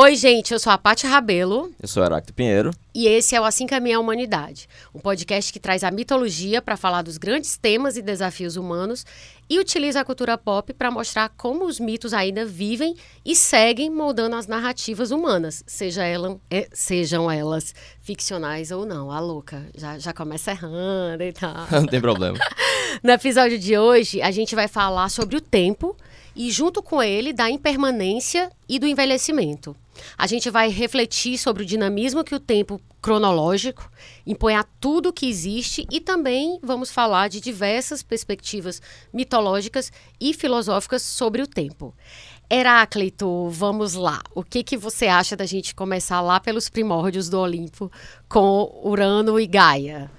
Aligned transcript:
Oi, 0.00 0.14
gente, 0.14 0.52
eu 0.52 0.60
sou 0.60 0.72
a 0.72 0.78
Paty 0.78 1.08
Rabelo. 1.08 1.72
Eu 1.82 1.88
sou 1.88 2.04
Heracto 2.04 2.32
Pinheiro. 2.32 2.70
E 2.94 3.08
esse 3.08 3.34
é 3.34 3.40
o 3.40 3.44
Assim 3.44 3.66
Caminha 3.66 3.96
a 3.96 4.00
Humanidade, 4.00 4.68
um 4.94 5.00
podcast 5.00 5.52
que 5.52 5.58
traz 5.58 5.82
a 5.82 5.90
mitologia 5.90 6.62
para 6.62 6.76
falar 6.76 7.02
dos 7.02 7.18
grandes 7.18 7.56
temas 7.56 7.96
e 7.96 8.00
desafios 8.00 8.54
humanos 8.54 9.04
e 9.48 9.58
utiliza 9.58 10.00
a 10.00 10.04
cultura 10.04 10.36
pop 10.36 10.72
para 10.74 10.90
mostrar 10.90 11.28
como 11.30 11.64
os 11.64 11.80
mitos 11.80 12.12
ainda 12.12 12.44
vivem 12.44 12.94
e 13.24 13.34
seguem 13.34 13.90
moldando 13.90 14.36
as 14.36 14.46
narrativas 14.46 15.10
humanas, 15.10 15.64
seja 15.66 16.04
ela, 16.04 16.38
é, 16.50 16.68
sejam 16.72 17.30
elas 17.30 17.74
ficcionais 18.00 18.70
ou 18.70 18.84
não. 18.84 19.10
A 19.10 19.20
louca, 19.20 19.66
já, 19.76 19.98
já 19.98 20.12
começa 20.12 20.50
errando 20.50 21.22
e 21.22 21.32
tal. 21.32 21.66
Não 21.70 21.86
tem 21.86 22.00
problema. 22.00 22.38
no 23.02 23.10
episódio 23.10 23.58
de 23.58 23.76
hoje, 23.78 24.20
a 24.20 24.30
gente 24.30 24.54
vai 24.54 24.68
falar 24.68 25.08
sobre 25.08 25.36
o 25.36 25.40
tempo 25.40 25.96
e, 26.34 26.50
junto 26.50 26.82
com 26.82 27.02
ele, 27.02 27.32
da 27.32 27.50
impermanência 27.50 28.50
e 28.68 28.78
do 28.78 28.86
envelhecimento. 28.86 29.74
A 30.16 30.26
gente 30.26 30.50
vai 30.50 30.68
refletir 30.68 31.36
sobre 31.36 31.62
o 31.62 31.66
dinamismo 31.66 32.22
que 32.22 32.34
o 32.34 32.40
tempo 32.40 32.80
cronológico 33.00 33.90
a 34.56 34.62
tudo 34.80 35.12
que 35.12 35.28
existe 35.28 35.86
e 35.90 36.00
também 36.00 36.58
vamos 36.62 36.90
falar 36.90 37.28
de 37.28 37.40
diversas 37.40 38.02
perspectivas 38.02 38.80
mitológicas 39.12 39.92
e 40.20 40.34
filosóficas 40.34 41.02
sobre 41.02 41.42
o 41.42 41.46
tempo. 41.46 41.94
Heráclito, 42.50 43.48
vamos 43.50 43.94
lá. 43.94 44.20
O 44.34 44.42
que, 44.42 44.62
que 44.62 44.76
você 44.76 45.06
acha 45.06 45.36
da 45.36 45.44
gente 45.44 45.74
começar 45.74 46.20
lá 46.20 46.40
pelos 46.40 46.68
primórdios 46.68 47.28
do 47.28 47.38
Olimpo 47.38 47.90
com 48.28 48.80
Urano 48.82 49.38
e 49.38 49.46
Gaia? 49.46 50.10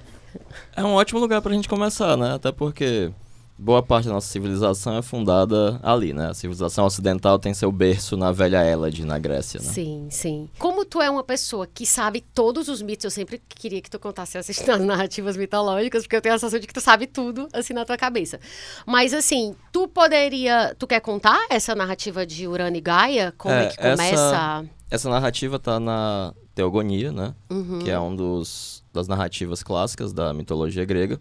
É 0.76 0.84
um 0.84 0.94
ótimo 0.94 1.20
lugar 1.20 1.42
para 1.42 1.52
a 1.52 1.56
gente 1.56 1.67
começar, 1.67 2.16
né? 2.16 2.36
Até 2.36 2.52
porque 2.52 3.11
boa 3.60 3.84
parte 3.84 4.08
da 4.08 4.14
nossa 4.14 4.28
civilização 4.28 4.98
é 4.98 5.02
fundada 5.02 5.80
ali, 5.84 6.14
né? 6.14 6.30
A 6.30 6.34
civilização 6.34 6.86
ocidental 6.86 7.38
tem 7.38 7.54
seu 7.54 7.70
berço 7.72 8.16
na 8.16 8.32
velha 8.32 8.64
Hélade, 8.64 9.06
na 9.06 9.20
Grécia, 9.20 9.60
né? 9.60 9.70
Sim, 9.70 10.08
sim. 10.10 10.50
Como 10.58 10.86
tu 10.86 11.02
é 11.02 11.10
uma 11.10 11.24
pessoa 11.24 11.68
que 11.68 11.86
sabe 11.86 12.22
todos 12.22 12.70
os 12.70 12.82
mitos, 12.82 13.04
eu 13.04 13.12
sempre 13.12 13.42
queria 13.50 13.82
que 13.82 13.90
tu 13.90 14.00
contasse 14.00 14.38
essas 14.38 14.58
narrativas 14.80 15.36
mitológicas, 15.36 16.04
porque 16.04 16.16
eu 16.16 16.22
tenho 16.22 16.36
a 16.36 16.38
sensação 16.40 16.60
de 16.60 16.68
que 16.68 16.74
tu 16.74 16.80
sabe 16.80 17.06
tudo, 17.06 17.50
assim, 17.52 17.74
na 17.74 17.84
tua 17.84 17.98
cabeça. 17.98 18.40
Mas, 18.86 19.14
assim, 19.14 19.54
tu 19.73 19.88
poderia... 19.88 20.73
Tu 20.80 20.88
quer 20.88 21.02
contar 21.02 21.40
essa 21.50 21.76
narrativa 21.76 22.26
de 22.26 22.48
Urano 22.48 22.78
e 22.78 22.82
Gaia? 22.82 23.34
Como 23.38 23.54
é, 23.54 23.66
é 23.66 23.68
que 23.68 23.78
começa... 23.78 24.04
Essa, 24.04 24.66
essa 24.90 25.10
narrativa 25.10 25.60
tá 25.60 25.80
na 25.80 26.34
Teogonia, 26.56 27.12
né? 27.12 27.36
Uhum. 27.50 27.80
Que 27.80 27.92
é 27.92 28.00
um 28.00 28.16
dos 28.16 28.80
das 28.92 29.08
narrativas 29.08 29.62
clássicas 29.62 30.12
da 30.12 30.34
mitologia 30.34 30.84
grega. 30.84 31.20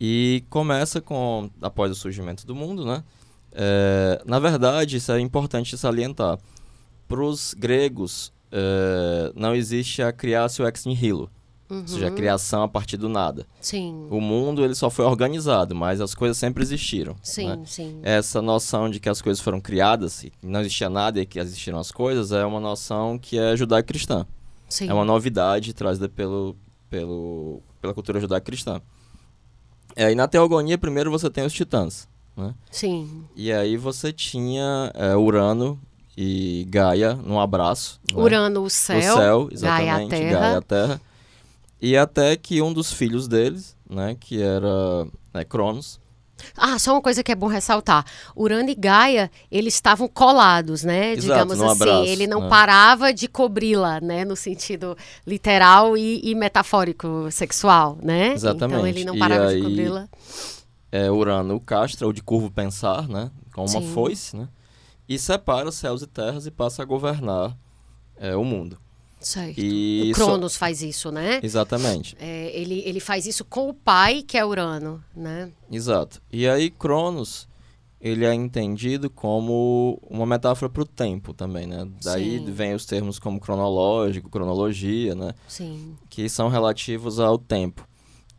E 0.00 0.44
começa 0.48 1.00
com, 1.00 1.50
após 1.60 1.90
o 1.90 1.94
surgimento 1.94 2.46
do 2.46 2.54
mundo, 2.54 2.84
né? 2.84 3.02
É, 3.52 4.22
na 4.24 4.38
verdade, 4.38 4.96
isso 4.96 5.10
é 5.10 5.20
importante 5.20 5.76
salientar. 5.76 6.38
Para 7.08 7.22
os 7.22 7.54
gregos, 7.54 8.32
é, 8.52 9.32
não 9.34 9.54
existe 9.54 10.02
a 10.02 10.12
criação 10.12 10.66
ex 10.66 10.84
nihilo. 10.84 11.30
Uhum. 11.70 11.80
Ou 11.80 11.88
seja, 11.88 12.06
a 12.06 12.08
uhum. 12.08 12.14
criação 12.14 12.62
a 12.62 12.68
partir 12.68 12.96
do 12.96 13.08
nada. 13.08 13.46
Sim. 13.60 14.06
O 14.10 14.20
mundo 14.20 14.64
ele 14.64 14.74
só 14.74 14.88
foi 14.88 15.04
organizado, 15.04 15.74
mas 15.74 16.00
as 16.00 16.14
coisas 16.14 16.38
sempre 16.38 16.62
existiram. 16.62 17.14
Sim, 17.22 17.48
né? 17.48 17.62
sim. 17.66 18.00
Essa 18.02 18.40
noção 18.40 18.88
de 18.88 18.98
que 18.98 19.08
as 19.08 19.20
coisas 19.20 19.42
foram 19.42 19.60
criadas, 19.60 20.24
e 20.24 20.32
não 20.42 20.60
existia 20.60 20.88
nada 20.88 21.20
e 21.20 21.26
que 21.26 21.38
existiram 21.38 21.78
as 21.78 21.92
coisas, 21.92 22.32
é 22.32 22.44
uma 22.44 22.60
noção 22.60 23.18
que 23.18 23.38
é 23.38 23.54
judaico-cristã. 23.54 24.26
Sim. 24.68 24.88
É 24.88 24.94
uma 24.94 25.04
novidade 25.04 25.74
trazida 25.74 26.08
pelo, 26.08 26.56
pelo, 26.88 27.62
pela 27.80 27.92
cultura 27.92 28.20
judaico-cristã. 28.20 28.80
É, 29.98 30.12
e 30.12 30.14
na 30.14 30.28
Teogonia, 30.28 30.78
primeiro 30.78 31.10
você 31.10 31.28
tem 31.28 31.44
os 31.44 31.52
titãs, 31.52 32.06
né? 32.36 32.54
Sim. 32.70 33.24
E 33.34 33.52
aí 33.52 33.76
você 33.76 34.12
tinha 34.12 34.92
é, 34.94 35.16
Urano 35.16 35.76
e 36.16 36.64
Gaia 36.70 37.14
num 37.16 37.40
abraço. 37.40 38.00
Né? 38.08 38.22
Urano, 38.22 38.62
o 38.62 38.70
céu. 38.70 38.98
O 38.98 39.16
céu, 39.16 39.48
exatamente. 39.50 39.88
Gaia, 39.88 40.06
a 40.06 40.08
terra. 40.08 40.40
Gaia, 40.40 40.58
a 40.58 40.62
terra. 40.62 41.00
E 41.82 41.96
até 41.96 42.36
que 42.36 42.62
um 42.62 42.72
dos 42.72 42.92
filhos 42.92 43.26
deles, 43.26 43.76
né, 43.90 44.16
que 44.20 44.40
era 44.40 45.04
né, 45.34 45.42
Cronos, 45.42 45.98
ah, 46.56 46.78
só 46.78 46.92
uma 46.92 47.02
coisa 47.02 47.22
que 47.22 47.32
é 47.32 47.34
bom 47.34 47.46
ressaltar. 47.46 48.04
Urano 48.36 48.68
e 48.70 48.74
Gaia, 48.74 49.30
eles 49.50 49.74
estavam 49.74 50.08
colados, 50.08 50.84
né? 50.84 51.12
Exato, 51.12 51.20
Digamos 51.20 51.60
assim. 51.60 51.82
Abraço, 51.82 52.08
ele 52.08 52.26
não 52.26 52.42
né? 52.42 52.48
parava 52.48 53.12
de 53.12 53.28
cobri-la, 53.28 54.00
né? 54.00 54.24
No 54.24 54.36
sentido 54.36 54.96
literal 55.26 55.96
e, 55.96 56.20
e, 56.22 56.34
metafórico 56.34 57.28
sexual, 57.30 57.98
né? 58.02 58.32
Exatamente. 58.32 58.78
Então 58.78 58.86
ele 58.86 59.04
não 59.04 59.18
parava 59.18 59.52
e 59.52 59.56
de 59.56 59.62
cobri-la. 59.62 60.08
É, 60.90 61.10
Urano 61.10 61.56
o 61.56 61.60
castra, 61.60 62.06
o 62.06 62.12
de 62.12 62.22
curvo 62.22 62.50
pensar, 62.50 63.08
né? 63.08 63.30
Com 63.52 63.62
uma 63.62 63.80
Sim. 63.80 63.92
foice, 63.92 64.36
né? 64.36 64.48
E 65.08 65.18
separa 65.18 65.70
céus 65.72 66.02
e 66.02 66.06
terras 66.06 66.46
e 66.46 66.50
passa 66.50 66.82
a 66.82 66.84
governar 66.84 67.56
é, 68.16 68.36
o 68.36 68.44
mundo. 68.44 68.78
Certo. 69.20 69.58
E 69.58 70.10
o 70.12 70.14
Cronos 70.14 70.52
só... 70.52 70.58
faz 70.58 70.82
isso, 70.82 71.10
né? 71.10 71.40
Exatamente. 71.42 72.16
É, 72.20 72.50
ele, 72.58 72.82
ele 72.84 73.00
faz 73.00 73.26
isso 73.26 73.44
com 73.44 73.68
o 73.68 73.74
pai, 73.74 74.22
que 74.22 74.36
é 74.38 74.44
Urano, 74.44 75.02
né? 75.14 75.50
Exato. 75.70 76.22
E 76.32 76.48
aí 76.48 76.70
Cronos, 76.70 77.48
ele 78.00 78.24
é 78.24 78.32
entendido 78.32 79.10
como 79.10 80.00
uma 80.08 80.24
metáfora 80.24 80.70
para 80.70 80.82
o 80.82 80.86
tempo 80.86 81.34
também, 81.34 81.66
né? 81.66 81.86
Daí 82.02 82.38
Sim. 82.38 82.44
vem 82.52 82.74
os 82.74 82.86
termos 82.86 83.18
como 83.18 83.40
cronológico, 83.40 84.30
cronologia, 84.30 85.14
né? 85.14 85.34
Sim. 85.48 85.96
Que 86.08 86.28
são 86.28 86.48
relativos 86.48 87.18
ao 87.18 87.38
tempo. 87.38 87.86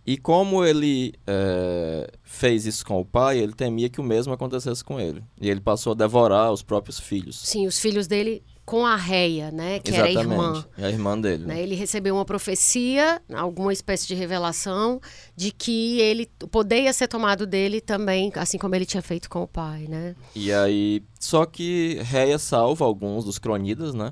E 0.05 0.17
como 0.17 0.65
ele 0.65 1.13
é, 1.27 2.09
fez 2.23 2.65
isso 2.65 2.83
com 2.83 2.99
o 2.99 3.05
pai, 3.05 3.37
ele 3.37 3.53
temia 3.53 3.89
que 3.89 4.01
o 4.01 4.03
mesmo 4.03 4.33
acontecesse 4.33 4.83
com 4.83 4.99
ele. 4.99 5.23
E 5.39 5.47
ele 5.47 5.61
passou 5.61 5.91
a 5.91 5.95
devorar 5.95 6.51
os 6.51 6.63
próprios 6.63 6.99
filhos. 6.99 7.37
Sim, 7.37 7.67
os 7.67 7.77
filhos 7.77 8.07
dele 8.07 8.41
com 8.69 8.85
a 8.85 8.95
Reia, 8.95 9.49
né? 9.49 9.79
Que 9.79 9.89
Exatamente. 9.89 10.17
era 10.19 10.29
a 10.29 10.31
irmã. 10.31 10.65
É 10.77 10.85
a 10.85 10.89
irmã 10.91 11.19
dele. 11.19 11.43
Né? 11.47 11.59
Ele 11.59 11.73
recebeu 11.73 12.13
uma 12.13 12.23
profecia, 12.23 13.19
alguma 13.33 13.73
espécie 13.73 14.05
de 14.05 14.13
revelação, 14.13 15.01
de 15.35 15.51
que 15.51 15.99
ele 15.99 16.27
poderia 16.51 16.93
ser 16.93 17.07
tomado 17.07 17.47
dele 17.47 17.81
também, 17.81 18.31
assim 18.35 18.59
como 18.59 18.75
ele 18.75 18.85
tinha 18.85 19.01
feito 19.01 19.27
com 19.27 19.41
o 19.41 19.47
pai, 19.47 19.87
né? 19.89 20.15
E 20.35 20.53
aí, 20.53 21.01
só 21.19 21.47
que 21.47 21.99
Reia 22.03 22.37
salva 22.37 22.85
alguns 22.85 23.25
dos 23.25 23.39
cronidas, 23.39 23.95
né? 23.95 24.11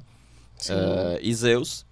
Sim. 0.57 0.73
É, 0.73 1.19
e 1.21 1.35
Zeus, 1.35 1.85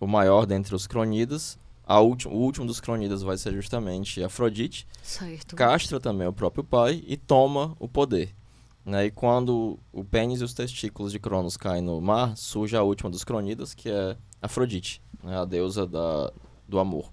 o 0.00 0.06
maior 0.08 0.46
dentre 0.46 0.74
os 0.74 0.88
cronidas, 0.88 1.56
a 1.86 2.00
último, 2.00 2.34
o 2.34 2.38
último 2.38 2.66
dos 2.66 2.80
cronidas 2.80 3.22
vai 3.22 3.36
ser 3.36 3.52
justamente 3.52 4.20
Afrodite. 4.20 4.84
Certo. 5.00 5.54
Castra 5.54 6.00
também 6.00 6.26
o 6.26 6.32
próprio 6.32 6.64
pai 6.64 7.04
e 7.06 7.16
toma 7.16 7.76
o 7.78 7.86
poder. 7.86 8.34
Né? 8.84 9.06
E 9.06 9.10
quando 9.10 9.78
o 9.92 10.04
pênis 10.04 10.40
e 10.40 10.44
os 10.44 10.52
testículos 10.52 11.10
de 11.12 11.18
Cronos 11.18 11.56
caem 11.56 11.82
no 11.82 12.00
mar, 12.00 12.36
surge 12.36 12.76
a 12.76 12.82
última 12.82 13.08
dos 13.10 13.24
cronidas, 13.24 13.72
que 13.74 13.88
é 13.88 14.16
Afrodite, 14.42 15.00
né? 15.22 15.38
a 15.38 15.44
deusa 15.44 15.86
da, 15.86 16.30
do 16.68 16.78
amor. 16.78 17.10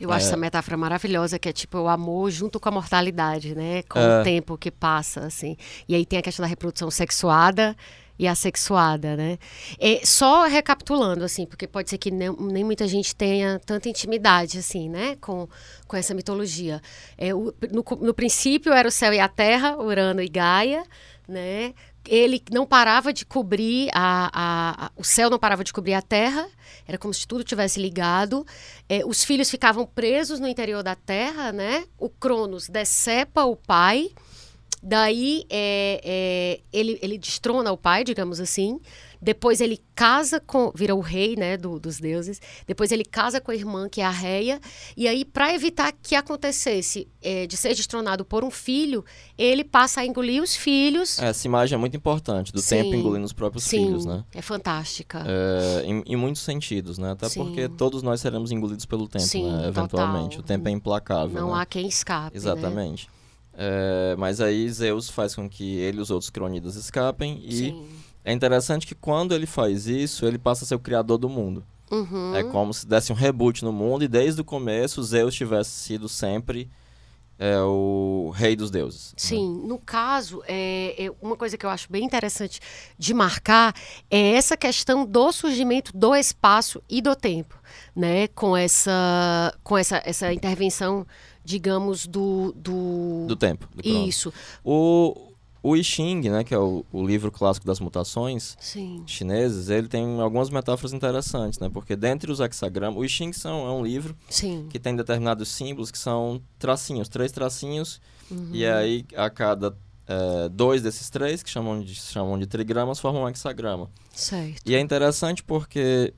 Eu 0.00 0.12
acho 0.12 0.26
É. 0.26 0.28
essa 0.28 0.36
metáfora 0.36 0.76
maravilhosa, 0.76 1.38
que 1.38 1.48
é 1.48 1.52
tipo 1.52 1.76
o 1.78 1.88
amor 1.88 2.30
junto 2.30 2.60
com 2.60 2.68
a 2.68 2.72
mortalidade, 2.72 3.54
né? 3.54 3.82
Com 3.82 3.98
É. 3.98 4.20
o 4.20 4.24
tempo 4.24 4.56
que 4.56 4.70
passa, 4.70 5.26
assim. 5.26 5.56
E 5.88 5.94
aí 5.94 6.06
tem 6.06 6.18
a 6.20 6.22
questão 6.22 6.42
da 6.44 6.48
reprodução 6.48 6.90
sexuada 6.90 7.76
e 8.18 8.26
assexuada, 8.26 9.16
né? 9.16 9.38
É, 9.78 10.00
só 10.04 10.44
recapitulando, 10.46 11.24
assim, 11.24 11.46
porque 11.46 11.66
pode 11.68 11.88
ser 11.90 11.98
que 11.98 12.10
nem, 12.10 12.30
nem 12.38 12.64
muita 12.64 12.88
gente 12.88 13.14
tenha 13.14 13.60
tanta 13.64 13.88
intimidade, 13.88 14.58
assim, 14.58 14.88
né? 14.88 15.16
Com, 15.20 15.48
com 15.86 15.96
essa 15.96 16.14
mitologia. 16.14 16.80
É, 17.16 17.34
o- 17.34 17.54
no, 17.72 17.84
no 18.00 18.14
princípio 18.14 18.72
era 18.72 18.88
o 18.88 18.92
céu 18.92 19.12
e 19.12 19.20
a 19.20 19.28
terra, 19.28 19.76
Urano 19.76 20.20
e 20.20 20.28
Gaia, 20.28 20.82
né? 21.28 21.74
Ele 22.06 22.42
não 22.50 22.66
parava 22.66 23.12
de 23.12 23.26
cobrir 23.26 23.90
a, 23.92 24.30
a- 24.32 24.86
a- 24.86 24.90
o 24.96 25.04
céu 25.04 25.28
não 25.28 25.38
parava 25.38 25.62
de 25.62 25.72
cobrir 25.74 25.92
a 25.92 26.00
terra, 26.00 26.48
era 26.86 26.96
como 26.96 27.12
se 27.12 27.26
tudo 27.26 27.44
tivesse 27.44 27.78
ligado. 27.78 28.46
É, 28.88 29.04
os 29.04 29.22
filhos 29.22 29.50
ficavam 29.50 29.84
presos 29.84 30.40
no 30.40 30.48
interior 30.48 30.82
da 30.82 30.94
terra, 30.94 31.52
né? 31.52 31.84
O 31.98 32.08
Cronos 32.08 32.66
decepa 32.68 33.44
o 33.44 33.54
pai, 33.54 34.10
daí 34.82 35.44
é, 35.50 36.00
é, 36.04 36.60
ele, 36.72 36.98
ele 37.02 37.18
destrona 37.18 37.72
o 37.72 37.76
pai, 37.76 38.04
digamos 38.04 38.40
assim. 38.40 38.80
Depois 39.20 39.60
ele 39.60 39.80
casa 39.96 40.38
com. 40.38 40.70
vira 40.72 40.94
o 40.94 41.00
rei, 41.00 41.34
né, 41.34 41.56
do- 41.56 41.80
dos 41.80 41.98
deuses. 41.98 42.40
Depois 42.68 42.92
ele 42.92 43.04
casa 43.04 43.40
com 43.40 43.50
a 43.50 43.54
irmã, 43.54 43.88
que 43.88 44.00
é 44.00 44.04
a 44.04 44.10
Reia. 44.10 44.60
E 44.96 45.08
aí, 45.08 45.24
para 45.24 45.52
evitar 45.52 45.92
que 46.00 46.14
acontecesse 46.14 47.08
é, 47.20 47.44
de 47.44 47.56
ser 47.56 47.74
destronado 47.74 48.24
por 48.24 48.44
um 48.44 48.50
filho, 48.50 49.04
ele 49.36 49.64
passa 49.64 50.02
a 50.02 50.06
engolir 50.06 50.40
os 50.40 50.54
filhos. 50.54 51.18
Essa 51.18 51.48
imagem 51.48 51.74
é 51.74 51.78
muito 51.78 51.96
importante, 51.96 52.52
do 52.52 52.60
Sim. 52.60 52.76
tempo 52.76 52.94
engolindo 52.94 53.24
os 53.26 53.32
próprios 53.32 53.64
Sim, 53.64 53.86
filhos, 53.86 54.04
né? 54.06 54.24
é 54.32 54.40
fantástica. 54.40 55.24
É, 55.26 55.82
em, 55.84 56.00
em 56.06 56.14
muitos 56.16 56.42
sentidos, 56.42 56.96
né? 56.96 57.10
Até 57.10 57.28
Sim. 57.28 57.42
porque 57.44 57.68
todos 57.68 58.04
nós 58.04 58.20
seremos 58.20 58.52
engolidos 58.52 58.86
pelo 58.86 59.08
tempo, 59.08 59.24
né? 59.24 59.66
Eventualmente. 59.66 60.36
total. 60.36 60.40
O 60.40 60.42
tempo 60.44 60.68
é 60.68 60.70
implacável. 60.70 61.40
Não 61.40 61.56
né? 61.56 61.60
há 61.60 61.66
quem 61.66 61.88
escape. 61.88 62.38
né? 62.38 62.96
É, 63.60 64.14
mas 64.16 64.40
aí 64.40 64.70
Zeus 64.70 65.10
faz 65.10 65.34
com 65.34 65.48
que 65.50 65.78
ele 65.78 65.98
e 65.98 66.00
os 66.00 66.12
outros 66.12 66.30
cronidas 66.30 66.76
escapem. 66.76 67.42
E 67.44 67.52
Sim. 67.52 67.88
é 68.24 68.32
interessante 68.32 68.86
que 68.86 68.94
quando 68.94 69.34
ele 69.34 69.46
faz 69.46 69.88
isso, 69.88 70.24
ele 70.24 70.38
passa 70.38 70.64
a 70.64 70.68
ser 70.68 70.76
o 70.76 70.78
criador 70.78 71.18
do 71.18 71.28
mundo. 71.28 71.64
Uhum. 71.90 72.36
É 72.36 72.44
como 72.44 72.72
se 72.72 72.86
desse 72.86 73.10
um 73.10 73.16
reboot 73.16 73.64
no 73.64 73.72
mundo 73.72 74.04
e 74.04 74.08
desde 74.08 74.40
o 74.40 74.44
começo 74.44 75.02
Zeus 75.02 75.34
tivesse 75.34 75.70
sido 75.70 76.08
sempre 76.08 76.70
é 77.38 77.60
o 77.60 78.32
rei 78.34 78.56
dos 78.56 78.68
deuses. 78.68 79.10
Né? 79.10 79.14
Sim, 79.16 79.60
né? 79.60 79.68
no 79.68 79.78
caso, 79.78 80.42
é, 80.46 81.06
é, 81.06 81.12
uma 81.22 81.36
coisa 81.36 81.56
que 81.56 81.64
eu 81.64 81.70
acho 81.70 81.90
bem 81.90 82.04
interessante 82.04 82.58
de 82.98 83.14
marcar 83.14 83.72
é 84.10 84.32
essa 84.32 84.56
questão 84.56 85.06
do 85.06 85.30
surgimento 85.30 85.96
do 85.96 86.16
espaço 86.16 86.82
e 86.88 87.00
do 87.00 87.14
tempo, 87.14 87.56
né? 87.94 88.26
Com 88.28 88.56
essa, 88.56 89.56
com 89.62 89.78
essa, 89.78 90.02
essa 90.04 90.32
intervenção, 90.32 91.06
digamos, 91.48 92.06
do... 92.06 92.52
Do, 92.54 93.24
do 93.26 93.34
tempo. 93.36 93.66
Do 93.74 93.88
Isso. 93.88 94.30
O, 94.62 95.32
o 95.62 95.74
I 95.74 95.82
Ching, 95.82 96.28
né, 96.28 96.44
que 96.44 96.52
é 96.52 96.58
o, 96.58 96.84
o 96.92 97.06
livro 97.06 97.32
clássico 97.32 97.66
das 97.66 97.80
mutações 97.80 98.54
Sim. 98.60 99.02
chineses, 99.06 99.70
ele 99.70 99.88
tem 99.88 100.20
algumas 100.20 100.50
metáforas 100.50 100.92
interessantes, 100.92 101.58
né? 101.58 101.70
Porque 101.72 101.96
dentre 101.96 102.30
os 102.30 102.38
hexagramas, 102.38 103.00
o 103.00 103.04
I 103.04 103.08
Ching 103.08 103.32
são, 103.32 103.66
é 103.66 103.70
um 103.70 103.82
livro 103.82 104.14
Sim. 104.28 104.66
que 104.68 104.78
tem 104.78 104.94
determinados 104.94 105.48
símbolos 105.48 105.90
que 105.90 105.98
são 105.98 106.42
tracinhos, 106.58 107.08
três 107.08 107.32
tracinhos, 107.32 107.98
uhum. 108.30 108.50
e 108.52 108.66
aí 108.66 109.06
a 109.16 109.30
cada 109.30 109.74
é, 110.06 110.50
dois 110.50 110.82
desses 110.82 111.08
três, 111.08 111.42
que 111.42 111.48
chamam 111.48 111.80
de, 111.80 111.94
chamam 111.94 112.38
de 112.38 112.46
trigramas, 112.46 113.00
formam 113.00 113.22
um 113.22 113.28
hexagrama. 113.28 113.90
Certo. 114.12 114.60
E 114.66 114.74
é 114.74 114.80
interessante 114.80 115.42
porque 115.42 116.12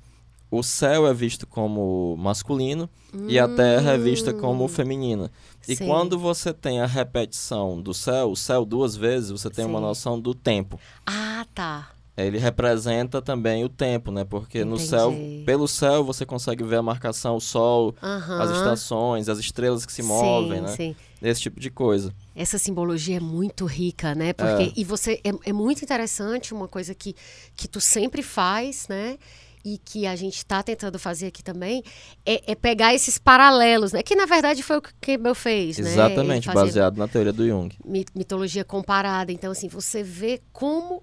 o 0.50 0.62
céu 0.62 1.06
é 1.06 1.14
visto 1.14 1.46
como 1.46 2.16
masculino 2.18 2.90
hum. 3.14 3.26
e 3.28 3.38
a 3.38 3.46
terra 3.46 3.92
é 3.92 3.98
vista 3.98 4.32
como 4.32 4.64
hum. 4.64 4.68
feminina. 4.68 5.30
E 5.68 5.76
Sim. 5.76 5.86
quando 5.86 6.18
você 6.18 6.52
tem 6.52 6.80
a 6.80 6.86
repetição 6.86 7.80
do 7.80 7.94
céu, 7.94 8.32
o 8.32 8.36
céu 8.36 8.64
duas 8.64 8.96
vezes, 8.96 9.30
você 9.30 9.48
tem 9.48 9.64
Sim. 9.64 9.70
uma 9.70 9.80
noção 9.80 10.18
do 10.18 10.34
tempo. 10.34 10.80
Ah, 11.06 11.46
tá. 11.54 11.90
Ele 12.16 12.38
representa 12.38 13.22
também 13.22 13.64
o 13.64 13.68
tempo, 13.68 14.10
né? 14.10 14.24
Porque 14.24 14.58
Entendi. 14.58 14.70
no 14.70 14.78
céu, 14.78 15.14
pelo 15.46 15.66
céu, 15.66 16.04
você 16.04 16.26
consegue 16.26 16.62
ver 16.64 16.76
a 16.76 16.82
marcação, 16.82 17.36
o 17.36 17.40
sol, 17.40 17.94
as 18.00 18.50
estações, 18.50 19.28
as 19.28 19.38
estrelas 19.38 19.86
que 19.86 19.92
se 19.92 20.02
movem, 20.02 20.58
sim, 20.58 20.60
né? 20.60 20.76
Sim. 20.76 20.96
Esse 21.22 21.42
tipo 21.42 21.60
de 21.60 21.70
coisa. 21.70 22.12
Essa 22.34 22.58
simbologia 22.58 23.16
é 23.16 23.20
muito 23.20 23.64
rica, 23.64 24.14
né? 24.14 24.32
Porque, 24.32 24.62
é. 24.64 24.72
E 24.76 24.84
você 24.84 25.20
é, 25.24 25.50
é 25.50 25.52
muito 25.52 25.82
interessante, 25.82 26.52
uma 26.52 26.68
coisa 26.68 26.94
que, 26.94 27.14
que 27.56 27.68
tu 27.68 27.80
sempre 27.80 28.22
faz, 28.22 28.86
né? 28.88 29.16
E 29.64 29.78
que 29.78 30.06
a 30.06 30.16
gente 30.16 30.36
está 30.36 30.62
tentando 30.62 30.98
fazer 30.98 31.26
aqui 31.26 31.42
também 31.42 31.82
é, 32.24 32.52
é, 32.52 32.54
pegar 32.54 32.94
esses 32.94 33.18
paralelos, 33.18 33.92
né? 33.92 34.02
Que 34.02 34.14
na 34.14 34.26
verdade 34.26 34.62
foi 34.62 34.78
o 34.78 34.82
que 34.82 34.92
Campbell 35.00 35.34
fez, 35.34 35.78
né? 35.78 35.90
Exatamente, 35.90 36.48
né? 36.48 36.54
baseado 36.54 36.96
na 36.96 37.06
teoria 37.06 37.32
do 37.32 37.46
Jung. 37.46 37.74
Mitologia 38.14 38.64
comparada. 38.64 39.32
Então, 39.32 39.52
assim, 39.52 39.68
você 39.68 40.02
vê 40.02 40.40
como 40.52 41.02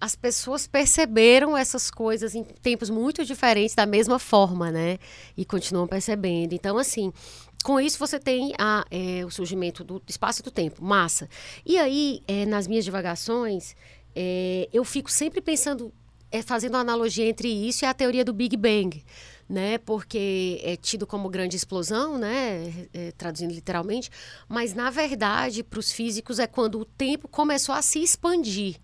as 0.00 0.16
pessoas 0.16 0.66
perceberam 0.66 1.56
essas 1.56 1.88
coisas 1.88 2.34
em 2.34 2.42
tempos 2.42 2.90
muito 2.90 3.24
diferentes 3.24 3.74
da 3.74 3.86
mesma 3.86 4.18
forma, 4.18 4.70
né? 4.70 4.98
E 5.36 5.44
continuam 5.44 5.86
percebendo. 5.86 6.54
Então, 6.54 6.76
assim, 6.76 7.12
com 7.62 7.80
isso 7.80 7.98
você 7.98 8.18
tem 8.18 8.52
a, 8.58 8.84
é, 8.90 9.24
o 9.24 9.30
surgimento 9.30 9.84
do 9.84 10.02
espaço 10.08 10.40
e 10.40 10.42
do 10.42 10.50
tempo, 10.50 10.84
massa. 10.84 11.28
E 11.64 11.78
aí, 11.78 12.20
é, 12.26 12.44
nas 12.44 12.66
minhas 12.66 12.84
divagações, 12.84 13.76
é, 14.14 14.68
eu 14.72 14.84
fico 14.84 15.10
sempre 15.10 15.40
pensando 15.40 15.92
é 16.32 16.42
fazendo 16.42 16.74
uma 16.74 16.80
analogia 16.80 17.28
entre 17.28 17.48
isso 17.48 17.84
e 17.84 17.86
a 17.86 17.92
teoria 17.92 18.24
do 18.24 18.32
Big 18.32 18.56
Bang, 18.56 19.04
né? 19.48 19.76
Porque 19.78 20.58
é 20.64 20.76
tido 20.76 21.06
como 21.06 21.28
grande 21.28 21.54
explosão, 21.54 22.16
né? 22.16 22.88
É, 22.92 23.12
traduzindo 23.12 23.52
literalmente, 23.52 24.10
mas 24.48 24.72
na 24.72 24.88
verdade 24.88 25.62
para 25.62 25.78
os 25.78 25.92
físicos 25.92 26.38
é 26.38 26.46
quando 26.46 26.80
o 26.80 26.84
tempo 26.84 27.28
começou 27.28 27.74
a 27.74 27.82
se 27.82 28.02
expandir, 28.02 28.76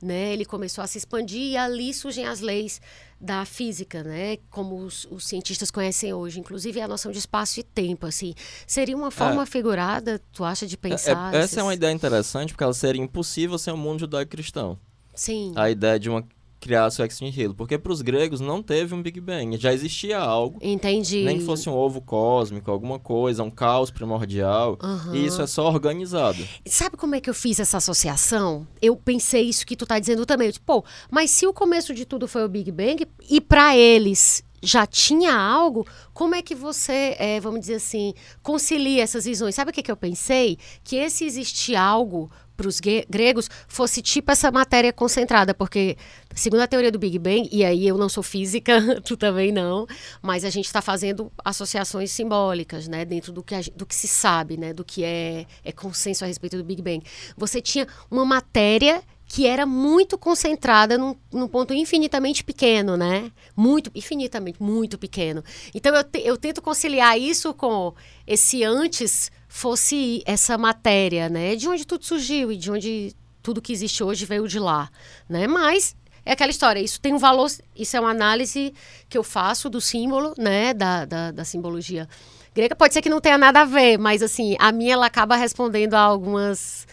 né? 0.00 0.32
Ele 0.32 0.44
começou 0.44 0.82
a 0.82 0.86
se 0.86 0.96
expandir 0.96 1.52
e 1.52 1.56
ali 1.56 1.92
surgem 1.92 2.24
as 2.24 2.40
leis 2.40 2.80
da 3.20 3.44
física, 3.44 4.02
né? 4.02 4.38
Como 4.48 4.78
os, 4.78 5.06
os, 5.10 5.26
cientistas 5.26 5.70
conhecem 5.70 6.12
hoje, 6.12 6.40
inclusive 6.40 6.80
a 6.80 6.88
noção 6.88 7.10
de 7.12 7.18
espaço 7.18 7.60
e 7.60 7.62
tempo, 7.62 8.06
assim. 8.06 8.34
Seria 8.66 8.96
uma 8.96 9.12
forma 9.12 9.42
é, 9.42 9.46
figurada, 9.46 10.20
tu 10.32 10.42
acha, 10.44 10.66
de 10.66 10.76
pensar? 10.76 11.32
É, 11.32 11.38
essa 11.38 11.60
é 11.60 11.62
uma 11.62 11.74
ideia 11.74 11.92
interessante, 11.92 12.52
porque 12.52 12.64
ela 12.64 12.74
seria 12.74 13.00
impossível 13.00 13.56
sem 13.58 13.72
o 13.72 13.76
um 13.76 13.78
mundo 13.78 14.00
judaico-cristão. 14.00 14.76
Sim. 15.14 15.52
A 15.54 15.70
ideia 15.70 16.00
de 16.00 16.10
uma 16.10 16.26
criasse 16.62 17.02
o 17.02 17.04
Extinct 17.04 17.42
Halo, 17.42 17.54
porque 17.54 17.76
para 17.76 17.92
os 17.92 18.00
gregos 18.00 18.40
não 18.40 18.62
teve 18.62 18.94
um 18.94 19.02
Big 19.02 19.20
Bang, 19.20 19.58
já 19.58 19.74
existia 19.74 20.18
algo. 20.18 20.60
Entendi. 20.62 21.24
Nem 21.24 21.38
que 21.38 21.44
fosse 21.44 21.68
um 21.68 21.74
ovo 21.74 22.00
cósmico, 22.00 22.70
alguma 22.70 23.00
coisa, 23.00 23.42
um 23.42 23.50
caos 23.50 23.90
primordial. 23.90 24.78
Uhum. 24.80 25.14
E 25.16 25.26
isso 25.26 25.42
é 25.42 25.46
só 25.48 25.66
organizado. 25.66 26.46
Sabe 26.64 26.96
como 26.96 27.16
é 27.16 27.20
que 27.20 27.28
eu 27.28 27.34
fiz 27.34 27.58
essa 27.58 27.78
associação? 27.78 28.66
Eu 28.80 28.94
pensei 28.94 29.42
isso 29.42 29.66
que 29.66 29.74
tu 29.74 29.84
tá 29.84 29.98
dizendo 29.98 30.24
também. 30.24 30.46
Eu, 30.46 30.52
tipo, 30.52 30.64
pô, 30.64 30.84
mas 31.10 31.32
se 31.32 31.46
o 31.46 31.52
começo 31.52 31.92
de 31.92 32.04
tudo 32.04 32.28
foi 32.28 32.44
o 32.44 32.48
Big 32.48 32.70
Bang 32.70 33.06
e 33.28 33.40
para 33.40 33.76
eles 33.76 34.44
já 34.62 34.86
tinha 34.86 35.34
algo, 35.34 35.84
como 36.14 36.36
é 36.36 36.42
que 36.42 36.54
você, 36.54 37.16
é, 37.18 37.40
vamos 37.40 37.58
dizer 37.58 37.74
assim, 37.74 38.14
concilia 38.40 39.02
essas 39.02 39.24
visões? 39.24 39.56
Sabe 39.56 39.72
o 39.72 39.74
que, 39.74 39.82
que 39.82 39.90
eu 39.90 39.96
pensei? 39.96 40.56
Que 40.84 40.94
esse 40.94 41.24
existir 41.24 41.74
algo 41.74 42.30
para 42.62 42.68
os 42.68 42.80
gregos 42.80 43.50
fosse 43.66 44.00
tipo 44.00 44.30
essa 44.30 44.50
matéria 44.50 44.92
concentrada, 44.92 45.52
porque, 45.52 45.96
segundo 46.34 46.60
a 46.60 46.66
teoria 46.68 46.92
do 46.92 46.98
Big 46.98 47.18
Bang, 47.18 47.48
e 47.50 47.64
aí 47.64 47.86
eu 47.86 47.98
não 47.98 48.08
sou 48.08 48.22
física, 48.22 48.80
tu 49.04 49.16
também 49.16 49.50
não, 49.50 49.86
mas 50.22 50.44
a 50.44 50.50
gente 50.50 50.66
está 50.66 50.80
fazendo 50.80 51.30
associações 51.44 52.12
simbólicas, 52.12 52.86
né, 52.86 53.04
dentro 53.04 53.32
do 53.32 53.42
que, 53.42 53.54
a, 53.54 53.60
do 53.74 53.84
que 53.84 53.94
se 53.94 54.06
sabe, 54.06 54.56
né, 54.56 54.72
do 54.72 54.84
que 54.84 55.02
é, 55.02 55.44
é 55.64 55.72
consenso 55.72 56.22
a 56.22 56.26
respeito 56.28 56.56
do 56.56 56.62
Big 56.62 56.80
Bang. 56.80 57.02
Você 57.36 57.60
tinha 57.60 57.86
uma 58.08 58.24
matéria 58.24 59.02
que 59.32 59.46
era 59.46 59.64
muito 59.64 60.18
concentrada 60.18 60.98
num, 60.98 61.16
num, 61.32 61.48
ponto 61.48 61.72
infinitamente 61.72 62.44
pequeno, 62.44 62.98
né? 62.98 63.32
Muito, 63.56 63.90
infinitamente, 63.94 64.62
muito 64.62 64.98
pequeno. 64.98 65.42
Então 65.74 65.96
eu, 65.96 66.04
te, 66.04 66.20
eu 66.22 66.36
tento 66.36 66.60
conciliar 66.60 67.18
isso 67.18 67.54
com 67.54 67.94
esse 68.26 68.62
antes 68.62 69.32
fosse 69.48 70.22
essa 70.26 70.58
matéria, 70.58 71.30
né? 71.30 71.56
De 71.56 71.66
onde 71.66 71.86
tudo 71.86 72.04
surgiu 72.04 72.52
e 72.52 72.58
de 72.58 72.70
onde 72.70 73.16
tudo 73.42 73.62
que 73.62 73.72
existe 73.72 74.04
hoje 74.04 74.26
veio 74.26 74.46
de 74.46 74.58
lá, 74.58 74.90
né? 75.26 75.46
Mas 75.46 75.96
é 76.26 76.32
aquela 76.32 76.50
história, 76.50 76.80
isso 76.80 77.00
tem 77.00 77.14
um 77.14 77.18
valor, 77.18 77.50
isso 77.74 77.96
é 77.96 78.00
uma 78.00 78.10
análise 78.10 78.74
que 79.08 79.16
eu 79.16 79.24
faço 79.24 79.70
do 79.70 79.80
símbolo, 79.80 80.34
né? 80.36 80.74
Da, 80.74 81.06
da, 81.06 81.30
da 81.30 81.44
simbologia 81.46 82.06
grega. 82.54 82.76
Pode 82.76 82.92
ser 82.92 83.00
que 83.00 83.08
não 83.08 83.18
tenha 83.18 83.38
nada 83.38 83.62
a 83.62 83.64
ver, 83.64 83.96
mas 83.96 84.22
assim, 84.22 84.56
a 84.58 84.70
minha 84.70 84.92
ela 84.92 85.06
acaba 85.06 85.36
respondendo 85.36 85.94
a 85.94 86.00
algumas 86.00 86.86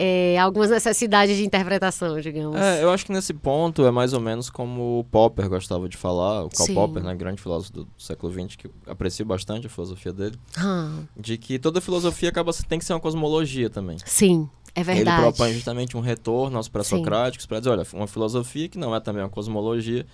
é, 0.00 0.38
algumas 0.38 0.70
necessidades 0.70 1.36
de 1.36 1.44
interpretação, 1.44 2.20
digamos. 2.20 2.56
É, 2.56 2.84
eu 2.84 2.90
acho 2.90 3.04
que 3.04 3.10
nesse 3.10 3.34
ponto 3.34 3.84
é 3.84 3.90
mais 3.90 4.12
ou 4.12 4.20
menos 4.20 4.48
como 4.48 5.00
o 5.00 5.04
Popper 5.04 5.48
gostava 5.48 5.88
de 5.88 5.96
falar, 5.96 6.44
o 6.44 6.48
Karl 6.48 6.66
Sim. 6.66 6.74
Popper, 6.74 7.02
né, 7.02 7.16
grande 7.16 7.42
filósofo 7.42 7.72
do 7.72 7.88
século 7.98 8.32
XX, 8.32 8.54
que 8.54 8.70
aprecio 8.86 9.26
bastante 9.26 9.66
a 9.66 9.70
filosofia 9.70 10.12
dele, 10.12 10.38
ah. 10.56 11.00
de 11.16 11.36
que 11.36 11.58
toda 11.58 11.80
filosofia 11.80 12.28
acaba 12.28 12.52
tem 12.68 12.78
que 12.78 12.84
ser 12.84 12.92
uma 12.92 13.00
cosmologia 13.00 13.68
também. 13.68 13.96
Sim. 14.04 14.48
É 14.72 14.84
verdade. 14.84 15.10
Ele 15.10 15.20
propõe 15.22 15.52
justamente 15.52 15.96
um 15.96 16.00
retorno 16.00 16.56
aos 16.56 16.68
pré-socráticos 16.68 17.46
para 17.46 17.58
dizer, 17.58 17.70
olha, 17.70 17.84
uma 17.92 18.06
filosofia 18.06 18.68
que 18.68 18.78
não 18.78 18.94
é 18.94 19.00
também 19.00 19.20
uma 19.20 19.28
cosmologia, 19.28 20.06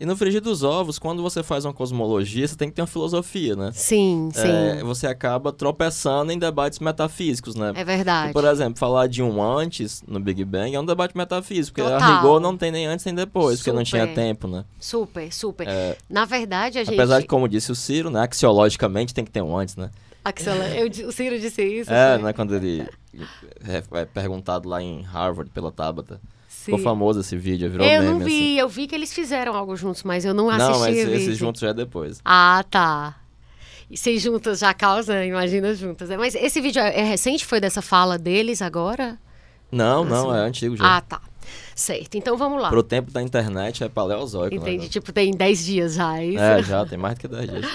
e 0.00 0.06
no 0.06 0.16
frigir 0.16 0.40
dos 0.40 0.62
ovos, 0.62 0.98
quando 0.98 1.22
você 1.22 1.42
faz 1.42 1.64
uma 1.64 1.74
cosmologia, 1.74 2.46
você 2.46 2.54
tem 2.54 2.68
que 2.68 2.76
ter 2.76 2.82
uma 2.82 2.86
filosofia, 2.86 3.56
né? 3.56 3.72
Sim, 3.72 4.30
sim. 4.32 4.48
É, 4.48 4.82
você 4.84 5.06
acaba 5.08 5.52
tropeçando 5.52 6.30
em 6.30 6.38
debates 6.38 6.78
metafísicos, 6.78 7.56
né? 7.56 7.72
É 7.74 7.84
verdade. 7.84 8.30
E, 8.30 8.32
por 8.32 8.44
exemplo, 8.44 8.78
falar 8.78 9.08
de 9.08 9.22
um 9.22 9.42
antes 9.42 10.02
no 10.06 10.20
Big 10.20 10.44
Bang 10.44 10.72
é 10.72 10.78
um 10.78 10.84
debate 10.84 11.16
metafísico, 11.16 11.76
porque 11.76 11.90
Total. 11.90 12.10
a 12.10 12.16
rigor 12.16 12.38
não 12.38 12.56
tem 12.56 12.70
nem 12.70 12.86
antes 12.86 13.04
nem 13.06 13.14
depois, 13.14 13.58
super. 13.58 13.70
porque 13.70 13.76
não 13.76 13.84
tinha 13.84 14.06
tempo, 14.14 14.46
né? 14.46 14.64
Super, 14.78 15.32
super. 15.32 15.66
É, 15.66 15.96
Na 16.08 16.24
verdade, 16.24 16.78
a 16.78 16.84
gente... 16.84 16.94
Apesar 16.94 17.20
de, 17.20 17.26
como 17.26 17.48
disse 17.48 17.72
o 17.72 17.74
Ciro, 17.74 18.08
né? 18.08 18.22
Axiologicamente 18.22 19.12
tem 19.12 19.24
que 19.24 19.30
ter 19.32 19.42
um 19.42 19.56
antes, 19.56 19.74
né? 19.74 19.90
Eu, 20.76 21.08
o 21.08 21.12
Ciro 21.12 21.38
disse 21.38 21.62
isso. 21.62 21.92
É, 21.92 22.18
né? 22.18 22.32
Quando 22.32 22.54
ele 22.54 22.86
é, 23.66 23.82
é 23.92 24.04
perguntado 24.04 24.68
lá 24.68 24.82
em 24.82 25.02
Harvard 25.02 25.50
pela 25.50 25.72
Tabata. 25.72 26.20
Ficou 26.76 26.78
famoso 26.78 27.20
esse 27.20 27.36
vídeo, 27.36 27.70
virou 27.70 27.86
eu 27.86 28.00
meme. 28.00 28.06
Eu 28.06 28.12
não 28.12 28.18
vi, 28.20 28.24
assim. 28.24 28.60
eu 28.60 28.68
vi 28.68 28.86
que 28.86 28.94
eles 28.94 29.12
fizeram 29.12 29.54
algo 29.54 29.76
juntos, 29.76 30.02
mas 30.02 30.24
eu 30.24 30.34
não 30.34 30.48
assisti 30.50 30.72
Não, 30.72 30.80
mas 30.80 30.96
esse 30.96 31.34
juntos 31.34 31.60
já 31.60 31.68
é 31.68 31.74
depois. 31.74 32.20
Ah, 32.24 32.64
tá. 32.70 33.16
E 33.90 33.96
se 33.96 34.18
juntas 34.18 34.58
já 34.58 34.74
causa, 34.74 35.24
imagina 35.24 35.74
juntas. 35.74 36.10
Mas 36.10 36.34
esse 36.34 36.60
vídeo 36.60 36.80
é, 36.80 37.00
é 37.00 37.04
recente? 37.04 37.46
Foi 37.46 37.60
dessa 37.60 37.80
fala 37.80 38.18
deles 38.18 38.60
agora? 38.60 39.18
Não, 39.72 40.02
assim. 40.02 40.10
não, 40.10 40.36
é 40.36 40.40
antigo 40.40 40.76
já. 40.76 40.96
Ah, 40.96 41.00
tá. 41.00 41.20
Certo, 41.74 42.16
então 42.16 42.36
vamos 42.36 42.60
lá. 42.60 42.68
Pro 42.68 42.82
tempo 42.82 43.10
da 43.10 43.22
internet 43.22 43.82
é 43.82 43.88
paleozoico. 43.88 44.56
Né, 44.56 44.60
Entendi, 44.60 44.84
né? 44.84 44.88
tipo, 44.90 45.12
tem 45.12 45.30
10 45.30 45.64
dias 45.64 45.94
já, 45.94 46.18
é 46.18 46.26
isso? 46.26 46.42
É, 46.42 46.62
já, 46.62 46.84
tem 46.84 46.98
mais 46.98 47.14
do 47.14 47.20
que 47.20 47.28
10 47.28 47.50
dias. 47.50 47.66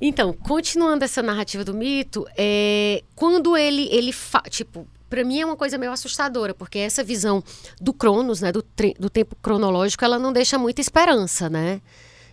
Então, 0.00 0.32
continuando 0.32 1.04
essa 1.04 1.22
narrativa 1.22 1.64
do 1.64 1.72
mito, 1.72 2.26
é, 2.36 3.02
quando 3.14 3.56
ele, 3.56 3.88
ele 3.90 4.12
fa... 4.12 4.42
tipo, 4.42 4.86
para 5.08 5.24
mim 5.24 5.40
é 5.40 5.46
uma 5.46 5.56
coisa 5.56 5.78
meio 5.78 5.92
assustadora, 5.92 6.54
porque 6.54 6.78
essa 6.78 7.02
visão 7.02 7.42
do 7.80 7.92
Cronos, 7.92 8.40
né, 8.40 8.52
do, 8.52 8.64
do 8.98 9.10
tempo 9.10 9.36
cronológico, 9.40 10.04
ela 10.04 10.18
não 10.18 10.32
deixa 10.32 10.58
muita 10.58 10.80
esperança, 10.80 11.48
né? 11.48 11.80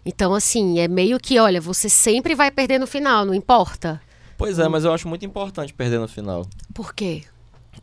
Então, 0.05 0.33
assim, 0.33 0.79
é 0.79 0.87
meio 0.87 1.19
que, 1.19 1.39
olha, 1.39 1.61
você 1.61 1.87
sempre 1.87 2.35
vai 2.35 2.51
perder 2.51 2.79
no 2.79 2.87
final, 2.87 3.25
não 3.25 3.33
importa. 3.33 4.01
Pois 4.37 4.59
é, 4.59 4.67
mas 4.67 4.83
eu 4.83 4.91
acho 4.91 5.07
muito 5.07 5.25
importante 5.25 5.73
perder 5.73 5.99
no 5.99 6.07
final. 6.07 6.45
Por 6.73 6.93
quê? 6.93 7.23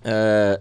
É, 0.05 0.61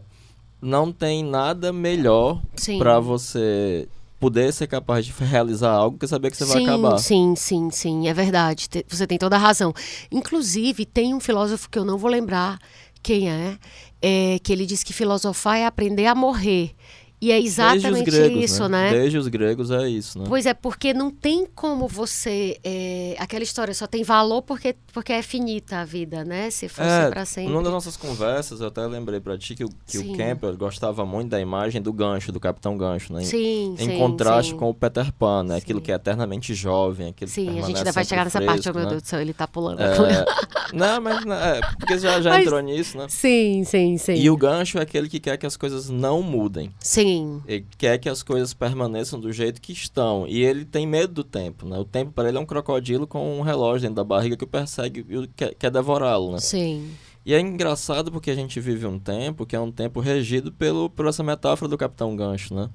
não 0.61 0.91
tem 0.91 1.23
nada 1.23 1.73
melhor 1.73 2.41
para 2.77 2.99
você 2.99 3.89
poder 4.19 4.51
ser 4.53 4.67
capaz 4.67 5.05
de 5.05 5.13
realizar 5.23 5.71
algo 5.71 5.97
que 5.97 6.07
saber 6.07 6.29
que 6.29 6.37
você 6.37 6.45
sim, 6.45 6.53
vai 6.53 6.63
acabar. 6.63 6.97
Sim, 6.97 7.35
sim, 7.35 7.69
sim, 7.71 8.07
é 8.07 8.13
verdade. 8.13 8.67
Você 8.87 9.07
tem 9.07 9.17
toda 9.17 9.35
a 9.35 9.39
razão. 9.39 9.73
Inclusive, 10.11 10.85
tem 10.85 11.13
um 11.13 11.19
filósofo 11.19 11.69
que 11.69 11.79
eu 11.79 11.85
não 11.85 11.97
vou 11.97 12.09
lembrar 12.09 12.59
quem 13.01 13.29
é, 13.29 13.57
é 14.01 14.39
que 14.39 14.53
ele 14.53 14.65
diz 14.65 14.83
que 14.83 14.93
filosofar 14.93 15.57
é 15.57 15.65
aprender 15.65 16.05
a 16.05 16.15
morrer. 16.15 16.75
E 17.21 17.31
é 17.33 17.39
exatamente 17.39 18.09
gregos, 18.09 18.43
isso, 18.45 18.69
né? 18.69 18.91
né? 18.91 18.97
Desde 18.97 19.17
os 19.17 19.27
gregos 19.27 19.71
é 19.71 19.89
isso, 19.89 20.17
né? 20.19 20.25
Pois 20.27 20.45
é, 20.45 20.53
porque 20.53 20.93
não 20.93 21.11
tem 21.11 21.45
como 21.53 21.85
você. 21.87 22.57
é, 22.63 23.15
aquela 23.19 23.43
história 23.43 23.73
só 23.73 23.85
tem 23.87 24.03
valor 24.03 24.41
porque, 24.41 24.73
porque 24.93 25.11
é 25.11 25.21
finita 25.21 25.77
a 25.81 25.85
vida, 25.85 26.23
né? 26.23 26.49
Se 26.49 26.69
fosse 26.69 26.87
É, 26.89 27.09
pra 27.09 27.25
sempre. 27.25 27.51
numa 27.51 27.61
das 27.63 27.73
nossas 27.73 27.97
conversas, 27.97 28.61
eu 28.61 28.67
até 28.67 28.85
lembrei 28.87 29.19
pra 29.19 29.37
ti 29.37 29.53
que, 29.53 29.65
o- 29.65 29.69
que 29.85 29.97
Sim. 29.97 30.13
o 30.13 30.17
Campbell 30.17 30.55
gostava 30.55 31.05
muito 31.05 31.29
da 31.29 31.41
imagem 31.41 31.81
do 31.81 31.91
gancho, 31.91 32.31
do 32.31 32.39
Capitão 32.39 32.77
Gancho, 32.77 33.11
né? 33.11 33.21
Sim, 33.23 33.75
Em 33.77 33.89
sim, 33.89 33.97
contraste 33.97 34.51
sim. 34.53 34.57
com 34.57 34.69
o 34.69 34.73
Peter 34.73 35.11
Pan, 35.11 35.43
né? 35.43 35.57
Aquilo 35.57 35.81
que 35.81 35.91
é 35.91 35.95
eternamente 35.95 36.53
jovem, 36.53 37.11
que 37.11 37.27
Sim, 37.27 37.59
a 37.59 37.63
gente 37.63 37.77
ainda 37.79 37.91
vai 37.91 38.05
chegar 38.05 38.23
nessa 38.23 38.39
parte, 38.41 38.61
fresco, 38.63 38.71
oh 38.71 38.75
meu 38.75 38.83
né? 38.85 38.89
Deus 38.91 39.01
do 39.01 39.07
céu, 39.07 39.19
ele 39.19 39.33
tá 39.33 39.45
pulando. 39.45 39.81
É, 39.81 40.25
não, 40.73 41.01
mas 41.01 41.25
não, 41.25 41.35
é, 41.35 41.59
porque 41.79 41.97
já, 41.97 42.21
já 42.21 42.29
Mas- 42.29 42.45
entrou 42.45 42.61
nisso, 42.61 42.97
né? 42.97 43.07
Sim, 43.09 43.63
sim, 43.65 43.97
sim. 43.97 44.13
E 44.13 44.29
o 44.29 44.37
gancho 44.37 44.77
é 44.77 44.81
aquele 44.83 45.09
que 45.09 45.19
quer 45.19 45.35
que 45.37 45.45
as 45.45 45.57
coisas 45.57 45.89
não 45.89 46.21
mudem. 46.21 46.71
Sim, 46.79 47.08
Ele 47.47 47.65
quer 47.77 47.97
que 47.97 48.09
as 48.09 48.21
coisas 48.23 48.53
permaneçam 48.53 49.19
do 49.19 49.31
jeito 49.31 49.61
que 49.61 49.71
estão. 49.71 50.25
E 50.27 50.43
ele 50.43 50.65
tem 50.65 50.85
medo 50.85 51.13
do 51.13 51.23
tempo, 51.23 51.65
né? 51.65 51.77
O 51.77 51.85
tempo 51.85 52.11
para 52.11 52.29
ele 52.29 52.37
é 52.37 52.41
um 52.41 52.45
crocodilo 52.45 53.07
com 53.07 53.39
um 53.39 53.41
relógio 53.41 53.81
dentro 53.81 53.95
da 53.95 54.03
barriga 54.03 54.37
que 54.37 54.43
o 54.43 54.47
persegue 54.47 55.05
e 55.09 55.27
quer, 55.27 55.55
quer 55.55 55.71
devorá-lo, 55.71 56.31
né? 56.31 56.39
sim. 56.39 56.91
E 57.25 57.33
é 57.33 57.39
engraçado 57.39 58.11
porque 58.11 58.31
a 58.31 58.35
gente 58.35 58.59
vive 58.59 58.87
um 58.87 58.97
tempo 58.97 59.45
que 59.45 59.55
é 59.55 59.59
um 59.59 59.71
tempo 59.71 59.99
regido 59.99 60.51
pelo, 60.51 60.89
por 60.89 61.05
essa 61.05 61.21
metáfora 61.21 61.69
do 61.69 61.77
Capitão 61.77 62.15
Gancho, 62.15 62.55
né? 62.55 62.69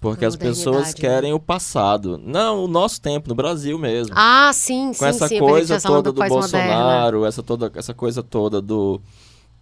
Porque 0.00 0.24
as 0.24 0.36
pessoas 0.36 0.76
modernidade, 0.76 1.00
querem 1.00 1.32
o 1.32 1.40
passado. 1.40 2.20
Não, 2.22 2.64
o 2.64 2.68
nosso 2.68 3.00
tempo, 3.00 3.28
no 3.28 3.34
Brasil 3.34 3.78
mesmo. 3.78 4.14
Ah, 4.16 4.50
sim, 4.52 4.92
sim, 4.92 4.98
Com 4.98 5.06
essa 5.06 5.26
sim. 5.26 5.38
coisa 5.38 5.80
tá 5.80 5.88
toda 5.88 6.12
do. 6.12 6.24
Bolsonaro, 6.26 7.24
essa, 7.24 7.42
toda, 7.42 7.72
essa 7.74 7.94
coisa 7.94 8.22
toda 8.22 8.60
do, 8.60 9.00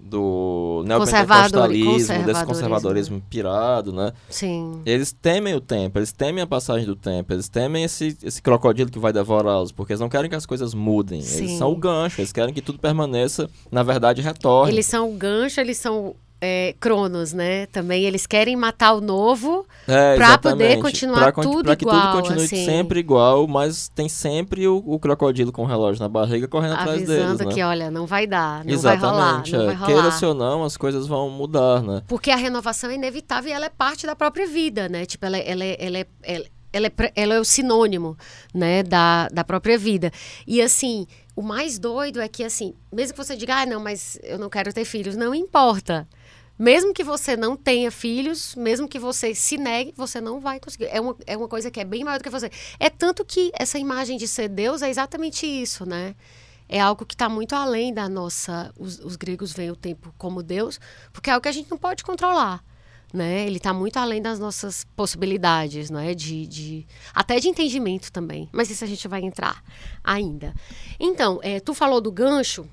do 0.05 0.83
neopentecostalismo, 0.87 2.25
desse 2.25 2.45
conservadorismo. 2.45 3.23
pirado, 3.31 3.93
né? 3.93 4.13
Sim. 4.29 4.83
Eles 4.85 5.13
temem 5.13 5.55
o 5.55 5.61
tempo, 5.61 5.99
eles 5.99 6.13
temem 6.13 6.43
a 6.43 6.47
passagem 6.47 6.85
do 6.85 6.95
tempo, 6.95 7.33
eles 7.33 7.49
temem 7.49 7.85
esse, 7.85 8.17
esse 8.23 8.43
crocodilo 8.43 8.91
que 8.91 8.99
vai 8.99 9.13
devorá-los, 9.13 9.73
porque 9.73 9.93
eles 9.93 10.01
não 10.01 10.09
querem 10.09 10.29
que 10.29 10.37
as 10.37 10.45
coisas 10.45 10.75
mudem. 10.75 11.21
Eles 11.21 11.31
Sim. 11.31 11.59
são 11.59 11.73
o 11.73 11.77
gancho, 11.77 12.21
eles 12.21 12.33
querem 12.33 12.53
que 12.53 12.61
tudo 12.61 12.79
permaneça, 12.79 13.49
na 13.73 13.83
verdade, 13.83 14.21
retorne. 14.21 14.73
Eles 14.73 14.87
são 14.87 15.11
o 15.11 15.15
gancho, 15.15 15.61
eles 15.61 15.79
são 15.79 16.15
é, 16.45 16.75
cronos, 16.79 17.33
né? 17.33 17.67
Também 17.67 18.05
eles 18.05 18.27
querem 18.27 18.55
matar 18.55 18.93
o 18.93 19.01
novo 19.01 19.67
É, 19.89 20.17
pra 20.17 20.37
poder 20.37 20.79
continuar 20.79 21.33
Pra 21.33 21.43
tudo 21.43 21.65
pra 21.65 21.77
que 21.77 21.85
igual, 21.85 22.11
tudo 22.13 22.23
continue 22.23 22.45
assim. 22.45 22.65
sempre 22.65 23.01
igual, 23.01 23.47
mas 23.49 23.89
tem 23.89 24.09
sempre 24.09 24.69
o, 24.69 24.83
o 24.87 24.99
crocodilo 24.99 25.51
com 25.51 25.63
o 25.63 25.67
relógio 25.67 26.03
na 26.03 26.09
barriga 26.09 26.47
correndo 26.47 26.75
atrás 26.75 26.97
avisando 27.03 27.39
deles, 27.39 27.47
né? 27.47 27.53
que, 27.55 27.63
olha, 27.63 27.91
não 27.91 28.07
vai 28.07 28.27
dar, 28.27 28.65
não 28.65 28.73
Exatamente, 28.73 29.03
vai 29.07 29.11
rolar, 29.11 29.43
não 29.57 29.63
é. 29.63 29.67
vai 29.67 29.75
rolar. 29.75 29.87
Queira-se 29.87 30.27
ou 30.27 30.35
não, 30.35 30.65
as 30.65 30.77
coisas 30.77 31.07
vão 31.07 31.31
mudar, 31.31 31.83
né? 31.83 32.03
Porque 32.07 32.31
a 32.31 32.37
renovação 32.37 32.91
é 32.91 32.95
inevitável 32.95 33.51
e 33.51 33.55
ela 33.55 33.67
é 33.67 33.71
parte 33.71 34.05
da 34.07 34.15
própria 34.15 34.47
vida, 34.47 34.89
né? 34.89 35.07
Tipo, 35.07 35.25
ela, 35.27 35.39
ela, 35.39 35.65
é- 35.65 35.77
ela, 35.81 35.99
é, 35.99 36.07
ela, 36.23 36.45
ela 36.73 36.87
é, 36.89 37.13
ela 37.17 37.35
é 37.35 37.41
o 37.41 37.45
sinônimo, 37.45 38.17
né, 38.53 38.83
da, 38.83 39.29
da 39.29 39.45
própria 39.45 39.79
vida. 39.79 40.11
E, 40.47 40.61
assim, 40.61 41.07
o 41.37 41.43
mais 41.43 41.79
doido 41.79 42.21
é 42.21 42.29
que, 42.29 42.43
assim, 42.45 42.75
mesmo 42.93 43.15
que 43.17 43.25
você 43.25 43.37
diga, 43.37 43.57
ah, 43.63 43.67
não, 43.67 43.81
mas 43.81 44.19
eu 44.23 44.39
não 44.39 44.49
quero 44.51 44.73
ter 44.73 44.85
filhos, 44.85 45.17
não 45.17 45.35
importa. 45.35 46.07
Mesmo 46.59 46.95
que 46.95 47.03
você 47.03 47.37
não 47.37 47.57
tenha 47.57 47.91
filhos, 47.91 48.55
mesmo 48.55 48.87
que 48.89 48.99
você 48.99 49.35
se 49.35 49.57
negue, 49.59 49.93
você 49.97 50.21
não 50.21 50.39
vai 50.41 50.61
conseguir. 50.61 50.85
É 50.87 51.01
uma, 51.01 51.17
é 51.27 51.37
uma 51.37 51.49
coisa 51.49 51.71
que 51.71 51.81
é 51.81 51.85
bem 51.85 52.05
maior 52.05 52.19
do 52.19 52.23
que 52.23 52.31
você. 52.31 52.51
É 52.79 52.89
tanto 52.89 53.25
que 53.25 53.51
essa 53.59 53.79
imagem 53.79 54.17
de 54.17 54.29
ser 54.29 54.49
Deus 54.49 54.81
é 54.83 54.89
exatamente 54.89 55.47
isso, 55.47 55.85
né? 55.85 56.15
É 56.69 56.81
algo 56.81 57.05
que 57.05 57.15
está 57.15 57.29
muito 57.29 57.55
além 57.55 57.93
da 57.93 58.09
nossa. 58.09 58.73
Os, 58.79 58.99
os 59.01 59.17
gregos 59.17 59.53
veem 59.53 59.71
o 59.71 59.77
tempo 59.77 60.15
como 60.17 60.43
Deus, 60.43 60.79
porque 61.13 61.29
é 61.29 61.33
algo 61.33 61.43
que 61.43 61.49
a 61.49 61.53
gente 61.53 61.71
não 61.71 61.77
pode 61.79 62.05
controlar. 62.05 62.63
Né? 63.13 63.47
Ele 63.47 63.59
está 63.59 63.73
muito 63.73 63.97
além 63.97 64.21
das 64.21 64.41
nossas 64.41 64.85
possibilidades, 64.97 65.89
não 65.89 66.01
é? 66.01 66.15
De, 66.15 66.47
de- 66.49 66.87
até 67.15 67.39
de 67.39 67.49
entendimento 67.49 68.11
também. 68.11 68.49
Mas 68.53 68.71
isso 68.71 68.83
a 68.83 68.89
gente 68.89 69.07
vai 69.07 69.23
entrar 69.23 69.63
ainda. 70.03 70.53
Então, 70.99 71.39
eh, 71.43 71.61
tu 71.61 71.75
falou 71.75 72.01
do 72.01 72.11
gancho. 72.11 72.69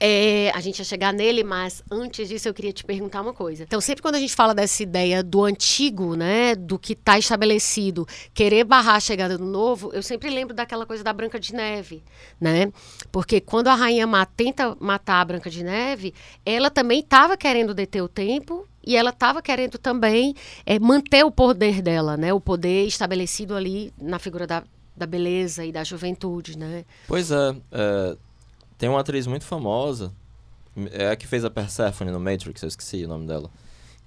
É, 0.00 0.52
a 0.54 0.60
gente 0.60 0.78
ia 0.78 0.84
chegar 0.84 1.12
nele, 1.12 1.42
mas 1.42 1.82
antes 1.90 2.28
disso 2.28 2.48
eu 2.48 2.54
queria 2.54 2.72
te 2.72 2.84
perguntar 2.84 3.20
uma 3.20 3.32
coisa. 3.32 3.64
Então, 3.64 3.80
sempre 3.80 4.00
quando 4.00 4.14
a 4.14 4.20
gente 4.20 4.34
fala 4.34 4.54
dessa 4.54 4.80
ideia 4.80 5.24
do 5.24 5.42
antigo, 5.44 6.14
né, 6.14 6.54
do 6.54 6.78
que 6.78 6.92
está 6.92 7.18
estabelecido, 7.18 8.06
querer 8.32 8.62
barrar 8.62 8.94
a 8.94 9.00
chegada 9.00 9.36
do 9.36 9.44
novo, 9.44 9.90
eu 9.92 10.02
sempre 10.02 10.30
lembro 10.30 10.54
daquela 10.54 10.86
coisa 10.86 11.02
da 11.02 11.12
Branca 11.12 11.40
de 11.40 11.52
Neve, 11.52 12.04
né? 12.40 12.72
Porque 13.10 13.40
quando 13.40 13.66
a 13.68 13.74
rainha 13.74 14.06
má 14.06 14.24
tenta 14.24 14.76
matar 14.78 15.20
a 15.20 15.24
Branca 15.24 15.50
de 15.50 15.64
Neve, 15.64 16.14
ela 16.46 16.70
também 16.70 17.00
estava 17.00 17.36
querendo 17.36 17.74
deter 17.74 18.02
o 18.02 18.08
tempo 18.08 18.68
e 18.86 18.96
ela 18.96 19.10
estava 19.10 19.42
querendo 19.42 19.78
também 19.78 20.34
é, 20.64 20.78
manter 20.78 21.24
o 21.24 21.30
poder 21.30 21.82
dela, 21.82 22.16
né? 22.16 22.32
O 22.32 22.40
poder 22.40 22.86
estabelecido 22.86 23.54
ali 23.56 23.92
na 24.00 24.20
figura 24.20 24.46
da, 24.46 24.62
da 24.96 25.06
beleza 25.06 25.64
e 25.64 25.72
da 25.72 25.82
juventude, 25.82 26.56
né? 26.56 26.84
Pois 27.08 27.32
é, 27.32 27.56
é, 27.72 28.16
tem 28.78 28.88
uma 28.88 29.00
atriz 29.00 29.26
muito 29.26 29.44
famosa, 29.44 30.12
é 30.92 31.10
a 31.10 31.16
que 31.16 31.26
fez 31.26 31.44
a 31.44 31.50
Persephone 31.50 32.10
no 32.10 32.20
Matrix, 32.20 32.62
eu 32.62 32.68
esqueci 32.68 33.04
o 33.04 33.08
nome 33.08 33.26
dela. 33.26 33.50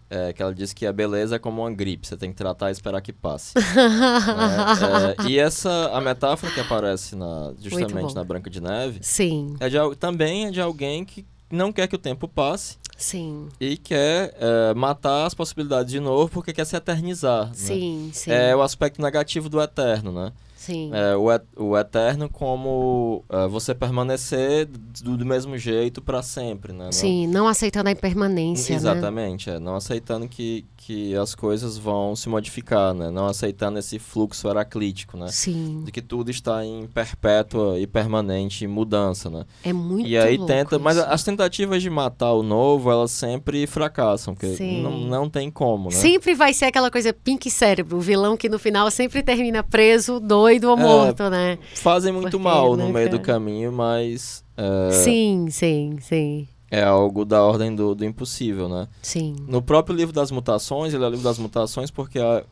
É, 0.09 0.33
que 0.33 0.43
ela 0.43 0.53
disse 0.53 0.75
que 0.75 0.85
a 0.85 0.91
beleza 0.91 1.37
é 1.37 1.39
como 1.39 1.61
uma 1.61 1.71
gripe, 1.71 2.05
você 2.05 2.17
tem 2.17 2.31
que 2.31 2.35
tratar 2.35 2.67
e 2.67 2.73
esperar 2.73 2.99
que 3.01 3.13
passe. 3.13 3.53
né? 3.55 3.61
É, 5.23 5.29
e 5.29 5.39
essa, 5.39 5.89
a 5.93 6.01
metáfora 6.01 6.51
que 6.51 6.59
aparece 6.59 7.15
na, 7.15 7.53
justamente 7.57 8.13
na 8.13 8.23
Branca 8.23 8.49
de 8.49 8.59
Neve, 8.59 8.99
Sim, 9.01 9.55
é 9.59 9.69
de, 9.69 9.77
também 9.97 10.47
é 10.47 10.51
de 10.51 10.59
alguém 10.59 11.05
que 11.05 11.25
não 11.49 11.71
quer 11.71 11.87
que 11.87 11.95
o 11.95 11.99
tempo 11.99 12.27
passe 12.27 12.77
sim, 12.97 13.47
e 13.59 13.77
quer 13.77 14.35
é, 14.37 14.73
matar 14.73 15.25
as 15.25 15.33
possibilidades 15.33 15.91
de 15.91 15.99
novo 15.99 16.29
porque 16.29 16.51
quer 16.51 16.65
se 16.65 16.75
eternizar. 16.75 17.47
né? 17.47 17.53
sim, 17.53 18.09
sim. 18.13 18.31
É 18.31 18.53
o 18.55 18.61
aspecto 18.61 19.01
negativo 19.01 19.47
do 19.47 19.61
eterno, 19.61 20.11
né? 20.11 20.33
Sim. 20.61 20.91
É, 20.93 21.15
o, 21.15 21.31
et- 21.31 21.41
o 21.57 21.75
eterno 21.75 22.29
como 22.29 23.23
é, 23.27 23.47
você 23.47 23.73
permanecer 23.73 24.67
do, 24.67 25.17
do 25.17 25.25
mesmo 25.25 25.57
jeito 25.57 26.03
para 26.03 26.21
sempre, 26.21 26.71
né? 26.71 26.85
Não- 26.85 26.91
Sim, 26.91 27.25
não 27.25 27.47
aceitando 27.47 27.89
a 27.89 27.91
impermanência, 27.91 28.69
né? 28.73 28.75
Exatamente, 28.77 29.49
é, 29.49 29.59
não 29.59 29.75
aceitando 29.75 30.27
que, 30.27 30.63
que 30.83 31.15
as 31.15 31.35
coisas 31.35 31.77
vão 31.77 32.15
se 32.15 32.27
modificar, 32.27 32.93
né? 32.93 33.11
Não 33.11 33.27
aceitando 33.27 33.77
esse 33.77 33.99
fluxo 33.99 34.47
heraclítico, 34.47 35.15
né? 35.15 35.27
Sim, 35.29 35.83
De 35.85 35.91
que 35.91 36.01
tudo 36.01 36.31
está 36.31 36.65
em 36.65 36.87
perpétua 36.87 37.79
e 37.79 37.85
permanente 37.85 38.65
mudança, 38.65 39.29
né? 39.29 39.45
é 39.63 39.71
muito 39.71 40.07
e 40.07 40.17
aí 40.17 40.43
tenta, 40.45 40.79
mas 40.79 40.97
isso. 40.97 41.05
as 41.07 41.23
tentativas 41.23 41.81
de 41.83 41.89
matar 41.89 42.33
o 42.33 42.41
novo, 42.41 42.89
elas 42.91 43.11
sempre 43.11 43.67
fracassam, 43.67 44.33
porque 44.33 44.55
Sim. 44.55 44.81
não, 44.81 44.99
não 44.99 45.29
tem 45.29 45.51
como, 45.51 45.89
né? 45.89 45.95
Sempre 45.95 46.33
vai 46.33 46.53
ser 46.53 46.65
aquela 46.65 46.89
coisa 46.89 47.13
pink 47.13 47.49
cérebro, 47.51 47.97
o 47.97 48.01
vilão 48.01 48.35
que 48.35 48.49
no 48.49 48.57
final 48.57 48.89
sempre 48.89 49.21
termina 49.21 49.61
preso, 49.63 50.19
doido 50.19 50.65
ou 50.69 50.77
É, 50.77 50.81
morto, 50.81 51.29
né? 51.29 51.59
Fazem 51.75 52.11
muito 52.11 52.31
Porque, 52.31 52.43
mal 52.43 52.75
né, 52.75 52.85
no 52.85 52.91
meio 52.91 53.09
do 53.09 53.19
caminho, 53.19 53.71
mas 53.71 54.43
é, 54.57 54.91
Sim, 54.91 55.47
sim, 55.51 55.97
sim, 56.01 56.47
é 56.71 56.81
algo 56.81 57.25
da 57.25 57.43
ordem 57.43 57.75
do, 57.75 57.93
do 57.93 58.03
impossível, 58.05 58.67
né? 58.69 58.87
sim. 59.03 59.35
No 59.47 59.61
próprio 59.61 59.95
livro 59.95 60.13
das 60.13 60.31
mutações, 60.31 60.93
ele 60.93 61.03
é 61.03 61.07
o 61.07 61.09
livro 61.09 61.23
das 61.25 61.37
mutações 61.37 61.91
porque 61.91 62.17
a- 62.17 62.43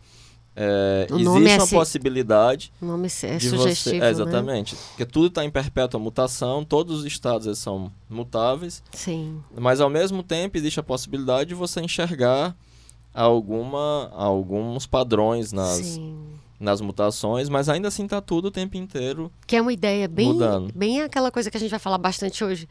é, 0.62 1.08
existe 1.10 1.26
é 1.26 1.30
uma 1.56 1.64
assim- 1.64 1.76
possibilidade 1.78 2.74
O 2.82 2.86
nome 2.86 3.08
é 3.24 3.38
de 3.38 3.50
sugestivo, 3.50 3.96
você... 3.96 4.00
né? 4.00 4.08
É, 4.08 4.10
exatamente. 4.10 4.76
Porque 4.90 5.06
tudo 5.06 5.28
está 5.28 5.46
em 5.46 5.50
perpétua 5.50 5.98
mutação, 6.00 6.66
todos 6.66 7.00
os 7.00 7.06
estados 7.06 7.58
são 7.58 7.90
mutáveis, 8.10 8.84
Sim, 8.92 9.42
mas 9.58 9.80
ao 9.80 9.90
mesmo 9.90 10.22
tempo 10.22 10.58
existe 10.58 10.78
a 10.80 10.84
possibilidade 10.84 11.50
de 11.50 11.56
você 11.56 11.80
enxergar 11.80 12.54
alguma, 13.14 14.10
alguns 14.14 14.86
padrões 14.86 15.52
nas, 15.52 15.78
sim. 15.78 16.18
nas 16.60 16.82
mutações, 16.82 17.48
mas 17.50 17.70
ainda 17.70 17.88
assim 17.88 18.04
está 18.04 18.20
tudo 18.22 18.46
o 18.50 18.52
tempo 18.52 18.78
inteiro. 18.78 19.32
Que 19.48 19.56
é 19.56 19.62
uma 19.62 19.74
ideia 19.74 20.08
bem, 20.08 20.28
Mudando. 20.34 20.74
bem 20.76 21.02
aquela 21.02 21.32
coisa 21.32 21.50
que 21.50 21.58
a 21.58 21.60
gente 21.60 21.70
vai 21.72 21.80
falar 21.80 21.98
bastante 21.98 22.44
hoje, 22.44 22.68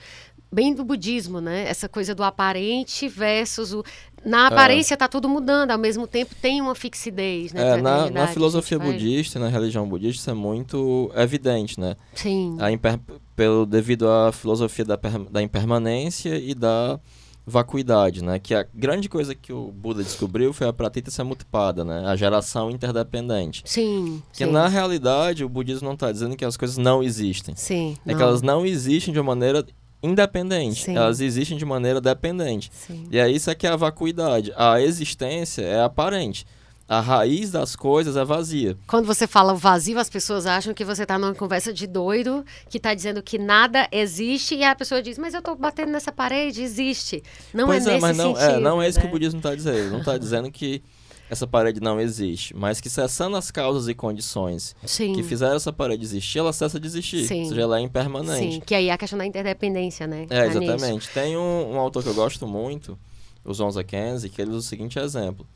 bem 0.50 0.74
do 0.74 0.84
budismo, 0.84 1.40
né? 1.40 1.68
Essa 1.68 1.88
coisa 1.88 2.14
do 2.14 2.22
aparente 2.22 3.08
versus 3.08 3.72
o. 3.72 3.84
Na 4.24 4.48
aparência 4.48 4.96
tá 4.96 5.06
tudo 5.06 5.28
mudando, 5.28 5.70
ao 5.70 5.78
mesmo 5.78 6.06
tempo 6.06 6.34
tem 6.42 6.60
uma 6.60 6.74
fixidez, 6.74 7.52
né? 7.52 7.74
É, 7.78 7.80
na, 7.80 8.10
na 8.10 8.26
filosofia 8.26 8.78
budista 8.78 9.38
na 9.38 9.48
religião 9.48 9.88
budista 9.88 10.22
isso 10.22 10.30
é 10.30 10.34
muito 10.34 11.10
evidente, 11.14 11.78
né? 11.78 11.94
Sim, 12.14 12.56
a 12.58 12.70
imper- 12.72 12.98
pelo 13.36 13.64
devido 13.64 14.08
à 14.08 14.32
filosofia 14.32 14.84
da, 14.84 14.98
per- 14.98 15.30
da 15.30 15.40
impermanência 15.40 16.36
e 16.36 16.52
da 16.52 16.98
vacuidade, 17.46 18.22
né? 18.22 18.38
Que 18.38 18.54
a 18.54 18.66
grande 18.74 19.08
coisa 19.08 19.34
que 19.34 19.52
o 19.52 19.70
Buda 19.72 20.02
descobriu 20.02 20.52
foi 20.52 20.66
a 20.68 20.72
pratita 20.72 21.10
samutpada, 21.10 21.84
né? 21.84 22.04
A 22.06 22.14
geração 22.16 22.70
interdependente. 22.70 23.62
sim. 23.64 24.22
Que 24.32 24.44
sim. 24.44 24.50
na 24.50 24.68
realidade 24.68 25.44
o 25.44 25.48
budismo 25.48 25.86
não 25.86 25.94
está 25.94 26.12
dizendo 26.12 26.36
que 26.36 26.44
as 26.44 26.56
coisas 26.56 26.76
não 26.76 27.02
existem. 27.02 27.54
Sim. 27.56 27.96
É 28.06 28.14
que 28.14 28.22
elas 28.22 28.42
não 28.42 28.66
existem 28.66 29.14
de 29.14 29.20
uma 29.20 29.26
maneira 29.34 29.64
independente. 30.02 30.84
Sim. 30.84 30.96
Elas 30.96 31.20
existem 31.20 31.56
de 31.56 31.64
maneira 31.64 32.00
dependente. 32.00 32.70
Sim. 32.72 33.06
E 33.10 33.18
é 33.18 33.28
isso 33.30 33.50
é 33.50 33.54
que 33.54 33.66
é 33.66 33.70
a 33.70 33.76
vacuidade. 33.76 34.52
A 34.56 34.80
existência 34.80 35.62
é 35.62 35.82
aparente. 35.82 36.46
a 36.88 37.00
raiz 37.00 37.50
das 37.50 37.76
coisas 37.76 38.16
é 38.16 38.24
vazia. 38.24 38.74
Quando 38.86 39.04
você 39.04 39.26
fala 39.26 39.54
vazio, 39.54 39.98
as 39.98 40.08
pessoas 40.08 40.46
acham 40.46 40.72
que 40.72 40.86
você 40.86 41.02
está 41.02 41.18
numa 41.18 41.34
conversa 41.34 41.70
de 41.70 41.86
doido, 41.86 42.42
que 42.70 42.78
está 42.78 42.94
dizendo 42.94 43.22
que 43.22 43.38
nada 43.38 43.86
existe, 43.92 44.54
e 44.54 44.64
a 44.64 44.74
pessoa 44.74 45.02
diz, 45.02 45.18
mas 45.18 45.34
eu 45.34 45.40
estou 45.40 45.54
batendo 45.54 45.92
nessa 45.92 46.10
parede, 46.10 46.62
existe. 46.62 47.22
Não 47.52 47.66
pois 47.66 47.86
é, 47.86 47.90
é 47.90 47.92
nesse 47.92 48.00
mas 48.00 48.16
não, 48.16 48.34
sentido. 48.34 48.54
é, 48.54 48.58
não 48.60 48.80
é 48.80 48.88
isso 48.88 48.98
né? 48.98 49.02
que 49.02 49.08
o 49.08 49.10
budismo 49.10 49.38
está 49.38 49.54
dizendo. 49.54 49.90
Não 49.90 49.98
está 49.98 50.16
dizendo 50.16 50.50
que 50.50 50.82
essa 51.30 51.46
parede 51.46 51.80
não 51.80 52.00
existe, 52.00 52.56
mas 52.56 52.80
que 52.80 52.88
cessando 52.88 53.36
as 53.36 53.50
causas 53.50 53.88
e 53.88 53.94
condições 53.94 54.74
Sim. 54.84 55.12
que 55.12 55.22
fizeram 55.22 55.56
essa 55.56 55.72
parede 55.72 56.02
existir, 56.04 56.38
ela 56.38 56.52
cessa 56.52 56.78
de 56.80 56.86
existir. 56.86 57.26
Sim. 57.26 57.42
Ou 57.42 57.48
seja, 57.48 57.60
ela 57.60 57.78
é 57.78 57.82
impermanente. 57.82 58.54
Sim, 58.54 58.60
que 58.60 58.74
aí 58.74 58.88
é 58.88 58.92
a 58.92 58.98
questão 58.98 59.18
da 59.18 59.26
interdependência, 59.26 60.06
né? 60.06 60.22
É, 60.30 60.44
Tá 60.44 60.46
exatamente. 60.46 61.08
Tem 61.10 61.36
um, 61.36 61.74
um 61.74 61.78
autor 61.80 62.02
que 62.02 62.08
eu 62.08 62.14
gosto 62.14 62.46
muito, 62.46 62.98
o 63.44 63.52
Zonza 63.52 63.84
Kenzie, 63.84 64.30
que 64.30 64.40
ele 64.40 64.50
usa 64.50 64.58
o 64.66 64.68
seguinte 64.68 64.98
exemplo. 64.98 65.46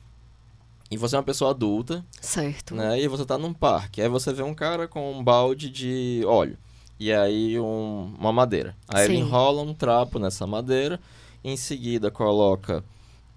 E 0.90 0.96
você 0.98 1.16
é 1.16 1.18
uma 1.18 1.24
pessoa 1.24 1.52
adulta, 1.52 2.04
Certo. 2.20 2.74
né? 2.74 3.00
E 3.00 3.08
você 3.08 3.24
tá 3.24 3.38
num 3.38 3.54
parque. 3.54 4.02
Aí 4.02 4.08
você 4.10 4.30
vê 4.32 4.42
um 4.42 4.52
cara 4.54 4.86
com 4.86 5.10
um 5.12 5.24
balde 5.24 5.70
de 5.70 6.22
óleo. 6.26 6.58
E 7.00 7.10
aí 7.10 7.58
um- 7.58 8.14
uma 8.18 8.30
madeira. 8.30 8.76
Aí 8.86 9.06
ele 9.06 9.14
Sim. 9.16 9.20
enrola 9.22 9.62
um 9.62 9.72
trapo 9.72 10.18
nessa 10.18 10.46
madeira. 10.46 11.00
Em 11.42 11.56
seguida 11.56 12.10
coloca 12.10 12.84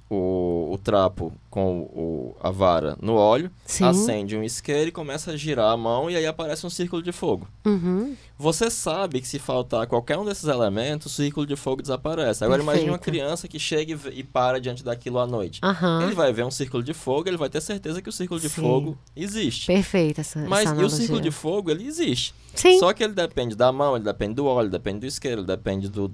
o, 0.10 0.70
o 0.74 0.78
trapo 0.78 1.34
com 1.50 1.80
o, 1.82 2.36
a 2.42 2.52
vara 2.52 2.98
no 3.02 3.16
óleo. 3.16 3.50
Sim. 3.66 3.86
Acende 3.86 4.38
um 4.38 4.44
isqueiro 4.44 4.90
e 4.90 4.92
começa 4.92 5.32
a 5.32 5.38
girar 5.38 5.72
a 5.72 5.78
mão. 5.78 6.10
E 6.10 6.16
aí 6.16 6.26
aparece 6.26 6.66
um 6.66 6.70
círculo 6.70 7.02
de 7.02 7.12
fogo. 7.12 7.48
Uhum. 7.66 8.16
Você 8.38 8.70
sabe 8.70 9.22
que 9.22 9.28
se 9.28 9.40
faltar 9.40 9.88
qualquer 9.88 10.18
um 10.18 10.26
desses 10.26 10.44
elementos, 10.46 11.12
o 11.12 11.16
círculo 11.16 11.46
de 11.46 11.56
fogo 11.56 11.82
desaparece. 11.82 12.44
Agora 12.44 12.62
imagine 12.62 12.90
uma 12.90 12.98
Perfeito. 12.98 13.20
criança 13.20 13.48
que 13.48 13.58
chega 13.58 13.94
e 13.94 14.16
e 14.16 14.24
para 14.24 14.60
diante 14.60 14.84
daquilo 14.84 15.20
à 15.20 15.28
noite. 15.28 15.60
Aham. 15.64 16.04
Ele 16.04 16.14
vai 16.14 16.32
ver 16.32 16.46
um 16.46 16.52
círculo 16.52 16.82
de 16.84 16.94
fogo, 16.94 17.28
ele 17.28 17.38
vai 17.38 17.50
ter 17.50 17.62
certeza 17.62 18.02
que 18.02 18.10
o 18.10 18.12
círculo 18.12 18.40
de 18.40 18.50
Sim. 18.50 18.62
fogo 18.62 18.98
existe. 19.16 19.68
Perfeita 19.68 20.22
essa, 20.22 20.40
Mas 20.48 20.70
essa 20.72 20.82
e 20.82 20.86
o 20.86 20.90
círculo 20.90 21.22
de 21.22 21.32
fogo, 21.32 21.70
ele 21.72 21.86
existe. 21.86 22.34
Sim. 22.54 22.80
Só 22.80 22.94
que 22.94 23.04
ele 23.04 23.14
depende 23.14 23.56
da 23.56 23.72
mão, 23.72 23.96
ele 23.96 24.06
depende 24.06 24.36
do 24.36 24.46
óleo, 24.46 24.70
depende 24.70 25.00
do 25.00 25.06
isqueiro, 25.06 25.42
ele 25.42 25.48
depende 25.48 25.90
do, 25.90 26.12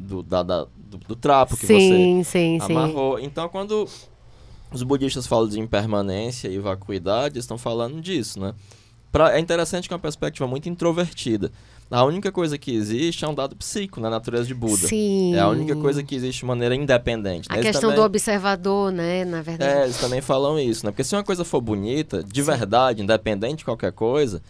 do, 0.00 0.22
da- 0.22 0.42
da- 0.42 0.64
do, 0.76 0.98
do 0.98 1.16
trapo 1.16 1.56
que 1.56 1.66
você 1.66 1.78
sim, 1.78 2.22
sim, 2.24 2.58
sim. 2.66 2.72
amarrou. 2.72 3.18
Então, 3.18 3.48
quando 3.48 3.86
os 4.72 4.82
budistas 4.82 5.26
falam 5.26 5.48
de 5.48 5.58
impermanência 5.60 6.48
e 6.48 6.58
vacuidade, 6.58 7.34
eles 7.34 7.44
estão 7.44 7.58
falando 7.58 8.00
disso, 8.00 8.40
né? 8.40 8.54
Pra, 9.12 9.36
é 9.36 9.40
interessante 9.40 9.88
que 9.88 9.92
é 9.92 9.96
uma 9.96 10.00
perspectiva 10.02 10.46
muito 10.46 10.68
introvertida. 10.68 11.50
A 11.90 12.04
única 12.04 12.30
coisa 12.30 12.56
que 12.56 12.72
existe 12.72 13.24
é 13.24 13.28
um 13.28 13.34
dado 13.34 13.56
psíquico 13.56 13.98
na 14.00 14.08
natureza 14.08 14.44
de 14.46 14.54
Buda. 14.54 14.86
Sim. 14.86 15.34
É 15.34 15.40
a 15.40 15.48
única 15.48 15.74
coisa 15.74 16.04
que 16.04 16.14
existe 16.14 16.38
de 16.40 16.44
maneira 16.44 16.72
independente. 16.76 17.48
A? 17.50 17.54
Eles 17.54 17.66
questão 17.66 17.90
também- 17.90 17.96
do 17.96 18.06
observador, 18.06 18.92
né? 18.92 19.24
Na 19.24 19.42
verdade. 19.42 19.78
É, 19.80 19.82
eles 19.84 19.98
também 19.98 20.20
falam 20.20 20.56
isso, 20.56 20.86
né? 20.86 20.92
Porque 20.92 21.02
se 21.02 21.16
uma 21.16 21.24
coisa 21.24 21.44
for 21.44 21.60
bonita, 21.60 22.22
de 22.22 22.40
verdade, 22.42 23.02
independente 23.02 23.56
de 23.58 23.64
qualquer 23.64 23.90
coisa, 23.90 24.40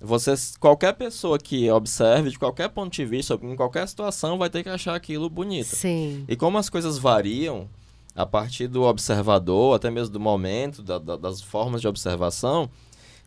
você, 0.00 0.34
qualquer 0.60 0.92
pessoa 0.94 1.38
que 1.38 1.70
observe, 1.70 2.30
de 2.30 2.38
qualquer 2.38 2.68
ponto 2.68 2.92
de 2.92 3.04
vista, 3.04 3.38
em 3.42 3.56
qualquer 3.56 3.86
situação, 3.88 4.38
vai 4.38 4.48
ter 4.48 4.62
que 4.62 4.68
achar 4.68 4.94
aquilo 4.94 5.28
bonito. 5.28 5.74
Sim. 5.74 6.24
E 6.28 6.36
como 6.36 6.56
as 6.58 6.70
coisas 6.70 6.98
variam 6.98 7.68
a 8.14 8.24
partir 8.24 8.68
do 8.68 8.82
observador, 8.82 9.74
até 9.76 9.90
mesmo 9.90 10.12
do 10.12 10.20
momento, 10.20 10.82
da- 10.82 10.98
da- 10.98 11.16
das 11.16 11.40
formas 11.40 11.80
de 11.80 11.88
observação, 11.88 12.68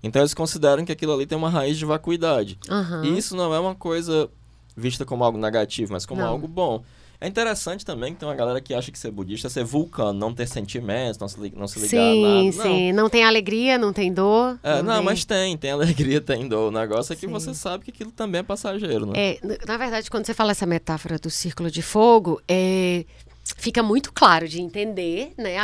então 0.04 0.22
eles 0.22 0.34
consideram 0.34 0.84
que 0.86 0.92
aquilo 0.92 1.14
ali 1.14 1.26
tem 1.26 1.38
uma 1.38 1.50
raiz 1.50 1.78
de 1.78 1.86
vacuidade. 1.86 2.58
Aham. 2.70 3.04
E 3.06 3.18
isso 3.18 3.36
não 3.36 3.54
é 3.54 3.60
uma 3.60 3.76
coisa 3.76 4.30
vista 4.76 5.06
como 5.06 5.24
algo 5.24 5.38
negativo, 5.38 5.92
mas 5.94 6.06
como 6.06 6.22
Não. 6.22 6.28
algo 6.30 6.48
bom. 6.48 6.84
É 7.22 7.28
interessante 7.28 7.86
também 7.86 8.14
que 8.14 8.20
tem 8.20 8.28
uma 8.28 8.34
galera 8.34 8.60
que 8.60 8.74
acha 8.74 8.92
que 8.92 8.98
ser 8.98 9.12
budista 9.12 9.46
é 9.46 9.50
ser 9.52 9.64
vulcano, 9.64 10.12
não 10.14 10.34
ter 10.34 10.48
sentimentos, 10.48 11.20
não 11.20 11.28
se, 11.28 11.40
li- 11.40 11.54
não 11.56 11.68
se 11.68 11.80
ligar 11.80 12.02
a 12.02 12.12
Sim, 12.12 12.22
nada. 12.24 12.44
Não. 12.44 12.52
sim. 12.64 12.92
Não 12.94 13.10
tem 13.10 13.24
alegria, 13.24 13.78
não 13.78 13.94
tem 13.94 14.12
dor. 14.12 14.60
É, 14.64 14.82
não, 14.82 14.96
tem- 14.96 15.04
mas 15.06 15.24
tem, 15.24 15.56
tem 15.56 15.70
alegria, 15.70 16.20
tem 16.22 16.48
dor. 16.48 16.70
O 16.70 16.72
negócio 16.72 17.14
é 17.14 17.16
que 17.16 17.28
Sim. 17.28 17.32
você 17.32 17.54
sabe 17.54 17.86
que 17.86 17.92
aquilo 17.92 18.12
também 18.12 18.40
é 18.40 18.44
passageiro, 18.44 19.06
né? 19.06 19.14
É, 19.16 19.40
na 19.68 19.78
verdade, 19.78 20.10
quando 20.10 20.26
você 20.26 20.34
fala 20.34 20.50
essa 20.52 20.66
metáfora 20.66 21.20
do 21.20 21.30
círculo 21.30 21.70
de 21.70 21.84
fogo, 21.84 22.42
é, 22.48 23.06
fica 23.56 23.84
muito 23.84 24.12
claro 24.12 24.48
de 24.48 24.60
entender, 24.60 25.32
né? 25.38 25.58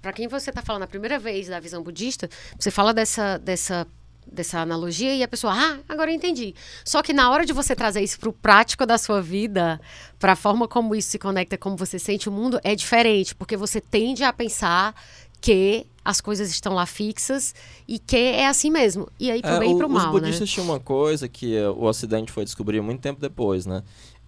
Para 0.00 0.12
quem 0.14 0.26
você 0.26 0.48
está 0.48 0.62
falando 0.62 0.84
a 0.84 0.86
primeira 0.86 1.18
vez 1.18 1.48
da 1.48 1.60
visão 1.60 1.82
budista, 1.82 2.30
você 2.58 2.70
fala 2.70 2.94
dessa, 2.94 3.36
dessa, 3.36 3.86
dessa 4.30 4.58
analogia 4.60 5.14
e 5.14 5.22
a 5.22 5.28
pessoa, 5.28 5.52
ah, 5.54 5.78
agora 5.88 6.10
eu 6.10 6.14
entendi. 6.14 6.54
Só 6.84 7.02
que 7.02 7.12
na 7.12 7.30
hora 7.30 7.44
de 7.46 7.52
você 7.52 7.74
trazer 7.74 8.00
isso 8.02 8.18
para 8.18 8.28
o 8.28 8.32
prático 8.32 8.84
da 8.86 8.98
sua 8.98 9.20
vida, 9.22 9.80
para 10.18 10.32
a 10.32 10.36
forma 10.36 10.66
como 10.66 10.94
isso 10.94 11.10
se 11.10 11.18
conecta, 11.18 11.56
como 11.58 11.76
você 11.76 11.98
sente 11.98 12.28
o 12.28 12.32
mundo, 12.32 12.58
é 12.64 12.74
diferente, 12.74 13.34
porque 13.34 13.56
você 13.56 13.80
tende 13.80 14.24
a 14.24 14.32
pensar 14.32 14.94
que 15.40 15.86
as 16.04 16.20
coisas 16.20 16.50
estão 16.50 16.74
lá 16.74 16.86
fixas 16.86 17.54
e 17.86 17.98
que 17.98 18.16
é 18.16 18.46
assim 18.46 18.70
mesmo. 18.70 19.08
E 19.20 19.30
aí 19.30 19.40
pro 19.42 19.50
É, 19.52 19.58
bem 19.58 19.70
e 19.72 19.74
o- 19.74 19.78
pro 19.78 19.88
mal, 19.88 20.08
Os 20.08 20.14
né? 20.14 20.20
budistas 20.20 20.50
tinham 20.50 20.66
uma 20.66 20.80
coisa 20.80 21.28
que 21.28 21.54
eh, 21.56 21.68
o 21.68 21.84
Ocidente 21.84 22.32
foi 22.32 22.44
descobrir 22.44 22.80
muito 22.80 23.00
tempo 23.00 23.20
depois, 23.20 23.64
né? 23.66 23.82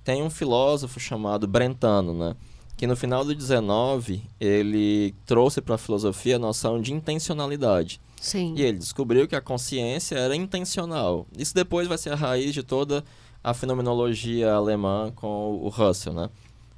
Tem 0.04 0.22
um 0.22 0.30
filósofo 0.30 1.00
chamado 1.00 1.46
Brentano, 1.46 2.14
né? 2.14 2.36
Que 2.76 2.86
no 2.86 2.94
final 2.94 3.24
do 3.24 3.34
19 3.34 4.22
ele 4.38 5.14
trouxe 5.24 5.60
para 5.62 5.74
a 5.76 5.78
filosofia 5.78 6.36
a 6.36 6.38
noção 6.38 6.80
de 6.80 6.92
intencionalidade. 6.92 8.00
Sim. 8.20 8.54
E 8.56 8.62
ele 8.62 8.78
descobriu 8.78 9.26
que 9.28 9.36
a 9.36 9.40
consciência 9.40 10.16
era 10.16 10.34
intencional. 10.34 11.26
Isso 11.36 11.54
depois 11.54 11.86
vai 11.86 11.98
ser 11.98 12.10
a 12.12 12.16
raiz 12.16 12.52
de 12.54 12.62
toda 12.62 13.04
a 13.44 13.52
fenomenologia 13.54 14.52
alemã 14.52 15.12
com 15.14 15.54
o 15.62 15.68
Russell, 15.68 16.12
né? 16.12 16.30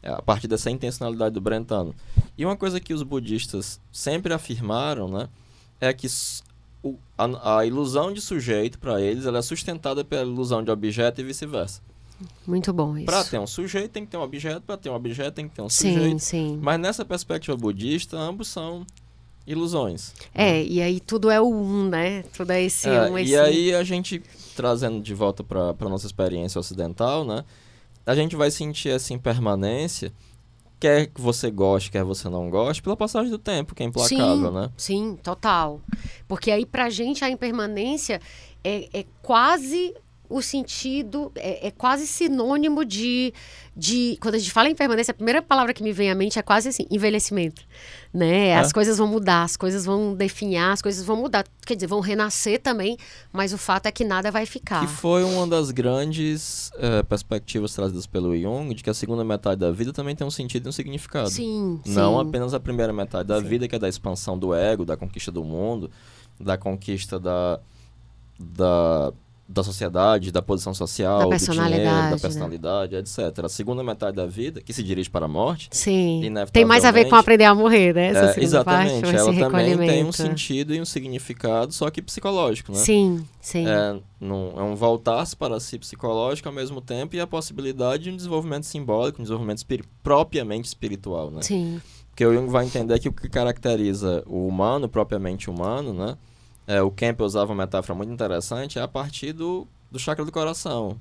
É, 0.03 0.11
A 0.11 0.23
partir 0.23 0.47
dessa 0.49 0.71
intencionalidade 0.71 1.35
do 1.35 1.41
Brentano. 1.41 1.95
E 2.37 2.45
uma 2.45 2.57
coisa 2.57 2.79
que 2.81 2.93
os 2.95 3.03
budistas 3.03 3.81
sempre 3.91 4.33
afirmaram, 4.35 5.09
né? 5.09 5.29
É 5.81 5.93
que 5.93 6.07
o- 6.83 6.97
a, 7.17 7.59
a 7.59 7.67
ilusão 7.67 8.13
de 8.13 8.21
sujeito, 8.21 8.79
para 8.79 9.01
eles, 9.01 9.25
ela 9.27 9.39
é 9.39 9.43
sustentada 9.43 10.05
pela 10.05 10.23
ilusão 10.23 10.63
de 10.63 10.71
objeto 10.71 11.21
e 11.21 11.25
vice-versa. 11.25 11.81
Muito 12.47 12.73
bom 12.73 12.97
isso. 12.97 13.07
Para 13.07 13.23
ter 13.25 13.39
um 13.39 13.47
sujeito, 13.47 13.93
tem 13.93 14.05
que 14.05 14.11
ter 14.11 14.17
um 14.17 14.23
objeto. 14.23 14.61
Para 14.63 14.77
ter 14.77 14.91
um 14.91 14.95
objeto, 14.95 15.35
tem 15.35 15.49
que 15.49 15.55
ter 15.55 15.63
um 15.63 15.69
Sim, 15.69 15.95
sujeito. 15.95 16.19
sim. 16.19 16.59
Mas 16.61 16.79
nessa 16.81 17.05
perspectiva 17.05 17.57
budista, 17.57 18.17
ambos 18.19 18.49
são 18.49 18.85
ilusões. 19.49 20.13
É, 20.35 20.63
e 20.63 20.83
aí 20.83 21.01
tudo 21.01 21.31
é 21.31 21.41
o 21.41 21.49
um, 21.49 21.89
né? 21.89 22.23
Tudo 22.37 22.51
é 22.51 22.63
esse 22.63 22.89
É, 22.89 23.11
um, 23.11 23.19
esse 23.19 23.33
e 23.33 23.37
aí 23.37 23.75
a 23.75 23.83
gente, 23.83 24.23
trazendo 24.55 25.01
de 25.01 25.15
volta 25.15 25.43
para 25.43 25.71
a 25.71 25.89
nossa 25.89 26.07
experiência 26.07 26.59
ocidental, 26.59 27.25
né? 27.25 27.45
A 28.05 28.15
gente 28.15 28.37
vai 28.37 28.51
sentir 28.51 28.91
essa 28.91 29.13
impermanência, 29.13 30.13
quer 30.79 31.07
que 31.07 31.21
você 31.21 31.51
goste, 31.51 31.91
quer 31.91 32.05
você 32.05 32.29
não 32.29 32.51
goste, 32.51 32.83
pela 32.83 32.97
passagem 32.97 33.31
do 33.31 33.39
tempo, 33.39 33.75
que 33.75 33.83
é 33.83 33.87
implacável, 33.87 34.49
sim, 34.49 34.55
né? 34.55 34.71
Sim, 34.77 35.19
total. 35.23 35.81
Porque 36.27 36.51
aí 36.51 36.67
pra 36.67 36.91
gente 36.91 37.25
a 37.25 37.31
impermanência 37.31 38.21
é, 38.63 38.89
é 38.93 39.07
quase 39.23 39.95
o 40.29 40.43
sentido, 40.43 41.33
é, 41.35 41.69
é 41.69 41.71
quase 41.71 42.07
sinônimo 42.07 42.85
de, 42.85 43.33
de. 43.75 44.19
Quando 44.21 44.35
a 44.35 44.39
gente 44.39 44.53
fala 44.53 44.69
em 44.69 44.73
impermanência, 44.73 45.13
a 45.13 45.15
primeira 45.15 45.41
palavra 45.41 45.73
que 45.73 45.83
me 45.83 45.93
vem 45.93 46.11
à 46.11 46.15
mente 46.15 46.39
é 46.39 46.43
quase 46.43 46.69
assim, 46.69 46.87
envelhecimento. 46.91 47.63
Né? 48.13 48.49
É. 48.49 48.57
As 48.57 48.73
coisas 48.73 48.97
vão 48.97 49.07
mudar, 49.07 49.43
as 49.43 49.57
coisas 49.57 49.85
vão 49.85 50.15
definhar, 50.15 50.73
as 50.73 50.81
coisas 50.81 51.05
vão 51.05 51.17
mudar. 51.17 51.45
Quer 51.67 51.75
dizer, 51.75 51.87
vão 51.87 52.01
renascer 52.01 52.61
também, 52.61 52.97
mas 53.33 53.53
o 53.53 53.59
fato 53.59 53.87
é 53.87 53.93
que 53.93 54.05
nada 54.05 54.31
vai 54.31 54.47
ficar. 54.47 54.81
Que 54.81 54.87
foi 54.87 55.23
uma 55.23 55.47
das 55.47 55.71
grandes 55.71 56.71
eh, 56.77 57.03
perspectivas 57.03 57.75
trazidas 57.75 58.07
pelo 58.07 58.35
Jung, 58.37 58.75
de 58.75 58.83
que 58.83 58.89
a 58.89 58.95
segunda 58.95 59.23
metade 59.25 59.61
da 59.61 59.71
vida 59.71 59.93
também 59.93 60.17
tem 60.17 60.27
um 60.27 60.31
sentido 60.31 60.67
e 60.67 60.69
um 60.71 60.73
significado. 60.73 61.29
Sim, 61.29 61.81
Não 61.85 62.15
sim. 62.21 62.29
apenas 62.29 62.55
a 62.55 62.61
primeira 62.61 62.93
metade 62.93 63.29
da 63.29 63.41
Sim. 63.41 63.47
vida, 63.47 63.69
que 63.69 63.77
é 63.77 63.79
da 63.79 63.89
expansão 63.89 64.39
do 64.39 64.55
ego, 64.55 64.87
da 64.87 64.97
conquista 64.97 65.31
do 65.31 65.45
mundo, 65.45 65.91
da 66.41 66.57
conquista 66.57 67.21
da, 67.21 67.61
da, 68.39 69.13
da 69.49 69.63
sociedade, 69.63 70.31
da 70.31 70.43
posição 70.43 70.75
social, 70.75 71.21
Da 71.21 71.25
do 71.25 71.31
personalidade, 71.31 71.81
dinheiro, 71.83 72.03
da 72.03 72.11
né? 72.11 72.19
personalidade, 72.21 72.97
etc. 72.97 73.19
A 73.45 73.49
segunda 73.49 73.83
metade 73.83 74.15
da 74.15 74.27
vida, 74.27 74.61
que 74.61 74.75
se 74.75 74.83
dirige 74.83 75.09
para 75.09 75.25
a 75.25 75.29
morte, 75.29 75.69
Sim. 75.73 76.21
Tem 76.53 76.67
mais 76.67 76.85
a 76.85 76.91
ver 76.91 77.09
com 77.09 77.17
aprender 77.17 77.45
a 77.45 77.55
morrer, 77.55 77.95
né? 77.95 78.09
É, 78.09 78.45
exatamente, 78.45 79.01
parte, 79.03 79.17
ela 79.17 79.33
também 79.33 79.79
tem 79.79 80.05
um 80.05 80.13
sentido 80.13 80.75
e 80.75 80.81
um 80.81 80.85
significado, 80.85 81.73
só 81.73 81.89
que 81.91 82.03
psicológico, 82.03 82.73
né? 82.73 82.79
Sim, 82.79 83.25
sim. 83.41 83.67
É, 83.67 83.97
num- 84.21 84.53
é 84.59 84.63
um 84.63 84.75
voltar-se 84.77 85.35
para 85.35 85.59
si 85.61 85.79
psicológico 85.79 86.47
ao 86.49 86.55
mesmo 86.55 86.83
tempo 86.83 87.17
e 87.17 87.21
a 87.21 87.27
possibilidade 87.27 88.03
de 88.05 88.11
um 88.11 88.17
desenvolvimento 88.17 88.65
simbólico, 88.65 89.21
um 89.21 89.23
desenvolvimento 89.25 89.59
espiri- 89.59 89.85
propriamente 90.03 90.67
espiritual, 90.69 91.31
né? 91.31 91.41
Sim. 91.41 91.81
Porque 92.11 92.27
o 92.27 92.35
Jung 92.35 92.51
vai 92.51 92.67
entender 92.67 92.99
que 92.99 93.09
o 93.09 93.13
que 93.13 93.29
caracteriza 93.31 94.23
o 94.27 94.47
humano, 94.47 94.89
propriamente 94.89 95.49
humano, 95.49 95.95
né? 95.95 96.17
É, 96.69 96.83
o 96.83 96.91
Campbell 96.91 97.27
usava 97.27 97.51
uma 97.51 97.65
metáfora 97.65 97.95
muito 97.97 98.13
interessante, 98.13 98.79
é 98.79 98.83
a 98.83 98.87
partir 98.87 99.33
do, 99.33 99.67
do 99.91 99.99
chakra 99.99 100.23
do 100.23 100.31
coração, 100.31 101.01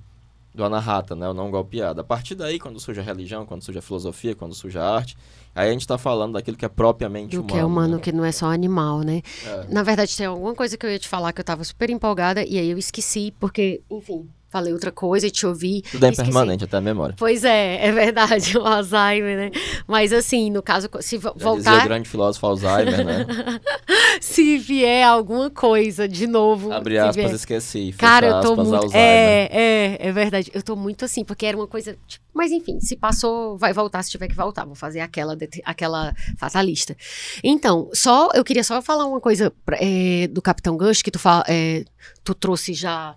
do 0.56 0.64
anahata, 0.64 1.14
né? 1.14 1.28
O 1.28 1.34
não 1.34 1.52
golpeado. 1.52 2.00
A 2.00 2.06
partir 2.06 2.36
daí, 2.36 2.58
quando 2.58 2.80
surge 2.80 3.02
a 3.02 3.04
religião, 3.04 3.46
quando 3.46 3.62
surge 3.62 3.78
a 3.78 3.82
filosofia, 3.82 4.34
quando 4.34 4.56
surge 4.56 4.80
a 4.80 4.90
arte, 4.90 5.18
aí 5.54 5.68
a 5.68 5.72
gente 5.74 5.82
está 5.82 5.98
falando 5.98 6.34
daquilo 6.36 6.56
que 6.56 6.64
é 6.64 6.70
propriamente 6.70 7.36
Do 7.36 7.42
humano. 7.42 7.54
que 7.54 7.60
é 7.60 7.66
humano, 7.66 7.96
né? 7.98 8.02
que 8.02 8.14
não 8.14 8.24
é 8.24 8.32
só 8.32 8.46
animal, 8.50 9.02
né? 9.02 9.22
É. 9.46 9.66
Na 9.68 9.84
verdade, 9.84 10.16
tem 10.16 10.26
alguma 10.26 10.56
coisa 10.56 10.78
que 10.78 10.86
eu 10.86 10.90
ia 10.90 10.98
te 11.00 11.08
falar 11.10 11.34
que 11.34 11.42
eu 11.42 11.46
tava 11.46 11.66
super 11.66 11.90
empolgada 11.90 12.46
e 12.46 12.58
aí 12.58 12.70
eu 12.70 12.78
esqueci, 12.78 13.34
porque, 13.38 13.82
enfim, 13.92 14.26
falei 14.50 14.74
outra 14.74 14.92
coisa 14.92 15.28
e 15.28 15.32
te 15.32 15.46
ouvi. 15.46 15.82
Tudo 15.82 16.06
é 16.06 16.10
esqueci. 16.10 16.30
impermanente, 16.30 16.64
até 16.64 16.78
a 16.78 16.82
memória. 16.82 17.16
Pois 17.18 17.44
é, 17.44 17.86
é 17.86 17.92
verdade, 17.92 18.58
o 18.58 18.66
Alzheimer, 18.66 19.38
né? 19.38 19.52
Mas 19.88 20.14
assim, 20.14 20.50
no 20.50 20.62
caso, 20.62 20.90
se 21.02 21.18
Já 21.18 21.30
dizia 21.30 21.32
o 21.32 21.40
voltar. 21.40 21.84
grande 21.86 22.10
filósofo 22.10 22.46
Alzheimer, 22.46 23.06
né? 23.06 23.26
se 24.22 24.58
vier 24.58 25.06
alguma 25.06 25.50
coisa 25.50 26.08
de 26.08 26.28
novo. 26.28 26.72
Abre 26.72 26.98
aspas, 26.98 27.32
esqueci. 27.32 27.94
Cara, 27.98 28.28
eu 28.28 28.42
tô 28.42 28.52
aspas, 28.52 28.68
muito. 28.68 28.84
Alzheimer. 28.84 29.08
É, 29.08 29.50
é, 29.52 30.08
é 30.08 30.12
verdade. 30.12 30.52
Eu 30.54 30.64
tô 30.64 30.76
muito 30.76 31.06
assim, 31.06 31.24
porque 31.24 31.46
era 31.46 31.58
uma 31.58 31.68
coisa. 31.68 31.98
Tipo, 32.08 32.26
mas 32.34 32.52
enfim, 32.52 32.80
se 32.80 32.96
passou, 32.96 33.58
vai 33.58 33.74
voltar 33.74 34.04
se 34.04 34.12
tiver 34.12 34.28
que 34.28 34.36
voltar. 34.36 34.64
Vou 34.64 34.76
fazer 34.76 35.00
aquela, 35.00 35.36
aquela 35.66 36.14
fatalista. 36.38 36.96
Então, 37.44 37.90
só 37.94 38.30
eu 38.34 38.44
queria 38.44 38.64
só 38.64 38.82
falar 38.82 39.06
uma 39.06 39.20
coisa 39.20 39.52
é, 39.74 40.28
do 40.28 40.42
Capitão 40.42 40.78
Gancho 40.78 41.04
que 41.04 41.10
tu, 41.10 41.18
fala, 41.18 41.44
é, 41.48 41.84
tu 42.24 42.36
trouxe 42.36 42.74
já 42.74 43.16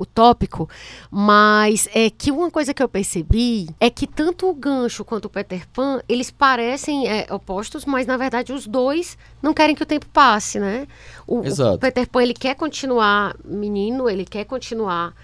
utópico, 0.00 0.68
mas 1.10 1.86
é 1.94 2.08
que 2.08 2.30
uma 2.30 2.50
coisa 2.50 2.72
que 2.72 2.82
eu 2.82 2.88
percebi 2.88 3.68
é 3.78 3.90
que 3.90 4.06
tanto 4.06 4.48
o 4.48 4.54
Gancho 4.54 5.04
quanto 5.04 5.26
o 5.26 5.30
Peter 5.30 5.68
Pan, 5.68 6.00
eles 6.08 6.30
parecem 6.30 7.06
é, 7.06 7.26
opostos, 7.30 7.84
mas 7.84 8.06
na 8.06 8.16
verdade 8.16 8.52
os 8.52 8.66
dois 8.66 9.18
não 9.42 9.52
querem 9.52 9.74
que 9.74 9.82
o 9.82 9.86
tempo 9.86 10.06
passe, 10.12 10.58
né? 10.58 10.88
O, 11.26 11.40
o 11.74 11.78
Peter 11.78 12.08
Pan, 12.08 12.22
ele 12.22 12.34
quer 12.34 12.54
continuar 12.54 13.36
menino, 13.44 14.08
ele 14.08 14.24
quer 14.24 14.44
continuar 14.44 15.14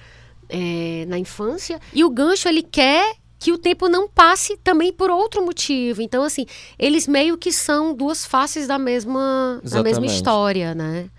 é, 0.49 1.07
na 1.09 1.19
infância, 1.19 1.81
e 1.93 2.05
o 2.05 2.11
Gancho, 2.11 2.49
ele 2.49 2.63
quer 2.63 3.17
que 3.39 3.53
o 3.53 3.59
tempo 3.59 3.89
não 3.89 4.09
passe 4.09 4.57
também 4.57 4.93
por 4.93 5.11
outro 5.11 5.45
motivo. 5.45 6.01
Então, 6.01 6.23
assim, 6.23 6.47
eles 6.79 7.07
meio 7.07 7.37
que 7.37 7.53
são 7.53 7.95
duas 7.95 8.25
faces 8.25 8.67
da 8.67 8.79
mesma, 8.79 9.61
da 9.63 9.83
mesma 9.83 10.07
história, 10.07 10.75
né? 10.75 11.11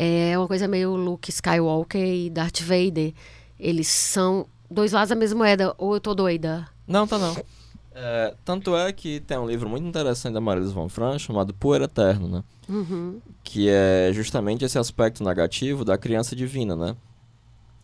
É 0.00 0.38
uma 0.38 0.46
coisa 0.46 0.68
meio 0.68 0.94
Luke 0.94 1.28
Skywalker 1.28 2.00
e 2.00 2.30
Darth 2.30 2.60
Vader. 2.60 3.12
Eles 3.58 3.88
são 3.88 4.46
dois 4.70 4.92
lados 4.92 5.08
da 5.08 5.16
mesma 5.16 5.38
moeda, 5.38 5.74
ou 5.76 5.94
eu 5.94 6.00
tô 6.00 6.14
doida? 6.14 6.68
Não, 6.86 7.04
tá 7.04 7.18
não. 7.18 7.36
É, 7.92 8.32
tanto 8.44 8.76
é 8.76 8.92
que 8.92 9.18
tem 9.18 9.36
um 9.36 9.48
livro 9.48 9.68
muito 9.68 9.84
interessante 9.84 10.34
da 10.34 10.40
Marilyn 10.40 10.70
von 10.70 10.88
Franz 10.88 11.22
chamado 11.22 11.52
Poeira 11.52 11.86
Eterno, 11.86 12.28
né? 12.28 12.44
Uhum. 12.68 13.20
Que 13.42 13.68
é 13.68 14.12
justamente 14.12 14.64
esse 14.64 14.78
aspecto 14.78 15.24
negativo 15.24 15.84
da 15.84 15.98
criança 15.98 16.36
divina, 16.36 16.76
né? 16.76 16.94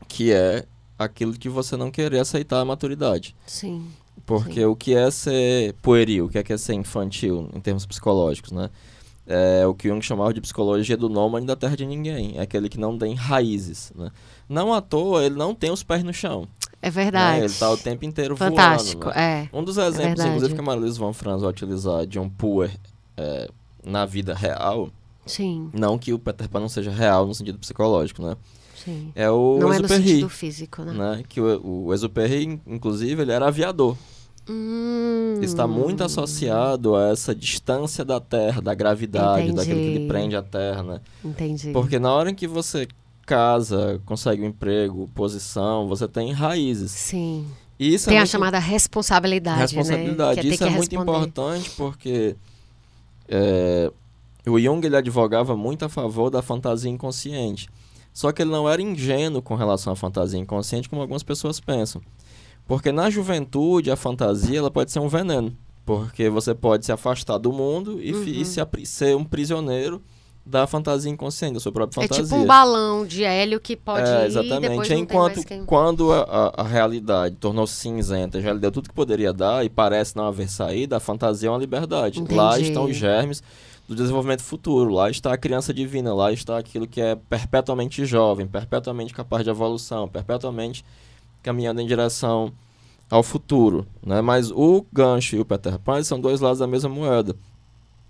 Que 0.07 0.33
é 0.33 0.67
aquilo 0.97 1.33
que 1.33 1.49
você 1.49 1.77
não 1.77 1.91
querer 1.91 2.21
aceitar 2.21 2.61
a 2.61 2.65
maturidade. 2.65 3.35
Sim. 3.45 3.89
Porque 4.25 4.61
sim. 4.61 4.65
o 4.67 4.77
que 4.77 4.95
é 4.95 5.11
ser 5.11 5.75
pueril, 5.83 6.27
o 6.27 6.29
que 6.29 6.39
é, 6.39 6.57
ser 6.57 6.75
infantil, 6.75 7.51
em 7.53 7.61
termos 7.61 7.85
psicológicos, 7.85 8.53
né? 8.53 8.71
É 9.27 9.67
o 9.67 9.75
que 9.75 9.89
Jung 9.89 10.03
chamava 10.03 10.35
de 10.35 10.41
psicologia 10.41 10.97
do 10.97 11.09
nômade 11.09 11.47
da 11.47 11.57
terra 11.57 11.77
de 11.77 11.87
ninguém. 11.87 12.37
É 12.37 12.43
aquele 12.43 12.69
que 12.69 12.79
não 12.79 12.99
tem 12.99 13.15
raízes. 13.15 13.93
Né? 13.95 14.11
Não 14.49 14.73
à 14.73 14.81
toa, 14.81 15.25
ele 15.25 15.35
não 15.35 15.55
tem 15.55 15.71
os 15.71 15.83
pés 15.83 16.03
no 16.03 16.13
chão. 16.13 16.47
É 16.83 16.91
verdade. 16.91 17.39
Né? 17.39 17.39
Ele 17.39 17.47
está 17.47 17.71
o 17.71 17.77
tempo 17.77 18.05
inteiro 18.05 18.37
Fantástico, 18.37 19.05
voando. 19.05 19.17
Né? 19.17 19.49
É. 19.53 19.57
Um 19.57 19.65
dos 19.65 19.79
exemplos, 19.79 20.21
é 20.21 20.29
inclusive, 20.29 20.55
que 20.55 20.61
a 20.61 20.63
Marilise 20.63 20.99
von 20.99 21.13
Franz 21.13 21.41
vai 21.41 21.51
utilizar 21.51 22.07
de 22.07 22.19
um 22.19 22.29
puer 22.29 22.71
é, 23.17 23.49
na 23.83 24.05
vida 24.05 24.35
real. 24.35 24.91
Sim. 25.25 25.71
Não 25.73 25.99
que 25.99 26.13
o 26.13 26.19
Peter 26.19 26.47
Pan 26.49 26.61
não 26.61 26.69
seja 26.69 26.91
real 26.91 27.27
no 27.27 27.35
sentido 27.35 27.59
psicológico, 27.59 28.23
né? 28.23 28.37
Sim. 28.85 29.11
É 29.15 29.31
o 29.31 29.59
não 29.59 29.73
é 29.73 29.79
no 29.79 29.89
sentido 29.89 30.29
físico, 30.29 30.83
né? 30.83 30.93
né? 30.93 31.23
Que 31.27 31.41
o, 31.41 31.89
o 31.89 31.95
inclusive, 32.67 33.23
ele 33.23 33.33
era 33.33 33.49
aviador. 33.49 33.97
Hum. 34.49 35.39
Está 35.43 35.67
muito 35.67 36.05
associado 36.05 36.95
a 36.97 37.09
essa 37.09 37.35
distância 37.35 38.05
da 38.05 38.21
Terra, 38.21 38.61
da 38.61 38.75
gravidade, 38.75 39.45
Entendi. 39.45 39.57
daquilo 39.57 39.79
que 39.79 39.87
ele 39.87 40.09
prende 40.09 40.37
a 40.37 40.43
Terra, 40.43 40.83
né? 40.83 41.01
Entendi. 41.25 41.71
Porque 41.73 41.99
na 41.99 42.13
hora 42.13 42.31
em 42.31 42.35
que 42.35 42.47
você 42.47 42.87
casa, 43.25 44.01
consegue 44.05 44.43
um 44.43 44.47
emprego, 44.47 45.09
posição, 45.15 45.89
você 45.89 46.07
tem 46.07 46.33
raízes. 46.33 46.91
Sim. 46.91 47.47
Isso 47.79 48.07
tem 48.07 48.17
é 48.17 48.19
a 48.19 48.21
muito... 48.21 48.31
chamada 48.31 48.59
responsabilidade, 48.59 49.61
responsabilidade. 49.61 50.37
né? 50.37 50.43
Que 50.43 50.49
é 50.49 50.55
Isso 50.55 50.65
é 50.65 50.71
muito 50.71 50.95
importante 50.95 51.71
porque 51.71 52.37
é, 53.29 53.91
o 54.47 54.59
Jung 54.61 54.87
ele 54.87 54.97
advogava 54.97 55.57
muito 55.57 55.85
a 55.85 55.89
favor 55.89 56.31
da 56.31 56.43
fantasia 56.43 56.91
inconsciente. 56.91 57.69
Só 58.13 58.31
que 58.31 58.43
ele 58.43 58.51
não 58.51 58.69
era 58.69 58.81
ingênuo 58.81 59.43
com 59.43 59.57
relação 59.57 59.93
à 59.93 59.97
fantasia 59.97 60.39
inconsciente, 60.39 60.89
como 60.89 61.03
algumas 61.03 61.25
pessoas 61.25 61.59
pensam. 61.59 62.01
Porque 62.67 62.91
na 62.91 63.11
juventude, 63.11 63.91
a 63.91 63.97
fantasia 63.97 64.59
ela 64.59 64.71
pode 64.71 64.91
ser 64.91 65.01
um 65.01 65.09
veneno. 65.09 65.57
Porque 65.85 66.31
você 66.31 66.55
pode 66.55 66.87
se 66.87 66.93
afastar 66.93 67.37
do 67.37 67.53
mundo 67.53 68.01
e, 68.01 68.13
uhum. 68.13 68.25
e 68.25 68.45
se, 68.45 68.61
ser 68.85 69.15
um 69.15 69.25
prisioneiro 69.25 70.01
da 70.47 70.67
fantasia 70.67 71.11
inconsciente, 71.11 71.55
da 71.55 71.61
sua 71.61 71.73
própria 71.73 72.03
fantasia. 72.03 72.23
É 72.23 72.27
tipo 72.27 72.37
um 72.37 72.47
balão 72.47 73.07
de 73.07 73.25
hélio 73.25 73.59
que 73.59 73.77
pode 73.77 74.09
é, 74.09 74.23
ir 74.23 74.27
exatamente. 74.27 74.95
Enquanto 74.95 75.45
quem... 75.45 75.65
quando 75.65 76.13
a, 76.13 76.21
a, 76.23 76.61
a 76.63 76.63
realidade 76.63 77.37
tornou-se 77.37 77.75
cinzenta, 77.75 78.41
já 78.41 78.53
lhe 78.53 78.59
deu 78.59 78.71
tudo 78.71 78.89
que 78.89 78.95
poderia 78.95 79.33
dar 79.33 79.65
e 79.65 79.71
parece 79.71 80.17
não 80.17 80.27
haver 80.27 80.49
saída, 80.51 80.99
a 80.99 81.01
fantasia 81.01 81.49
é 81.49 81.53
uma 81.53 81.59
liberdade. 81.59 82.21
Entendi. 82.21 82.35
Lá 82.35 82.59
estão 82.59 82.85
os 82.85 82.97
germes 82.97 83.43
do 83.89 83.95
desenvolvimento 83.95 84.43
futuro, 84.43 84.91
lá 84.91 85.11
está 85.11 85.33
a 85.33 85.37
criança 85.39 85.73
divina, 85.73 86.15
lá 86.15 86.33
está 86.33 86.59
aquilo 86.59 86.87
que 86.87 87.01
é 87.01 87.15
perpetuamente 87.15 88.05
jovem, 88.07 88.47
perpetuamente 88.47 89.13
capaz 89.13 89.45
de 89.45 89.51
evolução, 89.51 90.09
perpetuamente 90.09 90.85
caminhando 91.45 91.81
em 91.81 91.87
direção 91.87 92.53
ao 93.09 93.23
futuro, 93.23 93.87
né? 94.05 94.21
Mas 94.21 94.51
o 94.51 94.85
Gancho 94.93 95.37
e 95.37 95.41
o 95.41 95.45
Peter 95.45 95.79
Pan 95.79 96.03
são 96.03 96.19
dois 96.21 96.41
lados 96.41 96.59
da 96.59 96.67
mesma 96.67 96.89
moeda. 96.89 97.37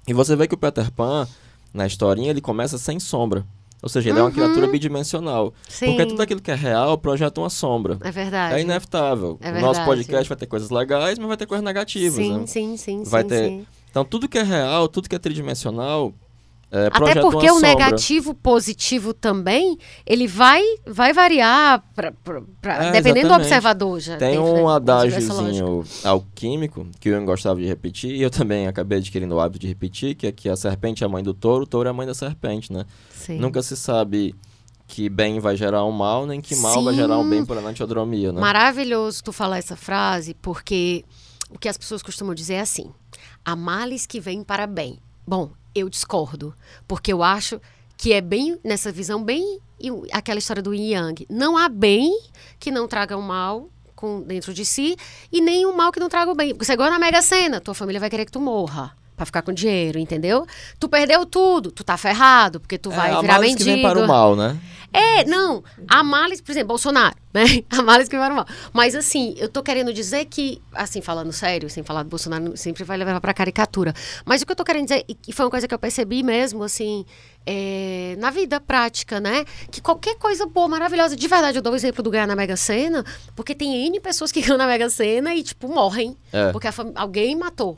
E 0.09 0.15
você 0.15 0.35
vê 0.37 0.47
que 0.47 0.55
o 0.55 0.59
Peter 0.59 0.91
Pan, 0.93 1.27
na 1.75 1.87
historinha, 1.87 2.31
ele 2.31 2.41
começa 2.41 2.79
sem 2.79 2.99
sombra. 3.01 3.45
Ou 3.83 3.89
seja, 3.89 4.09
ele 4.09 4.19
uhum. 4.19 4.21
é 4.21 4.23
uma 4.23 4.29
Uhum. 4.29 4.35
criatura 4.35 4.67
bidimensional. 4.69 5.53
Sim. 5.69 5.87
Porque 5.89 6.07
tudo 6.07 6.23
aquilo 6.23 6.41
que 6.41 6.51
é 6.51 6.55
real 6.55 6.97
projeta 6.97 7.39
uma 7.41 7.51
sombra. 7.51 7.99
É 8.01 8.11
verdade. 8.11 8.55
É 8.55 8.61
inevitável. 8.63 9.37
É 9.43 9.51
o 9.51 9.53
nosso 9.55 9.81
verdade. 9.81 9.85
podcast 9.87 10.29
vai 10.29 10.39
ter 10.39 10.47
coisas 10.47 10.71
legais, 10.71 11.19
mas 11.19 11.29
vai 11.29 11.37
ter 11.37 11.45
coisas 11.47 11.63
negativas. 11.65 12.15
Sim, 12.15 12.39
né? 12.39 12.47
sim, 12.47 12.77
sim. 12.79 13.03
Vai 13.05 13.23
sim, 13.23 13.29
ter- 13.29 13.49
sim. 13.49 13.67
Então, 13.91 14.05
tudo 14.05 14.27
que 14.29 14.39
é 14.39 14.43
real, 14.43 14.89
tudo 14.89 15.09
que 15.09 15.15
é 15.15 15.19
tridimensional, 15.19 16.15
é, 16.77 16.87
Até 16.93 17.21
porque 17.21 17.49
o 17.49 17.55
sombra. 17.55 17.69
negativo 17.69 18.35
positivo 18.35 19.15
também, 19.15 19.79
ele 20.05 20.27
vai, 20.27 20.61
vai 20.85 21.13
variar 21.13 21.85
pra, 21.95 22.11
pra- 22.11 22.43
pra- 22.61 22.75
É, 22.87 22.91
dependendo 22.91 23.13
do 23.13 23.19
exatamente. 23.19 23.43
observador 23.43 24.01
já. 24.01 24.17
Tem 24.17 24.31
dentro, 24.33 24.45
um 24.45 24.55
né, 24.55 24.61
essa 24.63 24.75
adágiozinho 24.77 25.85
alquímico 26.03 26.87
que 26.99 27.09
eu 27.11 27.25
gostava 27.25 27.61
de 27.61 27.67
repetir, 27.67 28.11
e 28.11 28.23
eu 28.23 28.31
também 28.31 28.67
acabei 28.67 28.99
adquirindo 28.99 29.35
o 29.37 29.41
hábito 29.41 29.61
de 29.61 29.69
repetir, 29.69 30.15
que 30.17 30.27
é 30.27 30.33
que 30.33 30.49
a 30.49 30.57
serpente 30.57 31.05
é 31.05 31.07
a 31.07 31.09
mãe 31.09 31.23
do 31.23 31.33
touro, 31.33 31.63
o 31.65 31.67
touro 31.67 31.87
é 31.89 31.91
a 31.91 31.95
mãe 31.95 32.07
da 32.07 32.15
serpente, 32.15 32.73
né? 32.73 32.85
Sim. 33.11 33.39
Nunca 33.39 33.63
se 33.63 33.77
sabe 33.77 34.35
que 34.87 35.09
bem 35.09 35.39
vai 35.41 35.57
gerar 35.57 35.85
um 35.85 35.93
mal, 35.93 36.27
nem 36.27 36.41
que 36.41 36.57
mal 36.57 36.83
vai 36.83 36.93
gerar 36.95 37.19
um 37.19 37.25
Sim. 37.25 37.31
bem 37.31 37.45
por 37.47 37.57
anantiodromia, 37.57 38.33
né? 38.33 38.41
Maravilhoso 38.41 39.23
tu 39.23 39.33
falar 39.33 39.59
essa 39.59 39.77
frase, 39.77 40.35
porque 40.43 41.05
o 41.51 41.59
que 41.59 41.69
as 41.69 41.79
pessoas 41.79 42.03
costumam 42.03 42.35
dizer 42.35 42.55
é 42.55 42.61
assim: 42.61 42.91
há 43.45 43.55
males 43.57 44.07
que 44.07 44.19
vêm 44.21 44.43
para 44.43 44.67
bem. 44.67 44.99
Bom, 45.27 45.51
eu 45.75 45.89
discordo, 45.89 46.55
porque 46.87 47.13
eu 47.13 47.23
acho 47.23 47.61
que 47.97 48.13
é 48.13 48.21
bem, 48.21 48.59
nessa 48.63 48.93
visão, 48.93 49.23
bem 49.23 49.59
aquela 50.13 50.39
história 50.39 50.63
do 50.63 50.75
yin 50.75 50.91
yang. 50.93 51.27
Não 51.29 51.57
há 51.57 51.69
bem 51.69 52.19
que 52.59 52.71
não 52.71 52.87
traga 52.89 53.17
o 53.17 53.23
mal 53.23 53.69
com, 53.95 54.23
dentro 54.23 54.53
de 54.53 54.65
si 54.65 54.97
e 55.33 55.41
nem 55.41 55.67
o 55.67 55.77
mal 55.77 55.93
que 55.93 56.01
não 56.01 56.09
traga 56.09 56.31
o 56.31 56.35
bem. 56.35 56.51
Porque 56.51 56.65
você 56.65 56.73
é 56.73 56.75
igual 56.75 56.91
na 56.91 56.99
Mega 56.99 57.23
Sena, 57.23 57.61
tua 57.61 57.75
família 57.75 58.01
vai 58.01 58.11
querer 58.11 58.25
que 58.25 58.33
tu 58.33 58.41
morra. 58.41 58.95
Pra 59.17 59.25
ficar 59.25 59.43
com 59.43 59.53
dinheiro, 59.53 59.97
entendeu? 59.97 60.45
Tu 60.77 60.89
perdeu 60.89 61.25
tudo, 61.25 61.71
tu 61.71 61.85
tá 61.85 61.97
ferrado, 61.97 62.59
porque 62.59 62.77
tu 62.77 62.91
vai 62.91 63.11
é, 63.11 63.15
há 63.15 63.21
virar 63.21 63.35
males 63.35 63.55
que 63.55 63.65
mendigo. 63.65 63.77
vem 63.77 63.83
para 63.83 64.05
o 64.05 64.09
mal, 64.09 64.35
né? 64.35 64.59
É, 64.95 65.25
não. 65.25 65.65
Há 65.89 66.05
males, 66.05 66.41
por 66.41 66.53
exemplo, 66.53 66.69
Bolsonaro, 66.69 67.17
né? 67.33 67.43
Há 67.69 67.83
males 67.83 68.09
que 68.09 68.17
vão 68.17 68.31
mal. 68.33 68.47
Mas, 68.73 68.95
assim, 68.95 69.35
eu 69.39 69.49
tô 69.49 69.61
querendo 69.61 69.93
dizer 69.93 70.27
que, 70.27 70.63
assim, 70.73 71.03
falando 71.03 71.33
sério, 71.33 71.69
sem 71.69 71.83
falar 71.83 72.05
do 72.05 72.09
Bolsonaro, 72.09 72.57
sempre 72.57 72.85
vai 72.85 72.97
levar 72.97 73.21
pra 73.21 73.35
caricatura. 73.35 73.93
Mas 74.25 74.41
o 74.41 74.47
que 74.47 74.53
eu 74.53 74.57
tô 74.57 74.63
querendo 74.63 74.85
dizer, 74.85 75.05
e 75.27 75.33
foi 75.33 75.45
uma 75.45 75.51
coisa 75.51 75.67
que 75.67 75.75
eu 75.75 75.79
percebi 75.81 76.23
mesmo, 76.23 76.63
assim, 76.63 77.05
é, 77.45 78.15
na 78.21 78.31
vida 78.31 78.61
prática, 78.61 79.19
né? 79.19 79.45
Que 79.69 79.81
qualquer 79.81 80.17
coisa 80.17 80.47
boa, 80.47 80.69
maravilhosa, 80.69 81.17
de 81.17 81.27
verdade, 81.27 81.59
eu 81.59 81.63
dou 81.63 81.73
o 81.73 81.77
exemplo 81.77 82.01
do 82.01 82.09
ganhar 82.09 82.29
na 82.29 82.37
Mega 82.37 82.57
Sena, 82.57 83.05
porque 83.35 83.53
tem 83.53 83.87
N 83.87 83.99
pessoas 83.99 84.31
que 84.31 84.41
ganham 84.43 84.57
na 84.57 84.69
Mega 84.69 84.89
Sena 84.89 85.35
e, 85.35 85.43
tipo, 85.43 85.67
morrem. 85.67 86.17
É. 86.33 86.53
Porque 86.53 86.69
a 86.69 86.75
alguém 86.95 87.35
matou. 87.35 87.77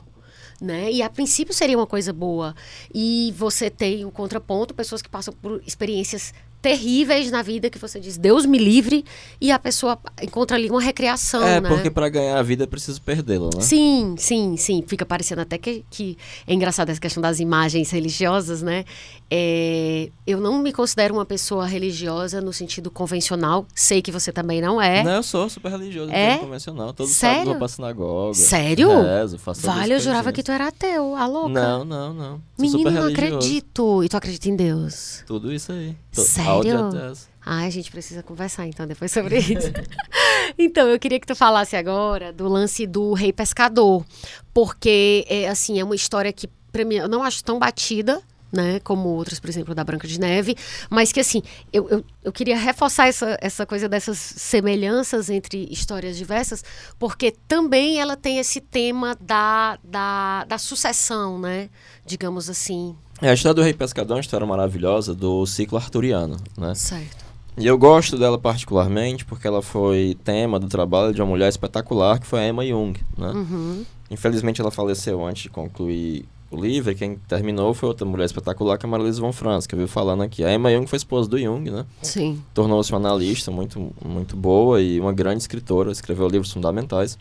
Né? 0.59 0.91
E 0.91 1.03
a 1.03 1.09
princípio 1.09 1.53
seria 1.53 1.77
uma 1.77 1.85
coisa 1.85 2.11
boa. 2.11 2.55
E 2.91 3.31
você 3.37 3.69
tem 3.69 4.05
o 4.05 4.11
contraponto, 4.11 4.73
pessoas 4.73 5.03
que 5.03 5.09
passam 5.09 5.31
por 5.31 5.61
experiências 5.67 6.33
terríveis 6.61 7.31
na 7.31 7.41
vida 7.41 7.69
que 7.69 7.77
você 7.77 7.99
diz, 7.99 8.17
Deus 8.17 8.45
me 8.45 8.57
livre, 8.57 9.05
e 9.39 9.51
a 9.51 9.59
pessoa 9.59 9.97
encontra 10.21 10.57
ali 10.57 10.69
uma 10.69 10.81
recreação, 10.81 11.43
é, 11.43 11.61
né? 11.61 11.69
porque 11.69 11.89
para 11.89 12.09
ganhar 12.09 12.37
a 12.37 12.43
vida 12.43 12.63
é 12.63 12.67
preciso 12.67 13.01
perdê-la, 13.01 13.49
né? 13.55 13.61
Sim, 13.61 14.15
sim, 14.17 14.57
sim. 14.57 14.83
Fica 14.85 15.05
parecendo 15.05 15.41
até 15.41 15.57
que, 15.57 15.85
que 15.89 16.17
é 16.45 16.53
engraçado 16.53 16.89
essa 16.89 16.99
questão 16.99 17.21
das 17.21 17.39
imagens 17.39 17.91
religiosas, 17.91 18.61
né? 18.61 18.85
É, 19.29 20.09
eu 20.25 20.39
não 20.39 20.57
me 20.59 20.71
considero 20.71 21.13
uma 21.13 21.25
pessoa 21.25 21.65
religiosa 21.65 22.39
no 22.39 22.53
sentido 22.53 22.89
convencional. 22.89 23.65
Sei 23.75 24.01
que 24.01 24.11
você 24.11 24.31
também 24.31 24.61
não 24.61 24.81
é. 24.81 25.03
Não, 25.03 25.11
eu 25.15 25.23
sou 25.23 25.49
super 25.49 25.69
religioso, 25.71 26.11
É? 26.11 26.35
é? 26.35 26.37
convencional. 26.37 26.93
Todo 26.93 27.07
Sério? 27.07 27.33
sábado 27.35 27.47
eu 27.47 27.51
vou 27.53 27.59
pra 27.59 27.67
sinagoga. 27.67 28.33
Sério? 28.33 29.01
Rezo, 29.01 29.37
faço 29.37 29.61
Vale, 29.67 29.93
eu 29.93 29.99
jurava 29.99 30.31
que 30.31 30.41
tu 30.41 30.51
era 30.51 30.67
ateu, 30.67 31.15
a 31.15 31.27
louca. 31.27 31.49
Não, 31.49 31.83
não, 31.83 32.13
não. 32.13 32.31
Sou 32.57 32.79
Menino, 32.79 32.91
não 32.91 33.07
acredito. 33.07 34.03
E 34.03 34.07
tu 34.09 34.15
acredita 34.17 34.47
em 34.49 34.55
Deus? 34.55 35.23
Tudo 35.27 35.51
isso 35.53 35.71
aí. 35.73 35.95
To- 36.13 36.21
Sério? 36.21 36.87
as- 37.11 37.27
Ai, 37.49 37.67
a 37.67 37.69
gente 37.69 37.89
precisa 37.91 38.21
conversar 38.21 38.67
então 38.67 38.85
depois 38.85 39.09
sobre 39.11 39.37
isso. 39.39 39.71
então, 40.59 40.87
eu 40.87 40.99
queria 40.99 41.17
que 41.19 41.27
tu 41.27 41.35
falasse 41.35 41.75
agora 41.77 42.33
do 42.33 42.47
lance 42.47 42.85
do 42.85 43.13
rei 43.13 43.31
pescador, 43.31 44.05
porque 44.53 45.25
é 45.29 45.47
assim, 45.47 45.79
é 45.79 45.83
uma 45.83 45.95
história 45.95 46.31
que 46.33 46.47
pra 46.71 46.83
mim 46.83 46.95
eu 46.95 47.07
não 47.07 47.23
acho 47.23 47.41
tão 47.43 47.57
batida, 47.57 48.21
né? 48.51 48.79
Como 48.79 49.09
outras, 49.09 49.39
por 49.39 49.49
exemplo, 49.49 49.75
da 49.75 49.83
Branca 49.83 50.07
de 50.07 50.19
Neve. 50.19 50.55
Mas 50.89 51.11
que, 51.11 51.19
assim, 51.19 51.41
eu, 51.71 51.87
eu, 51.89 52.05
eu 52.23 52.31
queria 52.31 52.57
reforçar 52.57 53.07
essa, 53.07 53.37
essa 53.41 53.65
coisa 53.65 53.87
dessas 53.89 54.17
semelhanças 54.17 55.29
entre 55.29 55.67
histórias 55.71 56.17
diversas, 56.17 56.63
porque 56.97 57.33
também 57.47 57.99
ela 57.99 58.15
tem 58.15 58.39
esse 58.39 58.61
tema 58.61 59.17
da, 59.19 59.77
da, 59.83 60.45
da 60.45 60.57
sucessão, 60.57 61.39
né? 61.39 61.69
Digamos 62.05 62.49
assim. 62.49 62.95
É, 63.21 63.29
a 63.29 63.33
história 63.33 63.55
do 63.55 63.61
Rei 63.61 63.73
Pescador 63.73 64.13
é 64.13 64.17
uma 64.17 64.21
história 64.21 64.45
maravilhosa 64.45 65.13
do 65.13 65.45
ciclo 65.45 65.77
arturiano, 65.77 66.37
né? 66.57 66.73
Certo. 66.75 67.27
E 67.57 67.65
eu 67.65 67.75
gosto 67.75 68.19
dela 68.19 68.37
particularmente 68.37 69.25
porque 69.25 69.47
ela 69.47 69.63
foi 69.63 70.15
tema 70.23 70.59
do 70.59 70.67
trabalho 70.67 71.11
de 71.11 71.19
uma 71.19 71.27
mulher 71.27 71.49
espetacular 71.49 72.19
que 72.19 72.27
foi 72.27 72.41
a 72.41 72.47
Emma 72.47 72.63
Jung, 72.63 72.99
né? 73.17 73.29
Uhum. 73.29 73.83
Infelizmente 74.11 74.61
ela 74.61 74.69
faleceu 74.69 75.25
antes 75.25 75.43
de 75.43 75.49
concluir 75.49 76.25
o 76.49 76.55
livro, 76.55 76.91
e 76.91 76.95
quem 76.95 77.15
terminou 77.27 77.73
foi 77.73 77.89
outra 77.89 78.05
mulher 78.05 78.25
espetacular, 78.25 78.77
que 78.77 78.85
é 78.85 78.87
a 78.87 78.91
Marilise 78.91 79.19
von 79.19 79.33
Franz, 79.33 79.67
que 79.67 79.75
eu 79.75 79.79
vi 79.79 79.87
falando 79.87 80.23
aqui. 80.23 80.43
A 80.43 80.53
Emma 80.53 80.71
Jung 80.71 80.87
foi 80.87 80.97
esposa 80.97 81.29
do 81.29 81.37
Jung, 81.37 81.69
né? 81.69 81.85
Sim. 82.01 82.41
Tornou-se 82.53 82.91
uma 82.91 82.99
analista 82.99 83.51
muito, 83.51 83.91
muito 84.03 84.35
boa 84.35 84.81
e 84.81 84.99
uma 84.99 85.11
grande 85.11 85.41
escritora, 85.41 85.91
escreveu 85.91 86.27
livros 86.27 86.51
fundamentais, 86.51 87.17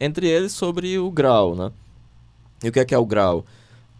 entre 0.00 0.26
eles 0.26 0.52
sobre 0.52 0.98
o 0.98 1.10
grau, 1.10 1.54
né? 1.54 1.70
E 2.64 2.68
o 2.68 2.72
que 2.72 2.80
é 2.80 2.84
que 2.84 2.94
é 2.94 2.98
o 2.98 3.04
grau? 3.04 3.44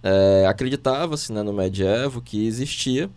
É, 0.02 0.46
Acreditava-se 0.48 1.32
né, 1.32 1.42
no 1.42 1.52
medievo 1.52 2.22
que 2.22 2.46
existia 2.46 3.10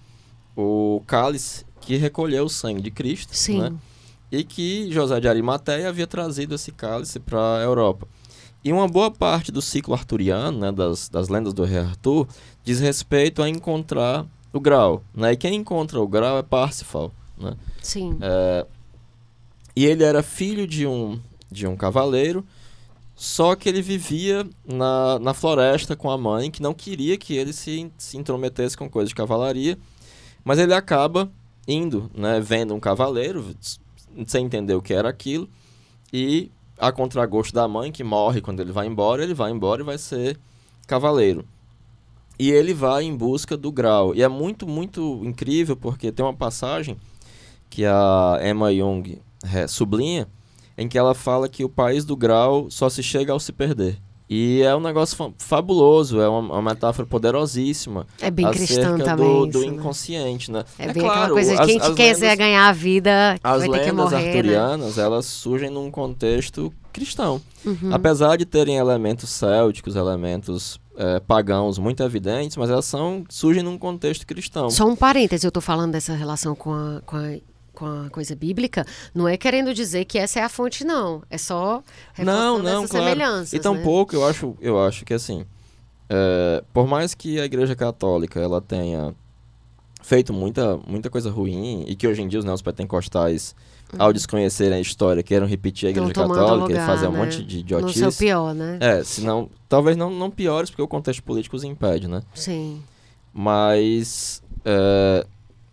o 0.55 1.01
cálice 1.07 1.65
que 1.81 1.95
recolheu 1.95 2.45
o 2.45 2.49
sangue 2.49 2.81
de 2.81 2.91
Cristo, 2.91 3.35
Sim. 3.35 3.61
né? 3.61 3.73
E 4.31 4.43
que 4.43 4.91
José 4.91 5.19
de 5.19 5.27
Arimateia 5.27 5.87
havia 5.87 6.07
trazido 6.07 6.55
esse 6.55 6.71
cálice 6.71 7.19
para 7.19 7.57
a 7.57 7.61
Europa. 7.61 8.07
E 8.65 8.73
uma 8.73 8.87
boa 8.87 9.11
parte 9.11 9.51
do 9.51 9.61
ciclo 9.61 9.93
arturiano, 9.93 10.57
né, 10.57 10.71
das, 10.71 11.07
das 11.07 11.29
lendas 11.29 11.53
do 11.53 11.63
rei 11.63 11.77
Arthur, 11.77 12.27
diz 12.63 12.79
respeito 12.79 13.43
a 13.43 13.47
encontrar 13.47 14.25
o 14.51 14.59
grau. 14.59 15.03
Né? 15.13 15.33
E 15.33 15.37
quem 15.37 15.53
encontra 15.53 16.01
o 16.01 16.07
grau 16.07 16.39
é 16.39 16.41
Parsifal. 16.41 17.13
Né? 17.37 17.55
Sim. 17.79 18.17
É, 18.19 18.65
e 19.75 19.85
ele 19.85 20.03
era 20.03 20.23
filho 20.23 20.65
de 20.65 20.87
um, 20.87 21.19
de 21.51 21.67
um 21.67 21.75
cavaleiro, 21.75 22.43
só 23.15 23.55
que 23.55 23.69
ele 23.69 23.83
vivia 23.83 24.43
na, 24.65 25.19
na 25.19 25.35
floresta 25.35 25.95
com 25.95 26.09
a 26.09 26.17
mãe, 26.17 26.49
que 26.49 26.63
não 26.63 26.73
queria 26.73 27.19
que 27.19 27.35
ele 27.35 27.53
se, 27.53 27.91
se 27.99 28.17
intrometesse 28.17 28.75
com 28.75 28.89
coisas 28.89 29.09
de 29.09 29.15
cavalaria. 29.15 29.77
Mas 30.43 30.57
ele 30.57 30.73
acaba 30.73 31.31
indo, 31.67 32.09
né, 32.15 32.39
vendo 32.39 32.73
um 32.73 32.79
cavaleiro, 32.79 33.55
sem 34.25 34.43
entender 34.43 34.73
o 34.73 34.81
que 34.81 34.93
era 34.93 35.07
aquilo, 35.07 35.47
e 36.11 36.49
a 36.77 36.91
contragosto 36.91 37.53
da 37.53 37.67
mãe, 37.67 37.91
que 37.91 38.03
morre 38.03 38.41
quando 38.41 38.59
ele 38.59 38.71
vai 38.71 38.87
embora, 38.87 39.23
ele 39.23 39.33
vai 39.33 39.51
embora 39.51 39.81
e 39.81 39.85
vai 39.85 39.97
ser 39.97 40.37
cavaleiro. 40.87 41.45
E 42.37 42.51
ele 42.51 42.73
vai 42.73 43.03
em 43.03 43.15
busca 43.15 43.55
do 43.55 43.71
grau. 43.71 44.13
E 44.13 44.21
é 44.21 44.27
muito, 44.27 44.67
muito 44.67 45.21
incrível, 45.23 45.75
porque 45.75 46.11
tem 46.11 46.25
uma 46.25 46.33
passagem 46.33 46.97
que 47.69 47.85
a 47.85 48.39
Emma 48.43 48.73
Jung 48.73 49.21
é, 49.53 49.67
sublinha, 49.67 50.27
em 50.77 50.87
que 50.87 50.97
ela 50.97 51.13
fala 51.13 51.47
que 51.47 51.63
o 51.63 51.69
país 51.69 52.03
do 52.03 52.15
grau 52.15 52.69
só 52.69 52.89
se 52.89 53.01
chega 53.01 53.31
ao 53.31 53.39
se 53.39 53.53
perder. 53.53 53.97
E 54.27 54.61
é 54.63 54.75
um 54.75 54.79
negócio 54.79 55.15
fa 55.15 55.31
fabuloso, 55.37 56.19
é 56.19 56.27
uma, 56.27 56.39
uma, 56.39 56.61
metáfora 56.61 57.07
poderosíssima. 57.07 58.07
É 58.19 58.31
bem 58.31 58.49
cristã 58.49 58.97
também. 58.97 59.27
Do, 59.27 59.59
do 59.59 59.63
inconsciente, 59.63 60.51
né? 60.51 60.63
É, 60.79 60.87
é 60.87 60.93
bem 60.93 61.03
claro, 61.03 61.19
aquela 61.19 61.29
coisa 61.29 61.55
de 61.57 61.65
quem 61.65 61.79
as, 61.79 61.89
quiser 61.89 62.29
lendas, 62.29 62.37
ganhar 62.37 62.67
a 62.67 62.71
vida, 62.71 63.39
as 63.43 63.59
vai 63.59 63.79
ter 63.79 63.85
que 63.85 63.91
morrer, 63.91 64.15
As 64.15 64.25
arturianas, 64.25 64.95
né? 64.97 65.03
elas 65.03 65.25
surgem 65.25 65.69
num 65.69 65.91
contexto 65.91 66.73
cristão. 66.91 67.39
Uhum. 67.63 67.89
Apesar 67.91 68.35
de 68.37 68.45
terem 68.45 68.77
elementos 68.77 69.29
célticos, 69.29 69.95
elementos 69.95 70.79
é, 70.97 71.19
pagãos 71.19 71.77
muito 71.77 72.01
evidentes, 72.01 72.57
mas 72.57 72.69
elas 72.69 72.85
são, 72.85 73.23
surgem 73.29 73.61
num 73.61 73.77
contexto 73.77 74.25
cristão. 74.25 74.71
Só 74.71 74.87
um 74.87 74.95
parêntese, 74.95 75.45
eu 75.45 75.49
estou 75.49 75.61
falando 75.61 75.91
dessa 75.91 76.13
relação 76.13 76.55
com 76.55 76.73
a, 76.73 77.01
com 77.05 77.17
a 77.17 77.37
com 77.75 78.05
a 78.05 78.09
coisa 78.09 78.35
bíblica, 78.35 78.85
não 79.13 79.27
é 79.27 79.37
querendo 79.37 79.73
dizer 79.73 80.05
que 80.05 80.17
essa 80.17 80.39
é 80.39 80.43
a 80.43 80.49
fonte, 80.49 80.83
não. 80.83 81.21
É 81.29 81.37
só 81.37 81.83
não, 82.17 82.57
não, 82.57 82.79
essas 82.79 82.91
claro. 82.91 83.05
semelhanças. 83.05 83.53
E 83.53 83.59
tampouco, 83.59 84.15
né? 84.15 84.21
eu 84.21 84.27
acho, 84.27 84.57
eu 84.59 84.83
acho 84.83 85.05
que 85.05 85.13
assim, 85.13 85.45
é, 86.09 86.63
por 86.73 86.87
mais 86.87 87.13
que 87.13 87.39
a 87.39 87.45
Igreja 87.45 87.75
Católica 87.75 88.39
ela 88.39 88.61
tenha 88.61 89.13
feito 90.01 90.31
muita, 90.31 90.77
muita 90.87 91.09
coisa 91.09 91.31
ruim 91.31 91.83
e 91.87 91.95
que 91.95 92.07
hoje 92.07 92.21
em 92.21 92.27
dia 92.27 92.37
os 92.37 92.45
neopentecostais, 92.45 93.55
uhum. 93.91 94.01
ao 94.01 94.13
desconhecerem 94.13 94.77
a 94.77 94.79
história, 94.79 95.23
queiram 95.23 95.47
repetir 95.47 95.87
a 95.87 95.89
Igreja 95.89 96.13
Católica 96.13 96.53
lugar, 96.53 96.83
e 96.83 96.85
fazer 96.85 97.09
né? 97.09 97.09
um 97.09 97.17
monte 97.17 97.43
de 97.43 97.59
idiotice. 97.59 98.01
No 98.01 98.11
seu 98.11 98.27
pior, 98.27 98.53
né? 98.53 98.77
É, 98.79 99.03
senão, 99.03 99.49
talvez 99.67 99.97
não, 99.97 100.11
não 100.11 100.29
piores, 100.29 100.69
porque 100.69 100.81
o 100.81 100.87
contexto 100.87 101.23
político 101.23 101.55
os 101.55 101.63
impede, 101.63 102.07
né? 102.07 102.21
Sim. 102.35 102.83
Mas 103.33 104.43
é, 104.63 105.25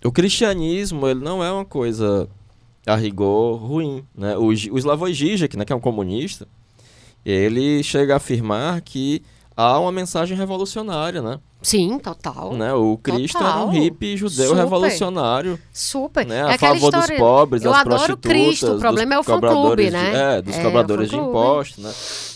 o 0.05 0.13
cristianismo, 0.13 1.07
ele 1.07 1.21
não 1.21 1.43
é 1.43 1.51
uma 1.53 1.65
coisa 1.65 2.29
a 2.87 2.97
rigor 2.97 3.57
ruim, 3.57 4.05
né? 4.15 4.37
O, 4.37 4.47
o 4.49 4.79
Slavoj 4.79 5.13
Žižek, 5.13 5.57
né, 5.57 5.65
que 5.65 5.73
é 5.73 5.77
um 5.77 5.81
comunista, 5.81 6.47
ele 7.25 7.83
chega 7.83 8.15
a 8.15 8.17
afirmar 8.17 8.81
que 8.81 9.23
há 9.57 9.79
uma 9.79 9.93
mensagem 9.93 10.37
revolucionária, 10.37 11.23
né? 11.23 11.39
Sim, 11.63 11.99
total. 11.99 12.53
Né? 12.55 12.73
O 12.75 12.99
Cristo 12.99 13.39
total. 13.39 13.51
era 13.59 13.67
um 13.67 13.71
hippie 13.71 14.17
judeu 14.17 14.49
Super. 14.49 14.61
revolucionário. 14.65 15.59
Super. 15.73 16.27
Né? 16.27 16.39
É 16.39 16.43
A 16.43 16.51
aquela 16.55 16.75
favor 16.75 16.87
história, 16.89 17.09
dos 17.17 17.19
pobres, 17.19 17.65
eu 17.65 17.71
das 17.71 17.81
adoro 17.81 17.97
prostitutas. 17.97 18.33
Cristo, 18.33 18.73
o 18.73 18.79
problema 18.79 19.15
é 19.15 19.19
o 19.19 19.23
fã-clube, 19.23 19.91
né? 19.91 20.11
De, 20.11 20.17
é, 20.17 20.43
dos 20.43 20.57
É, 20.57 20.63
cobradores 20.63 21.09
de 21.11 21.17
impostos, 21.17 21.83
né? 21.85 21.93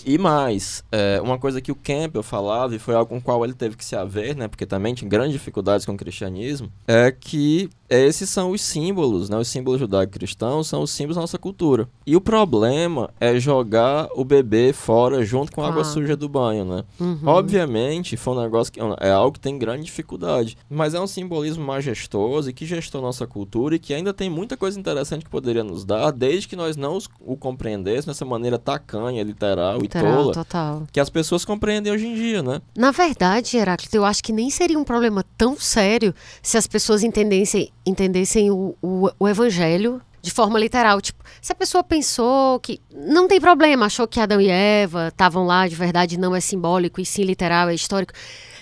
E 0.07 0.19
mais, 0.19 0.85
é, 0.93 1.21
uma 1.21 1.37
coisa 1.37 1.61
que 1.61 1.73
o 1.73 1.75
Campbell 1.75 2.23
falava, 2.23 2.75
e 2.75 2.79
foi 2.79 2.95
algo 2.95 3.09
com 3.11 3.17
o 3.19 3.21
qual 3.21 3.45
ele 3.45 3.55
teve 3.55 3.77
que 3.77 3.85
se 3.85 3.97
haver, 3.97 4.37
né? 4.37 4.47
Porque 4.47 4.65
também 4.65 4.95
tinha 4.95 5.09
grandes 5.09 5.33
dificuldades 5.33 5.85
com 5.85 5.93
o 5.93 5.97
cristianismo, 5.97 6.71
é 6.87 7.11
que 7.11 7.69
esses 7.91 8.29
são 8.31 8.51
os 8.53 8.61
símbolos, 8.61 9.29
né? 9.29 9.37
Os 9.37 9.49
símbolos 9.49 9.81
judaico-cristãos 9.81 10.69
são 10.69 10.83
os 10.83 10.91
símbolos 10.93 11.17
da 11.17 11.23
nossa 11.23 11.39
cultura. 11.39 11.89
E 12.07 12.15
o 12.15 12.21
problema 12.21 13.11
é 13.21 13.39
jogar 13.41 14.09
o 14.15 14.25
bebê 14.25 14.73
fora 14.73 15.25
junto 15.25 15.51
com 15.53 15.61
a 15.63 15.67
água 15.69 15.83
Claro. 15.83 15.89
suja 15.95 16.17
do 16.17 16.29
banho, 16.29 16.65
né? 16.65 16.85
Uhum. 17.01 17.19
Obviamente, 17.27 18.17
foi 18.17 18.35
um 18.35 18.41
negócio 18.43 18.73
que 18.73 18.81
é 18.81 18.85
algo 19.17 19.33
que 19.33 19.41
tem 19.41 19.59
grande 19.59 19.85
dificuldade, 19.85 20.57
mas 20.69 20.95
é 20.95 21.01
um 21.01 21.07
simbolismo 21.07 21.65
majestoso 21.65 22.51
e 22.51 22.53
que 22.53 22.67
gestou 22.67 23.01
nossa 23.03 23.27
cultura 23.27 23.77
e 23.77 23.79
que 23.79 23.95
ainda 23.95 24.13
tem 24.13 24.31
muita 24.31 24.57
coisa 24.57 24.79
interessante 24.79 25.25
que 25.25 25.31
poderia 25.31 25.65
nos 25.65 25.85
dar, 25.85 26.11
desde 26.11 26.49
que 26.49 26.57
nós 26.57 26.77
não 26.77 26.99
o 27.21 27.37
compreendêssemos 27.37 28.07
dessa 28.17 28.25
maneira 28.25 28.59
tacanha, 28.59 29.23
literal, 29.23 29.79
e 29.79 29.83
Literal, 29.83 30.23
tola, 30.23 30.35
total. 30.35 30.83
que 30.93 31.01
as 31.01 31.11
pessoas 31.11 31.45
compreendem 31.45 31.93
hoje 31.93 32.07
em 32.07 32.15
dia, 32.15 32.43
né? 32.43 32.61
Na 32.77 32.91
verdade, 32.91 33.57
Heráclito, 33.57 33.97
eu 33.97 34.05
acho 34.05 34.23
que 34.23 34.33
nem 34.33 34.51
seria 34.51 34.79
um 34.79 34.85
problema 34.85 35.25
tão 35.37 35.59
sério 35.59 36.15
se 36.43 36.57
as 36.57 36.67
pessoas 36.67 37.03
entendessem, 37.03 37.71
entendessem 37.85 38.51
o, 38.51 38.75
o, 38.83 39.09
o 39.19 39.29
evangelho 39.29 40.01
de 40.27 40.33
forma 40.33 40.59
literal. 40.59 41.01
Tipo, 41.01 41.23
se 41.41 41.53
a 41.53 41.55
pessoa 41.55 41.85
pensou 41.85 42.59
que 42.59 42.81
não 42.93 43.29
tem 43.29 43.41
problema, 43.41 43.87
achou 43.87 44.09
que 44.09 44.19
Adão 44.19 44.41
e 44.41 44.49
Eva 44.49 45.09
estavam 45.09 45.47
lá 45.47 45.69
de 45.69 45.77
verdade, 45.77 46.19
não 46.19 46.35
é 46.35 46.41
simbólico, 46.41 47.01
e 47.01 47.07
sim 47.07 47.23
literal, 47.23 47.69
é 47.69 47.75
histórico. 47.75 48.13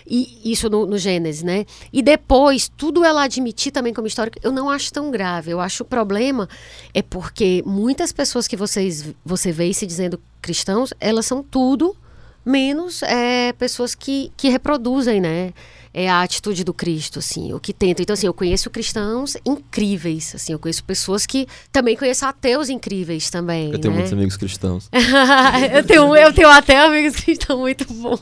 E 0.07 0.53
isso 0.53 0.69
no, 0.69 0.87
no 0.87 0.99
Gênesis, 0.99 1.43
né? 1.43 1.65
E 1.93 2.03
depois, 2.03 2.69
tudo 2.69 3.05
ela 3.05 3.23
admitir 3.23 3.73
também 3.73 3.95
como 3.95 4.07
histórico, 4.07 4.39
eu 4.43 4.53
não 4.53 4.69
acho 4.69 4.93
tão 4.93 5.11
grave. 5.11 5.51
Eu 5.51 5.61
acho 5.61 5.83
o 5.83 5.87
problema 5.87 6.49
é 6.93 7.01
porque 7.01 7.63
muitas 7.65 8.13
pessoas 8.13 8.47
que 8.47 8.57
vocês, 8.57 9.15
você 9.25 9.51
vê 9.51 9.73
se 9.73 9.87
dizendo 9.87 10.21
cristãos, 10.43 10.93
elas 11.01 11.25
são 11.25 11.43
tudo 11.43 11.97
menos 12.45 13.03
é, 13.03 13.53
pessoas 13.55 13.95
que, 13.95 14.31
que 14.37 14.51
reproduzem, 14.51 15.21
né? 15.21 15.55
É 15.97 16.11
a 16.11 16.23
atitude 16.23 16.65
do 16.65 16.75
Cristo, 16.75 17.21
assim, 17.21 17.53
o 17.53 17.61
que 17.61 17.73
tentam. 17.73 18.03
Então, 18.03 18.15
assim, 18.15 18.27
eu 18.27 18.35
conheço 18.35 18.69
cristãos 18.69 19.37
incríveis, 19.47 20.35
assim, 20.35 20.53
eu 20.53 20.59
conheço 20.59 20.83
pessoas 20.83 21.25
que 21.25 21.47
também 21.71 21.97
conheço 21.97 22.27
ateus 22.27 22.69
incríveis 22.69 23.31
também. 23.31 23.71
Eu 23.71 23.79
tenho 23.79 23.93
né? 23.93 23.99
muitos 23.99 24.13
amigos 24.13 24.37
cristãos. 24.37 24.89
eu, 25.73 25.85
tenho, 25.85 26.17
eu 26.17 26.33
tenho 26.33 26.49
até 26.49 26.81
amigos 26.81 27.15
estão 27.29 27.59
muito 27.59 27.85
bons. 27.93 28.21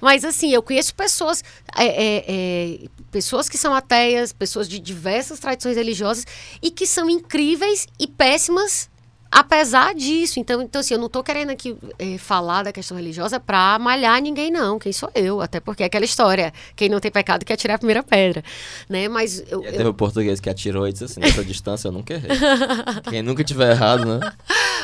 Mas 0.00 0.24
assim, 0.24 0.52
eu 0.52 0.62
conheço 0.62 0.94
pessoas, 0.94 1.42
é, 1.76 1.86
é, 1.86 2.24
é, 2.26 2.78
pessoas 3.10 3.48
que 3.48 3.58
são 3.58 3.74
ateias, 3.74 4.32
pessoas 4.32 4.68
de 4.68 4.78
diversas 4.78 5.38
tradições 5.38 5.76
religiosas 5.76 6.26
e 6.62 6.70
que 6.70 6.86
são 6.86 7.08
incríveis 7.08 7.86
e 7.98 8.06
péssimas 8.06 8.88
apesar 9.30 9.94
disso. 9.94 10.40
Então, 10.40 10.62
então 10.62 10.80
assim, 10.80 10.94
eu 10.94 10.98
não 10.98 11.06
estou 11.06 11.22
querendo 11.22 11.50
aqui 11.50 11.76
é, 11.98 12.16
falar 12.18 12.62
da 12.62 12.72
questão 12.72 12.96
religiosa 12.96 13.38
para 13.38 13.78
malhar 13.78 14.20
ninguém, 14.22 14.50
não. 14.50 14.78
Quem 14.78 14.92
sou 14.92 15.10
eu? 15.14 15.40
Até 15.40 15.60
porque 15.60 15.82
é 15.82 15.86
aquela 15.86 16.04
história, 16.04 16.52
quem 16.74 16.88
não 16.88 16.98
tem 17.00 17.10
pecado 17.10 17.44
quer 17.44 17.56
tirar 17.56 17.74
a 17.74 17.78
primeira 17.78 18.02
pedra, 18.02 18.42
né? 18.88 19.08
Mas 19.08 19.40
eu, 19.50 19.62
eu- 19.64 19.72
teve 19.72 19.86
o 19.88 19.94
português 19.94 20.40
que 20.40 20.48
atirou 20.48 20.88
e 20.88 20.92
disse 20.92 21.04
assim, 21.04 21.20
nessa 21.20 21.44
distância 21.44 21.88
eu 21.88 21.92
nunca 21.92 22.14
errei. 22.14 22.30
Quem 23.10 23.22
nunca 23.22 23.44
tiver 23.44 23.70
errado, 23.72 24.04
né? 24.18 24.32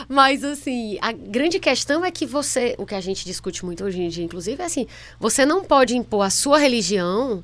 Mas 0.09 0.45
assim, 0.45 0.99
a 1.01 1.13
grande 1.13 1.59
questão 1.59 2.05
é 2.05 2.11
que 2.11 2.27
você, 2.27 2.75
o 2.79 2.85
que 2.87 2.95
a 2.95 3.01
gente 3.01 3.25
discute 3.25 3.65
muito 3.65 3.85
hoje 3.85 4.01
em 4.01 4.09
dia, 4.09 4.25
inclusive, 4.25 4.61
é 4.63 4.67
assim, 4.67 4.87
você 5.19 5.47
não 5.47 5.65
pode 5.65 5.97
impor 5.97 6.23
a 6.27 6.31
sua 6.31 6.59
religião 6.59 7.43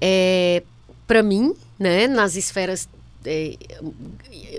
é, 0.00 0.62
para 1.06 1.22
mim, 1.22 1.54
né, 1.78 2.06
nas 2.06 2.36
esferas 2.36 2.88
é, 3.26 3.56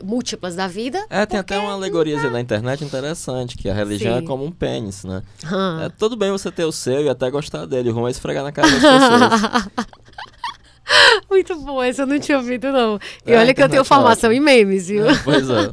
múltiplas 0.03 0.55
da 0.55 0.67
vida. 0.67 1.05
É, 1.09 1.25
tem 1.25 1.39
até 1.39 1.57
uma 1.57 1.71
alegoria 1.71 2.17
na 2.29 2.41
internet 2.41 2.83
interessante, 2.83 3.57
que 3.57 3.69
a 3.69 3.73
religião 3.73 4.17
Sim. 4.17 4.23
é 4.23 4.27
como 4.27 4.43
um 4.43 4.51
pênis, 4.51 5.03
né? 5.03 5.23
Ah. 5.45 5.83
É 5.85 5.89
tudo 5.89 6.15
bem 6.15 6.31
você 6.31 6.51
ter 6.51 6.65
o 6.65 6.71
seu 6.71 7.03
e 7.03 7.09
até 7.09 7.29
gostar 7.29 7.65
dele, 7.65 7.89
o 7.89 7.93
ruim 7.93 8.07
é 8.07 8.11
esfregar 8.11 8.43
na 8.43 8.51
cara 8.51 8.67
das 8.69 8.81
pessoas. 8.81 9.87
muito 11.29 11.55
bom, 11.57 11.81
essa 11.81 12.03
eu 12.03 12.07
não 12.07 12.19
tinha 12.19 12.37
ouvido, 12.37 12.71
não. 12.71 12.99
E 13.25 13.33
é, 13.33 13.39
olha 13.39 13.53
que 13.53 13.61
eu 13.61 13.69
tenho 13.69 13.83
formação 13.83 14.31
em 14.31 14.39
memes, 14.39 14.87
viu? 14.87 15.09
É, 15.09 15.15
pois 15.23 15.49
é. 15.49 15.69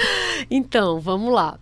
então, 0.50 1.00
vamos 1.00 1.32
lá. 1.32 1.58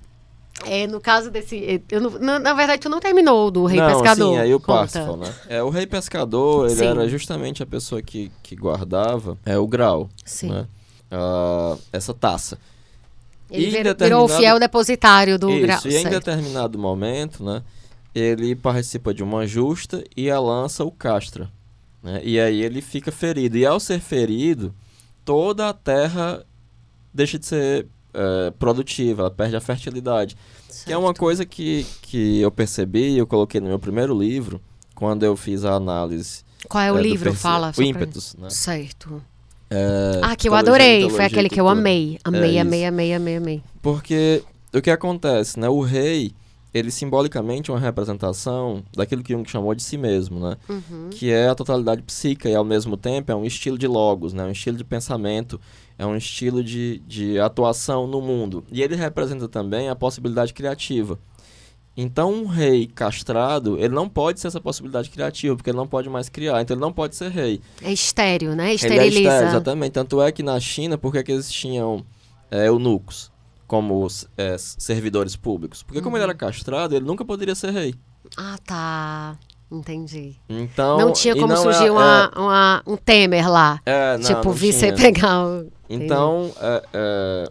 É, 0.64 0.86
no 0.86 1.00
caso 1.00 1.30
desse. 1.30 1.82
Eu 1.90 2.00
não, 2.00 2.10
na, 2.18 2.38
na, 2.38 2.54
verdade, 2.54 2.80
tu 2.80 2.88
não 2.88 2.98
terminou 2.98 3.50
do 3.50 3.66
Rei 3.66 3.78
não, 3.78 3.88
Pescador. 3.88 4.32
Sim, 4.32 4.38
aí 4.38 4.54
o 4.54 4.60
Parsifal, 4.60 5.16
né? 5.16 5.32
É, 5.48 5.62
o 5.62 5.68
Rei 5.68 5.86
Pescador, 5.86 6.66
ele 6.66 6.76
sim. 6.76 6.86
era 6.86 7.06
justamente 7.08 7.62
a 7.62 7.66
pessoa 7.66 8.00
que, 8.00 8.32
que 8.42 8.56
guardava 8.56 9.36
é, 9.44 9.58
o 9.58 9.66
grau. 9.66 10.08
Sim. 10.24 10.50
Né? 10.50 10.66
Uh, 11.10 11.80
essa 11.92 12.12
taça. 12.12 12.58
Ele 13.50 13.70
vir, 13.70 13.96
virou 13.96 14.24
o 14.24 14.28
fiel 14.28 14.58
depositário 14.58 15.38
do 15.38 15.50
isso, 15.50 15.62
grau. 15.62 15.80
E 15.84 15.96
em 15.96 16.08
determinado 16.08 16.78
momento, 16.78 17.44
né? 17.44 17.62
Ele 18.14 18.56
participa 18.56 19.14
de 19.14 19.22
uma 19.22 19.46
justa 19.46 20.02
e 20.16 20.30
a 20.30 20.40
lança 20.40 20.84
o 20.84 20.90
castra. 20.90 21.50
Né? 22.02 22.20
E 22.24 22.40
aí 22.40 22.62
ele 22.62 22.80
fica 22.80 23.12
ferido. 23.12 23.56
E 23.56 23.66
ao 23.66 23.78
ser 23.78 24.00
ferido, 24.00 24.74
toda 25.24 25.68
a 25.68 25.72
terra 25.72 26.44
deixa 27.12 27.38
de 27.38 27.46
ser 27.46 27.86
é, 28.14 28.50
produtiva, 28.52 29.22
ela 29.22 29.30
perde 29.30 29.56
a 29.56 29.60
fertilidade. 29.60 30.36
Certo. 30.68 30.86
Que 30.86 30.92
é 30.92 30.96
uma 30.96 31.12
coisa 31.12 31.44
que, 31.44 31.86
que 32.02 32.40
eu 32.40 32.50
percebi, 32.50 33.16
eu 33.16 33.26
coloquei 33.26 33.60
no 33.60 33.68
meu 33.68 33.78
primeiro 33.78 34.18
livro, 34.18 34.60
quando 34.94 35.22
eu 35.22 35.36
fiz 35.36 35.64
a 35.64 35.74
análise. 35.74 36.44
Qual 36.68 36.82
é 36.82 36.90
o 36.90 36.98
é, 36.98 37.02
livro? 37.02 37.34
Fala. 37.34 37.72
O 37.76 37.82
ímpetus, 37.82 38.34
pra... 38.34 38.44
né? 38.44 38.50
Certo. 38.50 39.22
É, 39.70 40.20
ah, 40.22 40.36
que 40.36 40.48
eu 40.48 40.54
adorei. 40.54 41.08
Foi 41.10 41.24
aquele 41.24 41.48
que 41.48 41.60
eu 41.60 41.68
amei. 41.68 42.18
Amei, 42.24 42.56
é 42.56 42.60
amei, 42.60 42.84
amei, 42.84 43.14
amei, 43.14 43.36
amei. 43.36 43.62
Porque 43.82 44.42
o 44.72 44.80
que 44.80 44.90
acontece, 44.90 45.58
né? 45.58 45.68
O 45.68 45.80
rei, 45.80 46.32
ele 46.72 46.90
simbolicamente 46.90 47.70
é 47.70 47.74
uma 47.74 47.80
representação 47.80 48.82
daquilo 48.94 49.22
que 49.22 49.32
Jung 49.32 49.48
chamou 49.48 49.74
de 49.74 49.82
si 49.82 49.96
mesmo, 49.96 50.40
né? 50.40 50.56
Uhum. 50.68 51.10
Que 51.10 51.30
é 51.30 51.48
a 51.48 51.54
totalidade 51.54 52.02
psíquica 52.02 52.48
e 52.48 52.54
ao 52.54 52.64
mesmo 52.64 52.96
tempo 52.96 53.32
é 53.32 53.34
um 53.34 53.44
estilo 53.44 53.78
de 53.78 53.86
logos, 53.86 54.32
né? 54.32 54.44
Um 54.44 54.52
estilo 54.52 54.76
de 54.76 54.84
pensamento 54.84 55.60
é 55.98 56.06
um 56.06 56.16
estilo 56.16 56.62
de, 56.62 57.02
de 57.06 57.38
atuação 57.38 58.06
no 58.06 58.20
mundo. 58.20 58.64
E 58.70 58.82
ele 58.82 58.94
representa 58.94 59.48
também 59.48 59.88
a 59.88 59.96
possibilidade 59.96 60.52
criativa. 60.52 61.18
Então, 61.96 62.30
um 62.30 62.46
rei 62.46 62.86
castrado, 62.86 63.78
ele 63.78 63.94
não 63.94 64.06
pode 64.08 64.38
ser 64.38 64.48
essa 64.48 64.60
possibilidade 64.60 65.08
criativa, 65.08 65.56
porque 65.56 65.70
ele 65.70 65.78
não 65.78 65.86
pode 65.86 66.10
mais 66.10 66.28
criar, 66.28 66.60
então 66.60 66.74
ele 66.74 66.80
não 66.80 66.92
pode 66.92 67.16
ser 67.16 67.30
rei. 67.30 67.60
É 67.80 67.90
estéreo, 67.90 68.54
né? 68.54 68.74
Esteriliza. 68.74 69.06
Ele 69.06 69.26
é 69.26 69.30
estéreo, 69.30 69.48
exatamente. 69.48 69.92
Tanto 69.92 70.20
é 70.20 70.30
que 70.30 70.42
na 70.42 70.60
China, 70.60 70.98
por 70.98 71.12
que 71.12 71.32
eles 71.32 71.50
tinham 71.50 72.04
é, 72.50 72.68
eunucos 72.68 73.32
como 73.66 74.06
é, 74.36 74.56
servidores 74.58 75.36
públicos? 75.36 75.82
Porque 75.82 76.02
como 76.02 76.16
ele 76.16 76.24
era 76.24 76.32
uhum. 76.32 76.38
castrado, 76.38 76.94
ele 76.94 77.06
nunca 77.06 77.24
poderia 77.24 77.54
ser 77.54 77.70
rei. 77.70 77.94
Ah, 78.36 78.58
tá. 78.66 79.38
Entendi. 79.70 80.36
Então, 80.48 80.98
não 80.98 81.12
tinha 81.12 81.34
como 81.34 81.56
surgir 81.56 81.86
é, 81.86 81.90
uma, 81.90 82.30
é, 82.34 82.38
uma, 82.38 82.82
um 82.86 82.96
Temer 82.96 83.50
lá. 83.50 83.80
É, 83.84 84.16
não, 84.16 84.24
tipo, 84.24 84.44
não 84.44 84.52
você 84.52 84.92
pegar 84.92 85.44
o. 85.44 85.66
Então, 85.88 86.52
é, 86.60 86.82
é, 86.92 87.50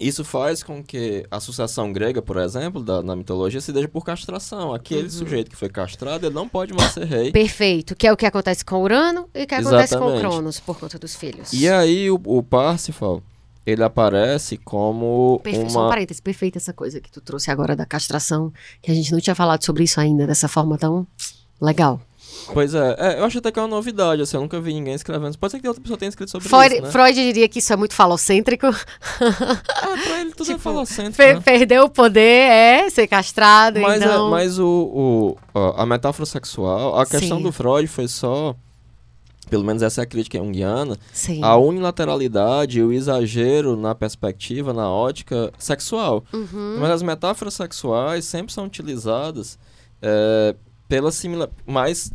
isso 0.00 0.24
faz 0.24 0.62
com 0.62 0.82
que 0.82 1.24
a 1.30 1.36
associação 1.36 1.92
grega, 1.92 2.20
por 2.20 2.36
exemplo, 2.36 2.82
da, 2.82 3.02
na 3.02 3.14
mitologia, 3.14 3.60
se 3.60 3.72
deixe 3.72 3.88
por 3.88 4.04
castração. 4.04 4.74
Aquele 4.74 5.04
uhum. 5.04 5.10
sujeito 5.10 5.50
que 5.50 5.56
foi 5.56 5.68
castrado, 5.68 6.26
ele 6.26 6.34
não 6.34 6.48
pode 6.48 6.72
mais 6.72 6.92
ser 6.92 7.04
rei. 7.04 7.32
Perfeito. 7.32 7.94
Que 7.94 8.06
é 8.06 8.12
o 8.12 8.16
que 8.16 8.26
acontece 8.26 8.64
com 8.64 8.82
Urano 8.82 9.28
e 9.34 9.44
o 9.44 9.46
que 9.46 9.54
acontece 9.54 9.96
com 9.96 10.18
Cronos, 10.18 10.60
por 10.60 10.78
conta 10.78 10.98
dos 10.98 11.14
filhos. 11.14 11.52
E 11.52 11.68
aí, 11.68 12.10
o, 12.10 12.20
o 12.24 12.42
Parsifal, 12.42 13.22
ele 13.64 13.82
aparece 13.82 14.56
como 14.56 15.40
uma... 15.44 15.70
Só 15.70 15.86
um 15.86 15.88
parênteses, 15.88 16.20
perfeita 16.20 16.58
essa 16.58 16.72
coisa 16.72 17.00
que 17.00 17.10
tu 17.10 17.20
trouxe 17.20 17.50
agora 17.50 17.76
da 17.76 17.86
castração, 17.86 18.52
que 18.80 18.90
a 18.90 18.94
gente 18.94 19.12
não 19.12 19.20
tinha 19.20 19.34
falado 19.34 19.64
sobre 19.64 19.84
isso 19.84 20.00
ainda, 20.00 20.26
dessa 20.26 20.48
forma 20.48 20.76
tão 20.76 21.06
legal. 21.60 22.00
Pois 22.52 22.74
é, 22.74 22.96
é, 22.98 23.18
eu 23.18 23.24
acho 23.24 23.38
até 23.38 23.50
que 23.50 23.58
é 23.58 23.62
uma 23.62 23.68
novidade, 23.68 24.22
assim, 24.22 24.36
eu 24.36 24.40
nunca 24.40 24.60
vi 24.60 24.72
ninguém 24.74 24.94
escrevendo. 24.94 25.36
Pode 25.38 25.52
ser 25.52 25.60
que 25.60 25.68
outra 25.68 25.82
pessoa 25.82 25.98
tenha 25.98 26.08
escrito 26.08 26.30
sobre 26.30 26.48
Freud, 26.48 26.74
isso, 26.74 26.82
né? 26.82 26.90
Freud 26.90 27.14
diria 27.14 27.48
que 27.48 27.58
isso 27.58 27.72
é 27.72 27.76
muito 27.76 27.94
falocêntrico. 27.94 28.66
Ah, 28.66 29.96
pra 30.04 30.20
ele 30.20 30.30
tudo 30.32 30.50
é 30.50 30.54
tipo, 30.54 30.56
é 30.56 30.58
falocêntrico, 30.58 31.16
per 31.16 31.34
né? 31.34 31.40
Perder 31.40 31.80
o 31.80 31.88
poder 31.88 32.20
é 32.20 32.90
ser 32.90 33.06
castrado, 33.06 33.80
mas 33.80 34.00
é, 34.00 34.04
então... 34.04 34.28
É, 34.28 34.30
mas 34.30 34.58
o, 34.58 35.36
o, 35.54 35.70
a 35.76 35.84
metáfora 35.84 36.26
sexual, 36.26 36.98
a 36.98 37.06
questão 37.06 37.38
Sim. 37.38 37.42
do 37.42 37.52
Freud 37.52 37.86
foi 37.88 38.08
só 38.08 38.56
pelo 39.52 39.64
menos 39.64 39.82
essa 39.82 40.00
é 40.00 40.04
a 40.04 40.06
crítica 40.06 40.38
junguiana, 40.38 40.96
Sim. 41.12 41.44
a 41.44 41.54
unilateralidade 41.58 42.78
e 42.78 42.82
o 42.82 42.90
exagero 42.90 43.76
na 43.76 43.94
perspectiva, 43.94 44.72
na 44.72 44.90
ótica 44.90 45.52
sexual. 45.58 46.24
Uhum. 46.32 46.78
Mas 46.80 46.90
as 46.90 47.02
metáforas 47.02 47.52
sexuais 47.52 48.24
sempre 48.24 48.50
são 48.50 48.64
utilizadas 48.64 49.58
é, 50.00 50.56
pela 50.88 51.12
similar, 51.12 51.50
mais 51.66 52.10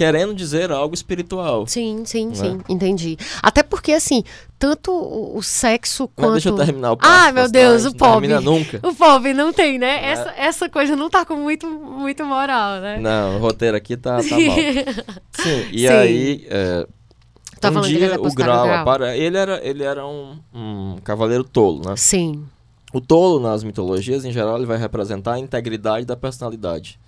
querendo 0.00 0.34
dizer 0.34 0.72
algo 0.72 0.94
espiritual. 0.94 1.66
Sim, 1.66 2.06
sim, 2.06 2.28
né? 2.28 2.34
sim, 2.34 2.60
entendi. 2.70 3.18
Até 3.42 3.62
porque, 3.62 3.92
assim, 3.92 4.24
tanto 4.58 4.90
o, 4.90 5.42
sexo 5.42 6.08
quanto... 6.08 6.30
Mas 6.30 6.42
deixa 6.42 6.48
eu 6.48 6.56
terminar 6.56 6.92
o 6.92 6.96
papo. 6.96 7.12
Ah, 7.12 7.30
meu 7.30 7.50
Deus, 7.50 7.84
o 7.84 7.94
pobre. 7.94 8.28
nunca. 8.40 8.80
O 8.82 8.94
pobre 8.94 9.34
não 9.34 9.52
tem, 9.52 9.78
né? 9.78 10.02
É. 10.02 10.12
Essa, 10.12 10.34
essa 10.38 10.68
coisa 10.70 10.96
não 10.96 11.10
tá 11.10 11.26
com 11.26 11.36
muito, 11.36 11.66
muito 11.66 12.24
moral, 12.24 12.80
né? 12.80 12.98
Não, 12.98 13.36
o 13.36 13.40
roteiro 13.40 13.76
aqui 13.76 13.94
tá, 13.94 14.22
tá 14.22 14.22
mal. 14.22 14.40
Sim, 15.32 15.68
e 15.70 15.80
sim. 15.80 15.86
aí... 15.88 16.46
É, 16.48 16.86
tá 17.60 17.68
um 17.68 17.82
dia 17.82 18.18
o 18.18 18.32
grau, 18.32 18.64
grau. 18.64 18.70
Apare... 18.70 19.18
ele 19.18 19.36
era, 19.36 19.60
ele 19.62 19.82
era 19.84 20.06
um, 20.06 20.38
um 20.54 20.96
cavaleiro 21.04 21.44
tolo, 21.44 21.86
né? 21.86 21.94
Sim. 21.98 22.46
O 22.90 23.02
tolo, 23.02 23.38
nas 23.38 23.62
mitologias, 23.62 24.24
em 24.24 24.32
geral, 24.32 24.56
ele 24.56 24.64
vai 24.64 24.78
representar 24.78 25.34
a 25.34 25.38
integridade 25.38 26.06
da 26.06 26.16
personalidade, 26.16 26.98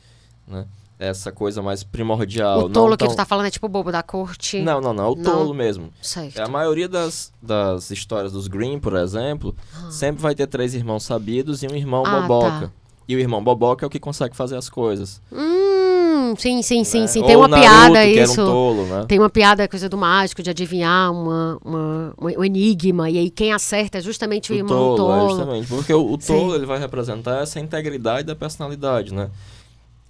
né? 0.46 0.66
Essa 1.02 1.32
coisa 1.32 1.60
mais 1.60 1.82
primordial. 1.82 2.60
O 2.60 2.70
tolo 2.70 2.96
que 2.96 3.04
tão... 3.04 3.08
tu 3.08 3.16
tá 3.16 3.24
falando 3.24 3.46
é 3.46 3.50
tipo 3.50 3.66
o 3.66 3.68
bobo 3.68 3.90
da 3.90 4.02
corte? 4.02 4.60
Não, 4.60 4.80
não, 4.80 4.94
não. 4.94 5.04
É 5.04 5.08
o 5.08 5.16
não. 5.16 5.22
tolo 5.22 5.52
mesmo. 5.54 5.90
Certo. 6.00 6.38
A 6.38 6.48
maioria 6.48 6.88
das, 6.88 7.32
das 7.42 7.90
histórias 7.90 8.32
dos 8.32 8.46
Green, 8.46 8.78
por 8.78 8.96
exemplo, 8.96 9.54
ah. 9.74 9.90
sempre 9.90 10.22
vai 10.22 10.34
ter 10.34 10.46
três 10.46 10.74
irmãos 10.74 11.02
sabidos 11.02 11.62
e 11.62 11.66
um 11.66 11.74
irmão 11.74 12.04
ah, 12.06 12.20
boboca. 12.20 12.66
Tá. 12.68 12.70
E 13.08 13.16
o 13.16 13.18
irmão 13.18 13.42
boboca 13.42 13.84
é 13.84 13.86
o 13.86 13.90
que 13.90 13.98
consegue 13.98 14.36
fazer 14.36 14.56
as 14.56 14.70
coisas. 14.70 15.20
Hum, 15.32 16.34
sim, 16.38 16.62
sim, 16.62 16.84
sim, 16.84 17.00
né? 17.00 17.06
sim. 17.08 17.22
Tem 17.22 17.34
Ou 17.34 17.42
uma 17.42 17.48
Naruto, 17.48 17.68
piada 17.68 18.06
isso. 18.06 18.40
Um 18.40 18.46
tolo, 18.46 18.86
né? 18.86 19.04
Tem 19.08 19.18
uma 19.18 19.28
piada, 19.28 19.66
coisa 19.66 19.88
do 19.88 19.98
mágico, 19.98 20.40
de 20.40 20.50
adivinhar 20.50 21.10
uma, 21.10 21.58
uma, 21.64 22.14
um 22.16 22.44
enigma. 22.44 23.10
E 23.10 23.18
aí 23.18 23.28
quem 23.30 23.52
acerta 23.52 23.98
é 23.98 24.00
justamente 24.00 24.52
o, 24.52 24.54
o 24.54 24.58
irmão 24.58 24.96
tolo. 24.96 24.96
tolo. 24.96 25.26
É, 25.26 25.28
justamente. 25.30 25.66
Porque 25.66 25.92
o, 25.92 26.12
o 26.12 26.16
tolo 26.16 26.54
ele 26.54 26.64
vai 26.64 26.78
representar 26.78 27.42
essa 27.42 27.58
integridade 27.58 28.24
da 28.24 28.36
personalidade, 28.36 29.12
né? 29.12 29.30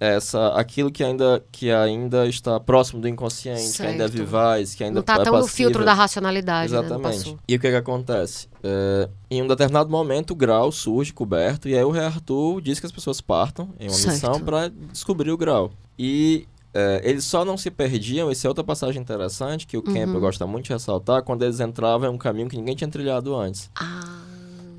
Essa 0.03 0.49
aquilo 0.49 0.91
que 0.91 1.01
ainda 1.01 1.41
que 1.49 1.71
ainda 1.71 2.27
está 2.27 2.59
próximo 2.59 2.99
do 2.99 3.07
inconsciente, 3.07 3.61
certo. 3.61 3.87
que 3.87 3.91
ainda 3.93 4.03
é 4.03 4.07
vivaz, 4.09 4.75
que 4.75 4.83
ainda 4.83 4.95
não 4.95 4.99
está 4.99 5.15
é 5.15 5.23
tão 5.23 5.39
no 5.39 5.47
filtro 5.47 5.85
da 5.85 5.93
racionalidade, 5.93 6.73
né? 6.73 6.79
Exatamente. 6.79 7.31
Né? 7.31 7.37
E 7.47 7.55
o 7.55 7.59
que 7.59 7.69
que 7.69 7.75
acontece? 7.75 8.49
É, 8.61 9.09
em 9.31 9.41
um 9.41 9.47
determinado 9.47 9.89
momento 9.89 10.31
o 10.31 10.35
grau 10.35 10.73
surge 10.73 11.13
coberto 11.13 11.69
e 11.69 11.75
aí 11.75 11.83
o 11.85 11.89
rei 11.89 12.03
Arthur 12.03 12.59
diz 12.61 12.81
que 12.81 12.85
as 12.85 12.91
pessoas 12.91 13.21
partam 13.21 13.69
em 13.79 13.87
uma 13.87 13.93
certo. 13.93 14.13
missão 14.13 14.39
para 14.41 14.69
descobrir 14.91 15.31
o 15.31 15.37
grau. 15.37 15.71
E 15.97 16.47
é, 16.73 17.01
eles 17.05 17.23
só 17.23 17.45
não 17.45 17.55
se 17.55 17.71
perdiam, 17.71 18.29
essa 18.29 18.45
é 18.45 18.49
outra 18.49 18.63
passagem 18.63 19.01
interessante 19.01 19.65
que 19.65 19.77
o 19.77 19.83
uhum. 19.87 19.93
Campbell 19.93 20.19
gosta 20.19 20.45
muito 20.45 20.65
de 20.65 20.73
ressaltar, 20.73 21.23
quando 21.23 21.43
eles 21.43 21.61
entravam 21.61 22.09
em 22.09 22.13
um 22.13 22.17
caminho 22.17 22.49
que 22.49 22.57
ninguém 22.57 22.75
tinha 22.75 22.89
trilhado 22.89 23.33
antes. 23.35 23.69
Ah. 23.75 24.32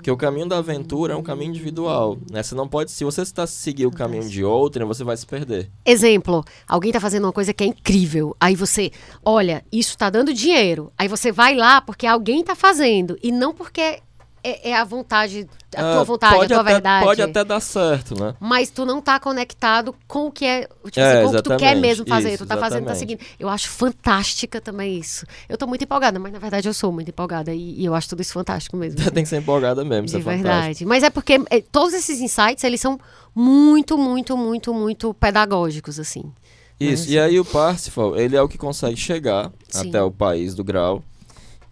Porque 0.05 0.11
o 0.11 0.19
caminho 0.19 0.47
da 0.47 0.59
aventura 0.59 1.14
é 1.14 1.17
um 1.17 1.23
caminho 1.23 1.49
individual, 1.49 2.19
né? 2.31 2.43
Você 2.43 2.55
não 2.55 2.69
pode, 2.69 2.90
se 2.90 3.03
você 3.05 3.23
está 3.23 3.47
seguir 3.47 3.87
o 3.87 3.90
caminho 3.90 4.29
de 4.29 4.45
outro, 4.45 4.87
você 4.87 5.03
vai 5.03 5.17
se 5.17 5.25
perder. 5.25 5.71
Exemplo, 5.83 6.45
alguém 6.69 6.90
está 6.90 7.01
fazendo 7.01 7.25
uma 7.25 7.33
coisa 7.33 7.55
que 7.55 7.64
é 7.64 7.67
incrível, 7.69 8.37
aí 8.38 8.55
você, 8.55 8.90
olha, 9.25 9.64
isso 9.73 9.93
está 9.93 10.11
dando 10.11 10.35
dinheiro. 10.35 10.93
Aí 10.99 11.09
você 11.09 11.33
vai 11.33 11.55
lá 11.57 11.81
porque 11.81 12.07
alguém 12.07 12.40
está 12.40 12.55
fazendo 12.55 13.19
e 13.23 13.33
não 13.33 13.55
porque 13.55 14.03
é, 14.44 14.70
é, 14.70 14.76
a 14.76 14.85
vontade, 14.85 15.48
a 15.74 15.80
tua 15.80 16.02
é, 16.02 16.04
vontade, 16.04 16.35
a 16.35 16.46
tua 16.46 16.61
até, 16.61 16.72
verdade. 16.72 17.07
Pode 17.07 17.22
até 17.22 17.42
dar 17.42 17.61
certo, 17.61 18.14
né? 18.14 18.35
Mas 18.38 18.69
tu 18.69 18.85
não 18.85 19.00
tá 19.00 19.19
conectado 19.19 19.94
com 20.06 20.27
o 20.27 20.31
que 20.31 20.44
é, 20.44 20.69
tipo 20.85 21.00
é, 21.00 21.12
assim, 21.12 21.23
com 21.23 21.31
o 21.31 21.37
que 21.37 21.42
tu 21.42 21.56
quer 21.56 21.75
mesmo 21.75 22.06
fazer. 22.06 22.35
Isso, 22.35 22.44
tu 22.44 22.46
tá 22.46 22.58
fazendo, 22.58 22.85
tá 22.85 22.94
seguindo. 22.94 23.21
Eu 23.40 23.48
acho 23.48 23.71
fantástica 23.71 24.60
também 24.60 24.98
isso. 24.98 25.25
Eu 25.48 25.56
tô 25.56 25.66
muito 25.66 25.83
empolgada, 25.83 26.19
mas 26.19 26.31
na 26.31 26.38
verdade 26.38 26.69
eu 26.69 26.75
sou 26.75 26.92
muito 26.92 27.08
empolgada 27.08 27.54
e, 27.54 27.81
e 27.81 27.85
eu 27.87 27.94
acho 27.94 28.06
tudo 28.10 28.21
isso 28.21 28.35
fantástico 28.35 28.77
mesmo. 28.77 29.00
Tem 29.10 29.23
que 29.23 29.29
ser 29.31 29.38
empolgada 29.38 29.83
mesmo, 29.83 30.06
De 30.06 30.16
é 30.16 30.19
verdade. 30.19 30.42
Fantástico. 30.42 30.88
Mas 30.90 31.02
é 31.02 31.08
porque 31.08 31.40
é, 31.48 31.62
todos 31.62 31.94
esses 31.94 32.21
insights, 32.21 32.62
eles 32.64 32.83
são 32.83 33.00
muito, 33.35 33.96
muito, 33.96 34.37
muito, 34.37 34.75
muito 34.75 35.14
pedagógicos, 35.14 35.98
assim. 35.98 36.31
Isso, 36.79 37.10
e 37.10 37.19
aí 37.19 37.40
o 37.40 37.44
Parsifal, 37.44 38.14
ele 38.19 38.37
é 38.37 38.42
o 38.42 38.48
que 38.48 38.58
consegue 38.58 38.96
chegar 38.96 39.50
Sim. 39.69 39.88
até 39.88 40.02
o 40.02 40.10
país 40.10 40.54
do 40.54 40.62
grau. 40.62 41.02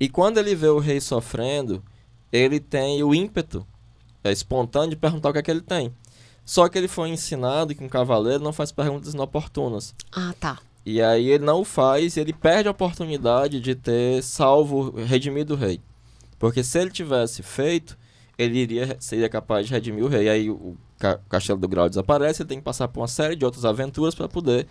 E 0.00 0.08
quando 0.08 0.38
ele 0.38 0.54
vê 0.54 0.68
o 0.68 0.78
rei 0.78 1.00
sofrendo, 1.00 1.82
ele 2.32 2.58
tem 2.58 3.02
o 3.02 3.14
ímpeto 3.14 3.66
é, 4.24 4.32
espontâneo 4.32 4.90
de 4.90 4.96
perguntar 4.96 5.30
o 5.30 5.32
que 5.32 5.38
é 5.38 5.42
que 5.42 5.50
ele 5.50 5.60
tem. 5.60 5.92
Só 6.44 6.68
que 6.68 6.78
ele 6.78 6.88
foi 6.88 7.10
ensinado 7.10 7.74
que 7.74 7.84
um 7.84 7.88
cavaleiro 7.88 8.42
não 8.42 8.52
faz 8.52 8.72
perguntas 8.72 9.14
inoportunas. 9.14 9.94
Ah, 10.10 10.34
tá. 10.40 10.58
E 10.84 11.00
aí 11.00 11.28
ele 11.28 11.44
não 11.44 11.64
faz 11.64 12.16
e 12.16 12.20
ele 12.20 12.32
perde 12.32 12.66
a 12.66 12.72
oportunidade 12.72 13.60
de 13.60 13.74
ter 13.74 14.22
salvo, 14.22 14.90
redimido 15.04 15.54
o 15.54 15.56
rei. 15.56 15.80
Porque 16.38 16.64
se 16.64 16.80
ele 16.80 16.90
tivesse 16.90 17.42
feito, 17.42 17.96
ele 18.36 18.58
iria, 18.58 18.96
seria 18.98 19.28
capaz 19.28 19.66
de 19.66 19.72
redimir 19.72 20.04
o 20.04 20.08
rei. 20.08 20.28
Aí 20.28 20.50
o 20.50 20.76
Castelo 21.28 21.60
do 21.60 21.68
Grau 21.68 21.88
desaparece, 21.88 22.42
ele 22.42 22.48
tem 22.48 22.58
que 22.58 22.64
passar 22.64 22.88
por 22.88 23.00
uma 23.00 23.08
série 23.08 23.36
de 23.36 23.44
outras 23.44 23.64
aventuras 23.64 24.14
para 24.14 24.28
poder 24.28 24.66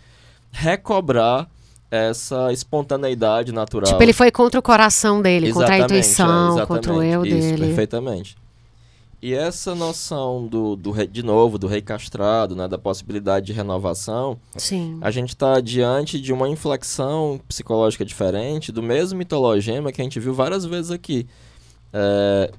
recobrar 0.51 1.49
essa 1.91 2.53
espontaneidade 2.53 3.51
natural. 3.51 3.91
Tipo, 3.91 4.01
ele 4.01 4.13
foi 4.13 4.31
contra 4.31 4.57
o 4.57 4.63
coração 4.63 5.21
dele, 5.21 5.49
exatamente, 5.49 5.69
contra 5.69 5.75
a 5.75 5.85
intuição, 5.85 6.59
é, 6.59 6.65
contra 6.65 6.93
o 6.93 7.03
eu 7.03 7.25
isso, 7.25 7.35
dele. 7.35 7.67
Perfeitamente. 7.67 8.37
E 9.21 9.35
essa 9.35 9.75
noção 9.75 10.47
do, 10.47 10.75
do 10.75 11.05
de 11.05 11.21
novo, 11.21 11.59
do 11.59 11.67
rei 11.67 11.81
castrado, 11.81 12.55
né, 12.55 12.67
da 12.67 12.77
possibilidade 12.77 13.45
de 13.45 13.53
renovação, 13.53 14.39
Sim. 14.57 14.97
a 14.99 15.11
gente 15.11 15.29
está 15.29 15.59
diante 15.59 16.19
de 16.19 16.33
uma 16.33 16.49
inflexão 16.49 17.39
psicológica 17.47 18.03
diferente 18.03 18.71
do 18.71 18.81
mesmo 18.81 19.19
mitologema 19.19 19.91
que 19.91 20.01
a 20.01 20.03
gente 20.03 20.19
viu 20.19 20.33
várias 20.33 20.65
vezes 20.65 20.89
aqui. 20.89 21.27
É, 21.93 22.51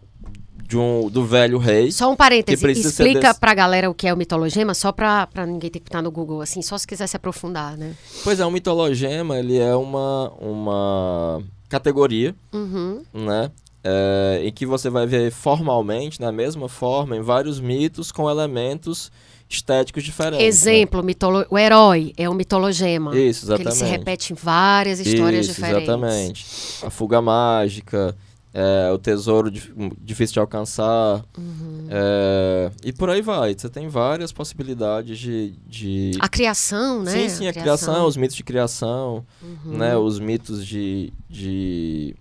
de 0.72 0.78
um, 0.78 1.10
do 1.10 1.22
velho 1.26 1.58
rei. 1.58 1.92
Só 1.92 2.10
um 2.10 2.16
parêntese, 2.16 2.66
explica 2.70 3.20
desse... 3.20 3.38
pra 3.40 3.52
galera 3.52 3.90
o 3.90 3.94
que 3.94 4.08
é 4.08 4.14
o 4.14 4.16
mitologema, 4.16 4.72
só 4.72 4.90
pra, 4.90 5.26
pra 5.26 5.44
ninguém 5.44 5.70
ter 5.70 5.80
que 5.80 5.88
estar 5.88 6.00
no 6.00 6.10
Google, 6.10 6.40
assim, 6.40 6.62
só 6.62 6.78
se 6.78 6.86
quiser 6.86 7.06
se 7.06 7.14
aprofundar, 7.14 7.76
né? 7.76 7.94
Pois 8.24 8.40
é, 8.40 8.46
o 8.46 8.50
mitologema, 8.50 9.38
ele 9.38 9.58
é 9.58 9.76
uma, 9.76 10.32
uma 10.40 11.42
categoria, 11.68 12.34
Uhum. 12.54 13.02
né? 13.12 13.50
É, 13.84 14.40
em 14.44 14.52
que 14.52 14.64
você 14.64 14.88
vai 14.88 15.06
ver 15.06 15.30
formalmente, 15.30 16.18
na 16.20 16.32
mesma 16.32 16.68
forma, 16.70 17.16
em 17.16 17.20
vários 17.20 17.60
mitos 17.60 18.10
com 18.10 18.30
elementos 18.30 19.10
estéticos 19.50 20.02
diferentes. 20.04 20.38
né? 20.40 20.46
Exemplo, 20.48 21.02
mitolo... 21.02 21.44
o 21.50 21.58
herói 21.58 22.14
é 22.16 22.30
um 22.30 22.34
mitologema. 22.34 23.14
Isso, 23.14 23.40
Que 23.44 23.52
exatamente. 23.52 23.68
ele 23.68 23.74
se 23.76 23.84
repete 23.84 24.32
em 24.32 24.36
várias 24.36 25.00
histórias 25.00 25.46
Isso, 25.46 25.54
diferentes. 25.56 25.88
Exatamente. 25.88 26.46
A 26.86 26.88
fuga 26.90 27.20
mágica, 27.20 28.16
é, 28.54 28.90
o 28.92 28.98
tesouro 28.98 29.50
di- 29.50 29.72
difícil 30.00 30.34
de 30.34 30.40
alcançar. 30.40 31.24
Uhum. 31.38 31.86
é, 31.88 32.70
e 32.84 32.92
por 32.92 33.08
aí 33.10 33.22
vai. 33.22 33.54
Você 33.56 33.68
tem 33.68 33.88
várias 33.88 34.32
possibilidades 34.32 35.18
de. 35.18 35.54
de... 35.66 36.12
A 36.20 36.28
criação, 36.28 37.02
né? 37.02 37.10
Sim, 37.12 37.28
sim, 37.28 37.48
a 37.48 37.52
criação, 37.52 38.06
os 38.06 38.16
mitos 38.16 38.36
de 38.36 38.44
criação, 38.44 39.24
Uhum. 39.42 39.76
né? 39.78 39.96
Os 39.96 40.18
mitos 40.20 40.66
de, 40.66 41.12
de 41.28 42.14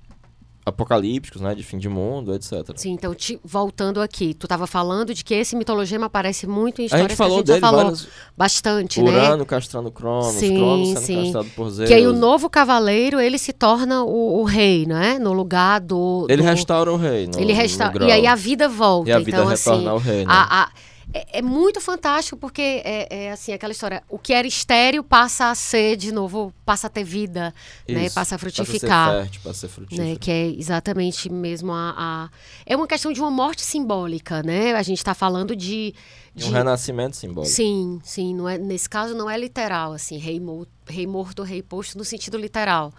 apocalípticos, 0.66 1.42
né? 1.42 1.56
De 1.56 1.64
fim 1.64 1.78
de 1.78 1.90
mundo, 1.90 2.34
etc. 2.36 2.52
Sim, 2.76 2.92
então, 2.92 3.14
te- 3.16 3.40
voltando 3.44 4.02
aqui, 4.02 4.34
tu 4.34 4.46
estava 4.46 4.68
falando 4.68 5.14
de 5.14 5.24
que 5.24 5.34
esse 5.34 5.56
mitologema 5.56 6.06
aparece 6.06 6.46
muito 6.48 6.82
em 6.82 6.84
A 6.84 6.86
histórias 6.86 7.08
gente 7.10 7.18
falou 7.18 7.44
que 7.44 7.52
a 7.52 7.56
gente 7.56 7.62
já 7.62 7.68
dele 7.68 7.78
falou 7.80 7.96
várias. 7.96 8.08
bastante, 8.38 9.02
né? 9.02 9.10
Urano 9.12 9.46
castrando 9.46 9.92
Cronos, 9.92 10.28
Sim, 10.34 10.56
Cronos 10.56 10.88
sendo 10.90 11.00
sim. 11.02 11.24
castrado 11.24 11.50
por 11.56 11.70
Zeus. 11.70 11.90
Que 11.90 11.94
aí 11.96 12.08
o 12.08 12.14
novo 12.14 12.50
cavaleiro, 12.50 13.20
ele 13.20 13.38
se 13.38 13.54
torna 13.54 14.04
o, 14.04 14.40
o 14.40 14.44
rei, 14.44 14.86
não 14.86 14.98
é? 14.98 15.18
No 15.20 15.34
lugar 15.34 15.80
do... 15.82 16.26
Ele 16.30 16.42
do- 16.42 16.48
restaura 16.48 16.92
o 16.92 16.98
rei. 16.98 17.28
No, 17.28 17.40
Ele 17.40 17.54
restaura... 17.54 18.06
E 18.06 18.12
aí 18.12 18.28
a 18.28 18.36
vida 18.36 18.68
volta. 18.70 19.10
E 19.10 19.14
a 19.14 19.20
vida 19.20 19.30
então, 19.32 19.48
retorna 19.48 19.80
assim, 19.80 19.88
ao 19.88 19.98
rei, 19.98 20.20
né? 20.26 20.32
a- 20.32 20.64
a- 20.64 20.70
é, 21.14 21.40
é 21.40 21.42
muito 21.42 21.80
fantástico 21.82 22.38
porque 22.38 22.62
é, 22.84 23.08
é, 23.26 23.32
assim 23.32 23.52
aquela 23.54 23.72
história. 23.72 24.04
O 24.10 24.18
que 24.18 24.34
era 24.34 24.48
estéreo 24.48 25.04
passa 25.04 25.50
a 25.50 25.56
ser 25.56 25.96
de 25.98 26.12
novo, 26.12 26.54
passa 26.66 26.88
a 26.88 26.90
ter 26.90 27.04
vida, 27.04 27.54
né? 27.88 28.06
Isso, 28.06 28.16
Passa 28.16 28.36
a 28.36 28.38
Passa 28.40 28.62
a 28.62 28.66
frutificar. 28.66 29.12
ser 29.14 29.22
fértil, 29.24 29.42
passa 29.44 29.50
a 29.50 29.54
ser 29.54 29.68
frutífero. 29.74 30.08
né, 30.10 30.16
que 30.16 30.32
é 30.32 30.48
exatamente 30.48 31.30
mesmo 31.32 31.72
a, 31.74 31.94
a- 31.98 32.30
É 32.66 32.76
uma 32.76 32.88
questão 32.88 33.12
de 33.12 33.20
uma 33.20 33.32
morte 33.32 33.62
simbólica, 33.62 34.42
né? 34.44 34.74
A 34.74 34.82
gente 34.84 34.98
está 35.00 35.14
falando 35.14 35.56
de. 35.56 35.94
E 36.36 36.44
um 36.44 36.48
de- 36.48 36.54
renascimento 36.54 37.18
simbólico. 37.18 37.54
Sim, 37.54 38.00
sim. 38.04 38.34
Não 38.34 38.48
é, 38.48 38.58
nesse 38.58 38.90
caso 38.90 39.14
não 39.14 39.30
é 39.30 39.38
literal, 39.38 39.94
assim, 39.94 40.18
rei, 40.18 40.40
mo- 40.40 40.66
rei 40.88 41.06
morto, 41.06 41.44
rei 41.44 41.62
posto 41.62 41.98
no 41.98 42.06
sentido 42.06 42.38
literal, 42.38 42.94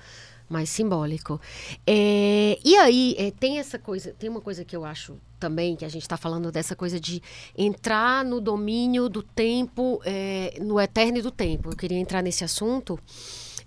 mas 0.49 0.69
simbólico. 0.69 1.41
É, 1.87 2.59
e 2.65 2.77
aí, 2.77 3.15
é, 3.19 3.31
tem 3.31 3.59
essa 3.59 3.79
coisa, 3.79 4.13
tem 4.19 4.29
uma 4.29 4.41
coisa 4.41 4.65
que 4.65 4.77
eu 4.77 4.85
acho 4.85 5.17
também, 5.43 5.75
que 5.75 5.85
a 5.85 5.89
gente 5.89 6.03
está 6.03 6.17
falando 6.17 6.53
dessa 6.53 6.77
coisa 6.77 7.01
de 7.01 7.21
entrar 7.59 8.25
no 8.25 8.41
domínio 8.41 9.09
do 9.09 9.25
tempo, 9.25 10.01
é, 10.05 10.55
no 10.61 10.81
eterno 10.81 11.21
do 11.21 11.33
tempo. 11.33 11.71
Eu 11.71 11.77
queria 11.77 11.99
entrar 11.99 12.23
nesse 12.23 12.45
assunto 12.45 12.97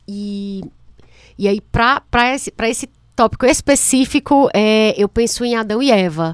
e, 0.07 0.63
e 1.37 1.49
aí, 1.49 1.59
para 1.59 2.33
esse, 2.33 2.53
esse 2.63 2.89
tópico 3.13 3.45
específico, 3.45 4.49
é, 4.53 4.93
eu 4.97 5.09
penso 5.09 5.43
em 5.43 5.55
Adão 5.55 5.83
e 5.83 5.91
Eva 5.91 6.33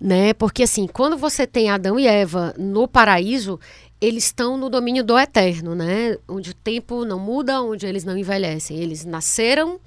né? 0.00 0.34
Porque 0.34 0.62
assim, 0.62 0.86
quando 0.86 1.16
você 1.16 1.46
tem 1.46 1.70
Adão 1.70 1.98
e 1.98 2.06
Eva 2.06 2.54
no 2.58 2.86
paraíso, 2.86 3.58
eles 3.98 4.24
estão 4.24 4.58
no 4.58 4.68
domínio 4.68 5.02
do 5.02 5.18
eterno, 5.18 5.74
né? 5.74 6.18
Onde 6.28 6.50
o 6.50 6.54
tempo 6.54 7.04
não 7.06 7.18
muda, 7.18 7.62
onde 7.62 7.86
eles 7.86 8.04
não 8.04 8.16
envelhecem. 8.16 8.76
Eles 8.78 9.06
nasceram 9.06 9.80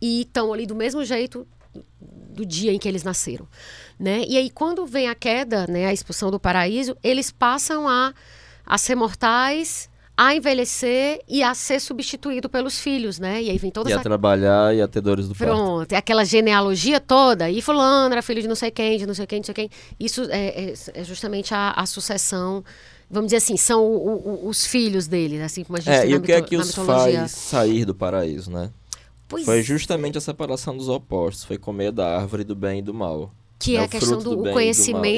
e 0.00 0.22
estão 0.22 0.52
ali 0.52 0.66
do 0.66 0.74
mesmo 0.74 1.04
jeito 1.04 1.46
do 2.00 2.44
dia 2.46 2.72
em 2.72 2.78
que 2.78 2.88
eles 2.88 3.02
nasceram, 3.02 3.46
né? 3.98 4.24
E 4.26 4.36
aí 4.36 4.50
quando 4.50 4.86
vem 4.86 5.08
a 5.08 5.14
queda, 5.14 5.66
né, 5.68 5.86
a 5.86 5.92
expulsão 5.92 6.30
do 6.30 6.40
paraíso, 6.40 6.96
eles 7.02 7.30
passam 7.30 7.88
a 7.88 8.12
a 8.64 8.78
ser 8.78 8.94
mortais, 8.94 9.90
a 10.16 10.34
envelhecer 10.36 11.20
e 11.28 11.42
a 11.42 11.52
ser 11.52 11.80
substituído 11.80 12.48
pelos 12.48 12.78
filhos, 12.78 13.18
né? 13.18 13.42
E 13.42 13.50
aí 13.50 13.58
vem 13.58 13.70
toda 13.72 13.90
Ia 13.90 13.96
essa 13.96 14.02
trabalhar 14.02 14.72
e 14.72 14.78
ia 14.78 14.86
ter 14.86 15.00
dores 15.00 15.26
do 15.26 15.34
parto. 15.34 15.52
Pronto, 15.52 15.92
é 15.92 15.96
aquela 15.96 16.24
genealogia 16.24 17.00
toda. 17.00 17.50
E 17.50 17.60
fulano 17.60 18.12
era 18.14 18.22
filho 18.22 18.40
de 18.40 18.46
não 18.46 18.54
sei 18.54 18.70
quem, 18.70 18.98
de 18.98 19.06
não 19.06 19.14
sei 19.14 19.26
quem, 19.26 19.40
de 19.40 19.48
não 19.48 19.54
sei 19.54 19.68
quem. 19.68 19.70
Isso 19.98 20.22
é, 20.30 20.70
é- 20.70 20.74
é 20.94 21.04
justamente 21.04 21.52
a, 21.54 21.72
a 21.72 21.84
sucessão. 21.86 22.64
Vamos 23.10 23.26
dizer 23.28 23.38
assim, 23.38 23.56
são 23.56 23.84
o- 23.84 24.44
o- 24.44 24.48
os 24.48 24.64
filhos 24.64 25.06
dele, 25.06 25.42
assim 25.42 25.64
como 25.64 25.76
a 25.76 25.80
gente 25.80 25.92
É, 25.94 26.06
e 26.08 26.14
o 26.14 26.22
que 26.22 26.32
é 26.32 26.40
que 26.40 26.56
os 26.56 26.72
faz 26.74 27.30
sair 27.32 27.84
do 27.84 27.94
paraíso, 27.94 28.50
né? 28.50 28.70
Pois 29.32 29.46
Foi 29.46 29.62
justamente 29.62 30.18
a 30.18 30.20
separação 30.20 30.76
dos 30.76 30.90
opostos. 30.90 31.44
Foi 31.44 31.56
comer 31.56 31.90
da 31.90 32.18
árvore 32.18 32.44
do 32.44 32.54
bem 32.54 32.80
e 32.80 32.82
do 32.82 32.92
mal. 32.92 33.32
que 33.58 33.76
é 33.76 33.80
o 33.80 33.84
a 33.84 33.88
questão 33.88 34.18
do, 34.18 34.42
bem 34.42 34.52
do 34.52 34.60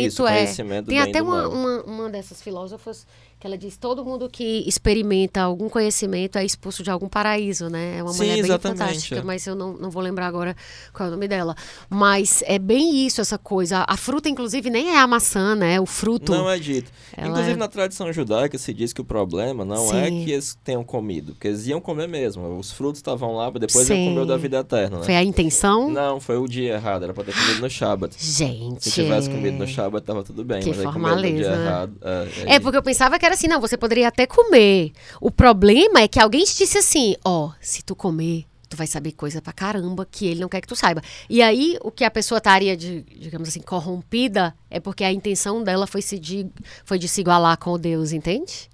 Isso, 0.07 0.27
é 0.27 0.35
conhecimento 0.35 0.85
do 0.85 0.91
tem 0.91 0.99
bem 0.99 1.07
e 1.07 1.11
até 1.11 1.21
uma, 1.21 1.49
uma, 1.49 1.83
uma 1.83 2.11
dessas 2.11 2.41
filósofas 2.41 3.07
que 3.45 3.47
ela 3.47 3.59
diz 3.59 3.77
todo 3.77 4.03
mundo 4.03 4.27
que 4.27 4.65
experimenta 4.67 5.43
algum 5.43 5.69
conhecimento 5.69 6.39
é 6.39 6.45
expulso 6.47 6.83
de 6.83 6.91
algum 6.91 7.11
paraíso, 7.11 7.69
né? 7.69 7.99
É 7.99 8.03
uma 8.03 8.11
Sim, 8.11 8.21
mulher 8.21 8.35
bem 8.37 8.45
exatamente, 8.45 8.79
fantástica, 8.79 9.17
é. 9.17 9.23
mas 9.23 9.47
eu 9.47 9.55
não, 9.55 9.75
não 9.75 9.91
vou 9.91 10.03
lembrar 10.03 10.27
agora 10.29 10.57
qual 10.95 11.07
é 11.07 11.09
o 11.11 11.15
nome 11.15 11.29
dela. 11.29 11.55
Mas 11.91 12.43
é 12.47 12.59
bem 12.59 13.05
isso, 13.07 13.21
essa 13.21 13.37
coisa. 13.37 13.85
A 13.87 13.99
fruta, 13.99 14.31
inclusive, 14.31 14.71
nem 14.71 14.93
é 14.93 14.99
a 14.99 15.07
maçã, 15.07 15.55
né? 15.55 15.79
O 15.79 15.85
fruto. 15.85 16.33
Não 16.33 16.49
é 16.49 16.59
dito. 16.59 16.91
Ela 17.15 17.29
Inclusive, 17.29 17.53
é- 17.53 17.57
na 17.57 17.69
tradição 17.69 18.11
judaica 18.15 18.57
se 18.57 18.73
diz 18.73 18.95
que 18.95 19.03
o 19.03 19.05
problema 19.05 19.63
não 19.63 19.95
é 19.95 20.07
Sim. 20.09 20.25
que 20.25 20.33
eles 20.33 20.57
tenham 20.65 20.83
comido, 20.83 21.33
porque 21.35 21.49
eles 21.49 21.67
iam 21.67 21.83
comer 21.83 22.09
mesmo. 22.09 22.59
Os 22.59 22.73
frutos 22.73 22.99
estavam 23.01 23.35
lá, 23.37 23.51
depois 23.51 23.87
Sim. 23.87 23.95
iam 23.95 24.09
comer 24.15 24.21
o 24.23 24.27
da 24.27 24.39
vida 24.39 24.57
eterna, 24.61 25.01
né? 25.01 25.05
Foi 25.05 25.17
a 25.17 25.23
intenção? 25.23 25.91
Não, 25.91 26.19
foi 26.19 26.39
o 26.39 26.49
dia 26.49 26.73
errado, 26.73 27.03
era 27.05 27.13
pra 27.13 27.23
ter 27.23 27.35
comido 27.35 27.61
no 27.61 27.69
Shabat. 27.69 28.17
Gente. 28.19 28.85
Se 28.85 28.91
tivesse 28.91 29.29
comido 29.29 29.59
no 29.59 29.67
Shabat, 29.67 30.03
tava 30.07 30.25
tudo 30.25 30.43
bem, 30.43 30.63
Que 30.63 30.71
mas 30.71 30.79
aí 30.79 30.85
comeu 30.87 31.15
no 31.15 31.21
dia 31.21 31.31
formaleza, 31.45 31.63
errado. 31.63 31.93
É, 32.03 32.55
É, 32.55 32.59
porque 32.61 32.79
eu 32.79 32.83
pensava 32.83 33.19
que 33.19 33.27
era 33.27 33.34
assim, 33.35 33.49
não, 33.49 33.61
você 33.61 33.77
poderia 33.77 34.09
até 34.09 34.27
comer. 34.27 34.93
O 35.21 35.31
problema 35.31 36.01
é 36.01 36.09
que 36.09 36.21
alguém 36.21 36.45
te 36.45 36.57
disse 36.57 36.79
assim, 36.79 37.15
ó, 37.25 37.51
se 37.61 37.83
tu 37.83 37.95
comer, 37.95 38.47
tu 38.69 38.77
vai 38.77 38.87
saber 38.87 39.13
coisa 39.13 39.41
pra 39.41 39.53
caramba 39.53 40.07
que 40.11 40.27
ele 40.27 40.41
não 40.41 40.49
quer 40.49 40.61
que 40.61 40.69
tu 40.69 40.77
saiba. 40.77 41.03
E 41.29 41.41
aí, 41.43 41.79
o 41.83 41.91
que 41.91 42.05
a 42.05 42.11
pessoa 42.11 42.39
estaria, 42.39 42.77
de, 42.77 43.03
digamos 43.03 43.49
assim, 43.49 43.61
corrompida, 43.61 44.55
é 44.71 44.81
porque 44.81 45.05
a 45.05 45.13
intenção 45.13 45.63
dela 45.63 45.87
foi, 45.87 46.03
se 46.03 46.19
de, 46.19 46.47
foi 46.85 46.99
de 46.99 47.09
se 47.09 47.21
igualar 47.21 47.57
com 47.59 47.71
o 47.71 47.79
Deus, 47.79 48.13
entende? 48.13 48.69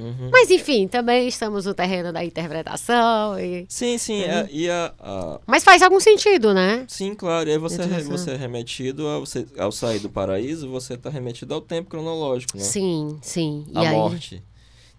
Uhum. 0.00 0.30
Mas 0.32 0.50
enfim, 0.50 0.88
também 0.88 1.28
estamos 1.28 1.66
no 1.66 1.74
terreno 1.74 2.12
da 2.12 2.24
interpretação. 2.24 3.38
e- 3.38 3.66
Sim, 3.68 3.98
sim, 3.98 4.22
Uhum. 4.22 4.46
e 4.50 4.68
a, 4.70 4.92
a- 4.98 5.40
Mas 5.46 5.62
faz 5.64 5.82
algum 5.82 6.00
sentido, 6.00 6.52
né? 6.54 6.84
Sim, 6.88 7.14
claro, 7.14 7.48
e 7.48 7.52
aí 7.52 7.58
você, 7.58 7.84
re- 7.84 8.02
você 8.04 8.30
é 8.32 8.36
remetido, 8.36 9.06
ao, 9.06 9.20
você, 9.26 9.46
ao 9.58 9.70
sair 9.72 9.98
do 9.98 10.08
paraíso, 10.10 10.68
você 10.70 10.94
está 10.94 11.10
remetido 11.10 11.52
ao 11.54 11.60
tempo 11.60 11.90
cronológico, 11.90 12.56
né? 12.56 12.62
Sim, 12.64 13.18
sim. 13.22 13.66
E 13.72 13.76
A 13.78 13.82
aí, 13.82 13.96
morte, 13.96 14.42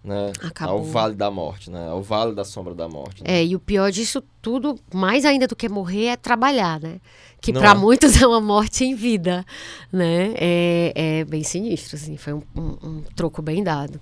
né? 0.04 0.32
Acabou. 0.44 0.78
Ao 0.78 0.84
vale 0.84 1.16
da 1.16 1.30
morte, 1.30 1.70
né? 1.70 1.88
Ao 1.90 2.02
vale 2.02 2.34
da 2.34 2.44
sombra 2.44 2.74
da 2.74 2.88
morte. 2.88 3.24
né? 3.24 3.40
É, 3.40 3.46
e 3.46 3.56
o 3.56 3.60
pior 3.60 3.92
disso 3.92 4.24
tudo, 4.42 4.80
mais 4.94 5.26
ainda 5.26 5.48
do 5.48 5.56
que 5.56 5.70
morrer, 5.70 6.06
é 6.08 6.16
trabalhar, 6.16 6.80
né? 6.80 7.00
Que 7.40 7.52
para 7.54 7.72
é? 7.72 7.74
muitos 7.74 8.16
é 8.22 8.26
uma 8.28 8.42
morte 8.42 8.84
em 8.84 8.94
vida, 8.96 9.46
né? 9.92 10.34
É, 10.38 10.94
é 10.96 11.26
bem 11.26 11.44
sinistro, 11.44 11.96
assim, 11.96 12.18
foi 12.18 12.34
um, 12.34 12.42
um- 12.56 12.78
um 12.84 13.02
troco 13.16 13.42
bem 13.42 13.64
dado. 13.64 14.00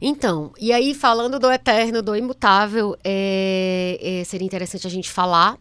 Então, 0.00 0.52
e 0.60 0.72
aí 0.72 0.94
falando 0.94 1.38
do 1.38 1.50
eterno, 1.50 2.02
do 2.02 2.14
imutável, 2.16 2.96
é, 3.04 3.98
é, 4.20 4.24
seria 4.24 4.46
interessante 4.46 4.86
a 4.86 4.90
gente 4.90 5.10
falar 5.10 5.56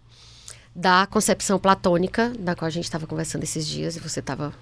da 0.75 1.05
concepção 1.07 1.59
platônica, 1.59 2.31
da 2.39 2.55
qual 2.55 2.65
a 2.67 2.71
gente 2.71 2.85
estava 2.85 3.05
conversando 3.05 3.43
esses 3.43 3.67
dias, 3.67 3.95
e 3.95 3.99
você 3.99 4.19
estava 4.19 4.53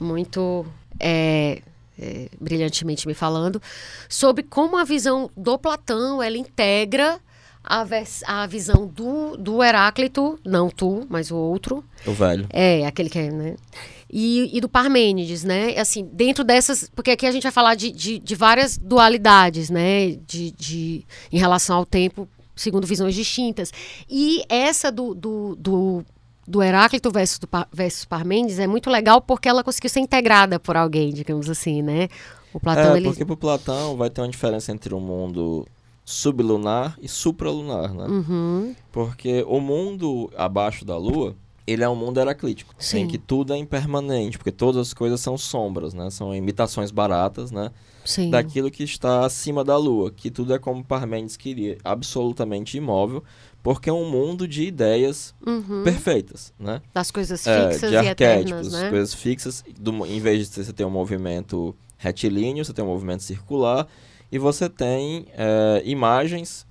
muito 0.00 0.64
é, 0.98 1.60
é, 1.98 2.28
brilhantemente 2.40 3.06
me 3.06 3.14
falando, 3.14 3.60
sobre 4.08 4.42
como 4.42 4.76
a 4.76 4.84
visão 4.84 5.30
do 5.36 5.58
Platão, 5.58 6.22
ela 6.22 6.36
integra 6.38 7.18
a, 7.62 7.84
vers- 7.84 8.22
a 8.26 8.46
visão 8.46 8.86
do, 8.86 9.36
do 9.36 9.62
Heráclito, 9.62 10.38
não 10.44 10.70
tu, 10.70 11.06
mas 11.10 11.30
o 11.30 11.36
outro, 11.36 11.84
O 12.06 12.12
velho. 12.12 12.46
é, 12.50 12.86
aquele 12.86 13.10
que 13.10 13.18
é, 13.18 13.30
né? 13.30 13.56
E, 14.10 14.56
e 14.56 14.60
do 14.60 14.70
Parmênides, 14.70 15.44
né? 15.44 15.76
Assim, 15.76 16.02
dentro 16.10 16.42
dessas. 16.42 16.90
Porque 16.94 17.10
aqui 17.10 17.26
a 17.26 17.30
gente 17.30 17.42
vai 17.42 17.52
falar 17.52 17.74
de, 17.74 17.90
de, 17.92 18.18
de 18.18 18.34
várias 18.34 18.78
dualidades, 18.78 19.68
né? 19.68 20.12
De, 20.26 20.50
de, 20.52 21.04
em 21.30 21.38
relação 21.38 21.76
ao 21.76 21.84
tempo, 21.84 22.26
segundo 22.56 22.86
visões 22.86 23.14
distintas. 23.14 23.70
E 24.08 24.42
essa 24.48 24.90
do, 24.90 25.14
do, 25.14 25.54
do, 25.56 26.04
do 26.48 26.62
Heráclito 26.62 27.10
versus, 27.10 27.38
do, 27.38 27.48
versus 27.70 28.06
Parmênides 28.06 28.58
é 28.58 28.66
muito 28.66 28.88
legal 28.88 29.20
porque 29.20 29.48
ela 29.48 29.62
conseguiu 29.62 29.90
ser 29.90 30.00
integrada 30.00 30.58
por 30.58 30.76
alguém, 30.76 31.12
digamos 31.12 31.50
assim, 31.50 31.82
né? 31.82 32.08
O 32.52 32.58
Platão, 32.58 32.94
é, 32.94 32.96
ele. 32.96 33.08
porque 33.08 33.24
pro 33.24 33.36
Platão 33.36 33.96
vai 33.96 34.08
ter 34.08 34.22
uma 34.22 34.28
diferença 34.28 34.72
entre 34.72 34.94
o 34.94 35.00
mundo 35.00 35.66
sublunar 36.04 36.98
e 37.02 37.06
supralunar, 37.06 37.92
né? 37.92 38.06
Uhum. 38.06 38.74
Porque 38.90 39.44
o 39.46 39.60
mundo 39.60 40.30
abaixo 40.34 40.82
da 40.86 40.96
Lua, 40.96 41.36
ele 41.66 41.84
é 41.84 41.88
um 41.88 41.94
mundo 41.94 42.18
heraclítico, 42.18 42.74
Sim. 42.78 43.00
em 43.00 43.08
que 43.08 43.18
tudo 43.18 43.52
é 43.52 43.58
impermanente, 43.58 44.38
porque 44.38 44.50
todas 44.50 44.80
as 44.80 44.94
coisas 44.94 45.20
são 45.20 45.36
sombras, 45.36 45.92
né? 45.92 46.08
São 46.08 46.34
imitações 46.34 46.90
baratas, 46.90 47.50
né? 47.50 47.70
Sim. 48.06 48.30
Daquilo 48.30 48.70
que 48.70 48.82
está 48.82 49.26
acima 49.26 49.62
da 49.62 49.76
Lua, 49.76 50.10
que 50.10 50.30
tudo 50.30 50.54
é 50.54 50.58
como 50.58 50.82
Parmênides 50.82 51.36
queria, 51.36 51.76
absolutamente 51.84 52.78
imóvel, 52.78 53.22
porque 53.74 53.90
é 53.90 53.92
um 53.92 54.08
mundo 54.10 54.48
de 54.48 54.62
ideias 54.64 55.34
Uhum. 55.46 55.82
perfeitas, 55.84 56.54
né? 56.58 56.80
Das 56.94 57.10
coisas 57.10 57.46
É, 57.46 57.70
fixas 57.70 57.90
de 57.90 57.96
e 57.96 57.98
eternas, 58.06 58.46
arquétipos, 58.50 58.72
né? 58.72 58.88
coisas 58.88 59.12
fixas. 59.12 59.64
Do, 59.78 60.06
em 60.06 60.18
vez 60.20 60.48
de 60.48 60.64
você 60.64 60.72
ter 60.72 60.86
um 60.86 60.90
movimento 60.90 61.76
retilíneo, 61.98 62.64
você 62.64 62.72
tem 62.72 62.82
um 62.82 62.88
movimento 62.88 63.22
circular 63.22 63.86
e 64.32 64.38
você 64.38 64.70
tem 64.70 65.26
é, 65.34 65.82
imagens 65.84 66.66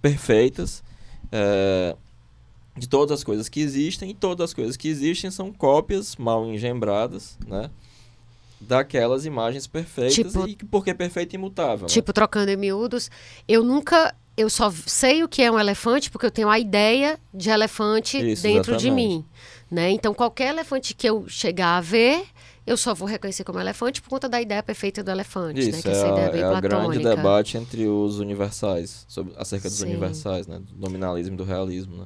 perfeitas 0.00 0.82
é, 1.30 1.94
de 2.74 2.88
todas 2.88 3.18
as 3.18 3.22
coisas 3.22 3.48
que 3.50 3.60
existem 3.60 4.10
e 4.10 4.14
todas 4.14 4.44
as 4.44 4.54
coisas 4.54 4.78
que 4.78 4.88
existem 4.88 5.30
são 5.30 5.52
cópias 5.52 6.16
mal 6.16 6.46
engembradas, 6.46 7.38
né? 7.46 7.68
Daquelas 8.62 9.24
imagens 9.26 9.66
perfeitas 9.66 10.14
Tipo- 10.32 10.46
e 10.48 10.56
porque 10.70 10.92
perfeita 10.94 11.34
e 11.34 11.38
imutável. 11.38 11.82
né? 11.82 11.92
Tipo, 11.92 12.12
trocando 12.12 12.50
em 12.50 12.56
miúdos, 12.56 13.10
eu 13.48 13.62
nunca. 13.62 14.14
Eu 14.40 14.48
só 14.50 14.72
sei 14.86 15.22
o 15.22 15.28
que 15.28 15.42
é 15.42 15.50
um 15.50 15.58
elefante 15.58 16.10
porque 16.10 16.26
eu 16.26 16.30
tenho 16.30 16.48
a 16.48 16.58
ideia 16.58 17.18
de 17.32 17.50
elefante 17.50 18.16
Isso, 18.18 18.42
dentro 18.42 18.76
de 18.76 18.86
exatamente. 18.86 19.08
mim. 19.08 19.24
Né? 19.70 19.90
Então, 19.90 20.12
qualquer 20.14 20.48
elefante 20.48 20.94
que 20.94 21.08
eu 21.08 21.28
chegar 21.28 21.76
a 21.76 21.80
ver, 21.80 22.24
eu 22.66 22.76
só 22.76 22.94
vou 22.94 23.06
reconhecer 23.06 23.44
como 23.44 23.60
elefante 23.60 24.00
por 24.02 24.08
conta 24.08 24.28
da 24.28 24.40
ideia 24.40 24.62
perfeita 24.62 25.02
do 25.02 25.10
elefante. 25.10 25.60
né? 25.60 25.66
Isso, 25.68 25.82
Que 25.82 25.88
é, 25.88 25.92
essa 25.92 26.08
ideia 26.08 26.26
a, 26.28 26.30
bem 26.30 26.40
é 26.42 26.48
o 26.50 26.60
grande 26.60 26.98
debate 26.98 27.56
entre 27.56 27.86
os 27.86 28.18
universais, 28.18 29.04
sobre, 29.08 29.32
acerca 29.36 29.68
dos 29.68 29.78
Sim. 29.78 29.86
universais, 29.86 30.46
né? 30.46 30.58
Do 30.58 30.76
nominalismo 30.80 31.34
e 31.34 31.36
do 31.36 31.44
realismo, 31.44 31.96
né? 31.98 32.04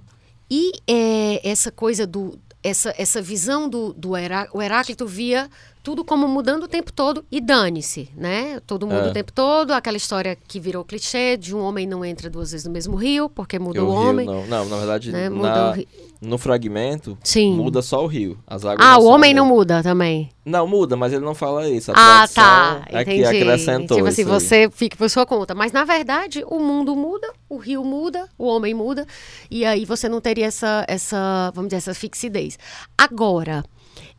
E 0.50 0.72
é, 0.86 1.48
essa 1.48 1.70
coisa 1.70 2.06
do. 2.06 2.38
Essa, 2.62 2.94
essa 2.96 3.20
visão 3.20 3.68
do, 3.68 3.92
do 3.92 4.16
Herá- 4.16 4.48
o 4.52 4.60
Heráclito 4.60 5.06
via 5.06 5.50
tudo 5.84 6.02
como 6.02 6.26
mudando 6.26 6.62
o 6.64 6.68
tempo 6.68 6.90
todo 6.90 7.24
e 7.30 7.42
dane-se, 7.42 8.08
né? 8.16 8.58
Todo 8.66 8.86
mundo 8.86 9.06
É. 9.06 9.10
o 9.10 9.12
tempo 9.12 9.30
todo, 9.30 9.72
aquela 9.72 9.98
história 9.98 10.34
que 10.48 10.58
virou 10.58 10.82
clichê 10.82 11.36
de 11.36 11.54
um 11.54 11.60
homem 11.60 11.86
não 11.86 12.02
entra 12.02 12.30
duas 12.30 12.52
vezes 12.52 12.66
no 12.66 12.72
mesmo 12.72 12.96
rio, 12.96 13.28
porque 13.28 13.58
muda 13.58 13.80
Porque 13.80 13.92
o 13.94 14.00
rio 14.00 14.08
homem. 14.10 14.26
Não, 14.26 14.46
não, 14.46 14.64
na 14.64 14.76
verdade, 14.78 15.12
né? 15.12 15.28
Na- 15.28 15.76
no 16.24 16.38
fragmento, 16.38 17.16
Sim. 17.22 17.54
muda 17.54 17.82
só 17.82 18.02
o 18.02 18.06
rio. 18.06 18.38
As 18.46 18.64
águas 18.64 18.86
Ah, 18.86 18.98
o 18.98 19.04
homem 19.04 19.32
não 19.34 19.46
muda 19.46 19.82
também. 19.82 20.30
Não, 20.44 20.66
muda, 20.66 20.96
mas 20.96 21.12
ele 21.12 21.24
não 21.24 21.34
fala 21.34 21.68
isso. 21.68 21.92
Ah, 21.94 22.26
tá. 22.32 22.82
é 22.88 23.04
que 23.04 23.14
Entendi. 23.14 23.24
acrescentou 23.42 23.96
tipo 23.96 24.08
assim, 24.08 24.22
isso 24.22 24.32
aí. 24.32 24.40
você 24.40 24.70
fica 24.70 24.96
por 24.96 25.08
sua 25.08 25.24
conta. 25.24 25.54
Mas, 25.54 25.72
na 25.72 25.84
verdade, 25.84 26.44
o 26.48 26.58
mundo 26.58 26.94
muda, 26.96 27.32
o 27.48 27.56
rio 27.56 27.82
muda, 27.84 28.28
o 28.38 28.46
homem 28.46 28.74
muda. 28.74 29.06
E 29.50 29.64
aí 29.64 29.84
você 29.84 30.08
não 30.08 30.20
teria 30.20 30.46
essa, 30.46 30.84
essa 30.88 31.50
vamos 31.54 31.68
dizer, 31.68 31.78
essa 31.78 31.94
fixidez. 31.94 32.58
Agora, 32.96 33.64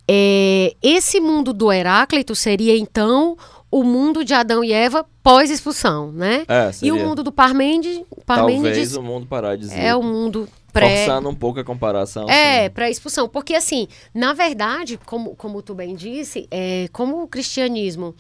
é, 0.08 0.76
esse 0.82 1.20
mundo 1.20 1.54
do 1.54 1.72
Heráclito 1.72 2.36
seria, 2.36 2.78
então, 2.78 3.38
o 3.72 3.84
mundo 3.84 4.24
de 4.24 4.34
Adão 4.34 4.64
e 4.64 4.72
Eva 4.72 5.06
pós-expulsão, 5.22 6.12
né? 6.12 6.44
É, 6.48 6.72
E 6.82 6.92
o 6.92 6.98
mundo 6.98 7.24
do 7.24 7.32
Parmênides, 7.32 8.02
Talvez 8.26 8.58
Parmênides 8.60 8.96
o 8.96 9.02
mundo 9.02 9.26
parar 9.28 9.56
de 9.56 9.64
dizer. 9.64 9.80
é 9.80 9.96
o 9.96 10.02
mundo 10.04 10.48
pré... 10.76 11.06
Forçando 11.06 11.30
um 11.30 11.36
pouco 11.36 11.60
a 11.60 11.64
comparação. 11.64 12.30
É, 12.30 12.66
sim. 12.66 12.70
para 12.72 12.90
expulsão. 12.90 13.30
Porque, 13.30 13.56
assim, 13.56 13.88
na 14.14 14.34
verdade, 14.34 15.00
como, 15.06 15.36
como 15.36 15.62
tu 15.62 15.74
bem 15.74 15.96
disse, 15.96 16.48
é, 16.52 16.90
como 16.92 17.24
o 17.24 17.28
cristianismo 17.28 18.14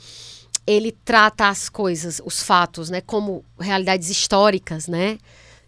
ele 0.66 0.92
trata 0.92 1.48
as 1.48 1.70
coisas, 1.70 2.20
os 2.26 2.42
fatos, 2.42 2.90
né, 2.90 3.00
como 3.00 3.46
realidades 3.60 4.10
históricas, 4.10 4.88
né, 4.88 5.20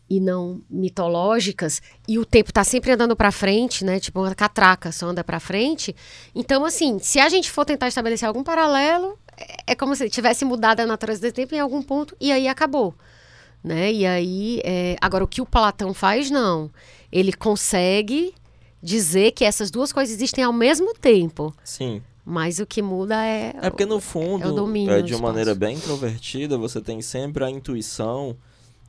e 0.09 0.19
não 0.19 0.59
mitológicas, 0.67 1.81
e 2.07 2.17
o 2.17 2.25
tempo 2.25 2.51
tá 2.51 2.63
sempre 2.63 2.91
andando 2.91 3.15
para 3.15 3.31
frente, 3.31 3.85
né, 3.85 3.99
tipo 3.99 4.21
uma 4.21 4.33
catraca 4.33 4.91
só 4.91 5.07
anda 5.07 5.23
para 5.23 5.39
frente. 5.39 5.95
Então, 6.33 6.65
assim, 6.65 6.97
se 6.97 7.19
a 7.19 7.29
gente 7.29 7.51
for 7.51 7.63
tentar 7.63 7.89
estabelecer 7.89 8.27
algum 8.27 8.43
paralelo, 8.43 9.19
é, 9.37 9.73
é 9.73 9.75
como 9.75 9.95
se 9.95 10.09
tivesse 10.09 10.43
mudado 10.43 10.79
a 10.79 10.85
natureza 10.85 11.21
do 11.21 11.31
tempo 11.31 11.53
em 11.53 11.59
algum 11.59 11.83
ponto 11.83 12.15
e 12.19 12.31
aí 12.31 12.47
acabou 12.47 12.95
né? 13.67 13.91
E 13.91 14.05
aí, 14.05 14.61
é, 14.63 14.95
agora 15.01 15.23
o 15.23 15.27
que 15.27 15.41
o 15.41 15.45
Platão 15.45 15.93
faz, 15.93 16.31
não. 16.31 16.71
Ele 17.11 17.33
consegue 17.33 18.33
dizer 18.81 19.31
que 19.31 19.43
essas 19.43 19.69
duas 19.69 19.91
coisas 19.91 20.15
existem 20.15 20.43
ao 20.43 20.53
mesmo 20.53 20.93
tempo, 20.93 21.53
Sim. 21.63 22.01
mas 22.25 22.59
o 22.59 22.65
que 22.65 22.81
muda 22.81 23.23
é... 23.25 23.53
É 23.61 23.69
porque 23.69 23.85
no 23.85 23.99
fundo, 23.99 24.43
é 24.89 24.99
é, 24.99 25.01
de 25.01 25.13
uma 25.13 25.29
maneira 25.29 25.53
bem 25.53 25.75
introvertida, 25.75 26.57
você 26.57 26.79
tem 26.79 27.01
sempre 27.01 27.43
a 27.43 27.49
intuição 27.49 28.35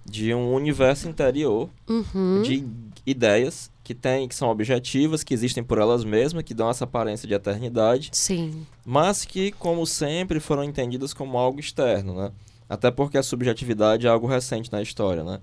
de 0.04 0.32
um 0.34 0.54
universo 0.54 1.08
interior 1.08 1.68
Uhum, 1.88 2.42
de 2.42 2.66
ideias 3.04 3.70
que 3.84 3.94
tem, 3.94 4.28
que 4.28 4.34
são 4.34 4.48
objetivas, 4.50 5.24
que 5.24 5.32
existem 5.32 5.64
por 5.64 5.78
elas 5.78 6.04
mesmas, 6.04 6.42
que 6.42 6.52
dão 6.54 6.68
essa 6.68 6.84
aparência 6.84 7.26
de 7.26 7.34
eternidade, 7.34 8.10
sim, 8.12 8.66
mas 8.84 9.24
que, 9.24 9.52
como 9.52 9.86
sempre, 9.86 10.40
foram 10.40 10.62
entendidas 10.62 11.14
como 11.14 11.38
algo 11.38 11.58
externo, 11.58 12.14
né? 12.14 12.32
Até 12.68 12.90
porque 12.90 13.16
a 13.18 13.22
subjetividade 13.22 14.06
é 14.06 14.10
algo 14.10 14.26
recente 14.26 14.70
na 14.70 14.82
história, 14.82 15.24
né? 15.24 15.40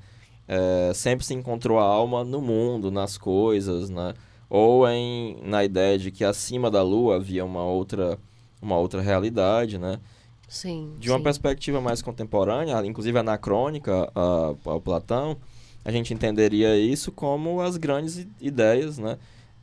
É, 0.47 0.91
sempre 0.93 1.25
se 1.25 1.33
encontrou 1.33 1.79
a 1.79 1.83
alma 1.83 2.23
no 2.23 2.39
mundo, 2.41 2.91
nas 2.91 3.17
coisas, 3.17 3.89
né? 3.89 4.13
Ou 4.49 4.87
em, 4.87 5.37
na 5.43 5.63
ideia 5.63 5.97
de 5.97 6.11
que 6.11 6.23
acima 6.23 6.69
da 6.69 6.83
lua 6.83 7.15
havia 7.15 7.43
uma 7.43 7.63
outra, 7.65 8.19
uma 8.61 8.77
outra 8.77 9.01
realidade, 9.01 9.77
né? 9.77 9.99
sim. 10.47 10.93
De 10.99 11.09
uma 11.09 11.17
sim. 11.17 11.23
perspectiva 11.23 11.81
mais 11.81 12.01
contemporânea, 12.01 12.77
inclusive 12.85 13.17
anacrônica 13.17 14.09
a- 14.15 14.53
ao 14.65 14.79
Platão, 14.79 15.35
a 15.83 15.91
gente 15.91 16.13
entenderia 16.13 16.77
isso 16.77 17.11
como 17.11 17.59
as 17.61 17.77
grandes 17.77 18.25
ideias, 18.39 18.97
né? 18.97 19.17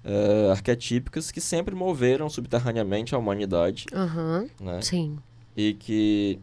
eh, 0.04 0.48
arquetípicas 0.50 1.30
que 1.30 1.40
sempre 1.40 1.74
moveram 1.76 2.28
subterraneamente 2.28 3.14
a 3.14 3.18
humanidade, 3.18 3.86
Aham, 3.92 4.48
né? 4.60 4.80
sim. 4.82 5.16
E 5.56 5.74
que, 5.74 6.40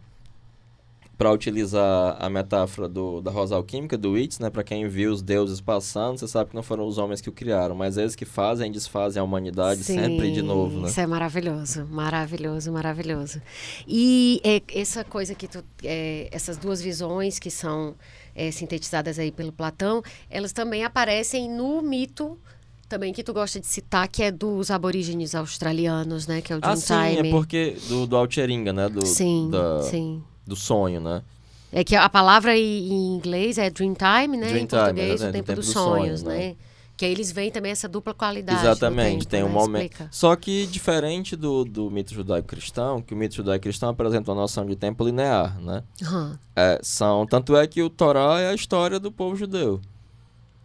para 1.19 1.33
utilizar 1.33 2.15
a 2.17 2.29
metáfora 2.29 2.87
do, 2.87 3.19
da 3.19 3.29
rosa 3.29 3.53
alquímica, 3.53 3.97
do 3.97 4.17
Itz, 4.17 4.39
né? 4.39 4.49
Para 4.49 4.63
quem 4.63 4.87
viu 4.87 5.11
os 5.11 5.21
deuses 5.21 5.59
passando, 5.59 6.17
você 6.17 6.25
sabe 6.29 6.51
que 6.51 6.55
não 6.55 6.63
foram 6.63 6.87
os 6.87 6.97
homens 6.97 7.19
que 7.19 7.27
o 7.27 7.33
criaram, 7.33 7.75
mas 7.75 7.97
eles 7.97 8.15
que 8.15 8.23
fazem 8.23 8.69
e 8.69 8.73
desfazem 8.73 9.19
a 9.19 9.23
humanidade 9.25 9.83
sempre 9.83 10.31
de 10.31 10.39
Sim, 10.39 10.47
novo, 10.47 10.79
né? 10.79 10.87
Isso 10.87 11.01
é 11.01 11.05
maravilhoso, 11.05 11.85
maravilhoso, 11.91 12.71
maravilhoso. 12.71 13.41
E 13.85 14.39
é, 14.45 14.61
essa 14.73 15.03
coisa 15.03 15.35
que 15.35 15.45
tu, 15.49 15.61
é, 15.83 16.29
essas 16.31 16.55
duas 16.55 16.81
visões 16.81 17.37
que 17.37 17.51
são 17.51 17.95
é, 18.33 18.49
sintetizadas 18.49 19.19
aí 19.19 19.29
pelo 19.29 19.51
Platão, 19.51 20.01
elas 20.29 20.53
também 20.53 20.85
aparecem 20.85 21.49
no 21.49 21.81
mito 21.81 22.37
também 22.87 23.11
que 23.11 23.23
tu 23.23 23.33
gosta 23.33 23.59
de 23.59 23.67
citar, 23.67 24.07
que 24.07 24.23
é 24.23 24.31
dos 24.31 24.71
aborígenes 24.71 25.35
australianos, 25.35 26.27
né? 26.27 26.41
Que 26.41 26.53
é 26.53 26.55
o 26.55 26.59
Ah, 26.59 26.75
Dreamtime. 26.75 27.15
sim, 27.15 27.27
é 27.27 27.29
porque 27.29 27.75
do, 27.89 28.07
do 28.07 28.15
Alteringa, 28.15 28.71
né? 28.71 28.87
Do, 28.87 29.05
Sim, 29.05 29.49
da- 29.51 29.81
sim. 29.81 30.23
Do 30.49 30.55
sonho, 30.55 30.99
né? 30.99 31.21
É 31.71 31.83
que 31.83 31.95
a 31.95 32.09
palavra 32.09 32.57
em 32.57 32.91
em 32.91 33.15
inglês 33.15 33.57
é 33.57 33.69
Dreamtime, 33.69 34.35
né? 34.37 34.47
em 34.47 34.49
Dreamtime, 34.49 34.67
português, 34.67 35.09
o 35.09 35.13
exatamente, 35.13 35.31
tempo, 35.31 35.43
o 35.43 35.45
tempo 35.45 35.55
dos 35.55 35.65
dos 35.65 35.73
sonhos, 35.73 36.21
sonhos, 36.21 36.23
né? 36.23 36.37
né? 36.37 36.55
Que 36.97 37.05
aí 37.05 37.11
eles 37.13 37.31
veem 37.31 37.49
também 37.49 37.71
essa 37.71 37.87
dupla 37.87 38.13
qualidade. 38.13 38.59
Exatamente, 38.59 39.19
tempo, 39.19 39.25
tem 39.27 39.43
um 39.43 39.47
né? 39.47 39.53
momento. 39.53 39.83
Explica. 39.83 40.09
Só 40.11 40.35
que 40.35 40.65
diferente 40.67 41.33
do, 41.33 41.63
do 41.63 41.89
mito 41.89 42.13
judaico-cristão, 42.13 43.01
que 43.01 43.13
o 43.13 43.17
mito 43.17 43.35
judaico-cristão 43.35 43.87
apresenta 43.87 44.29
uma 44.31 44.41
noção 44.41 44.65
de 44.65 44.75
tempo 44.75 45.05
linear, 45.05 45.57
né? 45.61 45.81
Aham, 46.03 46.37
É, 46.53 46.77
são, 46.83 47.25
tanto 47.25 47.55
é 47.55 47.65
que 47.67 47.81
o 47.81 47.89
Torá 47.89 48.41
é 48.41 48.49
a 48.49 48.53
história 48.53 48.99
do 48.99 49.13
povo 49.13 49.37
judeu. 49.37 49.79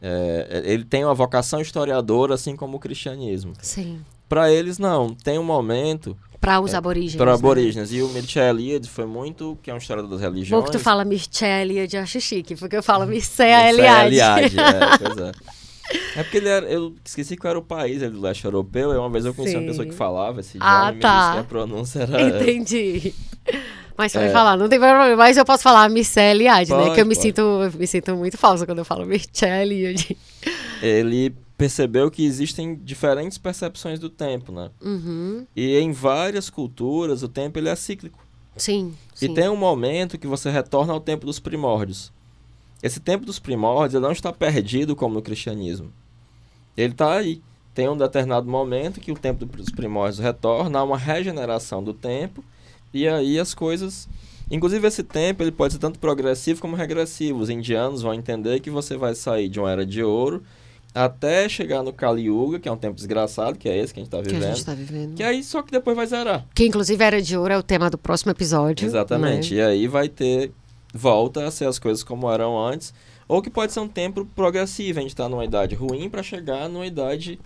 É, 0.02 0.62
é, 0.66 0.72
ele 0.72 0.84
tem 0.84 1.04
uma 1.04 1.14
vocação 1.14 1.60
historiadora, 1.60 2.34
assim 2.34 2.56
como 2.56 2.78
o 2.78 2.80
cristianismo. 2.80 3.52
sim. 3.60 4.00
Para 4.28 4.50
eles, 4.52 4.78
não. 4.78 5.14
Tem 5.14 5.38
um 5.38 5.44
momento 5.44 6.16
Para 6.40 6.60
os 6.60 6.74
aborígenes. 6.74 7.16
para 7.16 7.32
né? 7.32 7.38
aborígenes. 7.38 7.92
E 7.92 8.02
o 8.02 8.08
Mircea 8.08 8.50
Eliade 8.50 8.88
foi 8.88 9.06
muito, 9.06 9.58
que 9.62 9.70
é 9.70 9.74
uma 9.74 9.78
história 9.78 10.02
das 10.02 10.12
Bom 10.12 10.16
religiões. 10.18 10.64
que 10.64 10.72
tu 10.72 10.78
fala 10.78 11.04
Mircea 11.04 11.62
Eliade, 11.62 11.96
eu 11.96 12.02
acho 12.02 12.20
chique, 12.20 12.54
porque 12.56 12.76
eu 12.76 12.82
falo 12.82 13.06
Mircea 13.06 13.68
Eliade. 13.68 14.14
Eliade, 14.14 14.56
é, 14.58 14.98
pois 14.98 15.18
é. 15.18 15.32
É 16.16 16.22
porque 16.22 16.38
ele 16.38 16.48
era. 16.48 16.64
Eu 16.66 16.94
esqueci 17.04 17.36
qual 17.36 17.50
era 17.50 17.58
o 17.58 17.62
país 17.62 18.00
ele 18.00 18.12
do 18.12 18.20
leste 18.22 18.42
europeu. 18.44 18.92
E 18.94 18.96
uma 18.96 19.10
vez 19.10 19.26
eu 19.26 19.34
conheci 19.34 19.54
Sim. 19.54 19.60
uma 19.60 19.68
pessoa 19.68 19.86
que 19.86 19.92
falava 19.92 20.40
esse 20.40 20.56
Ah, 20.58 20.90
idioma 20.90 20.90
e 20.90 20.94
me 20.94 21.00
tá. 21.00 21.20
disse 21.20 21.32
que 21.34 21.38
a 21.40 21.44
pronúncia 21.44 21.98
era. 22.00 22.22
Entendi. 22.40 23.14
Mas 23.96 24.12
pode 24.12 24.24
É. 24.24 24.30
falar, 24.30 24.56
não 24.56 24.66
tem 24.68 24.78
problema. 24.80 25.14
Mas 25.14 25.36
eu 25.36 25.44
posso 25.44 25.62
falar 25.62 25.88
Mircea 25.90 26.30
Eliade, 26.30 26.70
né? 26.72 26.78
Pode, 26.78 26.94
Que 26.94 27.00
eu 27.02 27.06
me 27.06 27.14
pode. 27.14 27.26
sinto, 27.26 27.40
eu 27.42 27.70
me 27.78 27.86
sinto 27.86 28.16
muito 28.16 28.38
falsa 28.38 28.64
quando 28.64 28.78
eu 28.78 28.84
falo 28.84 29.04
Mircea 29.04 29.62
Eliade. 29.62 30.16
Ele 30.82 31.34
percebeu 31.56 32.10
que 32.10 32.24
existem 32.24 32.74
diferentes 32.74 33.38
percepções 33.38 33.98
do 33.98 34.08
tempo, 34.08 34.52
né? 34.52 34.70
Uhum. 34.82 35.46
E 35.54 35.76
em 35.78 35.92
várias 35.92 36.50
culturas 36.50 37.22
o 37.22 37.28
tempo 37.28 37.58
ele 37.58 37.68
é 37.68 37.76
cíclico. 37.76 38.24
Sim, 38.56 38.94
sim. 39.14 39.26
E 39.26 39.34
tem 39.34 39.48
um 39.48 39.56
momento 39.56 40.18
que 40.18 40.26
você 40.26 40.50
retorna 40.50 40.92
ao 40.92 41.00
tempo 41.00 41.26
dos 41.26 41.38
primórdios. 41.38 42.12
Esse 42.82 43.00
tempo 43.00 43.24
dos 43.24 43.38
primórdios 43.38 44.02
não 44.02 44.12
está 44.12 44.32
perdido 44.32 44.94
como 44.94 45.14
no 45.14 45.22
cristianismo. 45.22 45.92
Ele 46.76 46.92
está 46.92 47.16
aí. 47.18 47.40
Tem 47.72 47.88
um 47.88 47.96
determinado 47.96 48.48
momento 48.48 49.00
que 49.00 49.10
o 49.10 49.18
tempo 49.18 49.44
dos 49.44 49.70
primórdios 49.70 50.20
retorna, 50.20 50.78
há 50.78 50.84
uma 50.84 50.98
regeneração 50.98 51.82
do 51.82 51.92
tempo, 51.92 52.44
e 52.92 53.08
aí 53.08 53.38
as 53.38 53.54
coisas 53.54 54.08
Inclusive, 54.50 54.86
esse 54.86 55.02
tempo 55.02 55.42
ele 55.42 55.50
pode 55.50 55.72
ser 55.72 55.78
tanto 55.78 55.98
progressivo 55.98 56.60
como 56.60 56.76
regressivo. 56.76 57.40
Os 57.40 57.48
indianos 57.48 58.02
vão 58.02 58.12
entender 58.12 58.60
que 58.60 58.70
você 58.70 58.96
vai 58.96 59.14
sair 59.14 59.48
de 59.48 59.58
uma 59.58 59.70
era 59.70 59.86
de 59.86 60.02
ouro 60.02 60.42
até 60.94 61.48
chegar 61.48 61.82
no 61.82 61.92
Kali 61.92 62.26
Yuga, 62.26 62.60
que 62.60 62.68
é 62.68 62.72
um 62.72 62.76
tempo 62.76 62.94
desgraçado, 62.94 63.58
que 63.58 63.68
é 63.68 63.76
esse 63.76 63.92
que 63.92 64.00
a 64.00 64.02
gente 64.02 64.14
está 64.14 64.20
vivendo. 64.20 64.38
Que 64.38 64.44
a 64.44 64.48
gente 64.48 64.58
está 64.58 64.74
vivendo. 64.74 65.14
Que 65.16 65.22
aí 65.22 65.42
só 65.42 65.60
que 65.60 65.72
depois 65.72 65.96
vai 65.96 66.06
zerar. 66.06 66.46
Que 66.54 66.64
inclusive 66.64 67.02
era 67.02 67.20
de 67.20 67.36
ouro 67.36 67.52
é 67.52 67.58
o 67.58 67.62
tema 67.62 67.90
do 67.90 67.98
próximo 67.98 68.30
episódio. 68.30 68.86
Exatamente. 68.86 69.54
Né? 69.54 69.60
E 69.60 69.62
aí 69.62 69.88
vai 69.88 70.08
ter 70.08 70.52
volta 70.94 71.44
a 71.44 71.50
ser 71.50 71.66
as 71.66 71.78
coisas 71.78 72.04
como 72.04 72.30
eram 72.30 72.56
antes, 72.56 72.94
ou 73.26 73.42
que 73.42 73.50
pode 73.50 73.72
ser 73.72 73.80
um 73.80 73.88
tempo 73.88 74.24
progressivo, 74.24 75.00
a 75.00 75.02
gente 75.02 75.10
está 75.10 75.28
numa 75.28 75.44
idade 75.44 75.74
ruim 75.74 76.08
para 76.08 76.22
chegar 76.22 76.68
numa 76.68 76.86
idade 76.86 77.40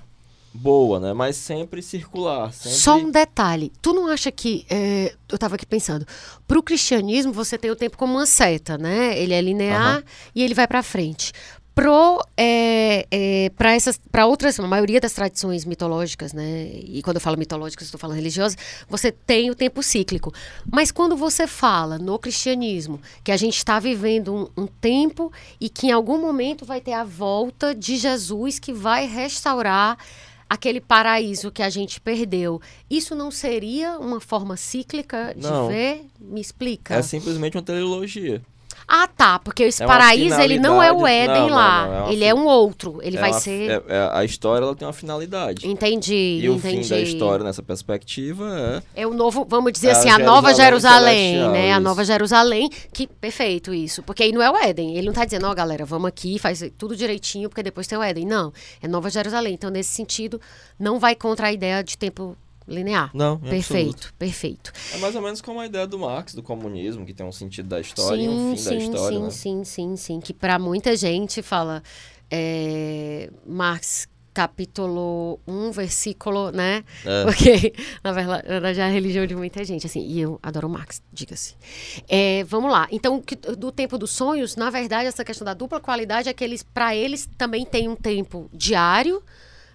boa, 0.53 0.99
né? 0.99 1.13
Mas 1.13 1.37
sempre 1.37 1.81
circular. 1.81 2.53
Sempre... 2.53 2.79
Só 2.79 2.97
um 2.97 3.11
detalhe. 3.11 3.73
Tu 3.81 3.93
não 3.93 4.09
acha 4.09 4.31
que. 4.31 4.67
É, 4.69 5.15
eu 5.29 5.37
estava 5.37 5.55
aqui 5.55 5.65
pensando. 5.65 6.07
Para 6.47 6.59
o 6.59 6.63
cristianismo, 6.63 7.33
você 7.33 7.57
tem 7.57 7.71
o 7.71 7.77
tempo 7.77 7.97
como 7.97 8.15
uma 8.15 8.27
seta, 8.27 8.77
né? 8.77 9.19
Ele 9.19 9.33
é 9.33 9.41
linear 9.41 9.99
uhum. 9.99 10.03
e 10.35 10.43
ele 10.43 10.55
vai 10.55 10.67
para 10.67 10.83
frente 10.83 11.33
pro 11.79 12.21
é, 12.37 13.07
é, 13.09 13.51
para 13.51 13.73
essas 13.73 14.01
para 14.11 14.27
outras 14.27 14.59
a 14.59 14.67
maioria 14.67 15.01
das 15.01 15.13
tradições 15.13 15.65
mitológicas 15.65 16.33
né? 16.33 16.73
E 16.73 17.01
quando 17.05 17.19
eu 17.19 17.21
falo 17.21 17.39
mitológicas 17.39 17.87
estou 17.87 18.01
falando 18.01 18.17
religiosas 18.17 18.59
você 18.89 19.13
tem 19.13 19.49
o 19.49 19.55
tempo 19.55 19.81
cíclico. 19.81 20.35
Mas 20.73 20.91
quando 20.91 21.17
você 21.17 21.47
fala 21.47 21.97
no 21.97 22.19
cristianismo 22.19 23.01
que 23.23 23.31
a 23.31 23.37
gente 23.37 23.59
está 23.59 23.79
vivendo 23.79 24.35
um, 24.35 24.63
um, 24.63 24.67
tempo 24.67 25.33
e 25.61 25.69
que 25.69 25.87
em 25.87 25.93
algum 25.93 26.21
momento 26.21 26.65
vai 26.65 26.81
ter 26.81 26.95
a 26.95 27.05
volta 27.05 27.73
de 27.73 27.97
Jesus 27.97 28.59
que 28.59 28.73
vai 28.73 29.07
restaurar 29.07 29.97
aquele 30.51 30.81
paraíso 30.81 31.53
que 31.53 31.63
a 31.63 31.71
gente 31.71 32.01
perdeu 32.01 32.61
isso 32.91 33.15
não 33.15 33.31
seria 33.31 34.01
uma 34.01 34.19
forma 34.19 34.57
cíclica 34.57 35.33
de 35.37 35.43
não. 35.43 35.69
ver? 35.69 36.07
Me 36.19 36.41
explica. 36.41 36.97
É 36.97 37.03
simplesmente 37.03 37.57
uma 37.57 37.63
teleologia 37.63 38.43
ah, 38.91 39.07
tá, 39.07 39.39
porque 39.39 39.65
esse 39.65 39.83
é 39.83 39.87
paraíso 39.87 40.41
ele 40.41 40.59
não 40.59 40.83
é 40.83 40.91
o 40.91 41.07
Éden 41.07 41.49
não, 41.49 41.55
lá, 41.55 41.87
não, 41.87 41.93
não, 41.93 42.09
é 42.09 42.13
ele 42.15 42.25
é 42.25 42.35
um 42.35 42.47
outro, 42.47 42.99
ele 43.03 43.19
é 43.19 43.21
vai 43.21 43.31
uma, 43.33 43.39
ser... 43.39 43.71
É, 43.71 43.83
é, 43.87 44.11
a 44.15 44.25
história 44.25 44.65
ela 44.65 44.75
tem 44.75 44.89
uma 44.89 44.95
finalidade. 44.95 45.69
Entendi, 45.69 46.15
E 46.15 46.47
entendi. 46.47 46.49
o 46.49 46.59
fim 46.59 46.89
da 46.89 46.99
história 46.99 47.45
nessa 47.45 47.63
perspectiva 47.63 48.83
é... 48.95 49.03
É 49.03 49.07
o 49.07 49.13
novo, 49.13 49.47
vamos 49.47 49.73
dizer 49.73 49.91
assim, 49.91 50.09
a, 50.09 50.15
a 50.15 50.19
nova 50.19 50.55
Jerusalém, 50.55 51.37
né? 51.51 51.67
Isso. 51.67 51.77
A 51.77 51.81
nova 51.81 52.03
Jerusalém, 52.03 52.71
que, 52.91 53.07
perfeito 53.07 53.75
isso, 53.75 54.03
porque 54.03 54.23
aí 54.23 54.33
não 54.33 54.43
é 54.43 54.51
o 54.51 54.57
Éden, 54.57 54.97
ele 54.97 55.07
não 55.07 55.13
tá 55.13 55.27
dizendo, 55.27 55.47
ó 55.47 55.53
oh, 55.53 55.55
galera, 55.55 55.85
vamos 55.85 56.09
aqui, 56.09 56.39
faz 56.39 56.63
tudo 56.79 56.97
direitinho, 56.97 57.51
porque 57.51 57.63
depois 57.63 57.87
tem 57.87 57.99
o 57.99 58.03
Éden, 58.03 58.25
não, 58.25 58.51
é 58.81 58.89
nova 58.89 59.11
Jerusalém, 59.11 59.53
então 59.53 59.69
nesse 59.69 59.91
sentido, 59.91 60.41
não 60.79 60.99
vai 60.99 61.15
contra 61.15 61.49
a 61.49 61.53
ideia 61.53 61.85
de 61.85 61.99
tempo 61.99 62.35
linear. 62.69 63.11
Não, 63.15 63.39
perfeito, 63.39 63.89
absoluto. 63.89 64.15
perfeito. 64.19 64.73
É 64.95 64.99
mais 64.99 65.15
ou 65.15 65.23
menos 65.23 65.41
como 65.41 65.61
a 65.61 65.67
ideia 65.67 65.87
do 65.87 65.99
Marx, 65.99 66.35
do 66.35 66.43
comunismo, 66.43 67.05
que 67.05 67.15
tem 67.15 67.27
um 67.27 67.33
sentido 67.33 67.69
da 67.69 67.81
história 67.81 68.19
sim, 68.19 68.27
e 68.27 68.29
um 68.29 68.51
fim 68.51 68.63
sim, 68.63 68.69
da 68.69 68.77
história. 68.77 69.19
Sim, 69.19 69.25
né? 69.25 69.31
sim, 69.31 69.65
sim, 69.65 69.97
sim. 69.97 70.21
Que 70.21 70.33
para 70.33 70.59
muita 70.59 70.95
gente 70.97 71.43
fala 71.43 71.83
é, 72.31 73.31
Marx 73.47 74.09
capítulo 74.39 75.41
1, 75.49 75.73
versículo, 75.73 76.53
né? 76.53 76.85
É. 77.05 77.25
Porque, 77.27 77.75
na 78.05 78.13
verdade, 78.13 78.79
é 78.79 78.85
a 78.85 78.89
religião 78.89 79.27
de 79.27 79.35
muita 79.35 79.65
gente, 79.65 79.85
assim, 79.85 80.01
e 80.07 80.21
eu 80.21 80.39
adoro 80.41 80.69
Marx, 80.69 81.03
diga-se. 81.13 81.57
É, 82.09 82.45
vamos 82.45 82.71
lá. 82.71 82.87
Então, 82.93 83.21
do 83.59 83.73
tempo 83.73 83.99
dos 83.99 84.13
sonhos, 84.13 84.55
na 84.55 84.71
verdade, 84.71 85.09
essa 85.09 85.25
questão 85.25 85.45
da 85.45 85.55
dupla 85.55 85.81
qualidade 85.81 86.29
é 86.29 86.33
que 86.33 86.45
eles, 86.45 86.63
para 86.63 86.95
eles, 86.95 87.29
também 87.37 87.67
tem 87.67 87.89
um 87.89 87.97
tempo 87.97 88.49
diário, 88.53 89.21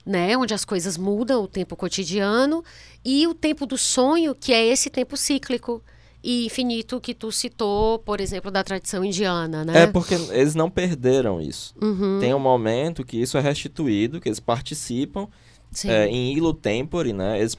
né, 0.06 0.36
onde 0.38 0.54
as 0.54 0.66
coisas 0.66 0.98
mudam, 0.98 1.44
o 1.44 1.48
tempo 1.48 1.76
cotidiano, 1.76 2.64
e 3.04 3.26
o 3.28 3.34
tempo 3.34 3.66
do 3.66 3.78
sonho, 3.78 4.36
que 4.36 4.54
é 4.54 4.66
esse 4.66 4.90
tempo 4.90 5.16
cíclico 5.16 5.82
e 6.24 6.46
infinito 6.46 7.02
que 7.02 7.14
tu 7.14 7.32
citou, 7.32 8.00
por 8.00 8.22
exemplo, 8.22 8.50
da 8.50 8.64
tradição 8.64 9.04
indiana, 9.04 9.66
né? 9.66 9.84
É 9.84 9.88
porque 9.88 10.16
eles 10.16 10.56
não 10.56 10.70
perderam 10.70 11.42
isso. 11.42 11.76
Uhum. 11.82 12.20
Tem 12.20 12.34
um 12.34 12.40
momento 12.40 13.04
que 13.04 13.18
isso 13.18 13.38
é 13.38 13.42
restituído, 13.42 14.22
que 14.22 14.30
eles 14.30 14.40
participam 14.40 15.28
é, 15.86 16.08
em 16.08 16.34
ilo 16.34 16.54
tempore, 16.54 17.12
né? 17.12 17.40
Eles, 17.40 17.58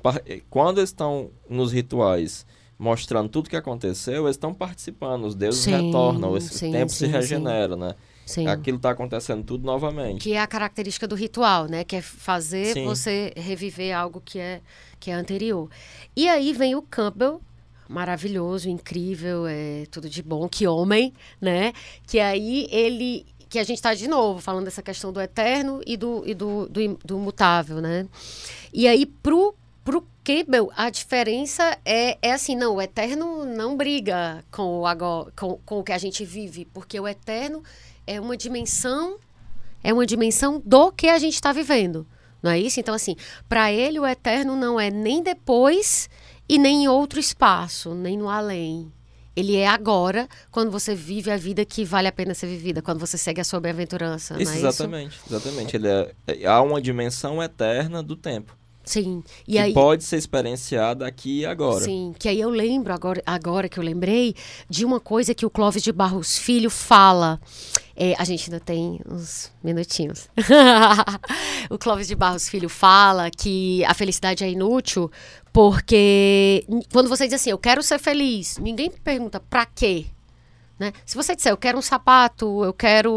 quando 0.49 0.78
eles 0.78 0.90
estão 0.90 1.30
nos 1.49 1.72
rituais 1.72 2.47
mostrando 2.78 3.28
tudo 3.28 3.51
que 3.51 3.57
aconteceu, 3.57 4.24
eles 4.24 4.36
estão 4.36 4.53
participando, 4.53 5.24
os 5.24 5.34
deuses 5.34 5.62
sim, 5.62 5.70
retornam, 5.70 6.36
esse 6.36 6.59
sim, 6.59 6.72
tempo 6.72 6.90
sim, 6.90 6.99
se 6.99 7.07
regenera, 7.07 7.76
né? 7.76 7.95
Sim. 8.27 8.47
Aquilo 8.47 8.79
está 8.79 8.91
acontecendo 8.91 9.45
tudo 9.45 9.64
novamente. 9.64 10.22
Que 10.22 10.33
é 10.33 10.41
a 10.41 10.47
característica 10.47 11.07
do 11.07 11.14
ritual, 11.14 11.66
né? 11.66 11.85
Que 11.85 11.97
é 11.97 12.03
fazer 12.03 12.72
Sim. 12.72 12.85
você 12.85 13.33
reviver 13.37 13.95
algo 13.95 14.20
que 14.25 14.39
é, 14.39 14.61
que 14.99 15.11
é 15.11 15.14
anterior. 15.14 15.68
E 16.16 16.29
aí 16.29 16.53
vem 16.53 16.75
o 16.75 16.83
Campbell, 16.83 17.41
maravilhoso, 17.89 18.68
incrível, 18.68 19.47
é 19.47 19.85
tudo 19.91 20.09
de 20.09 20.22
bom, 20.22 20.49
que 20.49 20.66
homem, 20.66 21.12
né? 21.41 21.72
Que 22.07 22.18
aí 22.18 22.66
ele 22.70 23.27
que 23.49 23.59
a 23.61 23.64
gente 23.64 23.77
está 23.77 23.95
de 23.95 24.09
novo 24.09 24.41
falando 24.41 24.64
dessa 24.64 24.83
questão 24.83 25.12
do 25.12 25.20
eterno 25.20 25.81
e 25.87 25.97
do, 25.97 26.25
e 26.27 26.35
do, 26.35 26.68
do, 26.68 26.99
do 27.05 27.18
mutável, 27.18 27.81
né? 27.81 28.09
E 28.72 28.89
aí 28.89 29.07
pro 29.07 29.55
pro 29.85 30.05
Campbell, 30.25 30.72
a 30.75 30.89
diferença 30.89 31.79
é, 31.85 32.16
é 32.22 32.33
assim, 32.33 32.57
não, 32.57 32.77
o 32.77 32.83
eterno 32.83 33.45
não 33.45 33.77
briga 33.77 34.43
com 34.51 34.81
o, 34.81 34.87
agora, 34.87 35.31
com, 35.37 35.59
com 35.59 35.81
o 35.81 35.85
que 35.85 35.93
a 35.93 35.99
gente 35.99 36.25
vive, 36.25 36.64
porque 36.72 36.99
o 36.99 37.07
eterno 37.07 37.62
é 38.07 38.20
uma 38.20 38.36
dimensão, 38.36 39.18
é 39.82 39.92
uma 39.92 40.07
dimensão 40.07 40.62
do 40.64 40.92
que 40.92 41.09
a 41.09 41.18
gente 41.18 41.34
está 41.34 41.52
vivendo. 41.52 42.07
Não 42.42 42.50
é 42.50 42.59
isso? 42.59 42.78
Então, 42.78 42.94
assim, 42.94 43.16
para 43.48 43.72
ele 43.72 43.98
o 43.98 44.07
eterno 44.07 44.55
não 44.55 44.78
é 44.78 44.90
nem 44.90 45.22
depois 45.22 46.11
e 46.48 46.59
nem 46.59 46.84
em 46.84 46.88
outro 46.88 47.18
espaço, 47.18 47.94
nem 47.94 48.18
no 48.18 48.28
além. 48.28 48.92
Ele 49.36 49.57
é 49.57 49.66
agora, 49.66 50.28
quando 50.50 50.70
você 50.70 50.94
vive 50.94 51.30
a 51.30 51.36
vida 51.36 51.64
que 51.64 51.84
vale 51.84 52.07
a 52.07 52.12
pena 52.12 52.34
ser 52.34 52.46
vivida, 52.46 52.80
quando 52.80 53.00
você 53.00 53.18
segue 53.18 53.40
a 53.40 53.44
sua 53.44 53.59
bem-aventurança. 53.59 54.40
Isso, 54.40 54.52
é 54.52 54.59
exatamente, 54.59 55.16
isso? 55.16 55.24
exatamente. 55.34 55.76
Ele 55.76 55.88
é, 55.88 56.14
é, 56.26 56.46
há 56.46 56.62
uma 56.62 56.80
dimensão 56.80 57.42
eterna 57.42 58.02
do 58.02 58.14
tempo. 58.14 58.57
Sim. 58.84 59.24
E 59.48 59.52
que 59.52 59.59
aí, 59.59 59.72
pode 59.72 60.05
ser 60.05 60.18
experienciada 60.18 61.07
aqui 61.07 61.40
e 61.40 61.46
agora. 61.46 61.82
Sim, 61.82 62.14
que 62.18 62.28
aí 62.28 62.38
eu 62.38 62.50
lembro, 62.50 62.92
agora, 62.92 63.22
agora 63.24 63.68
que 63.68 63.78
eu 63.78 63.82
lembrei, 63.82 64.36
de 64.68 64.84
uma 64.84 65.00
coisa 65.00 65.34
que 65.34 65.46
o 65.46 65.50
Clóvis 65.50 65.82
de 65.82 65.90
Barros 65.90 66.38
Filho 66.38 66.70
fala. 66.70 67.40
É, 67.97 68.14
a 68.18 68.24
gente 68.24 68.51
ainda 68.51 68.59
tem 68.59 69.01
uns 69.09 69.53
minutinhos. 69.62 70.28
o 71.70 71.78
Clóvis 71.78 72.09
de 72.09 72.14
Barros 72.14 72.49
Filho 72.49 72.68
fala 72.68 73.30
que 73.30 73.84
a 73.84 73.95
felicidade 73.95 74.42
é 74.42 74.51
inútil 74.51 75.11
porque 75.53 76.66
quando 76.92 77.09
você 77.09 77.26
diz 77.26 77.34
assim, 77.34 77.51
eu 77.51 77.59
quero 77.59 77.80
ser 77.80 78.01
feliz, 78.01 78.59
ninguém 78.59 78.90
pergunta 78.90 79.38
pra 79.38 79.64
quê. 79.64 80.07
Né? 80.78 80.92
Se 81.07 81.14
você 81.14 81.36
disser, 81.36 81.53
eu 81.53 81.57
quero 81.57 81.78
um 81.78 81.82
sapato, 81.82 82.64
eu 82.64 82.72
quero 82.72 83.12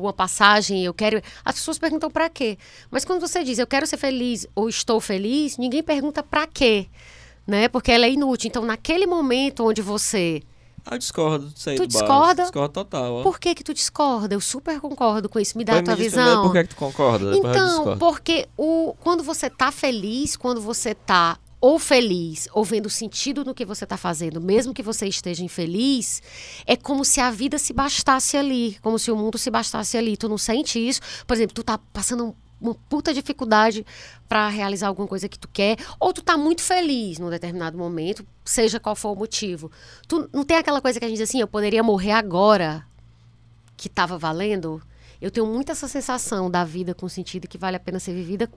uma 0.00 0.12
passagem, 0.12 0.84
eu 0.84 0.94
quero. 0.94 1.20
As 1.44 1.56
pessoas 1.56 1.78
perguntam 1.78 2.08
para 2.08 2.28
quê. 2.28 2.56
Mas 2.90 3.04
quando 3.04 3.20
você 3.20 3.42
diz, 3.42 3.58
eu 3.58 3.66
quero 3.66 3.86
ser 3.86 3.96
feliz 3.96 4.46
ou 4.54 4.68
estou 4.68 5.00
feliz, 5.00 5.58
ninguém 5.58 5.82
pergunta 5.82 6.22
para 6.22 6.46
quê. 6.46 6.86
Né? 7.44 7.66
Porque 7.66 7.90
ela 7.90 8.06
é 8.06 8.10
inútil. 8.12 8.46
Então, 8.46 8.64
naquele 8.64 9.06
momento 9.06 9.66
onde 9.66 9.82
você. 9.82 10.42
Ah, 10.84 10.94
eu 10.94 10.98
discordo 10.98 11.48
disso 11.48 11.70
aí 11.70 11.76
Tu 11.76 11.86
discorda? 11.86 12.42
Discordo 12.42 12.72
total. 12.72 13.14
Ó. 13.14 13.22
Por 13.22 13.38
que 13.38 13.54
que 13.54 13.62
tu 13.62 13.72
discorda? 13.72 14.34
Eu 14.34 14.40
super 14.40 14.80
concordo 14.80 15.28
com 15.28 15.38
isso. 15.38 15.56
Me 15.56 15.64
dá 15.64 15.74
Vai 15.74 15.80
a 15.80 15.84
tua 15.84 15.94
visão. 15.94 16.42
Por 16.42 16.52
que, 16.52 16.62
que 16.64 16.68
tu 16.70 16.76
concorda? 16.76 17.36
Então, 17.36 17.96
porque 17.98 18.48
o, 18.56 18.94
quando 19.00 19.22
você 19.22 19.48
tá 19.48 19.70
feliz, 19.70 20.36
quando 20.36 20.60
você 20.60 20.94
tá 20.94 21.38
ou 21.62 21.78
feliz, 21.78 22.48
ou 22.52 22.64
vendo 22.64 22.90
sentido 22.90 23.44
no 23.44 23.54
que 23.54 23.64
você 23.64 23.84
está 23.84 23.96
fazendo, 23.96 24.40
mesmo 24.40 24.74
que 24.74 24.82
você 24.82 25.06
esteja 25.06 25.44
infeliz, 25.44 26.20
é 26.66 26.74
como 26.76 27.04
se 27.04 27.20
a 27.20 27.30
vida 27.30 27.56
se 27.56 27.72
bastasse 27.72 28.36
ali, 28.36 28.76
como 28.82 28.98
se 28.98 29.12
o 29.12 29.16
mundo 29.16 29.38
se 29.38 29.48
bastasse 29.48 29.96
ali. 29.96 30.16
Tu 30.16 30.28
não 30.28 30.36
sente 30.36 30.80
isso? 30.80 31.00
Por 31.24 31.34
exemplo, 31.34 31.54
tu 31.54 31.62
tá 31.62 31.78
passando 31.78 32.34
uma 32.62 32.74
puta 32.88 33.12
dificuldade 33.12 33.84
para 34.28 34.48
realizar 34.48 34.86
alguma 34.86 35.08
coisa 35.08 35.28
que 35.28 35.38
tu 35.38 35.48
quer, 35.52 35.76
ou 35.98 36.12
tu 36.12 36.22
tá 36.22 36.36
muito 36.36 36.62
feliz 36.62 37.18
num 37.18 37.28
determinado 37.28 37.76
momento, 37.76 38.24
seja 38.44 38.78
qual 38.78 38.94
for 38.94 39.10
o 39.10 39.16
motivo. 39.16 39.70
Tu 40.06 40.28
não 40.32 40.44
tem 40.44 40.56
aquela 40.56 40.80
coisa 40.80 40.98
que 40.98 41.04
a 41.04 41.08
gente 41.08 41.18
diz 41.18 41.28
assim, 41.28 41.40
eu 41.40 41.48
poderia 41.48 41.82
morrer 41.82 42.12
agora, 42.12 42.86
que 43.76 43.88
estava 43.88 44.16
valendo? 44.16 44.80
Eu 45.20 45.30
tenho 45.30 45.46
muito 45.46 45.72
essa 45.72 45.88
sensação 45.88 46.50
da 46.50 46.64
vida 46.64 46.94
com 46.94 47.08
sentido 47.08 47.48
que 47.48 47.58
vale 47.58 47.76
a 47.76 47.80
pena 47.80 47.98
ser 47.98 48.14
vivida 48.14 48.50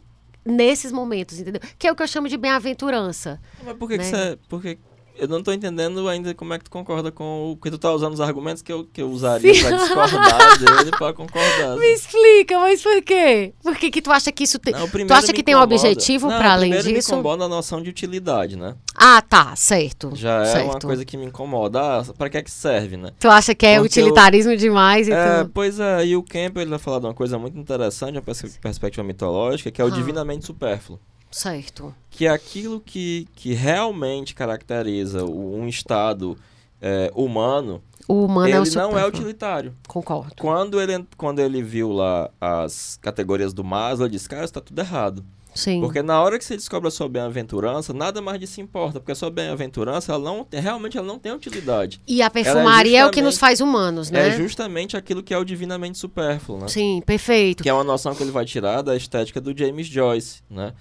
nesses 0.45 0.91
momentos, 0.91 1.39
entendeu? 1.39 1.61
Que 1.77 1.87
é 1.87 1.91
o 1.91 1.95
que 1.95 2.03
eu 2.03 2.07
chamo 2.07 2.29
de 2.29 2.37
bem-aventurança. 2.37 3.41
Mas 3.63 3.75
por 3.75 3.89
que, 3.89 3.97
né? 3.97 4.03
que 4.03 4.09
você. 4.09 4.39
Por 4.47 4.61
que 4.61 4.77
eu 5.17 5.27
não 5.27 5.39
estou 5.39 5.53
entendendo 5.53 6.07
ainda 6.07 6.33
como 6.33 6.53
é 6.53 6.57
que 6.57 6.65
tu 6.65 6.71
concorda 6.71 7.11
com 7.11 7.51
o 7.51 7.57
que 7.57 7.71
tu 7.71 7.77
tá 7.77 7.91
usando 7.91 8.13
os 8.13 8.21
argumentos 8.21 8.61
que 8.61 8.71
eu, 8.71 8.85
que 8.85 9.01
eu 9.01 9.09
usaria 9.09 9.53
Sim. 9.53 9.61
pra 9.61 9.77
discordar 9.77 10.59
dele 10.59 10.91
pra 10.91 11.13
concordar. 11.13 11.77
Me 11.77 11.93
explica, 11.93 12.59
mas 12.59 12.81
por 12.81 13.01
quê? 13.01 13.53
Por 13.61 13.75
que, 13.77 13.91
que 13.91 14.01
tu 14.01 14.11
acha 14.11 14.31
que 14.31 14.43
isso 14.43 14.59
tem. 14.59 14.73
Não, 14.73 14.87
tu 14.87 15.13
acha 15.13 15.33
que 15.33 15.43
tem 15.43 15.55
um 15.55 15.61
objetivo 15.61 16.27
para 16.27 16.53
além 16.53 16.71
disso? 16.71 16.89
me 16.89 16.99
incomoda 16.99 17.45
a 17.45 17.47
noção 17.47 17.81
de 17.81 17.89
utilidade, 17.89 18.55
né? 18.55 18.75
Ah, 18.95 19.21
tá, 19.21 19.55
certo. 19.55 20.11
Já 20.15 20.41
é 20.41 20.45
certo. 20.45 20.65
uma 20.65 20.79
coisa 20.79 21.05
que 21.05 21.17
me 21.17 21.25
incomoda. 21.25 21.79
Ah, 21.81 22.03
pra 22.17 22.29
que 22.29 22.37
é 22.37 22.41
que 22.41 22.51
serve, 22.51 22.97
né? 22.97 23.11
Tu 23.19 23.27
acha 23.27 23.53
que 23.53 23.65
é 23.65 23.79
Porque 23.79 23.99
utilitarismo 23.99 24.51
eu... 24.53 24.57
demais 24.57 25.07
e 25.07 25.11
é. 25.11 25.47
Pois 25.53 25.79
é, 25.79 26.05
e 26.05 26.15
o 26.15 26.23
Campbell 26.23 26.63
ele 26.63 26.69
vai 26.69 26.79
falar 26.79 26.99
de 26.99 27.05
uma 27.05 27.13
coisa 27.13 27.37
muito 27.37 27.57
interessante, 27.57 28.17
uma 28.17 28.21
perspectiva 28.21 29.05
mitológica, 29.05 29.71
que 29.71 29.81
é 29.81 29.85
o 29.85 29.87
ah. 29.87 29.91
divinamente 29.91 30.45
supérfluo. 30.45 30.99
Certo. 31.35 31.93
Que 32.09 32.27
é 32.27 32.29
aquilo 32.29 32.79
que, 32.79 33.27
que 33.35 33.53
realmente 33.53 34.33
caracteriza 34.33 35.25
um 35.25 35.67
estado 35.67 36.37
é, 36.81 37.11
humano, 37.13 37.83
o 38.07 38.23
humano 38.23 38.47
ele 38.47 38.55
é 38.55 38.61
o 38.61 38.73
não 38.73 38.97
é 38.97 39.05
utilitário. 39.05 39.75
Concordo. 39.85 40.33
Quando 40.39 40.79
ele, 40.79 41.05
quando 41.17 41.39
ele 41.39 41.61
viu 41.61 41.91
lá 41.91 42.29
as 42.39 42.97
categorias 43.01 43.53
do 43.53 43.65
Maslow, 43.65 44.07
ele 44.07 44.13
disse, 44.13 44.29
cara, 44.29 44.45
está 44.45 44.61
tudo 44.61 44.79
errado. 44.79 45.25
Sim. 45.53 45.81
Porque 45.81 46.01
na 46.01 46.21
hora 46.21 46.39
que 46.39 46.45
você 46.45 46.55
descobre 46.55 46.87
a 46.87 46.91
sua 46.91 47.09
bem-aventurança, 47.09 47.91
nada 47.93 48.21
mais 48.21 48.39
disso 48.39 48.61
importa. 48.61 49.01
Porque 49.01 49.11
a 49.11 49.15
sua 49.15 49.29
bem-aventurança, 49.29 50.13
ela 50.13 50.23
não, 50.23 50.47
realmente 50.49 50.97
ela 50.97 51.05
não 51.05 51.19
tem 51.19 51.33
utilidade. 51.33 51.99
E 52.07 52.21
a 52.21 52.29
perfumaria 52.29 52.99
é, 52.99 53.05
o 53.05 53.11
que 53.11 53.21
nos 53.21 53.37
faz 53.37 53.59
humanos, 53.59 54.09
né? 54.09 54.29
É 54.29 54.37
justamente 54.37 54.95
aquilo 54.95 55.21
que 55.21 55.33
é 55.33 55.37
o 55.37 55.43
divinamente 55.43 55.97
supérfluo, 55.97 56.59
né? 56.59 56.69
Sim, 56.69 57.03
perfeito. 57.05 57.61
Que 57.61 57.67
é 57.67 57.73
uma 57.73 57.83
noção 57.83 58.15
que 58.15 58.23
ele 58.23 58.31
vai 58.31 58.45
tirar 58.45 58.81
da 58.81 58.95
estética 58.95 59.41
do 59.41 59.57
James 59.57 59.87
Joyce, 59.87 60.41
né? 60.49 60.71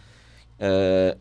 É, 0.59 1.17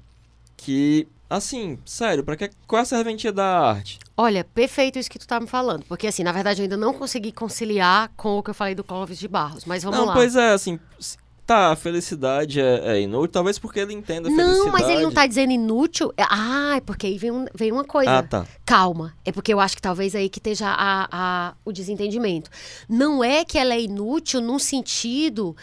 que, 0.58 1.08
assim, 1.30 1.78
sério, 1.86 2.24
pra 2.24 2.36
que, 2.36 2.50
qual 2.68 2.80
é 2.80 2.84
a 2.84 2.86
serventia 2.86 3.32
da 3.32 3.46
arte? 3.70 4.00
Olha, 4.16 4.44
perfeito 4.44 5.00
isso 5.00 5.10
que 5.10 5.20
tu 5.20 5.28
tá 5.28 5.40
me 5.40 5.48
falando. 5.48 5.84
Porque, 5.86 6.08
assim, 6.08 6.24
na 6.24 6.32
verdade, 6.32 6.62
eu 6.62 6.64
ainda 6.64 6.78
não 6.78 6.94
consegui 6.94 7.32
conciliar 7.32 8.12
com 8.16 8.38
o 8.38 8.44
que 8.44 8.50
eu 8.52 8.54
falei 8.54 8.76
do 8.76 8.84
Clóvis 8.84 9.18
de 9.20 9.28
Barros. 9.28 9.66
Mas 9.66 9.84
vamos 9.84 10.00
não, 10.00 10.06
lá. 10.06 10.14
pois 10.14 10.36
é, 10.36 10.52
assim, 10.54 10.80
tá, 11.46 11.72
a 11.72 11.76
felicidade 11.76 12.62
é, 12.62 12.94
é 12.98 13.02
inútil, 13.02 13.32
talvez 13.34 13.58
porque 13.60 13.80
ele 13.80 13.92
entenda 13.94 14.30
a 14.30 14.32
felicidade. 14.32 14.60
Não, 14.60 14.72
mas 14.72 14.88
ele 14.88 15.02
não 15.02 15.12
tá 15.12 15.26
dizendo 15.26 15.52
inútil. 15.52 16.14
É- 16.16 16.24
Ah, 16.30 16.76
é 16.78 16.82
porque 16.82 17.08
aí 17.08 17.18
vem, 17.18 17.32
um- 17.32 17.48
vem 17.54 17.72
uma 17.72 17.84
coisa. 17.84 18.20
Ah, 18.20 18.24
tá. 18.24 18.46
Calma. 18.66 19.14
É 19.26 19.32
porque 19.32 19.52
eu 19.54 19.60
acho 19.60 19.76
que 19.76 19.82
talvez 19.82 20.14
aí 20.16 20.30
que 20.30 20.40
esteja 20.40 20.68
a, 20.70 21.08
a- 21.12 21.54
o 21.66 21.72
desentendimento. 21.74 22.50
Não 22.88 23.24
é 23.24 23.44
que 23.44 23.58
ela 23.58 23.74
é 23.74 23.82
inútil 23.82 24.40
num 24.40 24.60
sentido 24.60 25.56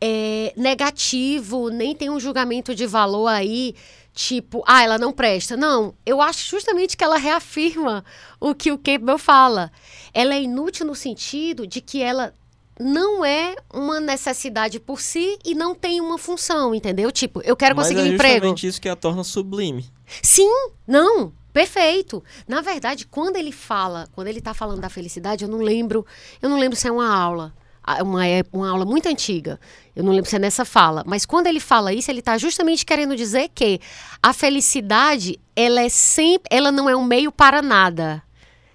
é, 0.00 0.52
negativo, 0.56 1.68
nem 1.68 1.94
tem 1.94 2.10
um 2.10 2.20
julgamento 2.20 2.74
de 2.74 2.86
valor 2.86 3.28
aí, 3.28 3.74
tipo, 4.12 4.62
ah, 4.66 4.82
ela 4.82 4.98
não 4.98 5.12
presta. 5.12 5.56
Não, 5.56 5.94
eu 6.04 6.20
acho 6.20 6.48
justamente 6.48 6.96
que 6.96 7.04
ela 7.04 7.16
reafirma 7.16 8.04
o 8.40 8.54
que 8.54 8.72
o 8.72 8.78
Campbell 8.78 9.18
fala. 9.18 9.70
Ela 10.12 10.34
é 10.34 10.42
inútil 10.42 10.86
no 10.86 10.94
sentido 10.94 11.66
de 11.66 11.80
que 11.80 12.02
ela 12.02 12.34
não 12.78 13.24
é 13.24 13.56
uma 13.72 14.00
necessidade 14.00 14.78
por 14.78 15.00
si 15.00 15.38
e 15.44 15.54
não 15.54 15.74
tem 15.74 16.00
uma 16.00 16.18
função, 16.18 16.74
entendeu? 16.74 17.10
Tipo, 17.10 17.40
eu 17.42 17.56
quero 17.56 17.74
Mas 17.74 17.86
conseguir 17.86 18.00
é 18.00 18.10
um 18.10 18.14
emprego. 18.14 18.34
justamente 18.34 18.66
isso 18.66 18.80
que 18.80 18.88
a 18.88 18.96
torna 18.96 19.24
sublime. 19.24 19.88
Sim, 20.22 20.50
não, 20.86 21.32
perfeito. 21.52 22.22
Na 22.46 22.60
verdade, 22.60 23.06
quando 23.06 23.36
ele 23.36 23.50
fala, 23.52 24.08
quando 24.12 24.28
ele 24.28 24.42
tá 24.42 24.52
falando 24.52 24.80
da 24.80 24.90
felicidade, 24.90 25.44
eu 25.44 25.48
não 25.50 25.58
lembro, 25.58 26.04
eu 26.42 26.50
não 26.50 26.58
lembro 26.58 26.76
se 26.76 26.86
é 26.86 26.92
uma 26.92 27.08
aula, 27.08 27.54
uma, 28.02 28.26
é- 28.26 28.42
uma 28.52 28.68
aula 28.68 28.84
muito 28.84 29.08
antiga. 29.08 29.60
Eu 29.94 30.02
não 30.04 30.12
lembro 30.12 30.28
se 30.28 30.36
é 30.36 30.38
nessa 30.38 30.64
fala, 30.64 31.02
mas 31.06 31.24
quando 31.24 31.46
ele 31.46 31.60
fala 31.60 31.92
isso, 31.92 32.10
ele 32.10 32.20
tá 32.20 32.36
justamente 32.36 32.84
querendo 32.84 33.16
dizer 33.16 33.48
que 33.54 33.80
a 34.22 34.32
felicidade, 34.32 35.38
ela 35.54 35.80
é 35.80 35.88
sempre, 35.88 36.48
ela 36.50 36.72
não 36.72 36.88
é 36.90 36.96
um 36.96 37.04
meio 37.04 37.30
para 37.30 37.62
nada. 37.62 38.22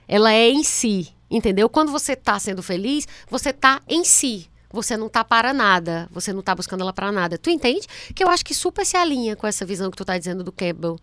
Ela 0.07 0.33
é 0.33 0.49
em 0.49 0.63
si, 0.63 1.09
entendeu? 1.29 1.69
Quando 1.69 1.91
você 1.91 2.15
tá 2.15 2.37
sendo 2.39 2.63
feliz, 2.63 3.07
você 3.29 3.53
tá 3.53 3.81
em 3.87 4.03
si. 4.03 4.49
Você 4.73 4.95
não 4.95 5.09
tá 5.09 5.23
para 5.23 5.53
nada, 5.53 6.07
você 6.11 6.31
não 6.31 6.41
tá 6.41 6.55
buscando 6.55 6.81
ela 6.81 6.93
para 6.93 7.11
nada. 7.11 7.37
Tu 7.37 7.49
entende? 7.49 7.85
Que 8.15 8.23
eu 8.23 8.29
acho 8.29 8.43
que 8.45 8.53
super 8.53 8.85
se 8.85 8.95
alinha 8.95 9.35
com 9.35 9.45
essa 9.45 9.65
visão 9.65 9.91
que 9.91 9.97
tu 9.97 10.05
tá 10.05 10.17
dizendo 10.17 10.43
do 10.45 10.51
Campbell. 10.51 10.97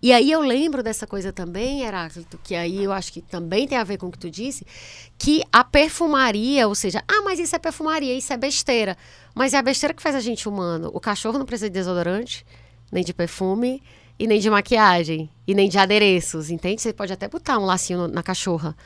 E 0.00 0.12
aí 0.12 0.30
eu 0.30 0.40
lembro 0.40 0.82
dessa 0.82 1.06
coisa 1.06 1.32
também, 1.32 1.82
Heráclito, 1.82 2.38
que 2.42 2.54
aí 2.54 2.84
eu 2.84 2.92
acho 2.92 3.12
que 3.12 3.20
também 3.20 3.66
tem 3.66 3.76
a 3.76 3.82
ver 3.84 3.96
com 3.98 4.06
o 4.06 4.12
que 4.12 4.18
tu 4.18 4.30
disse, 4.30 4.64
que 5.18 5.42
a 5.52 5.64
perfumaria, 5.64 6.68
ou 6.68 6.74
seja, 6.74 7.02
ah, 7.08 7.22
mas 7.24 7.38
isso 7.40 7.56
é 7.56 7.58
perfumaria, 7.58 8.14
isso 8.14 8.32
é 8.32 8.36
besteira. 8.36 8.96
Mas 9.34 9.54
é 9.54 9.56
a 9.58 9.62
besteira 9.62 9.92
que 9.92 10.02
faz 10.02 10.14
a 10.14 10.20
gente 10.20 10.48
humano. 10.48 10.90
O 10.94 11.00
cachorro 11.00 11.38
não 11.38 11.44
precisa 11.46 11.68
de 11.68 11.74
desodorante, 11.74 12.46
nem 12.92 13.02
de 13.02 13.12
perfume, 13.12 13.82
e 14.18 14.26
nem 14.26 14.40
de 14.40 14.48
maquiagem, 14.50 15.30
e 15.46 15.54
nem 15.54 15.68
de 15.68 15.78
adereços, 15.78 16.50
entende? 16.50 16.80
Você 16.82 16.92
pode 16.92 17.12
até 17.12 17.28
botar 17.28 17.58
um 17.58 17.64
lacinho 17.64 18.00
no- 18.00 18.08
na 18.08 18.22
cachorra, 18.22 18.76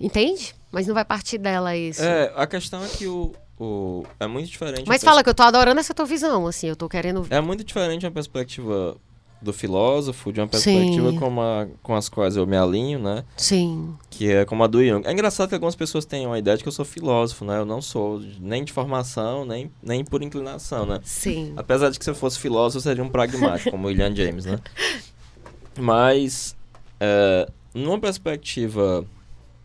entende? 0.00 0.54
Mas 0.70 0.86
não 0.86 0.94
vai 0.94 1.04
partir 1.04 1.38
dela 1.38 1.76
isso. 1.76 2.02
É, 2.02 2.32
a 2.36 2.46
questão 2.46 2.84
é 2.84 2.88
que 2.88 3.06
o, 3.06 3.32
o 3.58 4.04
é 4.20 4.26
muito 4.26 4.48
diferente. 4.48 4.84
Mas 4.86 5.02
fala 5.02 5.22
que 5.24 5.28
eu 5.30 5.34
tô 5.34 5.42
adorando 5.42 5.80
essa 5.80 5.94
tua 5.94 6.04
visão, 6.04 6.46
assim, 6.46 6.66
eu 6.68 6.76
tô 6.76 6.88
querendo... 6.88 7.26
É 7.30 7.40
muito 7.40 7.64
diferente 7.64 8.04
uma 8.04 8.12
perspectiva 8.12 8.96
do 9.40 9.52
filósofo, 9.52 10.32
de 10.32 10.40
uma 10.40 10.48
perspectiva 10.48 11.10
Sim. 11.12 11.16
como 11.18 11.40
a, 11.40 11.66
com 11.82 11.94
as 11.94 12.08
quais 12.08 12.36
eu 12.36 12.44
me 12.46 12.56
alinho, 12.56 12.98
né? 12.98 13.24
Sim, 13.36 13.94
Que 14.10 14.32
é 14.32 14.44
como 14.44 14.64
a 14.64 14.66
do 14.66 14.84
Jung. 14.84 15.06
É 15.06 15.12
engraçado 15.12 15.48
que 15.48 15.54
algumas 15.54 15.76
pessoas 15.76 16.04
tenham 16.04 16.32
a 16.32 16.38
ideia 16.38 16.56
de 16.56 16.62
que 16.64 16.68
eu 16.68 16.72
sou 16.72 16.84
filósofo, 16.84 17.44
né? 17.44 17.56
Eu 17.58 17.64
não 17.64 17.80
sou 17.80 18.20
nem 18.40 18.64
de 18.64 18.72
formação, 18.72 19.44
nem, 19.44 19.70
nem 19.82 20.04
por 20.04 20.22
inclinação, 20.22 20.84
né? 20.84 21.00
sim. 21.04 21.52
Apesar 21.56 21.90
de 21.90 21.98
que 21.98 22.04
se 22.04 22.10
eu 22.10 22.14
fosse 22.16 22.38
filósofo, 22.38 22.78
eu 22.78 22.82
seria 22.82 23.04
um 23.04 23.08
pragmático, 23.08 23.70
como 23.70 23.84
o 23.84 23.86
William 23.88 24.14
James, 24.14 24.44
né? 24.44 24.58
Mas, 25.78 26.56
é, 26.98 27.48
numa 27.72 27.98
perspectiva 28.00 29.04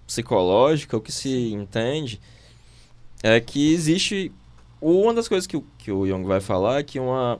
psicológica, 0.05 0.95
o 0.95 1.01
que 1.01 1.11
se 1.11 1.51
entende 1.51 2.19
é 3.23 3.39
que 3.39 3.73
existe... 3.73 4.31
Uma 4.79 5.13
das 5.13 5.27
coisas 5.29 5.47
que, 5.47 5.55
o- 5.55 5.65
que 5.77 5.91
o 5.91 6.05
Jung 6.05 6.25
vai 6.27 6.41
falar 6.41 6.79
é 6.79 6.83
que 6.83 6.99
uma 6.99 7.39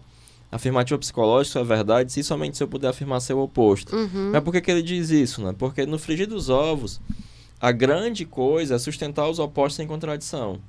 afirmativa 0.56 0.98
psicológica 1.00 1.60
é 1.60 1.64
verdade 1.64 2.12
se 2.12 2.24
somente 2.24 2.58
se 2.58 2.64
eu 2.64 2.68
puder 2.68 2.90
afirmar 2.90 3.20
seu 3.20 3.40
oposto. 3.40 3.96
Uhum. 3.96 4.32
Mas 4.32 4.44
por 4.44 4.52
que, 4.54 4.62
que 4.62 4.72
ele 4.72 4.82
diz 4.82 5.10
isso, 5.10 5.42
né? 5.44 5.54
Porque 5.58 5.86
no 5.86 5.98
frigir 6.00 6.28
dos 6.28 6.50
ovos, 6.50 7.00
a 7.60 7.72
grande 7.72 8.26
coisa 8.26 8.76
é 8.76 8.80
sustentar 8.80 9.28
os 9.30 9.40
opostos 9.40 9.80
em 9.80 9.88
contradição. 9.88 10.60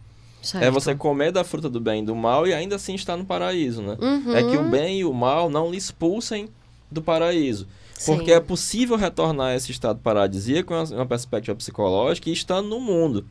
É 0.42 0.46
certo. 0.46 0.72
você 0.74 0.94
comer 0.94 1.32
da 1.32 1.42
fruta 1.42 1.70
do 1.70 1.80
bem 1.80 2.02
e 2.02 2.06
do 2.06 2.14
mal 2.14 2.46
e 2.46 2.52
ainda 2.52 2.76
assim 2.76 2.94
estar 2.94 3.16
no 3.16 3.24
paraíso, 3.24 3.80
né? 3.82 3.96
Uhum. 4.00 4.34
É 4.36 4.42
que 4.42 4.56
o 4.56 4.68
bem 4.68 5.00
e 5.00 5.04
o 5.04 5.12
mal 5.14 5.48
não 5.48 5.70
lhe 5.70 5.76
expulsem 5.78 6.48
do 6.90 7.00
paraíso. 7.00 7.66
Porque 8.04 8.26
Sim. 8.30 8.36
é 8.36 8.40
possível 8.40 8.96
retornar 8.96 9.48
a 9.52 9.56
esse 9.56 9.70
estado 9.72 10.00
paradisíaco 10.00 10.74
uma- 10.74 10.84
uma 10.84 11.06
perspectiva 11.06 11.56
psicológica 11.56 12.28
e 12.28 12.32
estando 12.32 12.68
no 12.68 12.78
mundo. 12.80 13.24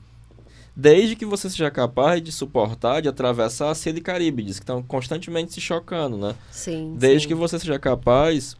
Desde 0.75 1.15
que 1.15 1.25
você 1.25 1.49
seja 1.49 1.69
capaz 1.69 2.21
de 2.21 2.31
suportar, 2.31 3.01
de 3.01 3.07
atravessar 3.07 3.69
a 3.71 3.89
e 3.89 4.01
Caríbides, 4.01 4.57
que 4.57 4.63
estão 4.63 4.81
constantemente 4.81 5.53
se 5.53 5.61
chocando, 5.61 6.17
né? 6.17 6.35
Sim, 6.51 6.95
Desde 6.97 7.23
sim. 7.23 7.27
que 7.27 7.35
você 7.35 7.59
seja 7.59 7.77
capaz 7.77 8.57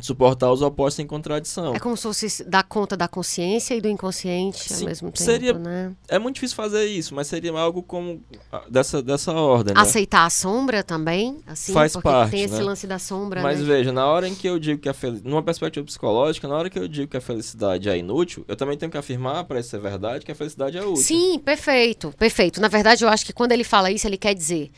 suportar 0.00 0.50
os 0.52 0.62
opostos 0.62 1.00
em 1.00 1.06
contradição. 1.06 1.74
É 1.74 1.78
como 1.78 1.96
se 1.96 2.02
fosse 2.04 2.44
dar 2.44 2.62
conta 2.62 2.96
da 2.96 3.08
consciência 3.08 3.74
e 3.74 3.80
do 3.80 3.88
inconsciente 3.88 4.72
Sim, 4.72 4.82
ao 4.84 4.88
mesmo 4.88 5.08
tempo, 5.10 5.22
seria- 5.24 5.54
né? 5.54 5.92
É 6.08 6.18
muito 6.18 6.36
difícil 6.36 6.56
fazer 6.56 6.86
isso, 6.86 7.14
mas 7.14 7.26
seria 7.26 7.52
algo 7.52 7.82
como 7.82 8.22
ah, 8.52 8.62
dessa, 8.70 9.02
dessa 9.02 9.32
ordem, 9.32 9.74
né? 9.74 9.80
Aceitar 9.80 10.24
a 10.24 10.30
sombra 10.30 10.82
também, 10.82 11.38
assim, 11.46 11.72
Faz 11.72 11.92
porque 11.92 12.08
parte, 12.08 12.30
tem 12.30 12.42
esse 12.44 12.54
né? 12.54 12.62
lance 12.62 12.86
da 12.86 12.98
sombra, 12.98 13.42
Mas 13.42 13.58
né? 13.60 13.64
veja, 13.64 13.92
na 13.92 14.06
hora 14.06 14.28
em 14.28 14.34
que 14.34 14.46
eu 14.48 14.58
digo 14.58 14.80
que 14.80 14.88
a 14.88 14.94
felicidade. 14.94 15.28
Numa 15.28 15.42
perspectiva 15.42 15.84
psicológica, 15.84 16.46
na 16.46 16.54
hora 16.56 16.70
que 16.70 16.78
eu 16.78 16.86
digo 16.86 17.10
que 17.10 17.16
a 17.16 17.20
felicidade 17.20 17.88
é 17.88 17.96
inútil, 17.98 18.44
eu 18.46 18.56
também 18.56 18.76
tenho 18.76 18.90
que 18.90 18.98
afirmar, 18.98 19.44
para 19.44 19.58
isso 19.60 19.70
ser 19.70 19.80
verdade, 19.80 20.24
que 20.24 20.32
a 20.32 20.34
felicidade 20.34 20.78
é 20.78 20.82
útil. 20.84 21.02
Sim, 21.02 21.38
perfeito, 21.38 22.12
perfeito. 22.18 22.60
Na 22.60 22.68
verdade, 22.68 23.04
eu 23.04 23.08
acho 23.08 23.24
que 23.26 23.32
quando 23.32 23.52
ele 23.52 23.64
fala 23.64 23.90
isso, 23.90 24.06
ele 24.06 24.16
quer 24.16 24.34
dizer 24.34 24.70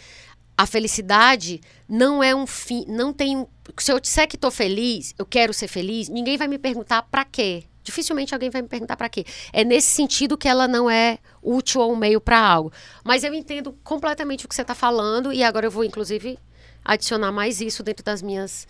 a 0.60 0.66
felicidade 0.66 1.58
não 1.88 2.22
é 2.22 2.34
um 2.34 2.46
fim, 2.46 2.84
não 2.86 3.14
tem 3.14 3.46
se 3.78 3.90
eu 3.90 3.98
disser 3.98 4.28
que 4.28 4.36
estou 4.36 4.50
feliz, 4.50 5.14
eu 5.18 5.24
quero 5.24 5.54
ser 5.54 5.68
feliz, 5.68 6.06
ninguém 6.10 6.36
vai 6.36 6.46
me 6.48 6.58
perguntar 6.58 7.00
para 7.04 7.24
quê. 7.24 7.64
Dificilmente 7.82 8.34
alguém 8.34 8.50
vai 8.50 8.60
me 8.60 8.68
perguntar 8.68 8.94
para 8.94 9.08
quê. 9.08 9.24
É 9.54 9.64
nesse 9.64 9.88
sentido 9.88 10.36
que 10.36 10.46
ela 10.46 10.68
não 10.68 10.90
é 10.90 11.18
útil 11.42 11.80
ou 11.80 11.94
um 11.94 11.96
meio 11.96 12.20
para 12.20 12.38
algo. 12.38 12.70
Mas 13.02 13.24
eu 13.24 13.32
entendo 13.32 13.72
completamente 13.82 14.44
o 14.44 14.48
que 14.48 14.54
você 14.54 14.60
está 14.60 14.74
falando 14.74 15.32
e 15.32 15.42
agora 15.42 15.66
eu 15.66 15.70
vou 15.70 15.82
inclusive 15.82 16.38
adicionar 16.84 17.32
mais 17.32 17.62
isso 17.62 17.82
dentro 17.82 18.04
das 18.04 18.20
minhas 18.20 18.68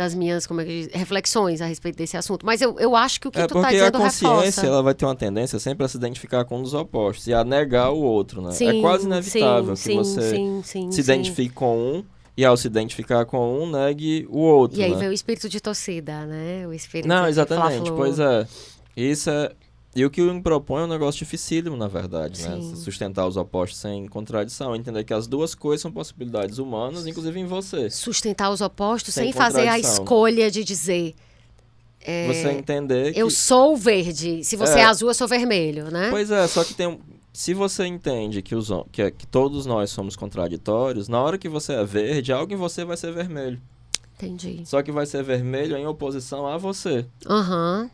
das 0.00 0.14
minhas 0.14 0.46
como 0.46 0.62
é 0.62 0.64
que 0.64 0.82
diz, 0.84 0.88
reflexões 0.92 1.60
a 1.60 1.66
respeito 1.66 1.96
desse 1.96 2.16
assunto. 2.16 2.44
Mas 2.46 2.62
eu, 2.62 2.78
eu 2.78 2.96
acho 2.96 3.20
que 3.20 3.28
o 3.28 3.30
que 3.30 3.38
É 3.38 3.46
tu 3.46 3.54
tá 3.54 3.60
porque 3.60 3.76
a 3.76 3.78
dizendo 3.78 3.98
consciência 3.98 4.42
reforça. 4.42 4.66
ela 4.66 4.82
vai 4.82 4.94
ter 4.94 5.04
uma 5.04 5.14
tendência 5.14 5.58
sempre 5.58 5.84
a 5.84 5.88
se 5.88 5.96
identificar 5.96 6.44
com 6.46 6.58
um 6.58 6.62
dos 6.62 6.72
opostos 6.72 7.26
e 7.26 7.34
a 7.34 7.44
negar 7.44 7.90
o 7.90 7.98
outro, 8.00 8.40
né? 8.40 8.48
é 8.48 8.52
Sim, 8.52 8.80
quase 8.80 9.04
inevitável 9.06 9.76
sim, 9.76 9.90
que 9.90 9.96
você 9.96 10.30
sim, 10.30 10.60
sim, 10.64 10.90
se 10.90 11.00
identifique 11.00 11.54
com 11.54 11.78
um 11.78 12.04
e 12.36 12.44
ao 12.44 12.56
se 12.56 12.66
identificar 12.66 13.26
com 13.26 13.62
um, 13.62 13.70
negue 13.70 14.26
o 14.30 14.38
outro. 14.38 14.78
E 14.78 14.82
aí 14.82 14.92
né? 14.92 14.96
vem 14.96 15.08
o 15.08 15.12
espírito 15.12 15.48
de 15.48 15.60
torcida, 15.60 16.24
né? 16.24 16.66
O 16.66 16.72
espírito 16.72 17.06
Não, 17.06 17.26
exatamente. 17.28 17.90
Pois 17.92 18.18
é. 18.18 18.46
Isso 18.96 19.28
é. 19.28 19.52
E 19.94 20.04
o 20.04 20.10
que 20.10 20.22
o 20.22 20.32
me 20.32 20.40
propõe 20.40 20.82
é 20.82 20.84
um 20.84 20.88
negócio 20.88 21.18
dificílimo, 21.18 21.76
na 21.76 21.88
verdade, 21.88 22.42
né? 22.48 22.60
Sim. 22.60 22.76
Sustentar 22.76 23.26
os 23.26 23.36
opostos 23.36 23.78
sem 23.80 24.06
contradição. 24.06 24.76
Entender 24.76 25.02
que 25.02 25.12
as 25.12 25.26
duas 25.26 25.52
coisas 25.54 25.82
são 25.82 25.90
possibilidades 25.90 26.58
humanas, 26.58 27.06
inclusive 27.08 27.40
em 27.40 27.44
você. 27.46 27.90
Sustentar 27.90 28.50
os 28.50 28.60
opostos 28.60 29.12
sem, 29.14 29.24
Sem 29.24 29.32
fazer 29.32 29.66
a 29.66 29.78
escolha 29.78 30.48
de 30.50 30.62
dizer 30.62 31.14
Você 32.00 32.48
entender 32.52 33.12
que. 33.12 33.18
eu 33.20 33.28
sou 33.30 33.76
verde, 33.76 34.42
se 34.44 34.56
você 34.56 34.78
é, 34.78 34.82
É. 34.82 34.84
azul, 34.84 35.08
eu 35.10 35.14
sou 35.14 35.26
vermelho, 35.28 35.90
né? 35.90 36.08
Pois 36.10 36.30
é, 36.30 36.46
só 36.46 36.62
que 36.64 36.72
tem. 36.74 36.86
um- 36.86 36.98
Se 37.32 37.54
você 37.54 37.86
entende 37.86 38.42
que, 38.42 38.54
os, 38.56 38.70
que, 38.90 39.02
é- 39.02 39.10
que 39.10 39.24
todos 39.26 39.64
nós 39.64 39.90
somos 39.90 40.16
contraditórios, 40.16 41.08
na 41.08 41.20
hora 41.22 41.38
que 41.38 41.48
você 41.48 41.74
é 41.74 41.84
verde, 41.84 42.32
algo 42.32 42.52
em 42.52 42.56
você 42.56 42.84
vai 42.84 42.96
ser 42.96 43.12
vermelho. 43.12 43.60
Entendi. 44.16 44.62
Só 44.64 44.82
que 44.82 44.90
vai 44.90 45.06
ser 45.06 45.22
vermelho 45.22 45.76
em 45.76 45.86
oposição 45.86 46.46
a 46.46 46.56
você. 46.58 47.06
Aham. 47.26 47.88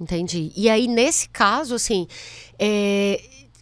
Entendi. 0.00 0.52
E 0.56 0.68
aí, 0.70 0.86
nesse 0.86 1.28
caso, 1.28 1.74
assim, 1.74 2.06
é, 2.58 3.20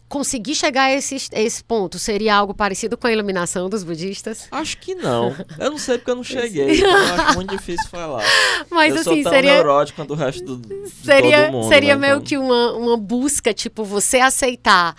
conseguir 0.09 0.55
chegar 0.55 0.85
a 0.85 0.93
esse, 0.93 1.17
a 1.35 1.41
esse 1.41 1.65
ponto 1.65 1.99
seria 1.99 2.35
algo 2.37 2.53
parecido 2.55 2.97
com 2.97 3.07
a 3.07 3.13
iluminação 3.13 3.69
dos 3.69 3.83
budistas? 3.83 4.47
Acho 4.51 4.77
que 4.79 4.95
não. 4.95 5.35
Eu 5.59 5.71
não 5.71 5.79
sei 5.79 5.99
porque 5.99 6.11
eu 6.11 6.17
não 6.17 6.23
cheguei, 6.25 6.77
então 6.79 6.91
eu 6.91 7.15
acho 7.15 7.35
muito 7.37 7.57
difícil 7.57 7.89
falar. 7.89 8.23
Mas 8.71 8.95
eu 8.95 9.01
assim, 9.01 9.15
sou 9.15 9.23
tão 9.23 9.33
seria 9.33 9.55
neurótico 9.55 9.97
quanto 9.97 10.13
o 10.13 10.17
resto 10.17 10.57
do, 10.57 10.89
seria 11.05 11.45
todo 11.47 11.53
mundo, 11.53 11.69
seria 11.69 11.95
né? 11.95 12.01
meio 12.01 12.13
Então- 12.17 12.25
que 12.25 12.37
uma, 12.39 12.73
uma 12.75 12.97
busca, 12.97 13.53
tipo, 13.55 13.83
você 13.85 14.19
aceitar 14.19 14.95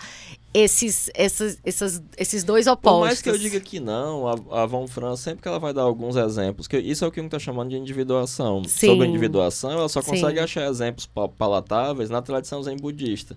esses 0.54 1.10
esses 1.14 1.58
essas, 1.64 2.02
esses 2.16 2.42
dois 2.42 2.66
opostos. 2.66 3.00
Por 3.00 3.06
mais 3.06 3.22
que 3.22 3.28
eu 3.30 3.38
diga 3.38 3.60
que 3.60 3.78
não, 3.78 4.26
a, 4.28 4.62
a 4.62 4.66
Von 4.66 4.86
Franz, 4.86 5.20
sempre 5.20 5.42
que 5.42 5.48
ela 5.48 5.58
vai 5.58 5.72
dar 5.74 5.82
alguns 5.82 6.16
exemplos, 6.16 6.66
que 6.66 6.78
isso 6.78 7.04
é 7.04 7.08
o 7.08 7.12
que 7.12 7.20
está 7.20 7.38
chamando 7.38 7.70
de 7.70 7.76
individuação. 7.76 8.62
Sim. 8.64 8.88
Sobre 8.88 9.06
individuação, 9.06 9.70
ela 9.72 9.88
só 9.88 10.00
Sim. 10.00 10.10
consegue 10.10 10.40
achar 10.40 10.66
exemplos 10.68 11.06
pa- 11.06 11.28
palatáveis 11.28 12.08
na 12.10 12.22
tradição 12.22 12.62
zen 12.62 12.76
budista. 12.76 13.36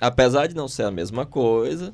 Apesar 0.00 0.46
de 0.48 0.54
não 0.54 0.68
ser 0.68 0.84
a 0.84 0.90
mesma 0.90 1.24
coisa, 1.26 1.92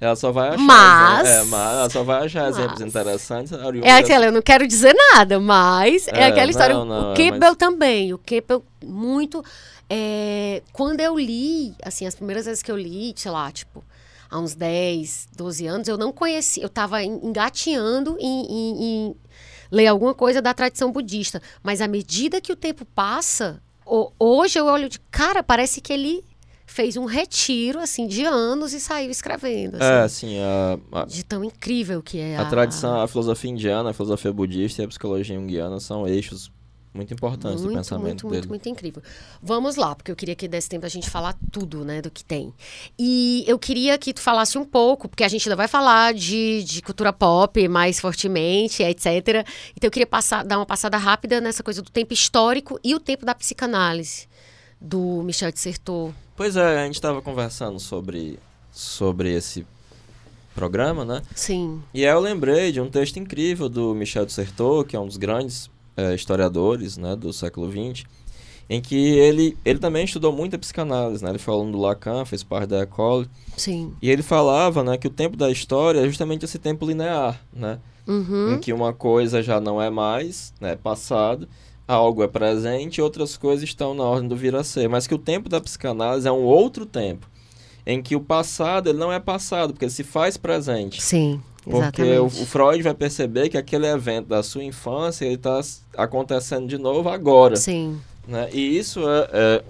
ela 0.00 0.16
só 0.16 0.32
vai 0.32 0.48
achar, 0.48 0.58
Mas- 0.62 1.28
é, 1.28 1.44
mas 1.44 1.72
ela 1.74 1.90
só 1.90 2.02
vai 2.02 2.24
achar 2.26 2.48
exemplos 2.48 2.80
Mas- 2.80 2.88
interessantes. 2.88 3.52
oriundos 3.52 3.88
É 3.88 3.92
aquela, 3.98 4.24
eu 4.26 4.32
não 4.32 4.42
quero 4.42 4.66
dizer 4.66 4.94
nada, 4.94 5.38
mas 5.38 6.08
é, 6.08 6.20
É, 6.20 6.24
aquela 6.24 6.50
história. 6.50 6.74
não, 6.74 6.84
não, 6.86 7.10
o 7.10 7.12
é, 7.12 7.16
Campbell 7.16 7.38
mas- 7.50 7.56
também. 7.56 8.12
O 8.14 8.18
Campbell, 8.18 8.64
muito. 8.82 9.44
é, 9.92 10.62
quando 10.72 11.00
eu 11.00 11.18
li, 11.18 11.74
assim, 11.82 12.06
as 12.06 12.14
primeiras 12.14 12.44
vezes 12.46 12.62
que 12.62 12.70
eu 12.70 12.76
li, 12.76 13.12
sei 13.16 13.30
lá, 13.30 13.50
tipo, 13.50 13.82
há 14.30 14.38
uns 14.38 14.54
10, 14.54 15.28
12 15.36 15.66
anos, 15.66 15.88
eu 15.88 15.98
não 15.98 16.12
conhecia, 16.12 16.62
eu 16.62 16.68
tava 16.68 17.02
en- 17.02 17.20
engateando 17.24 18.16
em, 18.20 18.46
em- 18.46 18.84
em 18.84 19.16
ler 19.70 19.86
alguma 19.88 20.14
coisa 20.14 20.40
da 20.40 20.54
tradição 20.54 20.92
budista. 20.92 21.40
Mas 21.62 21.80
à 21.80 21.88
medida 21.88 22.40
que 22.40 22.52
o 22.52 22.56
tempo 22.56 22.84
passa, 22.84 23.62
ho- 23.86 24.12
hoje 24.18 24.58
eu 24.58 24.66
olho 24.66 24.88
de 24.88 24.98
cara, 25.10 25.42
parece 25.42 25.80
que 25.80 25.92
ele 25.92 26.24
fez 26.66 26.96
um 26.96 27.04
retiro, 27.04 27.80
assim, 27.80 28.06
de 28.06 28.24
anos 28.24 28.72
e 28.72 28.78
saiu 28.80 29.10
escrevendo. 29.10 29.74
assim, 29.76 29.84
É, 29.84 30.00
assim, 30.02 30.38
a, 30.38 31.00
a, 31.00 31.04
De 31.04 31.24
tão 31.24 31.42
incrível 31.42 32.00
que 32.00 32.18
é 32.18 32.36
a 32.36 32.44
tradição, 32.44 33.00
a 33.00 33.08
filosofia 33.08 33.50
indiana, 33.50 33.90
a 33.90 33.92
filosofia 33.92 34.32
budista 34.32 34.80
e 34.80 34.84
a 34.84 34.88
psicologia 34.88 35.34
junguiana 35.36 35.80
são 35.80 36.06
eixos 36.06 36.48
muito 36.92 37.14
importantes 37.14 37.60
do 37.60 37.66
Muito, 37.66 37.76
pensamento 37.78 38.24
muito, 38.24 38.24
dele. 38.24 38.36
muito, 38.38 38.48
muito 38.48 38.68
incrível. 38.68 39.00
Vamos 39.40 39.76
lá, 39.76 39.94
porque 39.94 40.10
eu 40.10 40.16
queria 40.16 40.34
que 40.34 40.48
desse 40.48 40.68
tempo 40.68 40.84
a 40.84 40.88
gente 40.88 41.08
falar 41.08 41.36
tudo, 41.52 41.84
né, 41.84 42.02
do 42.02 42.10
que 42.10 42.24
tem. 42.24 42.52
E 42.98 43.44
eu 43.46 43.58
queria 43.58 43.96
que 43.96 44.12
tu 44.12 44.20
falasse 44.20 44.58
um 44.58 44.64
pouco, 44.64 45.08
porque 45.08 45.22
a 45.22 45.28
gente 45.28 45.48
ainda 45.48 45.54
vai 45.56 45.68
falar 45.68 46.12
de, 46.12 46.64
de 46.64 46.82
cultura 46.82 47.12
pop 47.12 47.68
mais 47.68 48.00
fortemente, 48.00 48.82
etc. 48.82 49.06
Então 49.76 49.84
eu 49.86 49.90
queria 49.90 50.06
passar, 50.06 50.44
dar 50.44 50.58
uma 50.58 50.66
passada 50.66 50.96
rápida 50.96 51.40
nessa 51.40 51.62
coisa 51.62 51.80
do 51.80 51.90
tempo 51.90 52.12
histórico 52.12 52.78
e 52.82 52.94
o 52.94 52.98
tempo 53.00 53.24
da 53.24 53.34
psicanálise 53.36 54.28
do 54.80 55.22
Michel 55.22 55.52
de 55.52 55.60
Certeau. 55.60 56.12
Pois 56.36 56.56
é, 56.56 56.80
a 56.80 56.86
gente 56.86 56.94
estava 56.94 57.22
conversando 57.22 57.78
sobre, 57.78 58.38
sobre 58.72 59.32
esse 59.32 59.64
programa, 60.54 61.04
né? 61.04 61.22
Sim, 61.34 61.80
E 61.94 62.04
aí 62.04 62.12
eu 62.12 62.18
lembrei 62.18 62.72
de 62.72 62.80
um 62.80 62.90
texto 62.90 63.18
incrível 63.18 63.68
do 63.68 63.94
Michel 63.94 64.26
de 64.26 64.32
Certeau, 64.32 64.82
que 64.84 64.96
é 64.96 65.00
um 65.00 65.06
dos 65.06 65.16
grandes 65.16 65.70
eh, 65.96 66.14
historiadores 66.14 66.96
né, 66.96 67.16
do 67.16 67.32
século 67.32 67.70
XX, 67.70 68.04
em 68.68 68.80
que 68.80 68.96
ele, 68.96 69.56
ele 69.64 69.78
também 69.80 70.04
estudou 70.04 70.32
muito 70.32 70.54
a 70.54 70.58
psicanálise, 70.58 71.24
né? 71.24 71.30
Ele 71.30 71.38
foi 71.40 71.52
aluno 71.52 71.72
do 71.72 71.78
Lacan, 71.78 72.24
fez 72.24 72.44
parte 72.44 72.68
da 72.68 72.78
École, 72.78 73.28
sim. 73.56 73.92
e 74.00 74.08
ele 74.08 74.22
falava 74.22 74.84
né, 74.84 74.96
que 74.96 75.08
o 75.08 75.10
tempo 75.10 75.36
da 75.36 75.50
história 75.50 75.98
é 75.98 76.06
justamente 76.06 76.44
esse 76.44 76.58
tempo 76.58 76.86
linear, 76.86 77.40
né? 77.52 77.80
Uhum. 78.06 78.54
Em 78.54 78.58
que 78.58 78.72
uma 78.72 78.92
coisa 78.92 79.42
já 79.42 79.60
não 79.60 79.82
é 79.82 79.90
mais 79.90 80.54
né, 80.60 80.76
passado, 80.76 81.48
algo 81.86 82.22
é 82.22 82.28
presente 82.28 82.98
e 82.98 83.02
outras 83.02 83.36
coisas 83.36 83.64
estão 83.64 83.94
na 83.94 84.04
ordem 84.04 84.28
do 84.28 84.36
vir 84.36 84.54
a 84.54 84.62
ser. 84.62 84.88
Mas 84.88 85.06
que 85.06 85.14
o 85.14 85.18
tempo 85.18 85.48
da 85.48 85.60
psicanálise 85.60 86.26
é 86.26 86.32
um 86.32 86.44
outro 86.44 86.86
tempo, 86.86 87.28
em 87.84 88.00
que 88.00 88.14
o 88.14 88.20
passado 88.20 88.88
ele 88.88 88.98
não 88.98 89.12
é 89.12 89.18
passado, 89.18 89.72
porque 89.72 89.84
ele 89.84 89.92
se 89.92 90.04
faz 90.04 90.36
presente. 90.36 91.02
Sim, 91.02 91.40
Porque 91.64 92.02
exatamente. 92.02 92.42
o, 92.42 92.46
Freud 92.46 92.82
vai 92.82 92.94
perceber 92.94 93.48
que 93.48 93.58
aquele 93.58 93.86
evento 93.86 94.28
da 94.28 94.42
sua 94.42 94.64
infância 94.64 95.26
está 95.26 95.60
acontecendo 95.96 96.66
de 96.66 96.78
novo 96.78 97.08
agora. 97.08 97.56
Sim, 97.56 98.00
Né? 98.26 98.48
E 98.52 98.78
isso 98.78 99.00
é, 99.08 99.28
é, 99.32 99.64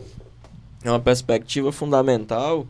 é 0.85 0.91
uma 0.91 1.01
perspectiva 1.01 1.73
fundamental 1.73 2.67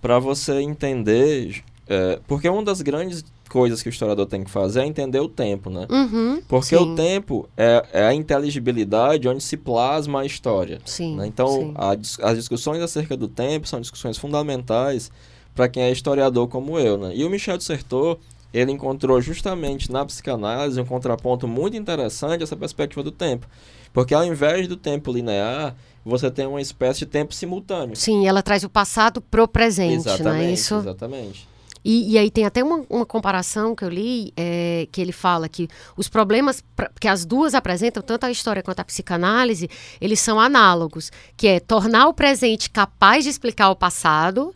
para 0.00 0.18
você 0.18 0.60
entender. 0.60 1.62
é, 1.88 2.18
porque 2.26 2.48
uma 2.48 2.62
das 2.62 2.82
grandes 2.82 3.24
coisas 3.48 3.82
que 3.82 3.88
o 3.88 3.90
historiador 3.90 4.24
tem 4.26 4.42
que 4.42 4.50
fazer 4.50 4.80
é 4.80 4.86
entender 4.86 5.20
o 5.20 5.28
tempo, 5.28 5.68
né? 5.68 5.86
uhum. 5.90 6.42
Porque 6.48 6.74
sim, 6.74 6.82
o 6.82 6.96
tempo 6.96 7.46
é, 7.54 7.84
é 7.92 8.06
a 8.06 8.14
inteligibilidade 8.14 9.28
onde 9.28 9.42
se 9.42 9.58
plasma 9.58 10.22
a 10.22 10.24
história. 10.24 10.80
Sim, 10.86 11.16
né? 11.16 11.26
Então, 11.26 11.48
sim. 11.48 11.74
a 11.76 11.90
as 12.30 12.36
discussões 12.36 12.80
acerca 12.80 13.14
do 13.14 13.28
tempo 13.28 13.68
são 13.68 13.78
discussões 13.78 14.16
fundamentais 14.16 15.12
para 15.54 15.68
quem 15.68 15.82
é 15.82 15.92
historiador 15.92 16.48
como 16.48 16.78
eu. 16.78 16.96
Né? 16.96 17.12
E 17.14 17.24
o 17.24 17.30
Michel 17.30 17.60
Certeau, 17.60 18.18
ele 18.52 18.72
encontrou 18.72 19.20
justamente 19.20 19.90
na 19.90 20.04
psicanálise 20.04 20.80
um 20.80 20.84
contraponto 20.84 21.46
muito 21.48 21.76
interessante 21.76 22.42
essa 22.42 22.56
perspectiva 22.56 23.02
do 23.02 23.10
tempo. 23.10 23.46
Porque 23.92 24.14
ao 24.14 24.24
invés 24.24 24.66
do 24.68 24.76
tempo 24.76 25.12
linear, 25.12 25.74
você 26.04 26.30
tem 26.30 26.46
uma 26.46 26.60
espécie 26.60 27.00
de 27.00 27.06
tempo 27.06 27.34
simultâneo. 27.34 27.94
Sim, 27.94 28.26
ela 28.26 28.42
traz 28.42 28.64
o 28.64 28.68
passado 28.68 29.20
pro 29.20 29.46
presente, 29.46 30.04
não 30.06 30.12
é 30.12 30.14
exatamente, 30.16 30.52
isso? 30.54 30.74
exatamente. 30.76 31.52
E, 31.84 32.12
e 32.12 32.18
aí 32.18 32.30
tem 32.30 32.44
até 32.44 32.62
uma, 32.62 32.84
uma 32.88 33.04
comparação 33.04 33.74
que 33.74 33.84
eu 33.84 33.88
li, 33.88 34.32
é, 34.36 34.86
que 34.92 35.00
ele 35.00 35.10
fala 35.10 35.48
que 35.48 35.68
os 35.96 36.08
problemas 36.08 36.62
pra- 36.76 36.90
que 37.00 37.08
as 37.08 37.24
duas 37.24 37.54
apresentam, 37.54 38.00
tanto 38.02 38.24
a 38.24 38.30
história 38.30 38.62
quanto 38.62 38.78
a 38.78 38.84
psicanálise, 38.84 39.68
eles 40.00 40.20
são 40.20 40.38
análogos, 40.38 41.10
que 41.36 41.48
é 41.48 41.58
tornar 41.58 42.06
o 42.06 42.14
presente 42.14 42.70
capaz 42.70 43.24
de 43.24 43.30
explicar 43.30 43.68
o 43.70 43.74
passado, 43.76 44.54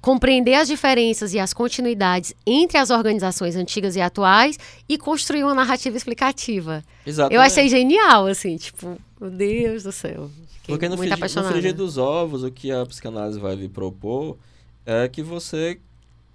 compreender 0.00 0.54
as 0.54 0.68
diferenças 0.68 1.34
e 1.34 1.38
as 1.38 1.52
continuidades 1.52 2.32
entre 2.46 2.78
as 2.78 2.90
organizações 2.90 3.56
antigas 3.56 3.96
e 3.96 4.00
atuais 4.00 4.58
e 4.88 4.96
construir 4.96 5.42
uma 5.44 5.54
narrativa 5.54 5.96
explicativa. 5.96 6.84
Exatamente. 7.04 7.34
Eu 7.36 7.40
achei 7.40 7.68
genial, 7.68 8.26
assim, 8.26 8.56
tipo, 8.56 8.96
meu 9.20 9.30
Deus 9.30 9.82
do 9.82 9.92
céu. 9.92 10.30
Fiquei 10.60 10.74
Porque 10.74 10.88
no, 10.88 10.96
muito 10.96 11.16
frigi- 11.16 11.36
no 11.36 11.44
frigir 11.44 11.74
dos 11.74 11.98
ovos, 11.98 12.42
o 12.44 12.50
que 12.50 12.70
a 12.70 12.84
psicanálise 12.86 13.38
vai 13.40 13.54
lhe 13.56 13.68
propor 13.68 14.36
é 14.86 15.08
que 15.08 15.22
você 15.22 15.78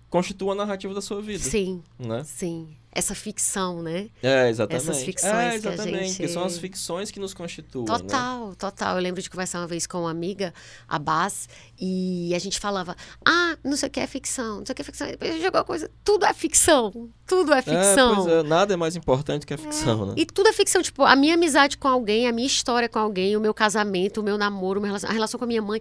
constitua 0.10 0.52
a 0.54 0.56
narrativa 0.56 0.94
da 0.94 1.02
sua 1.02 1.22
vida. 1.22 1.44
Sim, 1.44 1.82
Né? 1.98 2.24
sim. 2.26 2.68
Essa 2.96 3.16
ficção, 3.16 3.82
né? 3.82 4.08
É, 4.22 4.50
exatamente. 4.50 4.90
Essas 4.90 5.04
ficções 5.04 5.34
é, 5.34 5.60
que 5.60 5.68
a 5.68 5.74
exatamente. 5.74 6.08
gente- 6.10 6.18
Que 6.18 6.28
são 6.28 6.44
as 6.44 6.58
ficções 6.60 7.10
que 7.10 7.20
nos 7.20 7.34
constituem. 7.34 7.86
Né? 7.86 7.98
Total, 7.98 8.56
total. 8.56 8.96
Eu 8.98 9.02
lembro 9.02 9.20
de 9.22 9.30
conversar 9.30 9.60
uma 9.60 9.68
vez 9.68 9.88
com 9.88 10.02
uma 10.02 10.12
amiga, 10.12 10.54
a 10.88 11.00
Bas, 11.00 11.50
e 11.80 12.32
a 12.36 12.40
gente 12.40 12.60
falava: 12.60 12.96
ah, 13.26 13.58
não 13.64 13.76
sei 13.76 13.88
o 13.90 13.92
que 13.92 14.00
é 14.00 14.06
ficção, 14.06 14.58
não 14.60 14.66
sei 14.66 14.74
o 14.74 14.76
que 14.76 14.82
é 14.82 14.86
ficção. 14.86 15.08
Depois 15.08 15.42
jogou 15.42 15.62
a 15.62 15.64
coisa, 15.64 15.90
tudo 16.04 16.24
é 16.26 16.34
ficção, 16.34 17.10
tudo 17.26 17.52
é 17.54 17.60
É, 17.60 17.62
ficção. 17.64 18.16
pois 18.16 18.28
é, 18.28 18.44
nada 18.44 18.74
é 18.74 18.78
mais 18.78 18.96
importante 18.96 19.46
que 19.46 19.54
a 19.54 19.58
ficção, 19.58 20.06
né? 20.06 20.14
E 20.16 20.26
tudo 20.26 20.50
é 20.50 20.54
ficção, 20.54 20.82
tipo, 20.84 21.02
a 21.04 21.16
minha 21.16 21.34
amizade 21.34 21.78
com 21.78 21.88
alguém, 21.88 22.28
a 22.28 22.32
minha 22.32 22.46
história 22.48 22.88
com 22.88 23.00
alguém, 23.00 23.36
o 23.36 23.42
meu 23.42 23.54
casamento, 23.56 24.22
o 24.22 24.24
meu 24.24 24.38
namoro, 24.38 24.82
a 24.86 25.12
relação 25.12 25.38
com 25.40 25.46
a 25.46 25.48
minha 25.48 25.62
mãe. 25.62 25.80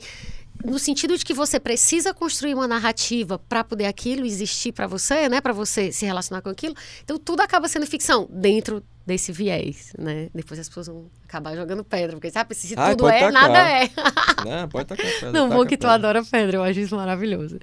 No 0.65 0.79
sentido 0.79 1.17
de 1.17 1.25
que 1.25 1.35
você 1.35 1.59
precisa 1.59 2.15
construir 2.15 2.55
uma 2.55 2.69
narrativa 2.69 3.39
para 3.39 3.65
poder 3.65 3.87
aquilo 3.87 4.25
existir 4.25 4.73
para 4.73 4.87
você, 4.87 5.29
né? 5.29 5.41
Para 5.41 5.53
você 5.53 5.91
se 5.93 6.07
relacionar 6.07 6.43
com 6.43 6.49
aquilo. 6.49 6.75
Então 7.03 7.19
tudo 7.19 7.41
acaba 7.41 7.69
sendo 7.69 7.87
ficção 7.87 8.29
dentro 8.31 8.83
desse 9.07 9.33
viés, 9.33 9.93
né? 9.99 10.29
Depois 10.35 10.61
as 10.61 10.69
pessoas 10.69 10.87
vão 10.87 11.07
acabar 11.25 11.57
jogando 11.57 11.83
pedra, 11.83 12.17
porque 12.17 12.31
sabe, 12.31 12.55
se 12.55 12.75
Ai, 12.77 12.95
tudo 12.95 13.09
é, 13.09 13.21
tacar. 13.21 13.33
nada 13.33 13.59
é. 13.59 13.91
né? 14.45 14.67
Pode 14.69 14.87
tacar 14.87 15.07
pedra. 15.07 15.33
Não, 15.33 15.49
bom 15.49 15.67
que 15.67 15.77
tu 15.77 15.87
adora 15.87 16.25
pedra, 16.25 16.59
eu 16.59 16.63
acho 16.63 16.81
isso 16.81 16.95
maravilhoso. 16.95 17.59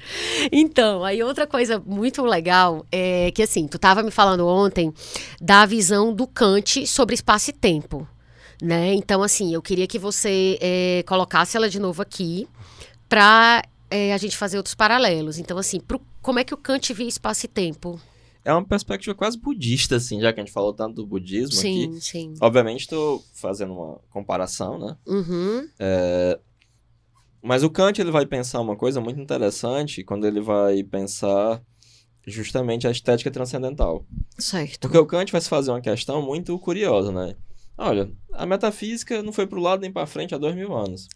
Então, 0.52 1.04
aí 1.04 1.24
outra 1.24 1.48
coisa 1.48 1.82
muito 1.86 2.24
legal 2.24 2.86
é 2.92 3.32
que, 3.32 3.42
assim, 3.42 3.68
tu 3.68 3.80
tava 3.80 4.04
me 4.04 4.12
falando 4.12 4.46
ontem 4.48 4.94
da 5.42 5.66
visão 5.66 6.14
do 6.14 6.28
Kant 6.28 6.86
sobre 6.86 7.16
espaço 7.16 7.52
e 7.52 7.54
tempo, 7.54 8.08
né? 8.62 8.94
Então, 8.94 9.24
assim, 9.24 9.54
eu 9.54 9.62
queria 9.62 9.88
que 9.88 9.98
você 9.98 10.58
eh, 10.62 11.04
colocasse 11.08 11.56
ela 11.56 11.70
de 11.70 11.80
novo 11.80 12.02
aqui 12.02 12.48
para 13.10 13.64
a 13.92 14.18
gente 14.18 14.38
fazer 14.38 14.58
outros 14.58 14.76
paralelos. 14.76 15.38
Então, 15.40 15.58
assim, 15.58 15.80
pro- 15.80 16.02
como 16.22 16.40
é 16.40 16.44
que 16.44 16.54
o 16.54 16.58
Kant 16.58 16.94
via 16.94 17.08
espaço 17.08 17.46
e 17.46 17.50
tempo? 17.50 18.00
É 18.46 18.54
uma 18.54 18.64
perspectiva 18.64 19.14
quase 19.16 19.38
budista, 19.38 19.98
assim, 19.98 20.22
já 20.22 20.32
que 20.32 20.40
a 20.40 20.44
gente 20.46 20.54
falou 20.54 20.74
tanto 20.74 20.96
do 20.98 21.06
budismo 21.08 21.56
Sim, 21.58 21.90
aqui. 21.90 22.02
sim. 22.02 22.34
Obviamente, 22.40 22.82
estou 22.82 23.22
fazendo 23.34 23.74
uma 23.74 24.00
comparação, 24.12 24.80
né? 24.80 24.96
Uhum, 25.06 25.68
Mas 27.42 27.64
o 27.64 27.70
Kant 27.70 28.00
ele 28.00 28.12
vai 28.12 28.26
pensar 28.26 28.60
uma 28.60 28.76
coisa 28.76 29.00
muito 29.02 29.20
interessante 29.20 30.04
quando 30.04 30.26
ele 30.28 30.42
vai 30.42 30.84
pensar 30.84 31.62
justamente 32.28 32.88
a 32.88 32.92
estética 32.92 33.32
transcendental. 33.32 34.06
certo. 34.38 34.82
Porque 34.82 34.98
o 34.98 35.06
Kant 35.06 35.32
vai 35.32 35.42
se 35.42 35.50
fazer 35.50 35.72
uma 35.72 35.82
questão 35.82 36.22
muito 36.22 36.58
curiosa, 36.60 37.12
né? 37.12 37.36
Olha, 37.78 38.12
a 38.34 38.46
metafísica 38.46 39.24
não 39.24 39.32
foi 39.32 39.48
para 39.48 39.58
o 39.58 39.62
lado 39.62 39.82
nem 39.82 39.92
para 39.92 40.06
frente 40.06 40.36
há 40.36 40.38
dois 40.38 40.54
mil 40.54 40.76
anos. 40.76 41.08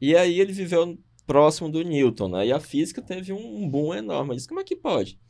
E 0.00 0.16
aí 0.16 0.40
ele 0.40 0.52
viveu 0.52 0.98
próximo 1.28 1.70
do 1.70 1.82
Newton, 1.82 2.28
né? 2.30 2.46
E 2.46 2.52
a 2.52 2.58
física 2.58 3.02
teve 3.02 3.34
um 3.34 3.68
boom 3.68 3.94
enorme. 3.94 4.34
Disse, 4.34 4.48
como 4.48 4.60
é 4.60 4.64
que 4.64 4.74
pode? 4.74 5.20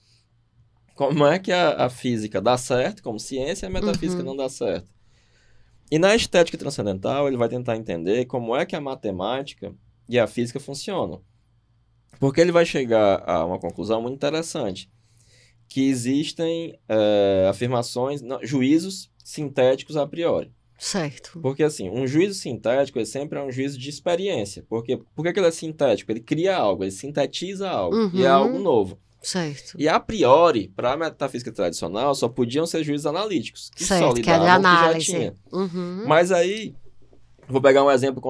Como 0.95 1.27
é 1.27 1.39
que 1.41 1.51
a, 1.53 1.87
a 1.87 1.91
física 1.91 2.41
dá 2.41 2.57
certo 2.57 3.03
como 3.03 3.19
ciência 3.19 3.67
e 3.67 3.69
a 3.69 3.71
metafísica 3.71 4.23
Uhum. 4.23 4.29
não 4.29 4.37
dá 4.37 4.49
certo? 4.49 4.89
E 5.91 5.99
na 5.99 6.15
estética 6.15 6.57
transcendental, 6.57 7.27
ele 7.27 7.37
vai 7.37 7.49
tentar 7.49 7.77
entender 7.77 8.27
como 8.27 8.55
é 8.55 8.65
que 8.65 8.77
a 8.77 8.81
matemática 8.81 9.75
e 10.09 10.19
a 10.19 10.27
física 10.27 10.61
funcionam. 10.61 11.21
Porque 12.21 12.41
ele 12.41 12.53
vai 12.53 12.65
chegar 12.65 13.23
a 13.29 13.45
uma 13.45 13.59
conclusão 13.59 14.01
muito 14.01 14.15
interessante. 14.15 14.91
Que 15.69 15.89
existem 15.89 16.79
é, 16.89 17.47
afirmações, 17.51 18.23
não, 18.23 18.45
juízos 18.45 19.11
sintéticos 19.25 19.97
a 19.97 20.07
priori. 20.07 20.53
Certo. 20.79 21.41
Porque, 21.41 21.65
assim, 21.65 21.91
um 21.91 22.07
juízo 22.07 22.35
sintético 22.35 22.99
ele 22.99 23.07
sempre 23.07 23.39
é 23.39 23.43
um 23.43 23.51
juízo 23.51 23.77
de 23.77 23.91
experiência. 23.91 24.65
Porque, 24.69 24.97
por 25.15 25.25
que 25.25 25.39
ele 25.39 25.49
é 25.49 25.51
sintético? 25.51 26.13
Ele 26.13 26.21
cria 26.21 26.57
algo, 26.57 26.85
ele 26.85 26.93
sintetiza 26.93 27.69
algo. 27.69 27.97
Uhum. 27.97 28.11
E 28.15 28.25
é 28.25 28.29
algo 28.29 28.57
uhum. 28.57 28.63
novo. 28.63 28.99
Certo. 29.21 29.75
E 29.77 29.89
a 29.89 29.99
priori, 29.99 30.69
para 30.69 30.93
a 30.93 30.97
metafísica 30.97 31.51
tradicional, 31.51 32.15
só 32.15 32.29
podiam 32.29 32.65
ser 32.65 32.85
juízes 32.85 33.05
analíticos, 33.05 33.71
que 33.75 33.85
certo, 33.85 34.03
só 34.03 34.13
lidavam 34.13 34.23
que, 34.23 34.47
é 34.47 34.51
análise. 34.51 35.07
que 35.07 35.13
já 35.13 35.19
tinha. 35.19 35.35
Uhum. 35.53 36.05
Mas 36.07 36.31
aí, 36.31 36.75
vou 37.49 37.61
pegar 37.61 37.83
um 37.83 37.91
exemplo 37.91 38.23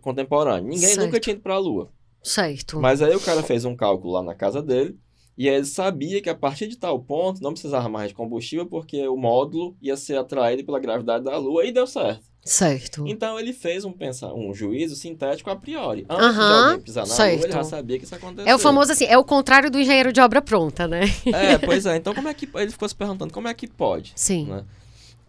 contemporâneo. 0.00 0.68
Ninguém 0.68 0.88
certo. 0.88 1.06
nunca 1.06 1.20
tinha 1.20 1.34
ido 1.34 1.42
para 1.42 1.54
a 1.54 1.58
Lua. 1.58 1.88
Certo. 2.22 2.80
Mas 2.80 3.00
aí 3.00 3.14
o 3.14 3.20
cara 3.20 3.42
fez 3.42 3.64
um 3.64 3.76
cálculo 3.76 4.14
lá 4.14 4.22
na 4.22 4.34
casa 4.34 4.60
dele, 4.60 4.98
e 5.36 5.48
aí 5.48 5.54
ele 5.56 5.64
sabia 5.64 6.20
que 6.20 6.28
a 6.28 6.34
partir 6.34 6.66
de 6.66 6.76
tal 6.76 6.98
ponto 7.00 7.42
não 7.42 7.52
precisava 7.52 7.88
mais 7.88 8.08
de 8.08 8.14
combustível, 8.14 8.66
porque 8.66 9.06
o 9.08 9.16
módulo 9.16 9.74
ia 9.80 9.96
ser 9.96 10.18
atraído 10.18 10.64
pela 10.64 10.78
gravidade 10.78 11.24
da 11.24 11.36
Lua, 11.38 11.64
e 11.64 11.72
deu 11.72 11.86
certo. 11.86 12.30
Certo. 12.44 13.06
Então 13.06 13.38
ele 13.38 13.52
fez 13.52 13.84
um, 13.84 13.92
pensar, 13.92 14.34
um 14.34 14.52
juízo 14.52 14.96
sintético 14.96 15.48
a 15.48 15.56
priori. 15.56 16.04
Antes 16.08 16.34
de 16.34 16.40
alguém 16.40 16.80
pisar 16.80 17.06
na 17.06 17.14
certo. 17.14 17.36
Lua, 17.36 17.46
ele 17.46 17.52
já 17.52 17.64
sabia 17.64 17.98
que 17.98 18.04
isso 18.04 18.14
acontecia. 18.14 18.50
É 18.50 18.54
o 18.54 18.58
famoso 18.58 18.92
assim, 18.92 19.04
é 19.04 19.16
o 19.16 19.24
contrário 19.24 19.70
do 19.70 19.78
engenheiro 19.78 20.12
de 20.12 20.20
obra 20.20 20.42
pronta, 20.42 20.88
né? 20.88 21.02
É, 21.26 21.56
pois 21.64 21.86
é. 21.86 21.96
Então 21.96 22.14
como 22.14 22.28
é 22.28 22.34
que 22.34 22.48
ele 22.54 22.70
ficou 22.70 22.88
se 22.88 22.94
perguntando 22.94 23.32
como 23.32 23.48
é 23.48 23.54
que 23.54 23.68
pode? 23.68 24.12
Sim. 24.16 24.46
Né? 24.46 24.64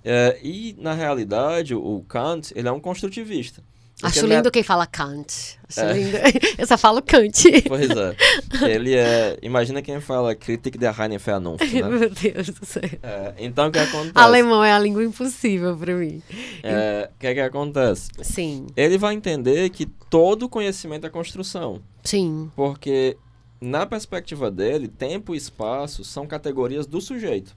É, 0.03 0.39
e 0.43 0.75
na 0.79 0.93
realidade 0.93 1.73
o 1.73 2.03
Kant 2.07 2.51
ele 2.55 2.67
é 2.67 2.71
um 2.71 2.79
construtivista. 2.79 3.63
Acho 4.01 4.25
lindo 4.25 4.51
quem 4.51 4.63
fala 4.63 4.85
Kant. 4.85 5.59
Acho 5.69 5.79
é. 5.81 5.93
lindo. 5.93 6.17
Eu 6.57 6.67
só 6.67 6.77
falo 6.77 7.01
Kant. 7.01 7.43
Pois 7.67 7.89
é. 7.89 8.15
Ele 8.69 8.95
é. 8.95 9.37
Imagina 9.41 9.81
quem 9.81 9.99
fala 10.01 10.35
Kritik 10.35 10.77
der 10.77 10.93
Reine 10.93 11.17
Vernunft, 11.17 11.73
né? 11.73 11.81
Meu 11.87 12.09
Deus 12.09 12.49
do 12.49 12.65
céu. 12.65 12.81
É, 13.01 13.33
então 13.37 13.67
o 13.67 13.71
que 13.71 13.79
acontece? 13.79 14.11
Alemão 14.15 14.63
é 14.63 14.73
a 14.73 14.79
língua 14.79 15.03
impossível 15.03 15.77
para 15.77 15.93
mim. 15.93 16.21
É, 16.63 17.09
o 17.13 17.19
que 17.19 17.27
é 17.27 17.33
que 17.33 17.39
acontece? 17.39 18.09
Sim. 18.21 18.67
Ele 18.75 18.97
vai 18.97 19.13
entender 19.13 19.69
que 19.69 19.85
todo 19.85 20.49
conhecimento 20.49 21.07
é 21.07 21.09
construção. 21.09 21.81
Sim. 22.03 22.51
Porque, 22.55 23.17
na 23.61 23.85
perspectiva 23.85 24.51
dele, 24.51 24.87
tempo 24.87 25.33
e 25.33 25.37
espaço 25.37 26.03
são 26.03 26.27
categorias 26.27 26.85
do 26.85 26.99
sujeito. 26.99 27.55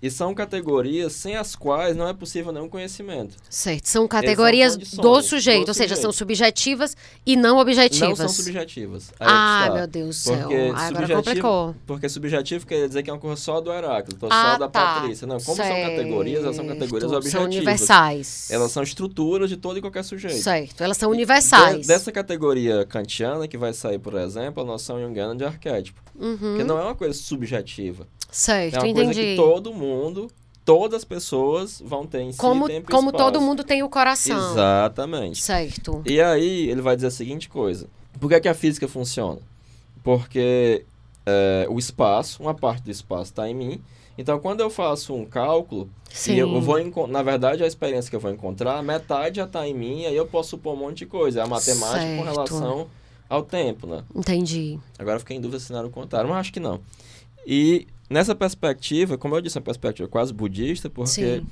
E 0.00 0.10
são 0.10 0.32
categorias 0.32 1.12
sem 1.12 1.34
as 1.34 1.56
quais 1.56 1.96
não 1.96 2.06
é 2.06 2.12
possível 2.12 2.52
nenhum 2.52 2.68
conhecimento. 2.68 3.36
Certo. 3.50 3.86
São 3.86 4.06
categorias 4.06 4.78
são 4.84 5.02
do 5.02 5.20
sujeito, 5.22 5.64
do 5.64 5.68
ou 5.68 5.74
seja, 5.74 5.96
são 5.96 6.12
subjetivas 6.12 6.96
e 7.26 7.34
não 7.34 7.58
objetivas. 7.58 8.10
Não 8.10 8.16
são 8.16 8.28
subjetivas. 8.28 9.10
Ah, 9.18 9.70
meu 9.74 9.86
Deus 9.88 10.08
do 10.08 10.12
céu. 10.14 10.48
Ah, 10.74 10.86
agora 10.86 11.16
complicou. 11.16 11.74
Porque 11.84 12.08
subjetivo 12.08 12.64
quer 12.64 12.86
dizer 12.86 13.02
que 13.02 13.10
é 13.10 13.12
uma 13.12 13.18
coisa 13.18 13.40
só 13.40 13.60
do 13.60 13.72
Heráclito, 13.72 14.26
ah, 14.30 14.52
só 14.52 14.58
da 14.58 14.68
tá. 14.68 15.00
Patrícia. 15.00 15.26
Não, 15.26 15.40
como 15.40 15.56
certo. 15.56 15.68
são 15.68 15.90
categorias, 15.90 16.44
elas 16.44 16.56
são 16.56 16.66
categorias 16.66 17.12
objetivas. 17.12 17.32
São 17.32 17.44
universais. 17.44 18.50
Elas 18.50 18.70
são 18.70 18.82
estruturas 18.84 19.50
de 19.50 19.56
todo 19.56 19.78
e 19.78 19.80
qualquer 19.80 20.04
sujeito. 20.04 20.40
Certo, 20.40 20.80
elas 20.82 20.96
são 20.96 21.10
universais. 21.10 21.82
De, 21.82 21.88
dessa 21.88 22.12
categoria 22.12 22.84
kantiana 22.84 23.48
que 23.48 23.58
vai 23.58 23.72
sair, 23.72 23.98
por 23.98 24.14
exemplo, 24.14 24.62
a 24.62 24.66
noção 24.66 25.00
junguiana 25.00 25.34
de 25.34 25.44
arquétipo. 25.44 26.00
Uhum. 26.14 26.56
Que 26.56 26.62
não 26.62 26.78
é 26.78 26.82
uma 26.84 26.94
coisa 26.94 27.14
subjetiva. 27.14 28.06
Certo, 28.30 28.74
é 28.74 28.78
uma 28.78 28.88
entendi. 28.88 29.04
coisa 29.06 29.20
que 29.20 29.36
todo 29.36 29.72
mundo, 29.72 30.30
todas 30.64 30.98
as 30.98 31.04
pessoas 31.04 31.82
vão 31.84 32.06
ter 32.06 32.20
em 32.20 32.32
si 32.32 32.38
como, 32.38 32.66
tempo 32.66 32.90
Como 32.90 33.08
espaço. 33.08 33.24
todo 33.24 33.40
mundo 33.40 33.64
tem 33.64 33.82
o 33.82 33.88
coração. 33.88 34.52
Exatamente. 34.52 35.42
Certo. 35.42 36.02
E 36.04 36.20
aí 36.20 36.68
ele 36.68 36.82
vai 36.82 36.94
dizer 36.94 37.08
a 37.08 37.10
seguinte 37.10 37.48
coisa. 37.48 37.86
Por 38.20 38.28
que, 38.28 38.34
é 38.34 38.40
que 38.40 38.48
a 38.48 38.54
física 38.54 38.86
funciona? 38.86 39.40
Porque 40.02 40.84
é, 41.24 41.66
o 41.70 41.78
espaço, 41.78 42.42
uma 42.42 42.54
parte 42.54 42.82
do 42.82 42.90
espaço 42.90 43.30
está 43.30 43.48
em 43.48 43.54
mim. 43.54 43.80
Então, 44.16 44.40
quando 44.40 44.60
eu 44.60 44.68
faço 44.68 45.14
um 45.14 45.24
cálculo, 45.24 45.88
eu 46.26 46.60
vou 46.60 47.06
na 47.06 47.22
verdade 47.22 47.62
a 47.62 47.66
experiência 47.66 48.10
que 48.10 48.16
eu 48.16 48.20
vou 48.20 48.32
encontrar, 48.32 48.82
metade 48.82 49.36
já 49.36 49.44
está 49.44 49.66
em 49.66 49.72
mim, 49.72 50.06
aí 50.06 50.16
eu 50.16 50.26
posso 50.26 50.50
supor 50.50 50.74
um 50.74 50.76
monte 50.76 50.98
de 50.98 51.06
coisa. 51.06 51.40
É 51.40 51.42
a 51.44 51.46
matemática 51.46 52.00
certo. 52.00 52.18
com 52.18 52.24
relação 52.24 52.88
ao 53.28 53.42
tempo, 53.42 53.86
né? 53.86 54.02
Entendi. 54.14 54.78
Agora 54.98 55.16
eu 55.16 55.20
fiquei 55.20 55.36
em 55.36 55.40
dúvida 55.40 55.60
se 55.60 55.70
não 55.70 55.78
era 55.78 55.88
o 55.88 55.90
contrário, 55.90 56.28
mas 56.28 56.38
acho 56.38 56.52
que 56.52 56.58
não. 56.58 56.80
E 57.46 57.86
nessa 58.08 58.34
perspectiva, 58.34 59.18
como 59.18 59.36
eu 59.36 59.40
disse, 59.40 59.58
uma 59.58 59.64
perspectiva 59.64 60.08
quase 60.08 60.32
budista, 60.32 60.88
porque 60.88 61.40
Sim. 61.40 61.46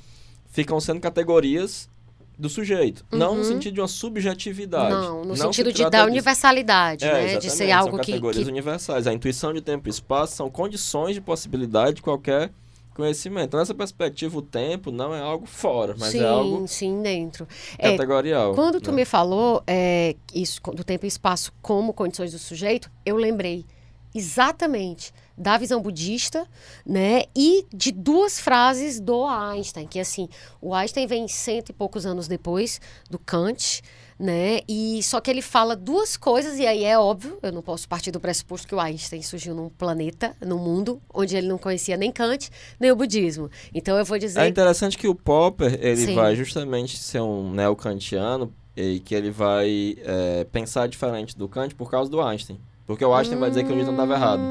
ficam 0.49 0.79
sendo 0.79 0.99
categorias 0.99 1.89
do 2.37 2.49
sujeito, 2.49 3.03
uhum. 3.11 3.17
não 3.17 3.35
no 3.35 3.43
sentido 3.43 3.73
de 3.73 3.81
uma 3.81 3.87
subjetividade. 3.87 4.91
Não, 4.91 5.21
no 5.21 5.29
não 5.29 5.35
sentido 5.35 5.73
de 5.73 5.89
da 5.89 6.05
universalidade, 6.05 7.03
é, 7.03 7.11
né? 7.11 7.37
De 7.37 7.49
ser 7.49 7.71
algo 7.71 7.95
são 7.95 7.99
que 7.99 8.11
categorias 8.11 8.43
que... 8.43 8.49
universais. 8.51 9.07
A 9.07 9.13
intuição 9.13 9.51
de 9.51 9.61
tempo 9.61 9.87
e 9.87 9.89
espaço 9.89 10.35
são 10.35 10.49
condições 10.49 11.15
de 11.15 11.21
possibilidade 11.21 11.95
de 11.95 12.01
qualquer 12.03 12.51
conhecimento. 12.93 13.47
Então, 13.47 13.59
nessa 13.59 13.73
perspectiva, 13.73 14.37
o 14.37 14.41
tempo 14.41 14.91
não 14.91 15.13
é 15.13 15.21
algo 15.21 15.45
fora, 15.45 15.95
mas 15.97 16.09
sim, 16.09 16.19
é 16.19 16.27
algo 16.27 16.67
sim, 16.67 17.01
dentro. 17.01 17.47
categorial. 17.79 18.51
É, 18.51 18.55
quando 18.55 18.81
tu 18.81 18.91
né? 18.91 18.97
me 18.97 19.05
falou 19.05 19.63
é, 19.65 20.15
isso 20.33 20.61
do 20.73 20.83
tempo 20.83 21.05
e 21.05 21.07
espaço 21.07 21.51
como 21.61 21.93
condições 21.93 22.31
do 22.31 22.39
sujeito, 22.39 22.91
eu 23.05 23.15
lembrei 23.15 23.65
exatamente 24.13 25.13
da 25.37 25.57
visão 25.57 25.81
budista, 25.81 26.47
né, 26.85 27.23
e 27.35 27.65
de 27.71 27.91
duas 27.91 28.39
frases 28.39 28.99
do 28.99 29.23
Einstein, 29.25 29.85
que 29.85 29.99
assim, 29.99 30.27
o 30.59 30.73
Einstein 30.73 31.05
vem 31.05 31.27
cento 31.27 31.69
e 31.69 31.73
poucos 31.73 32.05
anos 32.05 32.27
depois 32.27 32.81
do 33.09 33.19
Kant, 33.19 33.81
né, 34.19 34.61
e 34.67 35.03
só 35.03 35.21
que 35.21 35.29
ele 35.29 35.43
fala 35.43 35.75
duas 35.75 36.17
coisas, 36.17 36.57
e 36.57 36.65
aí 36.65 36.83
é 36.83 36.97
óbvio, 36.97 37.37
eu 37.43 37.51
não 37.51 37.61
posso 37.61 37.87
partir 37.87 38.09
do 38.09 38.19
pressuposto 38.19 38.67
que 38.67 38.73
o 38.73 38.79
Einstein 38.79 39.21
surgiu 39.21 39.53
num 39.53 39.69
planeta, 39.69 40.35
num 40.41 40.57
mundo, 40.57 40.99
onde 41.13 41.37
ele 41.37 41.47
não 41.47 41.59
conhecia 41.59 41.95
nem 41.95 42.11
Kant, 42.11 42.49
nem 42.79 42.91
o 42.91 42.95
budismo. 42.95 43.49
Então 43.73 43.95
eu 43.95 44.03
vou 44.03 44.17
dizer... 44.17 44.39
É 44.39 44.47
interessante 44.47 44.97
que 44.97 45.07
o 45.07 45.13
Popper, 45.13 45.77
ele 45.79 46.07
Sim. 46.07 46.15
vai 46.15 46.35
justamente 46.35 46.97
ser 46.97 47.21
um 47.21 47.51
neo-kantiano, 47.51 48.51
e 48.75 48.99
que 48.99 49.15
ele 49.15 49.31
vai 49.31 49.97
é, 50.03 50.43
pensar 50.51 50.87
diferente 50.87 51.35
do 51.35 51.49
Kant 51.49 51.73
por 51.73 51.89
causa 51.89 52.11
do 52.11 52.21
Einstein. 52.21 52.59
Porque 52.85 53.03
o 53.03 53.11
Einstein 53.11 53.37
hum... 53.37 53.41
vai 53.41 53.49
dizer 53.49 53.63
que 53.63 53.71
o 53.71 53.75
Newton 53.75 53.91
estava 53.91 54.13
errado. 54.13 54.41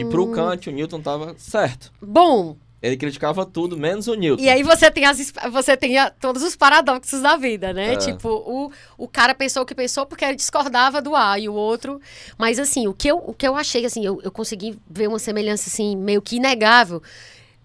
E 0.00 0.04
pro 0.04 0.30
Kant, 0.30 0.68
o 0.68 0.72
Newton 0.72 0.98
estava 0.98 1.34
certo. 1.38 1.92
Bom. 2.00 2.56
Ele 2.82 2.96
criticava 2.96 3.44
tudo, 3.46 3.76
menos 3.76 4.06
o 4.06 4.14
Newton. 4.14 4.42
E 4.42 4.48
aí 4.48 4.62
você 4.62 4.90
tem, 4.90 5.04
as, 5.06 5.32
você 5.50 5.76
tem 5.76 5.98
a, 5.98 6.10
todos 6.10 6.42
os 6.42 6.54
paradoxos 6.54 7.22
da 7.22 7.36
vida, 7.36 7.72
né? 7.72 7.94
É. 7.94 7.96
Tipo, 7.96 8.28
o, 8.28 8.70
o 8.98 9.08
cara 9.08 9.34
pensou 9.34 9.62
o 9.62 9.66
que 9.66 9.74
pensou 9.74 10.06
porque 10.06 10.24
ele 10.24 10.36
discordava 10.36 11.00
do 11.00 11.16
A 11.16 11.38
e 11.38 11.48
o 11.48 11.54
outro... 11.54 12.00
Mas, 12.38 12.58
assim, 12.58 12.86
o 12.86 12.92
que 12.92 13.08
eu, 13.08 13.16
o 13.16 13.32
que 13.32 13.48
eu 13.48 13.56
achei, 13.56 13.84
assim, 13.86 14.04
eu, 14.04 14.20
eu 14.22 14.30
consegui 14.30 14.78
ver 14.88 15.08
uma 15.08 15.18
semelhança, 15.18 15.68
assim, 15.68 15.96
meio 15.96 16.20
que 16.20 16.36
inegável 16.36 17.02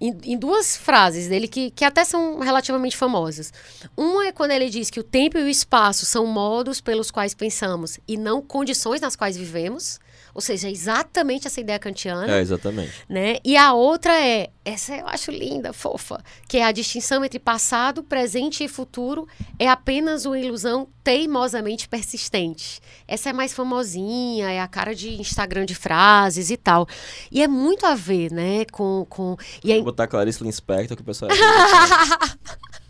em, 0.01 0.17
em, 0.23 0.37
duas 0.37 0.75
frases 0.75 1.27
dele 1.27 1.47
que, 1.47 1.69
que 1.69 1.85
até 1.85 2.03
são 2.03 2.39
relativamente 2.39 2.97
famosas. 2.97 3.53
Uma 3.95 4.25
é 4.25 4.31
quando 4.31 4.51
ele 4.51 4.67
diz 4.67 4.89
que 4.89 4.99
o 4.99 5.03
tempo 5.03 5.37
e 5.37 5.43
o 5.43 5.47
espaço 5.47 6.07
são 6.07 6.25
modos 6.25 6.81
pelos 6.81 7.11
quais 7.11 7.35
pensamos 7.35 7.99
e 8.07 8.17
não 8.17 8.41
condições 8.41 8.99
nas 8.99 9.15
quais 9.15 9.37
vivemos. 9.37 9.99
Ou 10.33 10.41
seja, 10.41 10.67
é 10.67 10.71
exatamente 10.71 11.47
essa 11.47 11.59
ideia 11.59 11.79
kantiana. 11.79 12.37
É, 12.37 12.41
exatamente. 12.41 12.93
Né? 13.07 13.37
E 13.43 13.57
a 13.57 13.73
outra 13.73 14.13
é, 14.13 14.49
essa 14.63 14.95
eu 14.95 15.07
acho 15.07 15.31
linda, 15.31 15.73
fofa, 15.73 16.23
que 16.47 16.57
é 16.57 16.63
a 16.63 16.71
distinção 16.71 17.23
entre 17.25 17.39
passado, 17.39 18.03
presente 18.03 18.63
e 18.63 18.67
futuro 18.67 19.27
é 19.57 19.67
apenas 19.67 20.25
uma 20.25 20.39
ilusão 20.39 20.87
teimosamente 21.03 21.89
persistente. 21.89 22.79
Essa 23.07 23.31
é 23.31 23.33
mais 23.33 23.53
famosinha, 23.53 24.51
é 24.51 24.61
a 24.61 24.67
cara 24.67 24.93
de 24.93 25.19
Instagram 25.19 25.65
de 25.65 25.75
frases 25.75 26.49
e 26.49 26.57
tal. 26.57 26.87
E 27.31 27.41
é 27.41 27.47
muito 27.47 27.85
a 27.85 27.95
ver, 27.95 28.31
né, 28.31 28.65
com... 28.71 29.05
com... 29.09 29.35
E 29.63 29.71
aí... 29.71 29.79
Vou 29.79 29.85
botar 29.85 30.07
Clarice 30.07 30.43
Linspector 30.43 30.95
que 30.95 31.03
o 31.03 31.05
pessoal... 31.05 31.31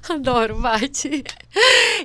Adoro, 0.10 0.60
bate. 0.60 1.24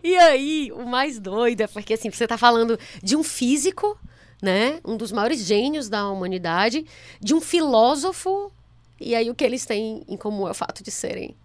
E 0.05 0.16
aí, 0.16 0.70
o 0.72 0.87
mais 0.87 1.18
doido 1.18 1.62
é 1.62 1.66
porque, 1.66 1.95
assim, 1.95 2.11
você 2.11 2.26
tá 2.26 2.37
falando 2.37 2.78
de 3.03 3.16
um 3.16 3.22
físico 3.22 3.99
né? 4.43 4.80
Um 4.84 4.97
dos 4.97 5.12
maiores 5.12 5.45
gênios 5.45 5.89
da 5.89 6.09
humanidade, 6.09 6.84
de 7.20 7.34
um 7.34 7.41
filósofo. 7.41 8.53
E 9.01 9.14
aí 9.14 9.30
o 9.30 9.34
que 9.34 9.45
eles 9.45 9.66
têm 9.66 10.03
em 10.09 10.16
comum 10.16 10.47
é 10.49 10.51
o 10.51 10.55
fato 10.55 10.82
de 10.82 10.91
serem 10.91 11.37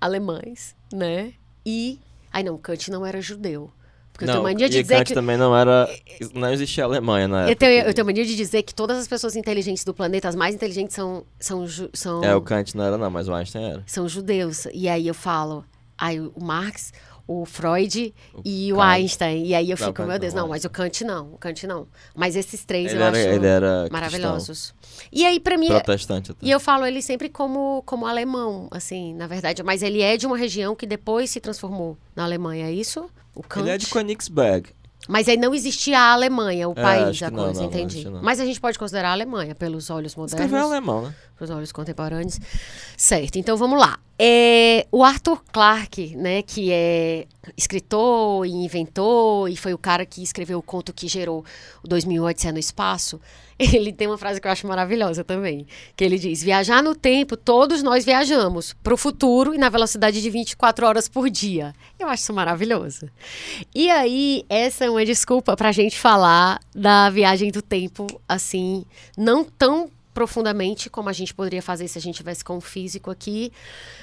alemães, 0.00 0.74
né? 0.92 1.32
E. 1.64 1.98
Ai, 2.32 2.42
não, 2.42 2.58
Kant 2.58 2.90
não 2.90 3.06
era 3.06 3.20
judeu. 3.20 3.70
Porque 4.12 4.26
não, 4.26 4.34
eu 4.34 4.36
tenho 4.36 4.42
mania 4.44 4.68
de 4.68 4.80
dizer 4.80 4.98
Kant 4.98 5.08
que... 5.08 5.14
também 5.14 5.36
não 5.36 5.56
era. 5.56 5.88
Não 6.34 6.52
existia 6.52 6.84
Alemanha 6.84 7.26
na 7.26 7.40
época. 7.40 7.52
Eu 7.52 7.56
tenho, 7.56 7.86
eu 7.86 7.94
tenho 7.94 8.06
mania 8.06 8.24
de 8.24 8.36
dizer 8.36 8.62
que 8.62 8.72
todas 8.72 8.96
as 8.96 9.08
pessoas 9.08 9.34
inteligentes 9.34 9.84
do 9.84 9.92
planeta, 9.92 10.28
as 10.28 10.36
mais 10.36 10.54
inteligentes, 10.54 10.94
são. 10.94 11.24
são, 11.38 11.66
são 11.92 12.22
é, 12.22 12.34
o 12.34 12.40
Kant 12.40 12.76
não 12.76 12.84
era, 12.84 12.96
não, 12.96 13.10
mas 13.10 13.28
o 13.28 13.34
Einstein 13.34 13.64
era. 13.64 13.82
São 13.86 14.08
judeus. 14.08 14.66
E 14.72 14.88
aí 14.88 15.08
eu 15.08 15.14
falo. 15.14 15.64
Aí 15.98 16.20
o 16.20 16.32
Marx 16.40 16.92
o 17.26 17.44
Freud 17.46 18.14
o 18.34 18.42
e 18.44 18.68
Kant. 18.68 18.78
o 18.78 18.80
Einstein. 18.82 19.44
E 19.46 19.54
aí 19.54 19.70
eu 19.70 19.76
fico, 19.76 20.02
não, 20.02 20.08
meu 20.08 20.18
Deus, 20.18 20.34
não, 20.34 20.48
mas 20.48 20.64
o 20.64 20.70
Kant 20.70 21.04
não, 21.04 21.34
o 21.34 21.38
Kant 21.38 21.66
não. 21.66 21.86
Mas 22.14 22.36
esses 22.36 22.64
três 22.64 22.92
ele 22.92 23.00
eu 23.00 23.06
era, 23.06 23.16
acho 23.18 23.28
ele 23.28 23.46
era 23.46 23.88
maravilhosos. 23.90 24.74
Cristão. 24.88 25.08
E 25.12 25.24
aí, 25.24 25.40
para 25.40 25.56
mim. 25.56 25.68
Protestante 25.68 26.30
até. 26.32 26.44
E 26.46 26.50
eu 26.50 26.60
falo 26.60 26.84
ele 26.86 27.00
sempre 27.02 27.28
como, 27.28 27.82
como 27.86 28.06
alemão, 28.06 28.68
assim, 28.70 29.14
na 29.14 29.26
verdade. 29.26 29.62
Mas 29.62 29.82
ele 29.82 30.02
é 30.02 30.16
de 30.16 30.26
uma 30.26 30.36
região 30.36 30.74
que 30.74 30.86
depois 30.86 31.30
se 31.30 31.40
transformou 31.40 31.96
na 32.14 32.24
Alemanha, 32.24 32.66
é 32.66 32.72
isso? 32.72 33.08
O 33.34 33.42
Kant. 33.42 33.62
Ele 33.64 33.70
é 33.70 33.78
de 33.78 33.86
Königsberg. 33.86 34.70
Mas 35.06 35.28
aí 35.28 35.36
não 35.36 35.54
existia 35.54 35.98
a 35.98 36.12
Alemanha, 36.12 36.66
o 36.66 36.72
É, 36.72 36.80
país 36.82 37.20
da 37.20 37.30
coisa, 37.30 37.46
não, 37.46 37.52
não 37.52 37.64
entendi. 37.64 38.08
não. 38.08 38.22
Mas 38.22 38.40
a 38.40 38.44
gente 38.46 38.58
pode 38.58 38.78
considerar 38.78 39.10
a 39.10 39.12
Alemanha 39.12 39.54
pelos 39.54 39.90
olhos 39.90 40.16
modernos. 40.16 40.32
Escreveu 40.46 40.66
alemão, 40.66 41.02
né? 41.02 41.14
Para 41.36 41.44
os 41.44 41.50
olhos 41.50 41.72
contemporâneos. 41.72 42.38
Certo, 42.96 43.36
então 43.36 43.56
vamos 43.56 43.78
lá. 43.78 43.98
É, 44.16 44.86
o 44.92 45.02
Arthur 45.02 45.42
Clarke, 45.52 46.16
né, 46.16 46.40
que 46.42 46.70
é 46.70 47.26
escritor 47.56 48.46
e 48.46 48.50
inventor, 48.50 49.50
e 49.50 49.56
foi 49.56 49.74
o 49.74 49.78
cara 49.78 50.06
que 50.06 50.22
escreveu 50.22 50.58
o 50.60 50.62
conto 50.62 50.92
que 50.92 51.08
gerou 51.08 51.44
o 51.82 51.88
2008 51.88 52.52
no 52.52 52.58
Espaço, 52.60 53.20
ele 53.58 53.92
tem 53.92 54.06
uma 54.06 54.16
frase 54.16 54.40
que 54.40 54.46
eu 54.46 54.52
acho 54.52 54.68
maravilhosa 54.68 55.24
também, 55.24 55.66
que 55.96 56.04
ele 56.04 56.16
diz, 56.16 56.44
viajar 56.44 56.80
no 56.80 56.94
tempo, 56.94 57.36
todos 57.36 57.82
nós 57.82 58.04
viajamos, 58.04 58.72
para 58.84 58.94
o 58.94 58.96
futuro 58.96 59.52
e 59.52 59.58
na 59.58 59.68
velocidade 59.68 60.22
de 60.22 60.30
24 60.30 60.86
horas 60.86 61.08
por 61.08 61.28
dia. 61.28 61.74
Eu 61.98 62.08
acho 62.08 62.22
isso 62.22 62.32
maravilhoso. 62.32 63.08
E 63.74 63.90
aí, 63.90 64.44
essa 64.48 64.84
é 64.84 64.90
uma 64.90 65.04
desculpa 65.04 65.56
para 65.56 65.70
a 65.70 65.72
gente 65.72 65.98
falar 65.98 66.60
da 66.72 67.10
viagem 67.10 67.50
do 67.50 67.60
tempo, 67.60 68.06
assim, 68.28 68.84
não 69.16 69.44
tão 69.44 69.90
profundamente 70.14 70.88
como 70.88 71.08
a 71.08 71.12
gente 71.12 71.34
poderia 71.34 71.60
fazer 71.60 71.88
se 71.88 71.98
a 71.98 72.00
gente 72.00 72.16
tivesse 72.16 72.44
com 72.44 72.56
o 72.56 72.60
físico 72.60 73.10
aqui, 73.10 73.52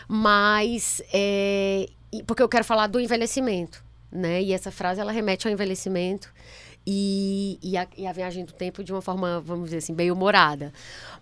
mas 0.07 1.01
é, 1.13 1.87
porque 2.27 2.43
eu 2.43 2.49
quero 2.49 2.65
falar 2.65 2.87
do 2.87 2.99
envelhecimento, 2.99 3.83
né? 4.11 4.43
E 4.43 4.51
essa 4.51 4.69
frase 4.69 4.99
ela 4.99 5.11
remete 5.11 5.47
ao 5.47 5.53
envelhecimento 5.53 6.31
e, 6.85 7.59
e, 7.61 7.77
a, 7.77 7.87
e 7.97 8.07
a 8.07 8.11
viagem 8.11 8.43
do 8.43 8.53
tempo 8.53 8.83
de 8.83 8.91
uma 8.91 9.01
forma, 9.01 9.39
vamos 9.39 9.65
dizer 9.65 9.77
assim, 9.77 9.93
bem 9.93 10.11
humorada. 10.11 10.73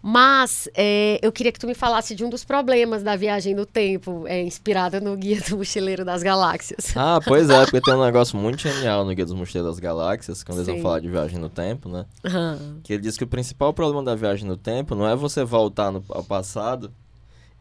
Mas 0.01 0.69
é, 0.73 1.19
eu 1.21 1.31
queria 1.31 1.51
que 1.51 1.59
tu 1.59 1.67
me 1.67 1.73
falasse 1.73 2.15
de 2.15 2.23
um 2.23 2.29
dos 2.29 2.45
problemas 2.45 3.03
da 3.03 3.15
viagem 3.15 3.53
no 3.53 3.65
tempo, 3.65 4.23
é, 4.27 4.41
inspirada 4.41 5.01
no 5.01 5.15
Guia 5.17 5.41
do 5.41 5.57
Mochileiro 5.57 6.05
das 6.05 6.23
Galáxias. 6.23 6.95
Ah, 6.95 7.19
pois 7.25 7.49
é, 7.49 7.63
porque 7.65 7.81
tem 7.81 7.93
um 7.93 8.03
negócio 8.05 8.37
muito 8.37 8.61
genial 8.61 9.03
no 9.03 9.13
Guia 9.13 9.25
dos 9.25 9.33
Mochileiros 9.33 9.75
das 9.75 9.79
Galáxias, 9.79 10.43
quando 10.43 10.59
eles 10.59 10.67
Sim. 10.67 10.73
vão 10.73 10.81
falar 10.81 10.99
de 10.99 11.09
viagem 11.09 11.37
no 11.37 11.49
tempo, 11.49 11.89
né? 11.89 12.05
Ah, 12.23 12.57
Que 12.83 12.93
ele 12.93 13.03
diz 13.03 13.17
que 13.17 13.23
o 13.23 13.27
principal 13.27 13.73
problema 13.73 14.03
da 14.03 14.15
viagem 14.15 14.47
no 14.47 14.55
tempo 14.55 14.95
não 14.95 15.07
é 15.07 15.15
você 15.15 15.43
voltar 15.43 15.91
no, 15.91 16.03
ao 16.09 16.23
passado 16.23 16.91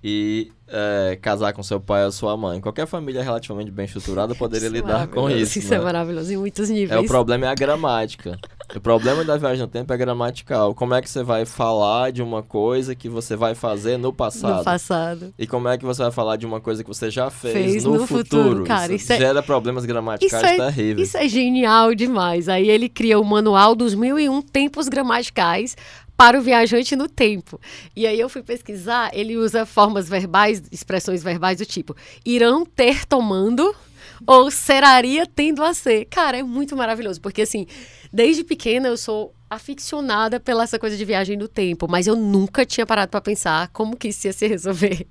e 0.02 0.52
é, 0.68 1.18
casar 1.20 1.52
com 1.52 1.62
seu 1.62 1.80
pai 1.80 2.04
ou 2.04 2.12
sua 2.12 2.36
mãe. 2.36 2.60
Qualquer 2.60 2.86
família 2.86 3.22
relativamente 3.22 3.70
bem 3.70 3.86
estruturada 3.86 4.34
poderia 4.36 4.68
isso 4.68 4.76
é 4.76 4.80
lidar 4.80 5.06
com 5.08 5.28
isso. 5.30 5.58
Isso 5.58 5.74
é 5.74 5.78
né? 5.78 5.84
maravilhoso 5.84 6.32
em 6.32 6.36
muitos 6.36 6.70
É, 6.70 6.72
níveis. 6.72 7.00
o 7.00 7.06
problema 7.06 7.46
é 7.46 7.48
a 7.48 7.54
gramática. 7.54 8.38
O 8.76 8.80
problema 8.80 9.24
da 9.24 9.36
viagem 9.38 9.62
no 9.62 9.66
tempo 9.66 9.90
é 9.92 9.96
gramatical. 9.96 10.74
Como 10.74 10.92
é 10.94 11.00
que 11.00 11.08
você 11.08 11.22
vai 11.22 11.46
falar 11.46 12.12
de 12.12 12.22
uma 12.22 12.42
coisa 12.42 12.94
que 12.94 13.08
você 13.08 13.34
vai 13.34 13.54
fazer 13.54 13.96
no 13.96 14.12
passado? 14.12 14.58
No 14.58 14.64
passado. 14.64 15.34
E 15.38 15.46
como 15.46 15.68
é 15.68 15.78
que 15.78 15.86
você 15.86 16.02
vai 16.02 16.12
falar 16.12 16.36
de 16.36 16.44
uma 16.44 16.60
coisa 16.60 16.84
que 16.84 16.88
você 16.88 17.10
já 17.10 17.30
fez, 17.30 17.54
Fez 17.54 17.84
no, 17.84 17.94
no 17.94 18.06
futuro? 18.06 18.24
futuro, 18.50 18.64
cara, 18.64 18.92
isso 18.92 19.10
é- 19.12 19.16
gera 19.18 19.42
problemas 19.42 19.86
gramaticais 19.86 20.42
Isso 20.42 20.52
é, 20.52 20.56
terríveis. 20.66 21.08
isso 21.08 21.16
é 21.16 21.26
genial 21.26 21.94
demais. 21.94 22.46
Aí 22.48 22.68
ele 22.68 22.90
cria 22.90 23.18
o 23.18 23.24
manual 23.24 23.74
dos 23.74 23.94
mil 23.94 24.18
e 24.18 24.28
um 24.28 24.42
tempos 24.42 24.86
gramaticais 24.86 25.74
para 26.18 26.36
o 26.36 26.42
viajante 26.42 26.96
no 26.96 27.08
tempo. 27.08 27.60
E 27.94 28.04
aí 28.04 28.18
eu 28.18 28.28
fui 28.28 28.42
pesquisar, 28.42 29.08
ele 29.14 29.36
usa 29.36 29.64
formas 29.64 30.08
verbais, 30.08 30.60
expressões 30.72 31.22
verbais 31.22 31.58
do 31.58 31.64
tipo 31.64 31.96
irão 32.26 32.66
ter 32.66 33.04
tomando 33.06 33.72
ou 34.26 34.50
seraria 34.50 35.24
tendo 35.24 35.62
a 35.62 35.72
ser. 35.72 36.06
Cara, 36.06 36.36
é 36.36 36.42
muito 36.42 36.76
maravilhoso, 36.76 37.20
porque 37.20 37.42
assim, 37.42 37.66
desde 38.12 38.42
pequena 38.42 38.88
eu 38.88 38.96
sou 38.96 39.32
aficionada 39.48 40.40
pela 40.40 40.64
essa 40.64 40.76
coisa 40.76 40.96
de 40.96 41.04
viagem 41.04 41.36
no 41.36 41.46
tempo, 41.46 41.86
mas 41.88 42.08
eu 42.08 42.16
nunca 42.16 42.66
tinha 42.66 42.84
parado 42.84 43.10
para 43.10 43.20
pensar 43.20 43.68
como 43.68 43.96
que 43.96 44.08
isso 44.08 44.26
ia 44.26 44.32
se 44.32 44.48
resolver. 44.48 45.06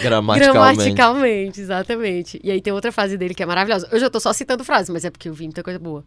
Gramaticalmente. 0.00 0.52
Gramaticalmente, 0.52 1.60
exatamente. 1.60 2.40
E 2.42 2.52
aí 2.52 2.60
tem 2.60 2.72
outra 2.72 2.92
frase 2.92 3.18
dele 3.18 3.34
que 3.34 3.42
é 3.42 3.46
maravilhosa. 3.46 3.88
Eu 3.90 3.98
já 3.98 4.08
tô 4.08 4.20
só 4.20 4.32
citando 4.32 4.64
frases, 4.64 4.90
mas 4.90 5.04
é 5.04 5.10
porque 5.10 5.28
eu 5.28 5.34
vi 5.34 5.44
muita 5.44 5.62
coisa 5.62 5.80
boa. 5.80 6.04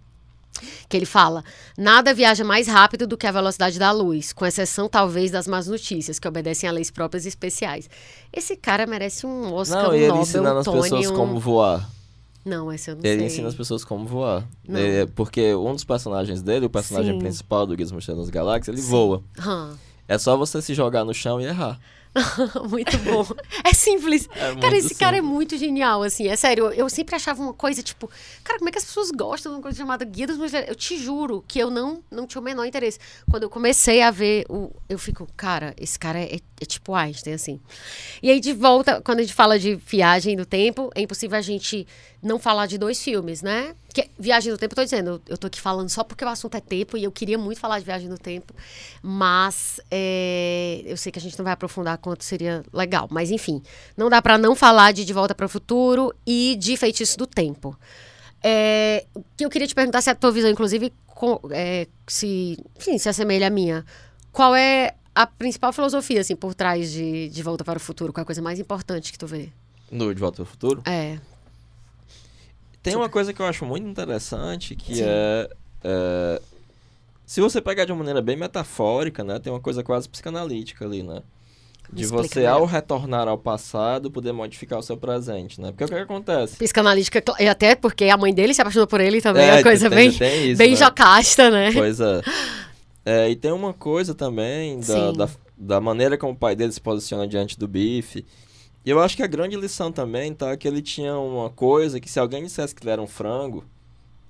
Que 0.87 0.97
ele 0.97 1.05
fala: 1.05 1.43
nada 1.77 2.13
viaja 2.13 2.43
mais 2.43 2.67
rápido 2.67 3.05
do 3.05 3.17
que 3.17 3.27
a 3.27 3.31
velocidade 3.31 3.77
da 3.77 3.91
luz, 3.91 4.33
com 4.33 4.45
exceção 4.45 4.87
talvez 4.87 5.31
das 5.31 5.47
más 5.47 5.67
notícias, 5.67 6.19
que 6.19 6.27
obedecem 6.27 6.69
a 6.69 6.71
leis 6.71 6.89
próprias 6.89 7.25
e 7.25 7.29
especiais. 7.29 7.89
Esse 8.31 8.55
cara 8.55 8.85
merece 8.85 9.25
um 9.25 9.53
Oscar, 9.53 9.83
Não, 9.83 9.89
um 9.91 9.93
ele 9.93 10.07
Nobel, 10.07 10.21
ensina 10.21 10.53
um 10.53 10.57
as 10.57 10.65
pessoas 10.65 11.07
um... 11.07 11.15
como 11.15 11.39
voar. 11.39 11.89
Não, 12.45 12.71
esse 12.71 12.91
eu 12.91 12.95
não 12.95 13.01
Ele 13.03 13.17
sei. 13.17 13.27
ensina 13.27 13.47
as 13.47 13.55
pessoas 13.55 13.83
como 13.83 14.05
voar. 14.05 14.47
É, 14.69 15.07
porque 15.15 15.55
um 15.55 15.73
dos 15.73 15.83
personagens 15.83 16.43
dele, 16.43 16.67
o 16.67 16.69
personagem 16.69 17.13
Sim. 17.13 17.19
principal 17.19 17.65
do 17.65 17.75
dos 17.75 17.91
Mochileiros 17.91 18.27
das 18.27 18.29
Galáxias, 18.29 18.67
ele 18.67 18.83
Sim. 18.83 18.91
voa. 18.91 19.23
Hã. 19.39 19.75
É 20.07 20.15
só 20.19 20.37
você 20.37 20.61
se 20.61 20.75
jogar 20.75 21.03
no 21.03 21.13
chão 21.13 21.41
e 21.41 21.45
errar. 21.45 21.79
muito 22.69 22.97
bom. 22.99 23.25
É 23.63 23.73
simples. 23.73 24.27
É 24.35 24.55
cara, 24.55 24.77
esse 24.77 24.95
cara 24.95 25.17
é 25.17 25.19
simples. 25.19 25.35
muito 25.35 25.57
genial, 25.57 26.03
assim. 26.03 26.27
É 26.27 26.35
sério, 26.35 26.71
eu, 26.71 26.89
sempre 26.89 27.15
achava 27.15 27.41
uma 27.41 27.53
coisa, 27.53 27.83
tipo... 27.83 28.09
Cara, 28.43 28.59
como 28.59 28.69
é 28.69 28.71
que 28.71 28.77
as 28.77 28.85
pessoas 28.85 29.11
gostam 29.11 29.51
de 29.51 29.57
uma 29.57 29.61
coisa 29.61 29.77
chamada 29.77 30.05
Guia 30.05 30.27
dos 30.27 30.37
Mochileiros? 30.37 30.69
Eu 30.69 30.75
te 30.75 30.97
juro 30.97 31.43
que 31.47 31.59
eu 31.59 31.69
não, 31.69 32.03
não 32.09 32.25
tinha 32.25 32.41
o 32.41 32.43
menor 32.43 32.65
interesse. 32.65 32.99
Quando 33.29 33.43
eu 33.43 33.49
comecei 33.49 34.01
a 34.01 34.11
ver, 34.11 34.45
o, 34.49 34.71
eu 34.87 34.97
fico... 34.97 35.27
Cara, 35.35 35.73
esse 35.77 35.99
cara 35.99 36.19
é, 36.19 36.39
é 36.59 36.65
tipo 36.65 36.93
Einstein, 36.93 37.33
assim. 37.33 37.59
E 38.23 38.31
aí, 38.31 38.39
de 38.39 38.53
volta, 38.53 39.01
quando 39.01 39.19
a 39.19 39.21
gente 39.23 39.33
fala 39.33 39.59
de 39.59 39.75
viagem 39.75 40.35
no 40.35 40.45
tempo, 40.45 40.89
é 40.95 41.01
impossível 41.01 41.37
a 41.37 41.41
gente 41.41 41.85
não 42.21 42.39
falar 42.39 42.65
de 42.65 42.77
dois 42.77 43.01
filmes, 43.01 43.41
né? 43.41 43.75
Que 43.95 44.09
Viagem 44.19 44.51
no 44.51 44.57
Tempo, 44.57 44.73
eu 44.73 44.75
tô 44.75 44.83
dizendo, 44.83 45.21
eu, 45.25 45.37
tô 45.37 45.47
aqui 45.47 45.61
falando 45.61 45.87
só 45.87 46.03
porque 46.03 46.25
o 46.25 46.27
assunto 46.27 46.55
é 46.57 46.59
tempo 46.59 46.97
e 46.97 47.05
eu 47.05 47.11
queria 47.13 47.37
muito 47.37 47.61
falar 47.61 47.79
de 47.79 47.85
Viagem 47.85 48.09
no 48.09 48.17
Tempo, 48.17 48.53
mas 49.01 49.79
é, 49.89 50.81
eu 50.85 50.97
sei 50.97 51.13
que 51.13 51.17
a 51.17 51.21
gente 51.21 51.37
não 51.37 51.45
vai 51.45 51.53
aprofundar 51.53 51.97
quanto 51.99 52.21
seria 52.25 52.61
legal, 52.73 53.07
mas 53.09 53.31
enfim, 53.31 53.63
não 53.95 54.09
dá 54.09 54.21
pra 54.21 54.37
não 54.37 54.53
falar 54.53 54.91
de 54.91 55.05
De 55.05 55.13
Volta 55.13 55.33
para 55.33 55.45
o 55.45 55.49
Futuro 55.49 56.13
e 56.27 56.57
de 56.59 56.75
Feitiço 56.75 57.17
do 57.17 57.25
Tempo. 57.25 57.73
É, 58.43 59.05
o 59.15 59.23
que 59.37 59.45
eu 59.45 59.49
queria 59.49 59.65
te 59.65 59.73
perguntar 59.73 60.01
se 60.01 60.09
a 60.09 60.13
tua 60.15 60.29
visão, 60.29 60.51
inclusive, 60.51 60.91
com- 61.07 61.39
é, 61.51 61.87
se, 62.05 62.57
enfim, 62.77 62.97
se 62.97 63.07
assemelha 63.07 63.47
à 63.47 63.49
minha. 63.49 63.85
Qual 64.29 64.53
é 64.53 64.93
a 65.15 65.25
principal 65.25 65.71
filosofia, 65.71 66.19
assim, 66.19 66.35
por 66.35 66.53
trás 66.53 66.91
de 66.91 67.29
De 67.29 67.41
Volta 67.41 67.63
para 67.63 67.77
o 67.77 67.79
Futuro? 67.79 68.11
Qual 68.11 68.21
é 68.21 68.23
a 68.23 68.25
coisa 68.25 68.41
mais 68.41 68.59
importante 68.59 69.13
que 69.13 69.17
tu 69.17 69.25
vê? 69.25 69.49
No 69.89 70.13
De 70.13 70.19
Volta 70.19 70.41
ao 70.41 70.45
Futuro. 70.45 70.81
É, 70.85 71.17
Tem 72.85 72.95
uma 72.95 73.09
coisa 73.09 73.33
que 73.33 73.41
eu 73.41 73.45
acho 73.45 73.65
muito 73.65 73.87
interessante, 73.87 74.75
que 74.75 75.01
é, 75.01 75.49
é, 75.83 76.41
Se 77.25 77.41
você 77.41 77.59
pegar 77.61 77.85
de 77.85 77.91
uma 77.91 77.97
maneira 77.99 78.21
bem 78.21 78.35
metafórica, 78.37 79.23
né? 79.23 79.39
Tem 79.39 79.51
uma 79.51 79.59
coisa 79.59 79.83
quase 79.83 80.07
psicanalítica 80.07 80.85
ali, 80.85 81.01
né? 81.03 81.21
Me 81.91 81.99
De 81.99 82.05
você, 82.07 82.39
melhor. 82.39 82.53
ao 82.61 82.65
retornar 82.65 83.27
ao 83.27 83.37
passado, 83.37 84.09
poder 84.09 84.31
modificar 84.31 84.79
o 84.79 84.81
seu 84.83 84.97
presente, 84.97 85.61
né? 85.61 85.69
Porque 85.71 85.83
o 85.83 85.87
que, 85.87 85.93
acontece? 85.95 86.55
psicanalítica, 86.57 87.23
e 87.39 87.47
até 87.47 87.75
porque 87.75 88.05
a 88.05 88.17
mãe 88.17 88.33
dele 88.33 88.53
se 88.53 88.61
apaixonou 88.61 88.87
por 88.87 88.99
ele 89.01 89.21
também, 89.21 89.43
É, 89.47 89.59
é 89.59 89.63
coisa 89.63 89.87
tem- 89.89 90.09
bem, 90.09 90.11
tem 90.17 90.51
isso, 90.51 90.57
bem 90.57 90.71
né? 90.71 90.75
jocasta, 90.77 91.49
né? 91.51 91.71
Pois 91.73 91.99
é. 91.99 92.21
É, 93.05 93.29
E 93.29 93.35
tem 93.35 93.51
uma 93.51 93.71
coisa 93.73 94.15
também 94.15 94.79
da, 94.79 95.11
da, 95.11 95.29
da 95.55 95.79
maneira 95.81 96.17
como 96.17 96.33
o 96.33 96.35
pai 96.35 96.55
dele 96.55 96.71
se 96.71 96.81
posiciona 96.81 97.27
diante 97.27 97.57
do 97.57 97.67
bife. 97.67 98.25
E 98.85 98.89
eu 98.89 98.99
acho 98.99 99.15
que 99.17 99.23
a 99.23 99.27
grande 99.27 99.55
lição 99.55 99.91
também 99.91 100.33
tá 100.33 100.55
que 100.55 100.67
ele 100.67 100.81
tinha 100.81 101.17
uma 101.17 101.49
coisa 101.49 101.99
que 101.99 102.09
se 102.09 102.19
alguém 102.19 102.43
dissesse 102.43 102.75
que 102.75 102.83
ele 102.83 102.91
era 102.91 103.01
um 103.01 103.07
frango, 103.07 103.65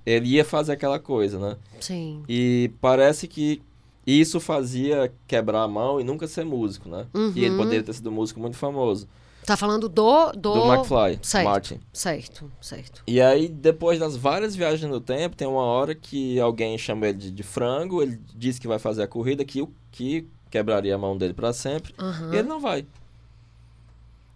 ele 0.06 0.30
ia 0.30 0.46
fazer 0.46 0.72
aquela 0.74 0.98
coisa, 1.00 1.38
né? 1.38 1.58
Sim. 1.80 2.24
E 2.30 2.72
parece 2.80 3.28
que 3.28 3.62
isso 4.08 4.40
fazia 4.40 5.12
quebrar 5.28 5.64
a 5.64 5.68
mão 5.68 6.00
e 6.00 6.04
nunca 6.04 6.28
ser 6.28 6.46
músico, 6.46 6.88
né? 6.88 7.08
E 7.36 7.42
ele 7.44 7.50
Uhum. 7.52 7.58
poderia 7.58 7.84
ter 7.84 7.94
sido 7.94 8.10
um 8.10 8.14
músico 8.14 8.40
muito 8.40 8.56
famoso. 8.56 9.08
Tá 9.46 9.58
falando 9.58 9.90
do... 9.90 10.32
Do, 10.32 10.54
Do 10.54 10.74
McFly, 10.74 11.20
certo. 11.22 11.44
Martin. 11.46 11.80
Certo, 11.92 12.52
certo. 12.62 13.04
E 13.06 13.20
aí, 13.22 13.48
depois 13.48 14.00
das 14.00 14.16
várias 14.16 14.56
viagens 14.56 14.90
no 14.90 15.00
tempo, 15.02 15.36
tem 15.36 15.48
uma 15.48 15.62
hora 15.64 15.94
que 15.94 16.40
alguém 16.40 16.78
chama 16.78 17.08
ele 17.08 17.18
de, 17.18 17.32
de 17.32 17.44
frango, 17.44 18.02
ele 18.02 18.20
diz 18.36 18.58
que 18.58 18.68
vai 18.68 18.80
fazer 18.80 19.04
a 19.04 19.08
corrida, 19.08 19.44
que, 19.46 19.62
o- 19.62 19.72
que 19.92 20.28
quebraria 20.50 20.96
a 20.96 20.98
mão 20.98 21.16
dele 21.18 21.34
pra 21.34 21.52
sempre, 21.54 21.94
Aham, 22.00 22.30
e 22.34 22.38
ele 22.38 22.48
não 22.48 22.60
vai. 22.60 22.86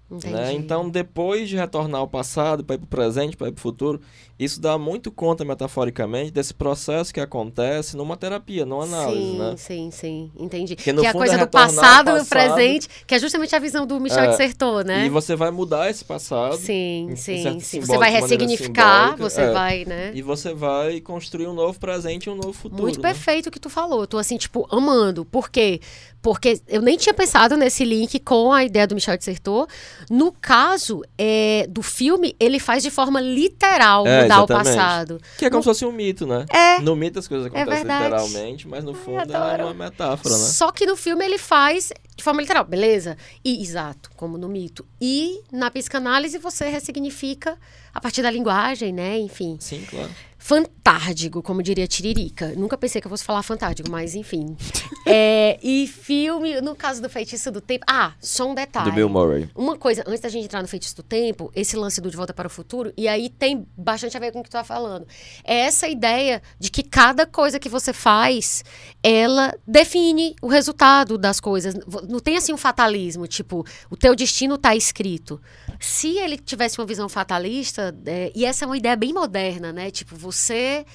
Entendi. 0.10 0.34
Né? 0.34 0.54
Então, 0.54 0.90
depois 0.90 1.50
de 1.50 1.56
retornar 1.56 2.02
ao 2.02 2.08
passado, 2.08 2.64
para 2.64 2.76
ir 2.76 2.80
pro 2.80 2.88
presente, 2.88 3.38
para 3.38 3.48
ir 3.48 3.52
pro 3.52 3.62
futuro, 3.62 4.02
isso 4.40 4.62
dá 4.62 4.78
muito 4.78 5.12
conta, 5.12 5.44
metaforicamente, 5.44 6.32
desse 6.32 6.54
processo 6.54 7.14
que 7.14 7.20
acontece 7.20 7.98
numa 7.98 8.16
terapia, 8.16 8.66
numa 8.66 8.84
análise, 8.84 9.22
sim, 9.22 9.38
né? 9.38 9.56
sim, 9.58 9.92
sim, 9.92 10.32
entendi. 10.38 10.78
No 10.94 11.02
que 11.02 11.08
é 11.08 11.10
a 11.10 11.12
fundo, 11.12 11.20
coisa 11.20 11.34
é 11.34 11.38
do 11.38 11.42
ao 11.42 11.48
passado, 11.48 12.12
no 12.12 12.18
passado. 12.20 12.30
presente, 12.30 12.88
que 13.06 13.16
é 13.16 13.20
justamente 13.20 13.56
a 13.56 13.60
visão 13.60 13.86
do 13.86 14.00
Michel 14.00 14.24
É, 14.24 14.28
Dissertor, 14.30 14.86
né? 14.86 15.06
E 15.06 15.10
você 15.10 15.36
vai 15.36 15.52
mudar 15.52 15.90
esse 15.90 16.06
passado, 16.06 16.56
Sim, 16.58 17.14
sim, 17.16 17.60
sim. 17.60 17.82
Você 17.82 17.98
vai 17.98 18.12
de 18.12 18.20
ressignificar, 18.22 19.16
você 19.18 19.42
é. 19.42 19.52
vai, 19.52 19.86
né? 19.86 20.12
e 20.14 20.22
você 20.22 20.54
vai 20.54 21.02
construir 21.02 21.48
um 21.48 21.54
novo 21.54 21.80
presente 21.80 22.26
e 22.28 22.30
um 22.30 22.36
novo 22.36 22.54
futuro. 22.54 22.82
Muito 22.82 23.02
né? 23.02 23.10
perfeito 23.10 23.48
o 23.48 23.52
que 23.52 23.60
tu 23.60 23.70
falou. 23.70 24.02
Eu 24.02 24.08
tô 24.08 24.18
assim, 24.18 24.38
tipo, 24.38 24.68
amando. 24.72 25.26
Por 25.26 25.50
quê? 25.50 25.82
Porque 26.22 26.62
eu 26.68 26.82
nem 26.82 26.98
tinha 26.98 27.14
pensado 27.14 27.56
nesse 27.56 27.84
link 27.86 28.20
com 28.20 28.52
a 28.52 28.64
ideia 28.64 28.86
do 28.86 28.96
Michel 28.96 29.18
Dissertor. 29.18 29.68
No 30.10 30.32
caso 30.32 31.02
é, 31.18 31.66
do 31.70 31.82
filme, 31.82 32.36
ele 32.40 32.60
faz 32.60 32.84
de 32.84 32.90
forma 32.90 33.22
literal 33.22 34.06
É, 34.06 34.29
mudar 34.38 34.42
o 34.42 34.46
exatamente. 34.46 34.76
passado. 34.78 35.22
Que 35.38 35.46
é 35.46 35.50
como 35.50 35.58
No- 35.60 35.64
se 35.64 35.70
fosse 35.70 35.86
um 35.86 35.92
mito, 35.92 36.26
né? 36.28 36.46
É. 36.50 36.80
No 36.82 36.96
mito 36.96 37.20
as 37.20 37.28
coisas 37.28 37.48
acontecem 37.48 37.70
verdade. 37.86 38.04
literalmente, 38.06 38.68
mas 38.68 38.84
no 38.84 38.94
fundo 38.94 39.34
é 39.34 39.64
uma 39.64 39.74
metáfora, 39.74 40.38
né? 40.38 40.44
Só 40.46 40.72
que 40.72 40.86
no 40.86 40.96
filme 40.96 41.26
ele 41.26 41.38
faz 41.38 41.92
de 42.16 42.24
forma 42.24 42.42
literal, 42.42 42.66
beleza? 42.66 43.18
E, 43.44 43.62
exato, 43.62 44.12
como 44.16 44.38
no 44.38 44.50
mito. 44.50 44.86
E 45.00 45.42
na 45.52 45.72
psicanálise 45.72 46.38
você 46.38 46.68
ressignifica 46.70 47.58
a 47.94 48.02
partir 48.02 48.22
da 48.22 48.30
linguagem, 48.30 48.92
né? 48.94 49.18
Enfim. 49.20 49.58
Sim, 49.60 49.86
claro. 49.90 50.10
Fantárdico, 50.40 51.44
como 51.44 51.62
diria 51.62 51.86
Tiririca. 51.86 52.54
Nunca 52.56 52.78
pensei 52.78 53.02
que 53.02 53.06
eu 53.06 53.10
fosse 53.10 53.26
falar 53.26 53.44
fantárdico, 53.44 53.92
mas 53.92 54.16
enfim. 54.16 54.56
é, 55.06 55.60
e 55.62 55.86
filme, 55.86 56.62
no 56.62 56.76
caso 56.76 57.02
do 57.02 57.10
Feitiço 57.10 57.52
do 57.52 57.60
Tempo. 57.60 57.86
Ah, 57.88 58.14
só 58.22 58.50
um 58.50 58.56
detalhe. 58.56 58.90
Do 58.90 58.96
Bill 58.96 59.10
Murray. 59.10 59.50
Uma 59.54 59.78
coisa, 59.78 60.02
antes 60.08 60.22
da 60.22 60.30
gente 60.30 60.46
entrar 60.46 60.62
no 60.62 60.68
Feitiço 60.68 60.96
do 60.96 61.04
Tempo, 61.04 61.52
esse 61.54 61.76
lance 61.76 62.00
do 62.00 62.10
De 62.10 62.16
Volta 62.16 62.34
para 62.34 62.48
o 62.48 62.50
Futuro, 62.50 62.94
e 62.96 63.08
aí 63.08 63.30
tem 63.30 63.68
bastante 63.78 64.16
a 64.16 64.20
ver 64.20 64.32
com 64.32 64.40
o 64.40 64.44
que 64.44 64.50
tu 64.50 64.54
tá 64.54 64.64
falando. 64.64 65.06
É 65.44 65.58
essa 65.58 65.90
ideia 65.90 66.42
de 66.58 66.72
que 66.72 66.84
cada 66.84 67.26
coisa 67.26 67.60
que 67.60 67.68
você 67.68 67.92
faz, 67.92 68.64
ela 69.04 69.54
define 69.68 70.36
o 70.42 70.48
resultado 70.48 71.18
das 71.18 71.42
coisas. 71.42 71.76
Não 72.08 72.20
tem 72.20 72.38
assim 72.38 72.54
um 72.54 72.58
fatalismo, 72.58 73.28
tipo, 73.28 73.66
o 73.90 73.98
teu 73.98 74.16
destino 74.16 74.58
tá 74.58 74.74
escrito. 74.74 75.42
Se 75.80 76.18
ele 76.18 76.38
tivesse 76.38 76.80
uma 76.80 76.86
visão 76.86 77.10
fatalista, 77.10 77.96
é, 78.06 78.32
e 78.34 78.46
essa 78.46 78.64
é 78.64 78.68
uma 78.68 78.78
ideia 78.78 78.96
bem 78.96 79.14
moderna, 79.14 79.74
né? 79.74 79.92
Tipo, 79.92 80.16
você 80.32 80.86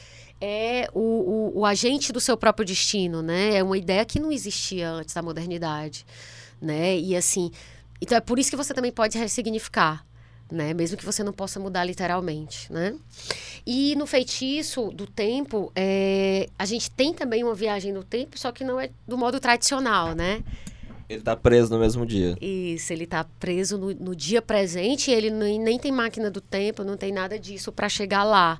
é 0.40 0.88
o, 0.92 1.00
o, 1.00 1.60
o, 1.60 1.66
agente 1.66 2.12
do 2.12 2.20
seu 2.20 2.36
próprio 2.36 2.64
destino, 2.64 3.22
né? 3.22 3.56
É 3.56 3.62
uma 3.62 3.76
ideia 3.76 4.04
que 4.04 4.20
não 4.20 4.30
existia 4.30 4.90
antes 4.90 5.14
da 5.14 5.22
modernidade, 5.22 6.06
né? 6.60 6.96
E 6.98 7.16
assim, 7.16 7.50
então 8.00 8.16
é 8.16 8.20
por 8.20 8.38
isso 8.38 8.50
que 8.50 8.56
você 8.56 8.72
também 8.72 8.92
pode 8.92 9.18
ressignificar, 9.18 10.04
né? 10.50 10.72
Mesmo 10.72 10.96
que 10.96 11.04
você 11.04 11.24
não 11.24 11.32
possa 11.32 11.58
mudar 11.58 11.84
literalmente, 11.84 12.72
né? 12.72 12.94
E 13.66 13.96
no 13.96 14.06
feitiço 14.06 14.90
do 14.90 15.06
tempo, 15.06 15.72
é, 15.74 16.48
a 16.58 16.64
gente 16.64 16.90
tem 16.90 17.12
também 17.12 17.42
uma 17.42 17.54
viagem 17.54 17.92
no 17.92 18.04
tempo, 18.04 18.38
só 18.38 18.52
que 18.52 18.62
não 18.62 18.78
é 18.78 18.90
do 19.06 19.18
modo 19.18 19.40
tradicional, 19.40 20.14
né? 20.14 20.42
Ele 21.08 21.22
tá 21.22 21.36
preso 21.36 21.72
no 21.72 21.78
mesmo 21.78 22.06
dia. 22.06 22.36
Isso, 22.40 22.92
ele 22.92 23.06
tá 23.06 23.24
preso 23.38 23.76
no, 23.76 23.92
no 23.94 24.16
dia 24.16 24.40
presente, 24.40 25.10
ele 25.10 25.30
nem, 25.30 25.58
nem 25.58 25.78
tem 25.78 25.92
máquina 25.92 26.30
do 26.30 26.40
tempo, 26.40 26.82
não 26.82 26.96
tem 26.96 27.12
nada 27.12 27.38
disso 27.38 27.70
para 27.70 27.88
chegar 27.88 28.24
lá. 28.24 28.58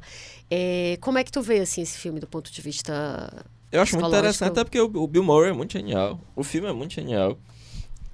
É, 0.56 0.98
como 1.00 1.18
é 1.18 1.24
que 1.24 1.32
tu 1.32 1.42
vê, 1.42 1.60
assim, 1.60 1.82
esse 1.82 1.98
filme 1.98 2.20
do 2.20 2.26
ponto 2.26 2.52
de 2.52 2.60
vista 2.60 3.44
Eu 3.72 3.80
acho 3.80 3.94
muito 3.96 4.08
interessante, 4.08 4.50
até 4.50 4.62
porque 4.62 4.80
o, 4.80 5.06
Bill 5.06 5.24
Murray 5.24 5.50
é 5.50 5.52
muito 5.52 5.72
genial, 5.72 6.20
o 6.36 6.44
filme 6.44 6.68
é 6.68 6.72
muito 6.72 6.94
genial. 6.94 7.38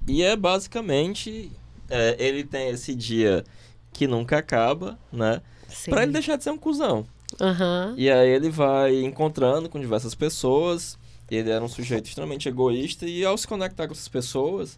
E 0.07 0.23
é 0.23 0.35
basicamente, 0.35 1.51
é, 1.89 2.15
ele 2.17 2.43
tem 2.43 2.69
esse 2.69 2.95
dia 2.95 3.43
que 3.93 4.07
nunca 4.07 4.37
acaba, 4.37 4.97
né? 5.11 5.41
Sim. 5.67 5.91
Pra 5.91 6.03
ele 6.03 6.11
deixar 6.11 6.37
de 6.37 6.43
ser 6.43 6.51
um 6.51 6.57
cuzão. 6.57 7.05
Uhum. 7.39 7.93
E 7.95 8.09
aí 8.09 8.29
ele 8.29 8.49
vai 8.49 9.01
encontrando 9.01 9.69
com 9.69 9.79
diversas 9.79 10.15
pessoas 10.15 10.97
ele 11.35 11.49
era 11.49 11.63
um 11.63 11.69
sujeito 11.69 12.07
extremamente 12.07 12.49
egoísta 12.49 13.05
e 13.05 13.23
ao 13.23 13.37
se 13.37 13.47
conectar 13.47 13.87
com 13.87 13.93
essas 13.93 14.09
pessoas, 14.09 14.77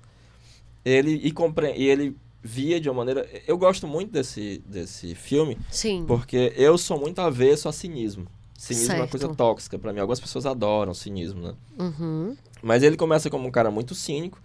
ele 0.86 1.20
e, 1.24 1.32
compre... 1.32 1.74
e 1.76 1.84
ele 1.84 2.16
via 2.44 2.80
de 2.80 2.90
uma 2.90 2.98
maneira. 2.98 3.28
Eu 3.48 3.58
gosto 3.58 3.88
muito 3.88 4.12
desse, 4.12 4.62
desse 4.68 5.16
filme. 5.16 5.58
Sim. 5.72 6.04
Porque 6.06 6.54
eu 6.58 6.78
sou 6.78 7.00
muito 7.00 7.20
avesso 7.20 7.70
a 7.70 7.72
cinismo. 7.72 8.28
Cinismo 8.58 8.88
certo. 8.88 9.00
é 9.00 9.02
uma 9.04 9.08
coisa 9.08 9.30
tóxica 9.30 9.80
para 9.80 9.94
mim. 9.94 10.00
Algumas 10.00 10.20
pessoas 10.20 10.46
adoram 10.46 10.94
cinismo, 10.94 11.42
né? 11.42 11.54
Uhum. 11.80 12.36
Mas 12.62 12.84
ele 12.84 12.98
começa 12.98 13.30
como 13.30 13.48
um 13.48 13.52
cara 13.52 13.72
muito 13.72 13.96
cínico, 13.96 14.42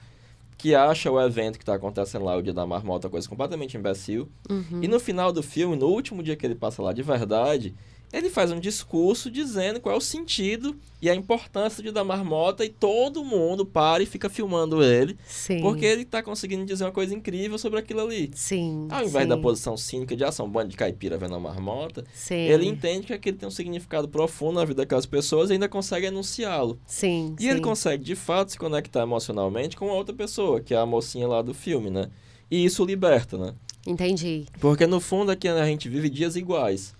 que 0.56 0.74
acha 0.74 1.10
o 1.10 1.20
evento 1.20 1.56
que 1.56 1.62
está 1.62 1.74
acontecendo 1.74 2.24
lá, 2.24 2.36
o 2.36 2.42
dia 2.42 2.52
da 2.52 2.66
marmota, 2.66 3.08
coisa 3.08 3.28
completamente 3.28 3.76
imbecil. 3.76 4.28
Uhum. 4.50 4.82
E 4.82 4.88
no 4.88 4.98
final 4.98 5.32
do 5.32 5.42
filme, 5.42 5.76
no 5.76 5.86
último 5.86 6.22
dia 6.22 6.36
que 6.36 6.44
ele 6.44 6.54
passa 6.54 6.82
lá 6.82 6.92
de 6.92 7.02
verdade, 7.02 7.74
ele 8.12 8.30
faz 8.30 8.50
um 8.50 8.58
discurso 8.58 9.30
dizendo 9.30 9.80
qual 9.80 9.94
é 9.94 9.98
o 9.98 10.00
sentido 10.00 10.74
e 11.00 11.08
a 11.08 11.14
importância 11.14 11.82
de 11.82 11.92
dar 11.92 12.04
marmota 12.04 12.64
e 12.64 12.68
todo 12.68 13.24
mundo 13.24 13.64
para 13.64 14.02
e 14.02 14.06
fica 14.06 14.28
filmando 14.28 14.82
ele. 14.82 15.16
Sim. 15.26 15.60
Porque 15.60 15.84
ele 15.84 16.02
está 16.02 16.22
conseguindo 16.22 16.64
dizer 16.64 16.84
uma 16.84 16.92
coisa 16.92 17.14
incrível 17.14 17.58
sobre 17.58 17.78
aquilo 17.78 18.00
ali. 18.00 18.30
Sim. 18.34 18.88
Ao 18.90 19.04
invés 19.04 19.24
sim. 19.24 19.28
da 19.28 19.36
posição 19.36 19.76
cínica 19.76 20.16
de 20.16 20.24
ação, 20.24 20.46
ah, 20.46 20.48
um 20.48 20.52
bando 20.52 20.70
de 20.70 20.76
caipira 20.76 21.18
vendo 21.18 21.34
a 21.34 21.40
marmota, 21.40 22.04
sim. 22.12 22.34
ele 22.34 22.66
entende 22.66 23.06
que 23.06 23.12
aquilo 23.12 23.36
tem 23.36 23.46
um 23.46 23.52
significado 23.52 24.08
profundo 24.08 24.54
na 24.54 24.64
vida 24.64 24.82
daquelas 24.82 25.06
pessoas 25.06 25.50
e 25.50 25.52
ainda 25.52 25.68
consegue 25.68 26.06
enunciá-lo. 26.06 26.78
Sim. 26.86 27.36
E 27.38 27.48
ele 27.48 27.60
consegue, 27.60 28.02
de 28.02 28.16
fato, 28.16 28.52
se 28.52 28.58
conectar 28.58 29.02
emocionalmente 29.02 29.76
com 29.76 29.86
outra 29.88 30.14
pessoa, 30.14 30.60
que 30.60 30.74
é 30.74 30.78
a 30.78 30.86
mocinha 30.86 31.28
lá 31.28 31.42
do 31.42 31.52
filme, 31.52 31.90
né? 31.90 32.10
E 32.50 32.64
isso 32.64 32.84
liberta, 32.84 33.36
né? 33.36 33.54
Entendi. 33.86 34.46
Porque 34.60 34.86
no 34.86 35.00
fundo 35.00 35.30
aqui 35.30 35.46
a 35.48 35.64
gente 35.64 35.88
vive 35.88 36.10
dias 36.10 36.36
iguais. 36.36 36.94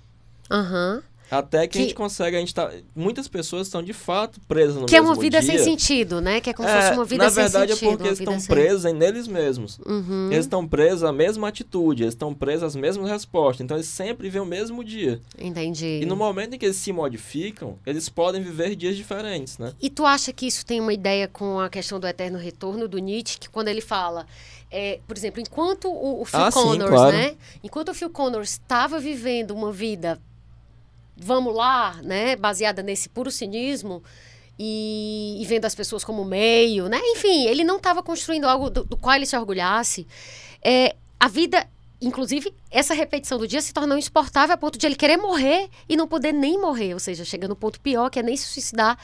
Aham. 0.51 0.95
Uhum. 0.97 1.19
Até 1.31 1.67
que, 1.67 1.73
que, 1.73 1.79
a 1.79 1.81
gente 1.83 1.95
consegue, 1.95 2.37
a 2.37 2.41
gente 2.41 2.55
tá. 2.55 2.73
Muitas 2.97 3.29
pessoas 3.29 3.67
estão 3.67 3.83
de 3.83 3.93
fato 3.93 4.41
presas 4.49 4.77
no 4.77 4.87
Que 4.87 4.97
é 4.97 5.01
uma 5.01 5.15
vida 5.15 5.41
dia. 5.41 5.53
sem 5.53 5.59
sentido, 5.59 6.21
né? 6.21 6.41
Que 6.41 6.51
é 6.51 6.53
como 6.55 6.67
se 6.67 6.75
fosse 6.75 6.93
uma 6.93 7.05
vida 7.05 7.29
sem 7.29 7.45
sentido. 7.45 7.53
Na 7.53 7.59
verdade 7.59 7.73
é 7.73 7.91
porque 7.91 8.07
eles 8.07 8.19
estão 8.19 8.41
sem... 8.41 8.49
presos 8.49 8.93
neles 8.95 9.29
mesmos. 9.29 9.79
Uhum. 9.85 10.29
Eles 10.33 10.47
estão 10.47 10.67
presos 10.67 11.05
à 11.05 11.13
mesma 11.13 11.49
atitude, 11.49 12.05
eles 12.05 12.15
estão 12.15 12.33
presos 12.33 12.63
às 12.63 12.77
mesmas 12.77 13.11
respostas. 13.11 13.63
Então 13.63 13.77
eles 13.77 13.89
sempre 13.89 14.29
vivem 14.29 14.41
o 14.41 14.47
mesmo 14.47 14.83
dia. 14.83 15.21
Entendi. 15.39 16.01
E 16.03 16.07
no 16.07 16.17
momento 16.17 16.55
em 16.55 16.59
que 16.59 16.65
eles 16.65 16.77
se 16.77 16.93
modificam, 16.93 17.79
eles 17.85 18.09
podem 18.09 18.43
viver 18.43 18.75
dias 18.75 18.97
diferentes, 18.97 19.59
né? 19.59 19.75
E 19.83 19.91
tu 19.91 20.07
acha 20.07 20.33
que 20.33 20.47
isso 20.47 20.65
tem 20.65 20.81
uma 20.81 20.95
ideia 20.95 21.29
com 21.29 21.61
a 21.61 21.69
questão 21.69 22.01
do 22.01 22.07
eterno 22.07 22.39
retorno 22.39 22.89
do 22.89 22.99
Nietzsche, 22.99 23.39
que 23.39 23.51
quando 23.51 23.69
ele 23.69 23.83
fala. 23.83 24.27
É, 24.71 25.01
por 25.07 25.17
exemplo, 25.17 25.41
enquanto 25.41 25.89
o, 25.89 26.21
o 26.21 26.25
Phil 26.27 26.41
ah, 26.41 26.53
Connors, 26.53 26.83
sim, 26.83 26.89
claro. 26.89 27.17
né? 27.17 27.37
Enquanto 27.65 27.89
o 27.89 27.95
Phil 27.95 28.11
Connors 28.11 28.51
estava 28.51 28.99
vivendo 28.99 29.53
uma 29.53 29.73
vida 29.73 30.21
vamos 31.21 31.55
lá, 31.55 32.01
né, 32.03 32.37
baseada 32.37 32.83
nesse 32.83 33.09
puro 33.09 33.31
cinismo 33.31 34.03
e, 34.59 35.39
e 35.41 35.45
vendo 35.47 35.65
as 35.65 35.75
pessoas 35.75 36.05
como 36.05 36.25
meio, 36.25 36.89
né? 36.89 36.99
Enfim, 37.03 37.47
ele 37.47 37.65
não 37.65 37.77
estava 37.77 38.03
construindo 38.03 38.45
algo 38.47 38.71
do, 38.71 38.85
do, 38.85 38.97
qual 38.97 39.15
ele 39.17 39.27
se 39.27 39.37
orgulhasse. 39.37 40.07
É, 40.63 40.97
a 41.19 41.29
vida, 41.29 41.67
inclusive, 42.01 42.53
essa 42.71 42.95
repetição 42.95 43.39
do 43.39 43.47
dia 43.47 43.61
se 43.61 43.73
tornou 43.73 43.99
insuportável 43.99 44.55
a 44.55 44.59
ponto 44.59 44.79
de 44.79 44.87
ele 44.87 44.97
querer 44.97 45.17
morrer 45.17 45.69
e 45.89 45.97
não 45.97 46.09
poder 46.09 46.33
nem 46.33 46.61
morrer, 46.61 46.95
ou 46.95 47.01
seja, 47.01 47.25
chega 47.25 47.47
no 47.47 47.57
ponto 47.57 47.81
pior 47.81 48.11
que 48.11 48.19
é 48.19 48.23
nem 48.23 48.37
se 48.37 48.47
suicidar, 48.47 48.99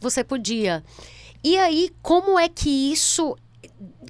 você 0.00 0.22
podia. 0.22 0.84
E 1.42 1.56
aí, 1.58 1.90
como 2.02 2.38
é 2.38 2.48
que 2.48 2.92
isso 2.92 3.36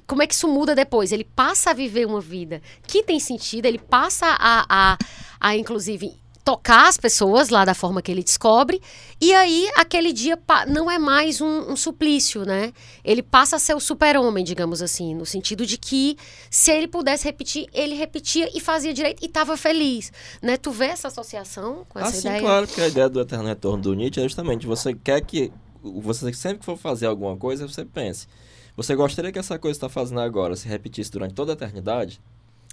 como 0.07 0.21
é 0.21 0.27
que 0.27 0.35
isso 0.35 0.47
muda 0.47 0.75
depois? 0.75 1.11
Ele 1.11 1.23
passa 1.23 1.71
a 1.71 1.73
viver 1.73 2.05
uma 2.05 2.21
vida 2.21 2.61
que 2.85 3.01
tem 3.01 3.19
sentido, 3.19 3.65
ele 3.65 3.79
passa 3.79 4.27
a, 4.27 4.65
a, 4.69 4.97
a 5.39 5.55
inclusive, 5.57 6.13
tocar 6.45 6.87
as 6.87 6.95
pessoas 6.95 7.49
lá 7.49 7.65
da 7.65 7.73
forma 7.73 8.03
que 8.03 8.11
ele 8.11 8.23
descobre. 8.23 8.79
E 9.19 9.33
aí, 9.33 9.67
aquele 9.75 10.13
dia 10.13 10.37
não 10.67 10.89
é 10.89 10.99
mais 10.99 11.41
um, 11.41 11.71
um 11.71 11.75
suplício, 11.75 12.45
né? 12.45 12.71
Ele 13.03 13.23
passa 13.23 13.55
a 13.55 13.59
ser 13.59 13.73
o 13.73 13.79
super-homem, 13.79 14.43
digamos 14.43 14.79
assim, 14.79 15.15
no 15.15 15.25
sentido 15.25 15.65
de 15.65 15.75
que 15.75 16.15
se 16.51 16.71
ele 16.71 16.87
pudesse 16.87 17.25
repetir, 17.25 17.67
ele 17.73 17.95
repetia 17.95 18.47
e 18.55 18.61
fazia 18.61 18.93
direito 18.93 19.23
e 19.23 19.25
estava 19.25 19.57
feliz, 19.57 20.13
né? 20.39 20.55
Tu 20.55 20.69
vê 20.69 20.85
essa 20.85 21.07
associação 21.07 21.83
com 21.89 21.97
essa 21.97 22.15
ah, 22.15 22.19
ideia? 22.19 22.37
Sim, 22.37 22.45
claro, 22.45 22.67
que 22.67 22.79
a 22.79 22.87
ideia 22.87 23.09
do 23.09 23.19
eterno 23.19 23.47
retorno 23.47 23.81
do 23.81 23.93
Nietzsche 23.95 24.19
é 24.19 24.23
justamente 24.23 24.67
você 24.67 24.93
quer 24.93 25.21
que 25.21 25.51
você 25.81 26.31
sempre 26.31 26.59
que 26.59 26.65
for 26.65 26.77
fazer 26.77 27.07
alguma 27.07 27.35
coisa, 27.35 27.67
você 27.67 27.83
pense. 27.83 28.27
Você 28.77 28.93
gostaria 28.93 29.31
que 29.31 29.39
essa 29.39 29.57
coisa 29.57 29.79
que 29.79 29.85
está 29.85 29.89
fazendo 29.89 30.19
agora 30.19 30.55
se 30.55 30.67
repetisse 30.67 31.09
durante 31.09 31.33
toda 31.33 31.53
a 31.53 31.55
eternidade? 31.55 32.21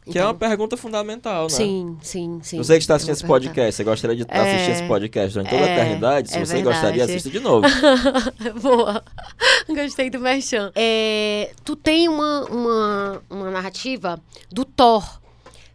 Que 0.04 0.10
então, 0.10 0.22
é 0.22 0.24
uma 0.24 0.30
então, 0.32 0.48
pergunta 0.48 0.76
fundamental, 0.76 1.44
né? 1.44 1.48
Sim, 1.48 1.96
sim, 2.02 2.40
sim. 2.42 2.58
Você 2.58 2.74
que 2.74 2.80
está 2.80 2.96
assistindo 2.96 3.14
esse 3.14 3.24
podcast, 3.24 3.72
você 3.76 3.84
gostaria 3.84 4.16
de 4.16 4.24
é, 4.28 4.40
assistir 4.40 4.70
esse 4.72 4.82
podcast 4.88 5.32
durante 5.32 5.50
toda 5.50 5.62
é, 5.62 5.70
a 5.70 5.74
eternidade? 5.76 6.28
Se 6.28 6.38
é 6.38 6.44
você 6.44 6.54
verdade. 6.54 6.74
gostaria, 6.74 7.04
assista 7.04 7.30
de 7.30 7.38
novo. 7.38 7.68
Boa. 8.60 9.04
Gostei 9.68 10.10
do 10.10 10.18
Merchan. 10.18 10.72
É, 10.74 11.52
tu 11.64 11.76
tem 11.76 12.08
uma, 12.08 12.44
uma, 12.46 13.22
uma 13.30 13.50
narrativa 13.52 14.20
do 14.50 14.64
Thor, 14.64 15.20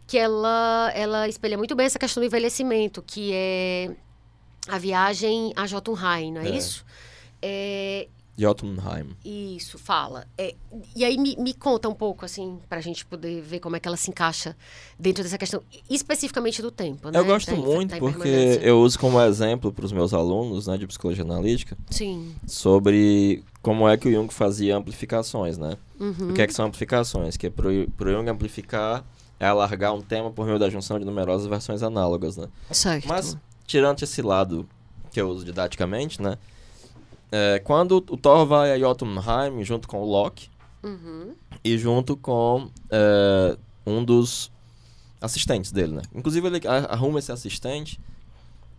que 0.06 0.18
ela, 0.18 0.92
ela 0.94 1.26
espelha 1.26 1.56
muito 1.56 1.74
bem 1.74 1.86
essa 1.86 1.98
questão 1.98 2.20
do 2.20 2.26
envelhecimento, 2.26 3.02
que 3.06 3.30
é 3.32 3.90
a 4.68 4.76
viagem 4.76 5.54
a 5.56 5.66
Jotunheim, 5.66 6.32
não 6.32 6.42
é, 6.42 6.48
é. 6.48 6.50
isso? 6.50 6.84
É, 7.40 8.08
Jotunheim. 8.38 9.16
Isso, 9.24 9.78
fala. 9.78 10.26
É, 10.38 10.54
e 10.94 11.04
aí 11.04 11.18
me, 11.18 11.34
me, 11.36 11.52
conta 11.52 11.88
um 11.88 11.94
pouco, 11.94 12.24
assim, 12.24 12.58
para 12.68 12.78
a 12.78 12.80
gente 12.80 13.04
poder 13.04 13.42
ver 13.42 13.58
como 13.58 13.74
é 13.74 13.80
que 13.80 13.88
ela 13.88 13.96
se 13.96 14.10
encaixa 14.10 14.56
dentro 14.98 15.24
dessa 15.24 15.36
questão, 15.36 15.60
especificamente 15.90 16.62
do 16.62 16.70
tempo, 16.70 17.10
né? 17.10 17.18
Eu 17.18 17.24
gosto 17.24 17.50
da, 17.50 17.56
muito 17.56 17.90
da 17.90 17.98
porque 17.98 18.60
eu 18.62 18.80
uso 18.80 18.98
como 18.98 19.20
exemplo 19.20 19.72
para 19.72 19.84
os 19.84 19.92
meus 19.92 20.14
alunos, 20.14 20.68
né, 20.68 20.78
de 20.78 20.86
psicologia 20.86 21.24
analítica, 21.24 21.76
Sim. 21.90 22.34
sobre 22.46 23.42
como 23.60 23.88
é 23.88 23.96
que 23.96 24.08
o 24.08 24.12
Jung 24.12 24.32
fazia 24.32 24.76
amplificações, 24.76 25.58
né? 25.58 25.76
Uhum. 25.98 26.30
O 26.30 26.34
que 26.34 26.42
é 26.42 26.46
que 26.46 26.54
são 26.54 26.66
amplificações? 26.66 27.36
Que 27.36 27.48
é 27.48 27.50
para 27.50 27.68
o 27.68 28.10
Jung 28.12 28.30
amplificar 28.30 29.04
é 29.40 29.46
alargar 29.46 29.94
um 29.94 30.00
tema 30.00 30.30
por 30.30 30.46
meio 30.46 30.58
da 30.58 30.68
junção 30.68 30.98
de 30.98 31.04
numerosas 31.04 31.46
versões 31.46 31.82
análogas, 31.82 32.36
né? 32.36 32.48
Certo. 32.70 33.06
Mas, 33.06 33.36
tirando 33.66 34.02
esse 34.02 34.20
lado 34.20 34.68
que 35.12 35.20
eu 35.20 35.28
uso 35.28 35.44
didaticamente, 35.44 36.20
né? 36.20 36.36
É, 37.30 37.58
quando 37.58 37.96
o 37.96 38.16
Thor 38.16 38.46
vai 38.46 38.72
a 38.72 38.78
Jotunheim 38.78 39.62
junto 39.62 39.86
com 39.86 40.00
o 40.00 40.04
Loki 40.04 40.48
uhum. 40.82 41.34
e 41.62 41.76
junto 41.76 42.16
com 42.16 42.70
é, 42.90 43.56
um 43.86 44.02
dos 44.02 44.50
assistentes 45.20 45.72
dele, 45.72 45.94
né? 45.96 46.02
Inclusive 46.14 46.46
ele 46.46 46.60
arruma 46.66 47.18
esse 47.18 47.32
assistente 47.32 48.00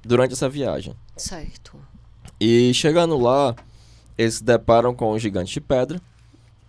durante 0.04 0.34
essa 0.34 0.50
viagem. 0.50 0.96
Certo. 1.16 1.78
E 2.40 2.74
chegando 2.74 3.18
lá, 3.18 3.56
eles 4.18 4.36
se 4.36 4.44
deparam 4.44 4.96
com 4.96 5.12
um 5.12 5.20
gigante 5.20 5.54
de 5.54 5.62
pedra 5.62 6.02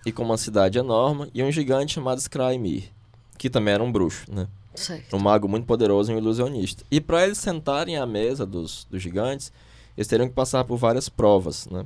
e 0.05 0.13
com 0.13 0.23
uma 0.23 0.37
cidade 0.37 0.79
enorme 0.79 1.31
e 1.33 1.43
um 1.43 1.51
gigante 1.51 1.95
chamado 1.95 2.19
Skrymir, 2.19 2.91
que 3.39 3.49
também 3.49 3.75
era 3.75 3.83
um 3.83 3.93
bruxo, 3.93 4.27
né? 4.33 4.49
Certo. 4.75 5.17
Um 5.17 5.19
mago 5.19 5.49
muito 5.49 5.67
poderoso 5.67 6.11
e 6.11 6.15
um 6.15 6.19
ilusionista. 6.19 6.85
E 6.91 7.01
para 7.01 7.25
eles 7.25 7.39
sentarem 7.39 7.97
à 7.97 8.07
mesa 8.07 8.47
dos, 8.47 8.87
dos 8.91 9.03
gigantes, 9.03 9.53
eles 10.01 10.09
teriam 10.09 10.27
que 10.27 10.35
passar 10.35 10.65
por 10.65 10.79
várias 10.79 11.11
provas, 11.11 11.69
né? 11.71 11.85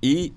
E 0.00 0.32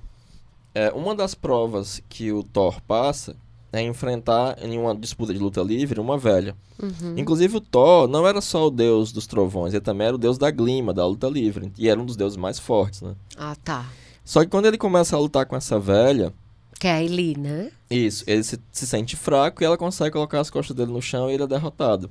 é, 0.74 0.90
uma 0.92 1.14
das 1.14 1.36
provas 1.36 2.02
que 2.10 2.32
o 2.32 2.42
Thor 2.42 2.82
passa 2.82 3.36
é 3.72 3.80
enfrentar 3.84 4.58
em 4.60 4.76
uma 4.76 4.96
disputa 4.96 5.32
de 5.32 5.40
luta 5.40 5.62
livre 5.62 6.00
uma 6.00 6.18
velha. 6.18 6.56
Uhum. 6.82 7.14
Inclusive 7.16 7.58
o 7.58 7.62
Thor 7.62 8.08
não 8.08 8.28
era 8.28 8.42
só 8.42 8.66
o 8.66 8.72
deus 8.72 9.12
dos 9.12 9.28
trovões, 9.28 9.76
ele 9.76 9.82
também 9.84 10.08
era 10.08 10.16
o 10.16 10.20
deus 10.20 10.40
da 10.40 10.50
glima, 10.50 10.92
da 10.92 11.06
luta 11.06 11.28
livre. 11.28 11.72
E 11.78 11.88
era 11.88 12.02
um 12.02 12.06
dos 12.08 12.16
deuses 12.16 12.38
mais 12.38 12.58
fortes, 12.58 13.04
né? 13.04 13.14
Ah, 13.38 13.56
tá. 13.64 13.86
Só 14.26 14.42
que 14.42 14.48
quando 14.50 14.66
ele 14.66 14.80
começa 14.80 15.16
a 15.16 15.20
lutar 15.20 15.46
com 15.46 15.56
essa 15.56 15.80
velha, 15.80 16.34
Que 16.80 16.88
é 16.88 16.94
a 16.94 17.04
Eli, 17.04 17.38
né? 17.38 17.72
isso, 17.88 18.24
ele 18.26 18.44
se, 18.44 18.60
se 18.72 18.88
sente 18.88 19.16
fraco 19.16 19.62
e 19.62 19.66
ela 19.66 19.78
consegue 19.78 20.14
colocar 20.14 20.40
as 20.40 20.50
costas 20.50 20.76
dele 20.76 20.92
no 20.92 21.04
chão 21.04 21.30
e 21.30 21.36
ele 21.36 21.44
é 21.44 21.48
derrotado. 21.48 22.10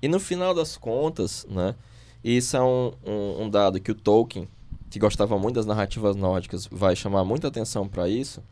E 0.00 0.08
no 0.08 0.18
final 0.18 0.54
das 0.54 0.74
contas, 0.74 1.46
né? 1.50 1.74
Isso 2.22 2.56
é 2.56 2.62
um, 2.62 2.92
um, 3.06 3.42
um 3.44 3.50
dado 3.50 3.80
que 3.80 3.90
o 3.90 3.94
Tolkien, 3.94 4.48
que 4.90 4.98
gostava 4.98 5.38
muito 5.38 5.56
das 5.56 5.66
narrativas 5.66 6.16
nórdicas, 6.16 6.66
vai 6.70 6.96
chamar 6.96 7.24
muita 7.24 7.48
atenção 7.48 7.86
para 7.86 8.08
isso. 8.08 8.42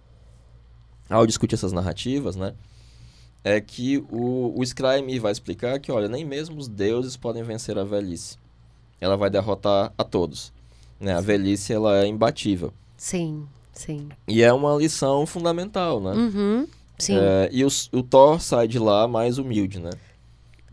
Ao 1.09 1.27
discutir 1.27 1.55
essas 1.55 1.73
narrativas, 1.73 2.37
né? 2.37 2.55
É 3.45 3.61
que 3.61 3.99
o, 4.11 4.53
o 4.59 4.65
Scryme 4.65 5.19
vai 5.19 5.31
explicar 5.31 5.79
que, 5.79 5.93
olha, 5.93 6.09
nem 6.09 6.25
mesmo 6.25 6.59
os 6.59 6.67
deuses 6.67 7.17
podem 7.17 7.43
vencer 7.43 7.79
a 7.79 7.85
velhice. 7.85 8.37
Ela 9.01 9.17
vai 9.17 9.31
derrotar 9.31 9.93
a 9.97 10.03
todos. 10.03 10.53
Né? 10.99 11.15
A 11.15 11.21
velhice, 11.21 11.73
ela 11.73 12.03
é 12.03 12.07
imbatível. 12.07 12.73
Sim, 12.97 13.47
sim. 13.73 14.09
E 14.27 14.43
é 14.43 14.53
uma 14.53 14.75
lição 14.77 15.27
fundamental, 15.27 16.01
né? 16.01 16.13
Uhum. 16.13 16.67
Sim. 16.99 17.19
É, 17.19 17.49
e 17.53 17.65
o, 17.65 17.69
o 17.93 18.03
Thor 18.03 18.41
sai 18.41 18.67
de 18.67 18.79
lá 18.79 19.07
mais 19.07 19.39
humilde, 19.39 19.79
né? 19.79 19.91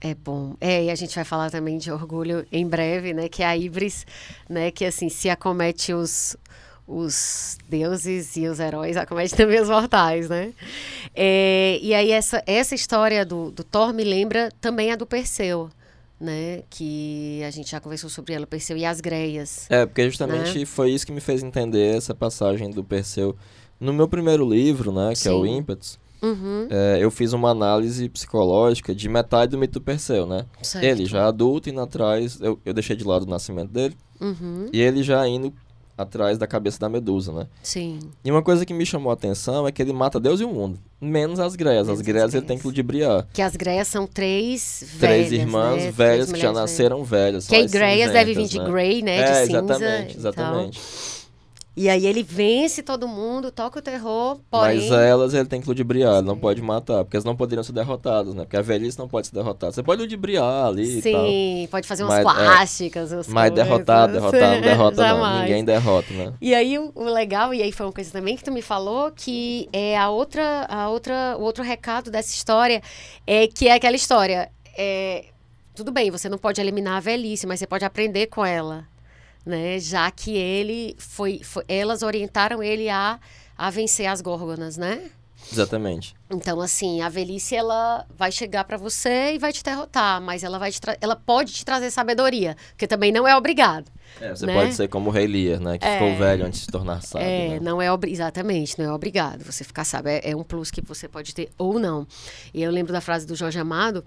É 0.05 0.13
bom. 0.13 0.55
É, 0.59 0.83
e 0.83 0.89
a 0.91 0.95
gente 0.95 1.15
vai 1.15 1.23
falar 1.23 1.49
também 1.49 1.77
de 1.77 1.89
orgulho 1.89 2.45
em 2.51 2.67
breve, 2.67 3.13
né? 3.13 3.29
Que 3.29 3.41
é 3.41 3.45
a 3.45 3.55
Ibris, 3.55 4.05
né? 4.49 4.69
Que 4.69 4.83
assim, 4.83 5.07
se 5.07 5.29
acomete 5.29 5.93
os, 5.93 6.35
os 6.85 7.57
deuses 7.69 8.35
e 8.35 8.45
os 8.45 8.59
heróis, 8.59 8.97
acomete 8.97 9.33
também 9.33 9.61
os 9.61 9.69
mortais, 9.69 10.27
né? 10.27 10.51
É, 11.15 11.79
e 11.81 11.93
aí 11.93 12.11
essa, 12.11 12.43
essa 12.45 12.75
história 12.75 13.25
do, 13.25 13.49
do 13.49 13.63
Thor 13.63 13.93
me 13.93 14.03
lembra 14.03 14.51
também 14.59 14.91
a 14.91 14.97
do 14.97 15.05
Perseu, 15.05 15.69
né? 16.19 16.63
Que 16.69 17.41
a 17.47 17.49
gente 17.49 17.71
já 17.71 17.79
conversou 17.79 18.09
sobre 18.09 18.33
ela, 18.33 18.45
Perseu 18.45 18.75
e 18.75 18.83
as 18.83 18.99
Greias. 18.99 19.67
É, 19.69 19.85
porque 19.85 20.05
justamente 20.09 20.65
foi 20.65 20.91
isso 20.91 21.05
que 21.05 21.13
me 21.13 21.21
fez 21.21 21.41
entender 21.41 21.95
essa 21.95 22.13
passagem 22.13 22.69
do 22.69 22.83
Perseu. 22.83 23.37
No 23.79 23.93
meu 23.93 24.09
primeiro 24.09 24.47
livro, 24.47 24.91
né, 24.91 25.13
que 25.15 25.29
é 25.29 25.31
o 25.31 25.45
Sim. 25.45 25.57
Ímpetos, 25.57 25.97
Uhum, 26.23 26.67
é, 26.69 26.97
eu 27.01 27.11
fiz 27.11 27.33
uma 27.33 27.49
análise 27.49 28.07
psicológica 28.09 28.95
de 28.95 29.09
metade 29.09 29.51
do 29.51 29.57
mito 29.57 29.73
do 29.79 29.81
Perseu, 29.81 30.25
né? 30.25 30.45
certo. 30.61 30.85
Ele 30.85 31.05
já 31.05 31.27
adulto 31.27 31.69
indo 31.69 31.81
atrás, 31.81 32.39
eu, 32.41 32.57
eu 32.65 32.73
deixei 32.73 32.95
de 32.95 33.03
lado 33.03 33.23
o 33.23 33.29
nascimento 33.29 33.71
dele, 33.71 33.95
Uhum, 34.21 34.67
e 34.71 34.79
ele 34.81 35.03
já 35.03 35.27
indo 35.27 35.51
atrás 35.97 36.37
da 36.39 36.47
cabeça 36.47 36.79
da 36.79 36.89
Medusa, 36.89 37.31
né? 37.33 37.45
sim. 37.61 37.99
E 38.25 38.31
uma 38.31 38.41
coisa 38.41 38.65
que 38.65 38.73
me 38.73 38.83
chamou 38.85 39.11
a 39.11 39.13
atenção 39.13 39.67
é 39.67 39.71
que 39.71 39.79
ele 39.81 39.93
mata 39.93 40.19
Deus 40.19 40.39
e 40.39 40.43
o 40.43 40.49
mundo, 40.49 40.79
menos 40.99 41.39
as 41.39 41.55
Greias. 41.55 41.85
Menos 41.87 41.89
As 41.89 41.99
as 41.99 42.05
Greias 42.05 42.33
ele 42.33 42.41
tem 42.41 42.47
Greias. 42.47 42.61
que 42.61 42.67
ludibriar. 42.67 43.27
Que 43.31 43.41
as 43.43 43.55
Greias 43.55 43.87
são 43.89 44.07
três 44.07 44.83
velhas, 44.95 45.27
Três 45.27 45.31
irmãs 45.33 45.83
né? 45.83 45.91
velhas 45.91 46.27
Três 46.29 46.31
que 46.31 46.39
já 46.47 46.51
nasceram 46.51 47.03
velhas. 47.03 47.45
Que 47.47 47.55
aí 47.55 47.61
mais 47.63 47.71
Greias 47.71 48.11
deve 48.11 48.33
vir 48.33 48.47
de 48.47 48.57
né? 48.59 48.65
Grey, 48.71 49.01
né? 49.03 49.17
De 49.17 49.21
É, 49.31 49.45
cinza. 49.45 49.57
exatamente, 49.59 50.17
exatamente. 50.17 50.81
E 51.75 51.89
aí 51.89 52.05
ele 52.05 52.21
vence 52.21 52.83
todo 52.83 53.07
mundo, 53.07 53.51
toca 53.51 53.79
o 53.79 53.81
terror, 53.81 54.37
porém... 54.49 54.77
Mas 54.77 54.91
elas 54.91 55.33
ele 55.33 55.45
tem 55.45 55.59
que 55.59 55.67
ludibriar, 55.67 56.17
ele 56.17 56.27
não 56.27 56.37
pode 56.37 56.61
matar, 56.61 57.03
porque 57.03 57.17
elas 57.17 57.25
não 57.25 57.35
poderiam 57.35 57.63
ser 57.63 57.71
derrotadas, 57.71 58.35
né? 58.35 58.43
Porque 58.43 58.57
a 58.57 58.61
velhice 58.61 58.99
não 58.99 59.07
pode 59.07 59.27
ser 59.27 59.33
derrotada. 59.33 59.71
Você 59.71 59.81
pode 59.81 60.01
ludibriar 60.01 60.67
ali. 60.67 61.01
Sim, 61.01 61.67
pode 61.71 61.87
fazer 61.87 62.03
umas 62.03 62.23
Mas, 62.23 62.37
é, 62.37 62.43
plásticas, 62.43 63.11
umas 63.11 63.27
Mas 63.27 63.49
coisas. 63.49 63.67
derrotado, 63.67 64.13
derrotado, 64.13 64.53
não 64.53 64.61
derrota 64.61 65.07
não. 65.07 65.39
Ninguém 65.41 65.65
derrota, 65.65 66.13
né? 66.13 66.33
E 66.39 66.53
aí 66.53 66.77
o, 66.77 66.91
o 66.93 67.05
legal, 67.05 67.53
e 67.53 67.63
aí 67.63 67.71
foi 67.71 67.87
uma 67.87 67.91
coisa 67.91 68.11
também 68.11 68.37
que 68.37 68.43
tu 68.43 68.51
me 68.51 68.61
falou, 68.61 69.11
que 69.11 69.67
é 69.73 69.97
a 69.97 70.09
outra, 70.09 70.65
a 70.69 70.89
outra, 70.89 71.35
o 71.39 71.41
outro 71.41 71.63
recado 71.63 72.11
dessa 72.11 72.33
história, 72.35 72.83
é 73.25 73.47
que 73.47 73.67
é 73.67 73.73
aquela 73.73 73.95
história, 73.95 74.49
é, 74.77 75.25
tudo 75.75 75.91
bem, 75.91 76.11
você 76.11 76.29
não 76.29 76.37
pode 76.37 76.61
eliminar 76.61 76.97
a 76.97 76.99
velhice, 76.99 77.47
mas 77.47 77.59
você 77.59 77.65
pode 77.65 77.83
aprender 77.83 78.27
com 78.27 78.45
ela, 78.45 78.85
né? 79.45 79.79
Já 79.79 80.09
que 80.11 80.35
ele 80.35 80.95
foi, 80.97 81.41
foi- 81.43 81.65
elas 81.67 82.01
orientaram 82.03 82.61
ele 82.63 82.89
a, 82.89 83.19
a 83.57 83.69
vencer 83.69 84.05
as 84.07 84.21
górgonas, 84.21 84.77
né? 84.77 85.09
Exatamente. 85.51 86.15
Então, 86.31 86.61
assim, 86.61 87.01
a 87.01 87.09
velhice 87.09 87.53
ela 87.53 88.05
vai 88.17 88.31
chegar 88.31 88.63
pra 88.63 88.77
você 88.77 89.33
e 89.35 89.37
vai 89.37 89.51
te 89.51 89.61
derrotar, 89.61 90.21
mas 90.21 90.41
ela 90.41 90.57
vai 90.57 90.71
ela 91.01 91.17
pode 91.17 91.51
te 91.51 91.65
trazer 91.65 91.91
sabedoria, 91.91 92.55
porque 92.69 92.87
também 92.87 93.11
não 93.11 93.27
é 93.27 93.35
obrigado. 93.35 93.91
É, 94.21 94.29
você 94.33 94.45
Né? 94.45 94.53
pode 94.53 94.73
ser 94.73 94.87
como 94.87 95.09
o 95.09 95.13
Rei 95.13 95.27
Lear, 95.27 95.59
né? 95.59 95.77
Que 95.77 95.85
É. 95.85 95.93
ficou 95.97 96.15
velho 96.15 96.45
antes 96.45 96.59
de 96.61 96.65
se 96.67 96.71
tornar 96.71 97.01
sábio. 97.01 97.27
É, 97.27 97.49
né? 97.49 97.59
não 97.59 97.81
é 97.81 97.87
exatamente, 98.07 98.79
não 98.79 98.85
é 98.85 98.93
obrigado 98.93 99.43
você 99.43 99.65
ficar 99.65 99.83
sábio, 99.83 100.11
é, 100.11 100.21
é 100.23 100.35
um 100.35 100.43
plus 100.43 100.71
que 100.71 100.81
você 100.81 101.09
pode 101.09 101.35
ter 101.35 101.49
ou 101.57 101.77
não. 101.77 102.07
E 102.53 102.63
eu 102.63 102.71
lembro 102.71 102.93
da 102.93 103.01
frase 103.01 103.27
do 103.27 103.35
Jorge 103.35 103.59
Amado, 103.59 104.03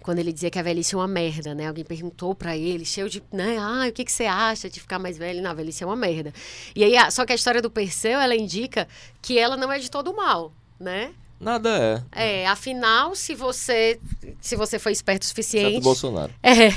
quando 0.00 0.18
ele 0.20 0.32
dizia 0.32 0.50
que 0.50 0.58
a 0.58 0.62
velhice 0.62 0.94
é 0.94 0.98
uma 0.98 1.08
merda, 1.08 1.54
né? 1.54 1.66
Alguém 1.66 1.84
perguntou 1.84 2.34
pra 2.34 2.56
ele, 2.56 2.84
cheio 2.84 3.08
de, 3.08 3.22
né? 3.32 3.56
Ah, 3.58 3.86
o 3.88 3.92
que, 3.92 4.04
que 4.04 4.12
você 4.12 4.24
acha 4.24 4.70
de 4.70 4.80
ficar 4.80 4.98
mais 4.98 5.18
velho? 5.18 5.42
Não, 5.42 5.50
a 5.50 5.54
velhice 5.54 5.82
é 5.82 5.86
uma 5.86 5.96
merda. 5.96 6.32
E 6.74 6.84
aí, 6.84 7.10
só 7.10 7.26
que 7.26 7.32
a 7.32 7.34
história 7.34 7.60
do 7.60 7.70
Perseu, 7.70 8.18
ela 8.18 8.34
indica 8.34 8.88
que 9.20 9.38
ela 9.38 9.56
não 9.56 9.70
é 9.70 9.78
de 9.78 9.90
todo 9.90 10.14
mal, 10.14 10.52
né? 10.78 11.12
Nada 11.40 12.02
é. 12.12 12.40
É, 12.40 12.46
afinal, 12.46 13.14
se 13.14 13.32
você 13.34 14.00
se 14.40 14.56
você 14.56 14.78
foi 14.78 14.90
esperto 14.90 15.22
o 15.22 15.26
Exceto 15.26 15.28
suficiente, 15.28 15.78
o 15.78 15.82
Bolsonaro. 15.82 16.32
é, 16.42 16.70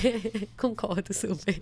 concordo 0.55 1.13
super. 1.13 1.59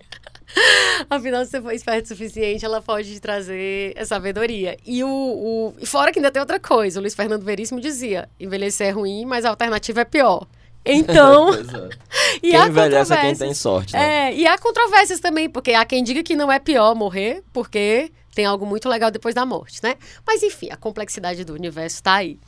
Afinal, 1.08 1.44
se 1.44 1.52
você 1.52 1.62
for 1.62 1.72
esperto 1.72 2.06
o 2.06 2.08
suficiente, 2.08 2.64
ela 2.64 2.82
pode 2.82 3.14
te 3.14 3.20
trazer 3.20 3.94
sabedoria. 4.04 4.76
E 4.84 5.02
o, 5.02 5.08
o 5.08 5.74
e 5.78 5.86
fora 5.86 6.12
que 6.12 6.18
ainda 6.18 6.30
tem 6.30 6.40
outra 6.40 6.60
coisa, 6.60 6.98
o 6.98 7.00
Luiz 7.00 7.14
Fernando 7.14 7.42
Veríssimo 7.42 7.80
dizia: 7.80 8.28
envelhecer 8.38 8.88
é 8.88 8.90
ruim, 8.90 9.24
mas 9.24 9.44
a 9.44 9.50
alternativa 9.50 10.02
é 10.02 10.04
pior. 10.04 10.46
Então, 10.84 11.52
é. 11.54 11.58
e 12.42 12.50
Quem 12.50 12.56
há 12.56 12.66
envelhece 12.66 13.12
é 13.12 13.20
quem 13.20 13.36
tem 13.36 13.54
sorte, 13.54 13.92
né? 13.92 14.30
É, 14.30 14.34
e 14.34 14.46
há 14.46 14.56
controvérsias 14.58 15.20
também, 15.20 15.48
porque 15.48 15.72
há 15.72 15.84
quem 15.84 16.02
diga 16.02 16.22
que 16.22 16.34
não 16.34 16.50
é 16.50 16.58
pior 16.58 16.94
morrer, 16.94 17.42
porque 17.52 18.10
tem 18.34 18.46
algo 18.46 18.64
muito 18.64 18.88
legal 18.88 19.10
depois 19.10 19.34
da 19.34 19.44
morte, 19.44 19.82
né? 19.82 19.96
Mas 20.26 20.42
enfim, 20.42 20.68
a 20.70 20.76
complexidade 20.76 21.44
do 21.44 21.52
universo 21.52 21.96
está 21.96 22.14
aí. 22.14 22.38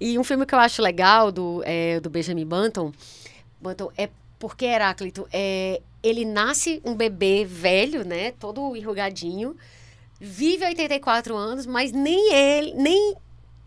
E 0.00 0.18
um 0.18 0.24
filme 0.24 0.44
que 0.44 0.54
eu 0.54 0.58
acho 0.58 0.82
legal 0.82 1.30
do, 1.32 1.62
é, 1.64 2.00
do 2.00 2.10
Benjamin 2.10 2.46
Button, 2.46 2.92
Button 3.60 3.90
é 3.96 4.08
porque 4.38 4.66
Heráclito, 4.66 5.26
é, 5.32 5.80
ele 6.02 6.24
nasce 6.24 6.80
um 6.84 6.94
bebê 6.94 7.44
velho, 7.44 8.04
né? 8.04 8.32
Todo 8.32 8.76
enrugadinho, 8.76 9.56
vive 10.20 10.64
84 10.64 11.36
anos, 11.36 11.66
mas 11.66 11.92
nem 11.92 12.32
ele, 12.32 12.74
nem 12.74 13.14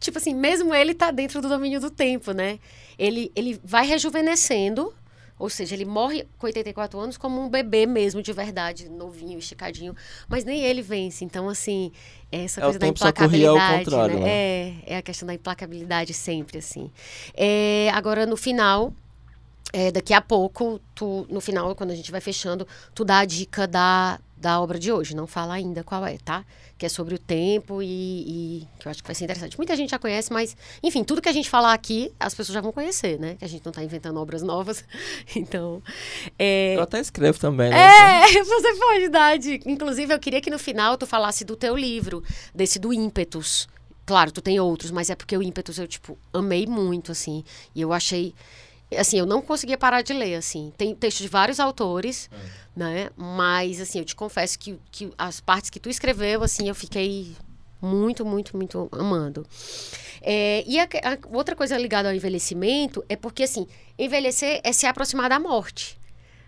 tipo 0.01 0.17
assim, 0.17 0.33
mesmo 0.33 0.75
ele 0.75 0.93
tá 0.93 1.11
dentro 1.11 1.41
do 1.41 1.47
domínio 1.47 1.79
do 1.79 1.89
tempo, 1.89 2.33
né? 2.33 2.59
Ele, 2.99 3.31
ele 3.35 3.57
vai 3.63 3.85
rejuvenescendo, 3.87 4.93
ou 5.39 5.49
seja, 5.49 5.73
ele 5.75 5.85
morre 5.85 6.27
com 6.37 6.47
84 6.47 6.99
anos 6.99 7.17
como 7.17 7.41
um 7.41 7.49
bebê 7.49 7.85
mesmo, 7.85 8.21
de 8.21 8.33
verdade, 8.33 8.89
novinho, 8.89 9.39
esticadinho. 9.39 9.95
Mas 10.27 10.43
nem 10.43 10.61
ele 10.63 10.81
vence. 10.81 11.23
Então, 11.23 11.47
assim, 11.47 11.91
essa 12.31 12.59
É, 12.59 12.63
coisa 12.63 12.79
da 12.79 12.87
implacabilidade. 12.87 13.89
né? 13.89 14.07
né? 14.19 14.29
É, 14.29 14.73
é 14.87 14.97
a 14.97 15.01
questão 15.01 15.25
da 15.27 15.33
implacabilidade 15.33 16.13
sempre, 16.13 16.57
assim. 16.57 16.91
É, 17.33 17.89
agora, 17.93 18.25
no 18.25 18.37
final, 18.37 18.93
é, 19.73 19.91
daqui 19.91 20.13
a 20.13 20.21
pouco, 20.21 20.79
tu, 20.93 21.25
no 21.29 21.39
final, 21.41 21.73
quando 21.75 21.91
a 21.91 21.95
gente 21.95 22.11
vai 22.11 22.21
fechando, 22.21 22.67
tu 22.93 23.03
dá 23.05 23.19
a 23.19 23.25
dica 23.25 23.67
da, 23.67 24.19
da 24.41 24.59
obra 24.59 24.79
de 24.79 24.91
hoje. 24.91 25.15
Não 25.15 25.27
fala 25.27 25.53
ainda 25.53 25.83
qual 25.83 26.05
é, 26.05 26.17
tá? 26.17 26.43
Que 26.77 26.85
é 26.85 26.89
sobre 26.89 27.13
o 27.13 27.19
tempo 27.19 27.81
e, 27.81 27.85
e 27.87 28.67
que 28.79 28.87
eu 28.87 28.91
acho 28.91 29.01
que 29.01 29.07
vai 29.07 29.15
ser 29.15 29.23
interessante. 29.25 29.55
Muita 29.57 29.75
gente 29.75 29.91
já 29.91 29.99
conhece, 29.99 30.33
mas, 30.33 30.57
enfim, 30.81 31.03
tudo 31.03 31.21
que 31.21 31.29
a 31.29 31.31
gente 31.31 31.49
falar 31.49 31.73
aqui, 31.73 32.11
as 32.19 32.33
pessoas 32.33 32.53
já 32.53 32.59
vão 32.61 32.71
conhecer, 32.71 33.19
né? 33.19 33.35
Que 33.37 33.45
a 33.45 33.47
gente 33.47 33.63
não 33.63 33.71
tá 33.71 33.83
inventando 33.83 34.19
obras 34.19 34.41
novas. 34.41 34.83
Então. 35.35 35.81
É, 36.37 36.75
Eu 36.75 36.81
até 36.81 36.99
escrevo 36.99 37.39
também, 37.39 37.69
né? 37.69 37.77
é, 37.77 38.27
você 38.43 38.73
pode 38.75 39.09
dar 39.09 39.37
dica. 39.37 39.69
Inclusive, 39.69 40.13
eu 40.13 40.19
queria 40.19 40.41
que 40.41 40.49
no 40.49 40.59
final 40.59 40.97
tu 40.97 41.05
falasse 41.05 41.45
do 41.45 41.55
teu 41.55 41.75
livro, 41.77 42.23
desse 42.53 42.79
do 42.79 42.91
ímpetus. 42.91 43.67
Claro, 44.05 44.31
tu 44.31 44.41
tem 44.41 44.59
outros, 44.59 44.91
mas 44.91 45.09
é 45.09 45.15
porque 45.15 45.37
o 45.37 45.43
ímpetus 45.43 45.77
eu, 45.77 45.87
tipo, 45.87 46.17
amei 46.33 46.65
muito, 46.65 47.11
assim. 47.11 47.43
E 47.75 47.81
eu 47.81 47.93
achei. 47.93 48.33
Assim, 48.97 49.17
eu 49.17 49.25
não 49.25 49.41
conseguia 49.41 49.77
parar 49.77 50.01
de 50.01 50.11
ler, 50.11 50.35
assim. 50.35 50.73
Tem 50.77 50.93
texto 50.93 51.19
de 51.19 51.29
vários 51.29 51.59
autores, 51.61 52.29
né? 52.75 53.09
Mas, 53.15 53.79
assim, 53.81 53.99
eu 53.99 54.05
te 54.05 54.15
confesso 54.15 54.57
que, 54.57 54.79
que 54.91 55.11
as 55.17 55.39
partes 55.39 55.69
que 55.69 55.79
tu 55.79 55.89
escreveu, 55.89 56.43
assim, 56.43 56.67
eu 56.67 56.75
fiquei 56.75 57.35
muito, 57.81 58.25
muito, 58.25 58.55
muito 58.55 58.89
amando. 58.91 59.45
É, 60.21 60.63
e 60.67 60.79
a, 60.79 60.83
a 60.83 61.35
outra 61.35 61.55
coisa 61.55 61.77
ligada 61.77 62.09
ao 62.09 62.15
envelhecimento 62.15 63.03
é 63.09 63.15
porque, 63.15 63.43
assim, 63.43 63.67
envelhecer 63.97 64.61
é 64.63 64.71
se 64.71 64.85
aproximar 64.85 65.29
da 65.29 65.39
morte 65.39 65.99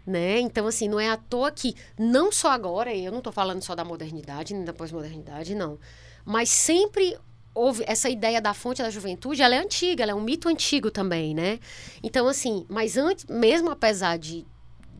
né? 0.05 0.39
Então, 0.39 0.67
assim, 0.67 0.87
não 0.87 0.99
é 0.99 1.09
à 1.09 1.17
toa 1.17 1.51
que, 1.51 1.75
não 1.97 2.31
só 2.31 2.51
agora, 2.51 2.93
eu 2.93 3.11
não 3.11 3.19
estou 3.19 3.31
falando 3.33 3.61
só 3.61 3.73
da 3.73 3.85
modernidade, 3.85 4.53
nem 4.53 4.65
da 4.65 4.73
pós-modernidade, 4.73 5.55
não. 5.55 5.79
Mas 6.25 6.49
sempre 6.49 7.17
houve 7.53 7.83
essa 7.87 8.09
ideia 8.09 8.41
da 8.41 8.53
fonte 8.53 8.81
da 8.81 8.89
juventude, 8.89 9.41
ela 9.41 9.55
é 9.55 9.59
antiga, 9.59 10.03
ela 10.03 10.11
é 10.11 10.15
um 10.15 10.21
mito 10.21 10.49
antigo 10.49 10.89
também, 10.89 11.33
né? 11.33 11.59
Então, 12.01 12.27
assim, 12.27 12.65
mas 12.67 12.97
antes, 12.97 13.25
mesmo 13.25 13.69
apesar 13.69 14.17
de 14.17 14.45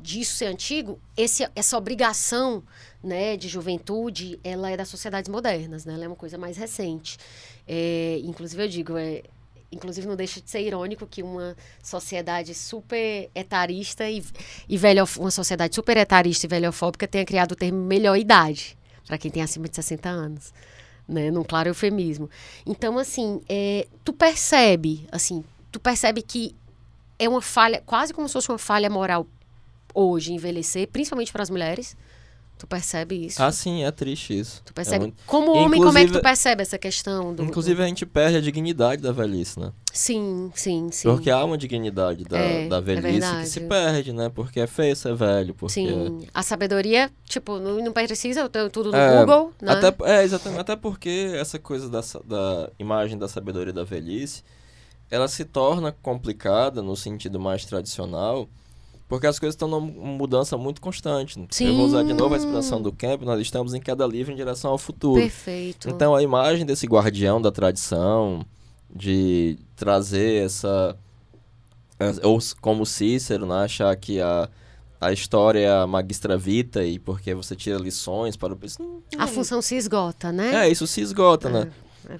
disso 0.04 0.36
ser 0.36 0.46
antigo, 0.46 1.00
esse, 1.16 1.50
essa 1.56 1.78
obrigação 1.78 2.62
né, 3.02 3.38
de 3.38 3.48
juventude, 3.48 4.40
ela 4.44 4.70
é 4.70 4.78
das 4.78 4.90
sociedades 4.90 5.30
modernas, 5.30 5.86
né? 5.86 5.94
Ela 5.94 6.06
é 6.06 6.08
uma 6.08 6.16
coisa 6.16 6.38
mais 6.38 6.58
recente. 6.58 7.18
É, 7.66 8.20
inclusive, 8.24 8.62
eu 8.62 8.68
digo, 8.68 8.98
é, 8.98 9.24
inclusive 9.72 10.06
não 10.06 10.16
deixa 10.16 10.42
de 10.42 10.50
ser 10.50 10.62
irônico 10.62 11.08
que 11.08 11.24
uma 11.24 11.56
sociedade 11.82 12.54
super 12.54 13.30
etarista 13.34 14.10
e, 14.10 14.24
e 14.68 14.78
velho, 14.78 15.06
uma 15.18 15.32
sociedade 15.32 15.74
super 15.74 15.96
etarista 15.96 16.46
e 16.46 16.50
velhofóbica 16.50 17.08
tenha 17.08 17.26
criado 17.26 17.54
o 17.54 17.56
termo 17.56 17.80
melhor 17.80 18.18
idade 18.18 18.78
para 19.08 19.18
quem 19.18 19.32
tem 19.32 19.42
acima 19.42 19.68
de 19.68 19.76
60 19.76 20.10
anos 20.10 20.54
né? 21.08 21.32
Num 21.32 21.44
claro 21.44 21.70
eufemismo. 21.70 22.30
Então, 22.66 22.98
assim, 22.98 23.42
é, 23.50 23.88
tu 24.04 24.14
percebe, 24.14 25.08
assim, 25.12 25.44
tu 25.72 25.80
percebe 25.80 26.22
que 26.22 26.56
é 27.20 27.28
uma 27.28 27.42
falha, 27.42 27.82
quase 27.86 28.14
como 28.14 28.28
se 28.28 28.34
fosse 28.34 28.50
uma 28.50 28.58
falha 28.58 28.90
moral 28.90 29.28
hoje 29.94 30.34
envelhecer, 30.34 30.88
principalmente 30.88 31.32
para 31.32 31.44
as 31.44 31.50
mulheres. 31.50 31.96
Tu 32.64 32.68
percebe 32.68 33.26
isso? 33.26 33.44
Ah, 33.44 33.52
sim, 33.52 33.84
é 33.84 33.92
triste 33.92 34.40
isso. 34.40 34.62
Tu 34.64 34.74
percebe? 34.74 34.96
É 34.96 35.00
muito... 35.00 35.18
Como 35.26 35.52
homem, 35.52 35.66
inclusive, 35.66 35.86
como 35.86 35.98
é 35.98 36.06
que 36.06 36.12
tu 36.14 36.22
percebe 36.22 36.62
essa 36.62 36.78
questão? 36.78 37.34
Do, 37.36 37.44
inclusive, 37.44 37.84
a 37.84 37.88
gente 37.88 38.06
perde 38.06 38.38
a 38.38 38.42
dignidade 38.42 39.02
da 39.02 39.12
velhice, 39.12 39.60
né? 39.60 39.74
Sim, 39.92 40.50
sim, 40.56 40.90
sim. 40.92 41.10
Porque 41.10 41.30
há 41.30 41.44
uma 41.44 41.58
dignidade 41.58 42.24
da, 42.24 42.38
é, 42.38 42.68
da 42.70 42.78
é 42.78 42.82
velhice 42.82 43.28
é 43.28 43.42
que 43.42 43.48
se 43.48 43.60
perde, 43.62 44.14
né? 44.14 44.30
Porque 44.30 44.62
é 44.62 44.68
feio 44.68 44.96
ser 44.96 45.14
velho. 45.14 45.54
Porque... 45.54 45.74
Sim. 45.74 46.26
A 46.34 46.42
sabedoria, 46.42 47.12
tipo, 47.26 47.60
não, 47.60 47.84
não 47.84 47.92
precisa, 47.92 48.48
tudo 48.72 48.92
no 48.92 48.98
é, 48.98 49.20
Google, 49.20 49.52
né? 49.62 49.74
Até, 49.74 50.10
é, 50.10 50.24
exatamente. 50.24 50.62
Até 50.62 50.76
porque 50.78 51.32
essa 51.36 51.60
coisa 51.60 51.90
da, 51.90 52.00
da 52.24 52.72
imagem 52.80 53.18
da 53.18 53.28
sabedoria 53.28 53.74
da 53.74 53.84
velhice, 53.84 54.42
ela 55.12 55.28
se 55.28 55.44
torna 55.44 55.92
complicada 55.92 56.82
no 56.82 56.96
sentido 56.96 57.40
mais 57.42 57.66
tradicional 57.66 58.48
porque 59.14 59.28
as 59.28 59.38
coisas 59.38 59.54
estão 59.54 59.68
numa 59.68 59.80
mudança 59.80 60.58
muito 60.58 60.82
constante. 60.82 61.40
Sim. 61.52 61.68
Eu 61.68 61.76
vou 61.76 61.86
usar 61.86 62.02
de 62.02 62.16
novo 62.16 62.34
a 62.34 62.38
expressão 62.38 62.82
do 62.82 62.92
Camp, 62.92 63.22
nós 63.22 63.40
estamos 63.40 63.76
em 63.76 63.80
queda 63.80 64.08
livre 64.08 64.34
em 64.34 64.36
direção 64.36 64.72
ao 64.72 64.78
futuro. 64.80 65.22
Perfeito. 65.22 65.88
Então 65.88 66.16
a 66.16 66.24
imagem 66.24 66.66
desse 66.66 66.88
guardião 66.88 67.40
da 67.40 67.52
tradição, 67.52 68.44
de 68.90 69.60
trazer 69.76 70.44
essa. 70.44 70.98
Ou 72.24 72.40
como 72.60 72.88
Cícero, 72.88 73.46
né, 73.46 73.66
achar 73.66 73.96
que 73.96 74.20
a, 74.20 74.50
a 75.00 75.14
história 75.14 75.60
é 75.60 75.70
a 75.70 75.86
magistra 75.86 76.36
vita 76.36 76.84
e 76.84 76.98
porque 76.98 77.36
você 77.36 77.56
tira 77.56 77.78
lições 77.78 78.36
para 78.36 78.52
o. 78.52 78.60
A 79.20 79.28
função 79.28 79.62
se 79.62 79.76
esgota, 79.76 80.32
né? 80.32 80.66
É, 80.66 80.72
isso 80.72 80.88
se 80.88 81.02
esgota, 81.02 81.52
né? 81.52 81.72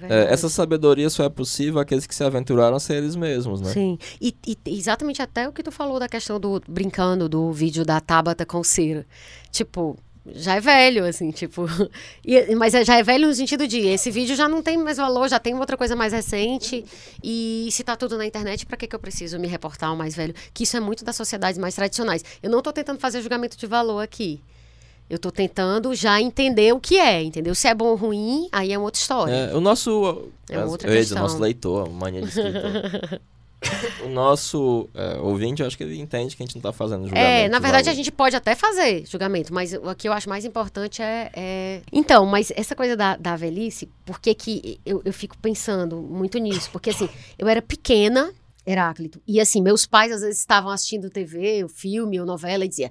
É, 0.08 0.24
é 0.24 0.32
essa 0.32 0.48
sabedoria 0.48 1.08
só 1.10 1.24
é 1.24 1.28
possível 1.28 1.80
àqueles 1.80 2.06
que 2.06 2.14
se 2.14 2.24
aventuraram 2.24 2.76
a 2.76 2.80
ser 2.80 2.94
eles 2.94 3.16
mesmos, 3.16 3.60
né? 3.60 3.72
Sim. 3.72 3.98
E, 4.20 4.34
e, 4.46 4.56
exatamente 4.66 5.20
até 5.22 5.48
o 5.48 5.52
que 5.52 5.62
tu 5.62 5.70
falou 5.70 5.98
da 5.98 6.08
questão 6.08 6.38
do 6.38 6.62
brincando 6.68 7.28
do 7.28 7.52
vídeo 7.52 7.84
da 7.84 8.00
Tabata 8.00 8.44
com 8.46 8.62
Ciro. 8.62 9.04
Tipo, 9.50 9.96
já 10.26 10.54
é 10.54 10.60
velho, 10.60 11.04
assim, 11.04 11.30
tipo. 11.30 11.66
E, 12.24 12.54
mas 12.54 12.72
é, 12.74 12.84
já 12.84 12.96
é 12.96 13.02
velho 13.02 13.28
no 13.28 13.34
sentido 13.34 13.68
de 13.68 13.80
esse 13.80 14.10
vídeo 14.10 14.34
já 14.34 14.48
não 14.48 14.62
tem 14.62 14.78
mais 14.78 14.96
valor, 14.96 15.28
já 15.28 15.38
tem 15.38 15.54
outra 15.54 15.76
coisa 15.76 15.94
mais 15.94 16.12
recente. 16.12 16.84
E 17.22 17.68
se 17.70 17.84
tá 17.84 17.94
tudo 17.96 18.16
na 18.16 18.24
internet, 18.24 18.64
para 18.64 18.76
que, 18.78 18.86
que 18.86 18.96
eu 18.96 19.00
preciso 19.00 19.38
me 19.38 19.46
reportar 19.46 19.90
ao 19.90 19.96
mais 19.96 20.14
velho? 20.16 20.34
Que 20.54 20.64
isso 20.64 20.76
é 20.76 20.80
muito 20.80 21.04
das 21.04 21.16
sociedades 21.16 21.58
mais 21.58 21.74
tradicionais. 21.74 22.24
Eu 22.42 22.50
não 22.50 22.62
tô 22.62 22.72
tentando 22.72 22.98
fazer 22.98 23.20
julgamento 23.20 23.58
de 23.58 23.66
valor 23.66 24.00
aqui. 24.00 24.40
Eu 25.08 25.16
estou 25.16 25.30
tentando 25.30 25.94
já 25.94 26.20
entender 26.20 26.72
o 26.72 26.80
que 26.80 26.98
é, 26.98 27.22
entendeu? 27.22 27.54
Se 27.54 27.68
é 27.68 27.74
bom 27.74 27.88
ou 27.88 27.96
ruim, 27.96 28.48
aí 28.50 28.72
é 28.72 28.78
uma 28.78 28.86
outra 28.86 29.00
história. 29.00 29.32
É, 29.32 29.54
o 29.54 29.60
nosso. 29.60 30.30
É 30.48 30.58
uma 30.58 30.66
outra 30.66 30.90
questão. 30.90 31.18
o 31.18 31.20
nosso 31.20 31.38
leitor, 31.38 31.90
mania 31.90 32.22
de 32.22 32.28
escritor. 32.28 33.20
o 34.04 34.08
nosso 34.08 34.88
é, 34.94 35.18
ouvinte, 35.18 35.62
eu 35.62 35.66
acho 35.66 35.76
que 35.76 35.84
ele 35.84 36.00
entende 36.00 36.36
que 36.36 36.42
a 36.42 36.46
gente 36.46 36.56
não 36.56 36.60
está 36.60 36.72
fazendo 36.72 37.04
julgamento. 37.06 37.26
É, 37.26 37.48
na 37.48 37.58
verdade, 37.58 37.88
a 37.90 37.94
gente 37.94 38.10
pode 38.10 38.34
até 38.36 38.54
fazer 38.54 39.06
julgamento, 39.06 39.52
mas 39.52 39.72
o 39.72 39.94
que 39.94 40.08
eu 40.08 40.12
acho 40.12 40.28
mais 40.28 40.44
importante 40.44 41.02
é. 41.02 41.30
é... 41.34 41.80
Então, 41.92 42.24
mas 42.26 42.52
essa 42.56 42.74
coisa 42.74 42.96
da, 42.96 43.16
da 43.16 43.36
velhice, 43.36 43.88
por 44.04 44.20
que, 44.20 44.34
que 44.34 44.80
eu, 44.84 45.02
eu 45.04 45.12
fico 45.12 45.36
pensando 45.38 45.96
muito 45.96 46.38
nisso? 46.38 46.70
Porque 46.70 46.90
assim, 46.90 47.08
eu 47.38 47.48
era 47.48 47.62
pequena, 47.62 48.32
Heráclito, 48.66 49.20
e 49.26 49.40
assim, 49.40 49.60
meus 49.60 49.84
pais 49.84 50.10
às 50.10 50.22
vezes 50.22 50.38
estavam 50.38 50.70
assistindo 50.70 51.10
TV, 51.10 51.62
o 51.64 51.68
filme 51.68 52.18
ou 52.18 52.24
novela 52.24 52.64
e 52.64 52.68
dizia 52.68 52.90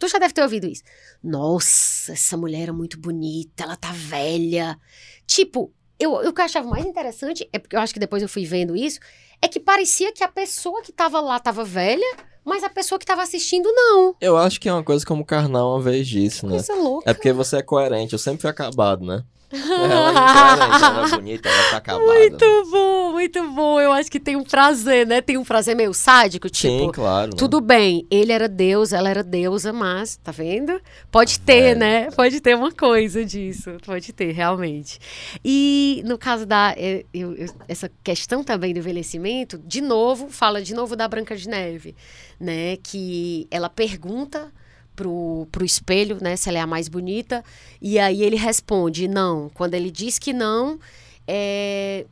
Tu 0.00 0.08
já 0.08 0.18
deve 0.18 0.32
ter 0.32 0.42
ouvido 0.42 0.66
isso. 0.66 0.82
Nossa, 1.22 2.12
essa 2.12 2.34
mulher 2.34 2.70
é 2.70 2.72
muito 2.72 2.98
bonita, 2.98 3.64
ela 3.64 3.76
tá 3.76 3.92
velha. 3.92 4.80
Tipo, 5.26 5.70
eu, 5.98 6.14
o 6.14 6.32
que 6.32 6.40
eu 6.40 6.44
achava 6.46 6.66
mais 6.66 6.86
interessante, 6.86 7.46
é 7.52 7.58
porque 7.58 7.76
eu 7.76 7.80
acho 7.80 7.92
que 7.92 8.00
depois 8.00 8.22
eu 8.22 8.28
fui 8.28 8.46
vendo 8.46 8.74
isso, 8.74 8.98
é 9.42 9.46
que 9.46 9.60
parecia 9.60 10.10
que 10.10 10.24
a 10.24 10.28
pessoa 10.28 10.82
que 10.82 10.90
tava 10.90 11.20
lá 11.20 11.38
tava 11.38 11.64
velha, 11.64 12.16
mas 12.42 12.64
a 12.64 12.70
pessoa 12.70 12.98
que 12.98 13.04
tava 13.04 13.22
assistindo 13.22 13.70
não. 13.70 14.16
Eu 14.22 14.38
acho 14.38 14.58
que 14.58 14.70
é 14.70 14.72
uma 14.72 14.82
coisa 14.82 15.04
como 15.04 15.22
o 15.22 15.26
Carnal 15.26 15.74
uma 15.74 15.82
vez 15.82 16.08
disse, 16.08 16.46
né? 16.46 16.52
Coisa 16.52 16.74
louca. 16.74 17.10
É 17.10 17.12
porque 17.12 17.30
você 17.30 17.58
é 17.58 17.62
coerente, 17.62 18.14
eu 18.14 18.18
sempre 18.18 18.40
fui 18.40 18.48
acabado, 18.48 19.04
né? 19.04 19.22
Ela 19.52 21.06
é 21.06 21.10
bonita, 21.16 21.48
ela 21.48 21.70
tá 21.70 21.76
acabada. 21.78 22.06
Muito 22.06 22.44
né? 22.44 22.70
bom, 22.70 23.12
muito 23.12 23.50
bom. 23.50 23.80
Eu 23.80 23.92
acho 23.92 24.10
que 24.10 24.20
tem 24.20 24.36
um 24.36 24.44
prazer, 24.44 25.06
né? 25.06 25.20
Tem 25.20 25.36
um 25.36 25.44
prazer 25.44 25.74
meio 25.74 25.92
sádico, 25.92 26.48
tipo. 26.48 26.84
Sim, 26.84 26.90
claro. 26.92 27.30
Né? 27.30 27.36
Tudo 27.36 27.60
bem, 27.60 28.06
ele 28.10 28.30
era 28.30 28.48
Deus, 28.48 28.92
ela 28.92 29.10
era 29.10 29.24
deusa, 29.24 29.72
mas, 29.72 30.16
tá 30.16 30.30
vendo? 30.30 30.80
Pode 31.10 31.40
ter, 31.40 31.72
é. 31.72 31.74
né? 31.74 32.10
Pode 32.12 32.40
ter 32.40 32.54
uma 32.54 32.70
coisa 32.70 33.24
disso. 33.24 33.72
Pode 33.84 34.12
ter, 34.12 34.30
realmente. 34.32 34.98
E 35.44 36.02
no 36.06 36.16
caso 36.16 36.46
da. 36.46 36.72
É, 36.76 37.04
eu, 37.12 37.34
eu, 37.34 37.48
essa 37.66 37.90
questão 38.04 38.44
também 38.44 38.72
do 38.72 38.78
envelhecimento, 38.78 39.58
de 39.58 39.80
novo, 39.80 40.28
fala 40.28 40.62
de 40.62 40.74
novo 40.74 40.94
da 40.94 41.08
Branca 41.08 41.36
de 41.36 41.48
Neve, 41.48 41.96
né? 42.38 42.76
Que 42.76 43.48
ela 43.50 43.68
pergunta 43.68 44.52
pro, 45.00 45.48
pro 45.50 45.64
espelho, 45.64 46.18
né, 46.20 46.36
se 46.36 46.50
ela 46.50 46.58
é 46.58 46.60
a 46.60 46.66
mais 46.66 46.86
bonita, 46.86 47.42
e 47.80 47.98
aí 47.98 48.22
ele 48.22 48.36
responde 48.36 49.08
não. 49.08 49.48
Quando 49.54 49.72
ele 49.72 49.90
diz 49.90 50.18
que 50.18 50.30
não, 50.30 50.78
é... 51.26 52.04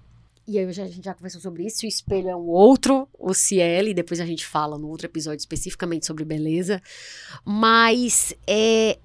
e 0.46 0.58
aí 0.58 0.64
a 0.64 0.72
gente 0.72 1.04
já 1.04 1.12
conversou 1.12 1.38
sobre 1.38 1.66
isso, 1.66 1.84
o 1.84 1.88
espelho 1.88 2.30
é 2.30 2.34
um 2.34 2.46
outro, 2.46 3.06
ou 3.18 3.34
se 3.34 3.56
ele, 3.56 3.92
depois 3.92 4.20
a 4.20 4.24
gente 4.24 4.46
fala 4.46 4.78
no 4.78 4.88
outro 4.88 5.06
episódio 5.06 5.38
especificamente 5.38 6.06
sobre 6.06 6.24
beleza, 6.24 6.80
mas 7.44 8.34
é, 8.46 8.98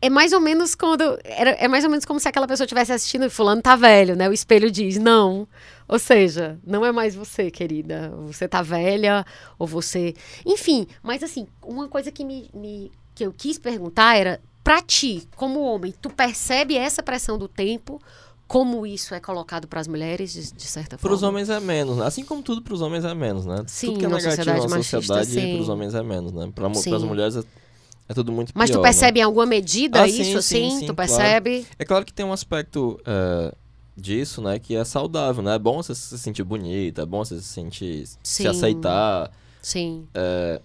é 0.00 0.10
mais 0.10 0.32
ou 0.32 0.40
menos 0.40 0.74
quando. 0.74 1.16
Era, 1.22 1.50
é 1.50 1.68
mais 1.68 1.84
ou 1.84 1.90
menos 1.90 2.04
como 2.04 2.18
se 2.18 2.28
aquela 2.28 2.48
pessoa 2.48 2.64
estivesse 2.64 2.92
assistindo 2.92 3.24
e 3.24 3.30
fulano 3.30 3.62
tá 3.62 3.76
velho, 3.76 4.16
né? 4.16 4.28
O 4.28 4.32
espelho 4.32 4.68
diz, 4.68 4.98
não. 4.98 5.46
Ou 5.86 5.98
seja, 5.98 6.58
não 6.66 6.84
é 6.84 6.90
mais 6.90 7.14
você, 7.14 7.52
querida. 7.52 8.12
Você 8.26 8.48
tá 8.48 8.62
velha, 8.62 9.24
ou 9.56 9.64
você. 9.64 10.12
Enfim, 10.44 10.88
mas 11.04 11.22
assim, 11.22 11.46
uma 11.62 11.86
coisa 11.86 12.10
que 12.10 12.24
me, 12.24 12.50
me 12.52 12.90
que 13.14 13.24
eu 13.24 13.32
quis 13.32 13.58
perguntar 13.58 14.16
era, 14.16 14.40
para 14.62 14.80
ti, 14.80 15.28
como 15.36 15.60
homem, 15.60 15.92
tu 16.00 16.08
percebe 16.10 16.76
essa 16.76 17.02
pressão 17.02 17.36
do 17.36 17.48
tempo? 17.48 18.00
Como 18.46 18.86
isso 18.86 19.14
é 19.14 19.20
colocado 19.20 19.66
para 19.66 19.80
as 19.80 19.88
mulheres, 19.88 20.32
de, 20.32 20.52
de 20.52 20.64
certa 20.64 20.98
forma? 20.98 21.08
Para 21.08 21.14
os 21.14 21.22
homens 21.22 21.48
é 21.48 21.58
menos, 21.58 21.96
né? 21.96 22.06
Assim 22.06 22.22
como 22.22 22.42
tudo 22.42 22.60
para 22.60 22.74
os 22.74 22.82
homens 22.82 23.04
é 23.04 23.14
menos, 23.14 23.46
né? 23.46 23.64
Sim, 23.66 23.86
tudo 23.88 23.98
que 24.00 24.04
é 24.04 24.08
negativo 24.08 24.68
na 24.68 24.82
sociedade, 24.82 25.52
para 25.52 25.62
os 25.62 25.68
homens 25.68 25.94
é 25.94 26.02
menos, 26.02 26.32
né? 26.32 26.52
Para 26.54 26.68
as 26.68 27.02
mulheres 27.02 27.36
é, 27.36 27.42
é, 28.08 28.14
tudo 28.14 28.30
muito 28.30 28.52
Mas 28.54 28.70
pior, 28.70 28.80
tu 28.80 28.82
percebe 28.82 29.20
né? 29.20 29.22
em 29.22 29.24
alguma 29.24 29.46
medida 29.46 30.02
ah, 30.02 30.06
isso, 30.06 30.22
sim, 30.22 30.36
assim? 30.36 30.70
Sim, 30.70 30.80
sim, 30.80 30.86
tu 30.86 30.94
claro. 30.94 30.96
percebe? 30.96 31.66
É 31.78 31.84
claro 31.84 32.04
que 32.04 32.12
tem 32.12 32.26
um 32.26 32.32
aspecto 32.32 33.00
é, 33.06 33.54
disso, 33.96 34.42
né? 34.42 34.58
Que 34.58 34.76
é 34.76 34.84
saudável, 34.84 35.42
né? 35.42 35.54
É 35.54 35.58
bom 35.58 35.82
você 35.82 35.94
se 35.94 36.18
sentir 36.18 36.44
bonita, 36.44 37.02
é 37.02 37.06
bom 37.06 37.24
você 37.24 37.40
se 37.40 37.48
sentir... 37.48 38.06
Se 38.22 38.46
aceitar. 38.46 39.30
Sim. 39.62 40.06
É, 40.12 40.60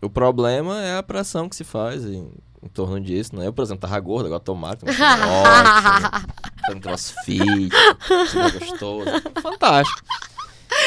o 0.00 0.10
problema 0.10 0.82
é 0.82 0.96
a 0.96 1.02
pressão 1.02 1.48
que 1.48 1.56
se 1.56 1.64
faz 1.64 2.04
em, 2.04 2.30
em 2.62 2.68
torno 2.68 3.00
disso, 3.00 3.34
né? 3.34 3.46
Eu, 3.46 3.52
por 3.52 3.62
exemplo, 3.62 3.80
tava 3.88 3.98
gordo, 4.00 4.26
agora 4.26 4.40
tô 4.40 4.54
magro, 4.54 4.86
tô 4.86 4.92
ótimo, 4.92 6.32
fazendo 6.64 6.82
crossfit, 6.82 7.68
gostoso, 8.58 9.10
fantástico. 9.42 10.02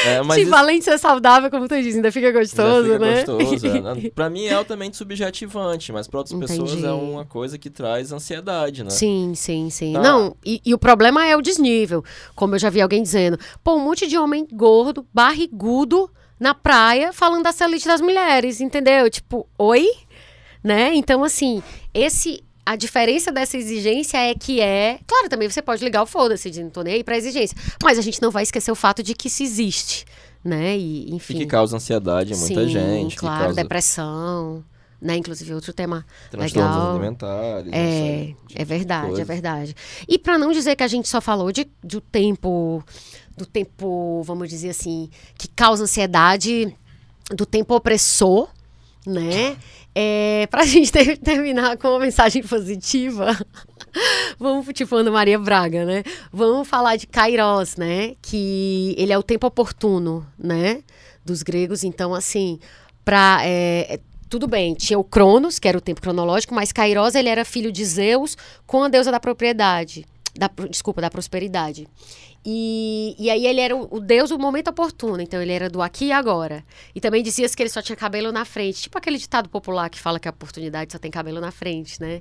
É, 0.04 0.22
mas 0.22 0.38
tipo, 0.38 0.48
isso... 0.48 0.56
além 0.56 0.78
de 0.78 0.84
ser 0.84 0.98
saudável, 0.98 1.50
como 1.50 1.68
tu 1.68 1.80
diz, 1.80 1.94
ainda 1.94 2.10
fica 2.10 2.30
gostoso, 2.32 2.92
ainda 2.92 2.94
fica 2.94 2.98
né? 2.98 3.24
gostoso, 3.24 3.66
é. 3.66 4.10
Pra 4.14 4.30
mim 4.30 4.44
é 4.44 4.54
altamente 4.54 4.96
subjetivante, 4.96 5.92
mas 5.92 6.08
pra 6.08 6.18
outras 6.18 6.36
Entendi. 6.36 6.60
pessoas 6.60 6.84
é 6.84 6.92
uma 6.92 7.24
coisa 7.24 7.58
que 7.58 7.70
traz 7.70 8.12
ansiedade, 8.12 8.84
né? 8.84 8.90
Sim, 8.90 9.32
sim, 9.34 9.70
sim. 9.70 9.96
Ah. 9.96 10.00
Não, 10.00 10.36
e, 10.44 10.60
e, 10.64 10.74
o 10.74 10.78
problema 10.78 11.26
é 11.26 11.36
o 11.36 11.42
desnível. 11.42 12.04
Como 12.34 12.54
eu 12.54 12.58
já 12.58 12.70
vi 12.70 12.80
alguém 12.80 13.02
dizendo, 13.02 13.38
pô, 13.62 13.74
um 13.74 13.80
monte 13.80 14.06
de 14.06 14.16
homem 14.16 14.46
gordo, 14.52 15.06
barrigudo, 15.12 16.10
na 16.42 16.54
praia, 16.54 17.12
falando 17.12 17.44
da 17.44 17.52
celulite 17.52 17.86
das 17.86 18.00
mulheres, 18.00 18.60
entendeu? 18.60 19.08
Tipo, 19.08 19.46
oi? 19.58 19.86
né? 20.62 20.94
Então, 20.94 21.24
assim, 21.24 21.62
esse 21.92 22.44
a 22.64 22.76
diferença 22.76 23.32
dessa 23.32 23.56
exigência 23.56 24.16
é 24.18 24.34
que 24.34 24.60
é. 24.60 25.00
Claro, 25.06 25.28
também 25.28 25.48
você 25.50 25.60
pode 25.60 25.82
ligar 25.82 26.02
o 26.02 26.06
foda-se 26.06 26.48
de 26.50 26.62
não 26.62 26.70
tô 26.70 26.82
nem 26.82 26.94
aí 26.94 27.04
pra 27.04 27.16
exigência. 27.16 27.56
Mas 27.82 27.98
a 27.98 28.02
gente 28.02 28.22
não 28.22 28.30
vai 28.30 28.44
esquecer 28.44 28.70
o 28.70 28.76
fato 28.76 29.02
de 29.02 29.14
que 29.14 29.26
isso 29.26 29.42
existe, 29.42 30.04
né? 30.44 30.76
E, 30.78 31.12
enfim. 31.12 31.34
E 31.34 31.38
que 31.38 31.46
causa 31.46 31.76
ansiedade 31.76 32.32
em 32.32 32.36
muita 32.36 32.62
Sim, 32.64 32.68
gente. 32.68 33.16
Claro, 33.16 33.44
causa... 33.46 33.62
depressão. 33.62 34.64
né? 35.00 35.16
Inclusive 35.16 35.52
outro 35.52 35.72
tema 35.72 36.06
Transtornos 36.30 36.76
legal. 36.76 36.90
alimentares. 36.92 37.72
É, 37.72 38.22
essa- 38.50 38.62
é 38.62 38.64
verdade, 38.64 39.06
coisa. 39.08 39.22
é 39.22 39.24
verdade. 39.24 39.74
E 40.08 40.16
para 40.16 40.38
não 40.38 40.52
dizer 40.52 40.76
que 40.76 40.84
a 40.84 40.88
gente 40.88 41.08
só 41.08 41.20
falou 41.20 41.50
de, 41.50 41.66
do 41.82 42.00
tempo, 42.00 42.84
do 43.36 43.46
tempo, 43.46 44.22
vamos 44.24 44.48
dizer 44.48 44.70
assim, 44.70 45.08
que 45.36 45.48
causa 45.48 45.84
ansiedade, 45.84 46.76
do 47.30 47.46
tempo 47.46 47.74
opressor, 47.74 48.48
né? 49.06 49.56
É, 49.94 50.46
pra 50.50 50.64
gente 50.66 50.90
ter- 50.90 51.18
terminar 51.18 51.76
com 51.76 51.88
uma 51.88 51.98
mensagem 51.98 52.42
positiva, 52.42 53.36
vamos, 54.38 54.66
tipo, 54.72 54.94
Ana 54.96 55.10
Maria 55.10 55.38
Braga, 55.38 55.84
né? 55.84 56.02
Vamos 56.32 56.68
falar 56.68 56.96
de 56.96 57.06
Kairos, 57.06 57.76
né? 57.76 58.14
Que 58.22 58.94
ele 58.96 59.12
é 59.12 59.18
o 59.18 59.22
tempo 59.22 59.46
oportuno, 59.46 60.26
né? 60.38 60.82
Dos 61.24 61.42
gregos. 61.42 61.84
Então, 61.84 62.14
assim, 62.14 62.58
pra, 63.04 63.40
é, 63.42 63.94
é, 63.94 64.00
tudo 64.28 64.46
bem, 64.46 64.74
tinha 64.74 64.98
o 64.98 65.04
Cronos, 65.04 65.58
que 65.58 65.68
era 65.68 65.76
o 65.76 65.80
tempo 65.80 66.00
cronológico, 66.00 66.54
mas 66.54 66.72
Kairos, 66.72 67.14
ele 67.14 67.28
era 67.28 67.44
filho 67.44 67.70
de 67.70 67.84
Zeus 67.84 68.36
com 68.66 68.82
a 68.82 68.88
deusa 68.88 69.10
da 69.10 69.20
propriedade. 69.20 70.06
Da, 70.34 70.50
desculpa, 70.70 71.00
da 71.00 71.10
prosperidade. 71.10 71.86
E, 72.44 73.14
e 73.18 73.30
aí 73.30 73.46
ele 73.46 73.60
era 73.60 73.76
o, 73.76 73.86
o 73.96 74.00
deus 74.00 74.30
do 74.30 74.38
momento 74.38 74.68
oportuno, 74.68 75.20
então 75.20 75.40
ele 75.40 75.52
era 75.52 75.70
do 75.70 75.80
aqui 75.80 76.06
e 76.06 76.12
agora. 76.12 76.64
E 76.94 77.00
também 77.00 77.22
dizia-se 77.22 77.56
que 77.56 77.62
ele 77.62 77.70
só 77.70 77.80
tinha 77.80 77.94
cabelo 77.94 78.32
na 78.32 78.44
frente, 78.44 78.82
tipo 78.82 78.98
aquele 78.98 79.18
ditado 79.18 79.48
popular 79.48 79.88
que 79.88 80.00
fala 80.00 80.18
que 80.18 80.26
a 80.26 80.30
oportunidade 80.30 80.92
só 80.92 80.98
tem 80.98 81.10
cabelo 81.10 81.40
na 81.40 81.52
frente, 81.52 82.00
né? 82.00 82.20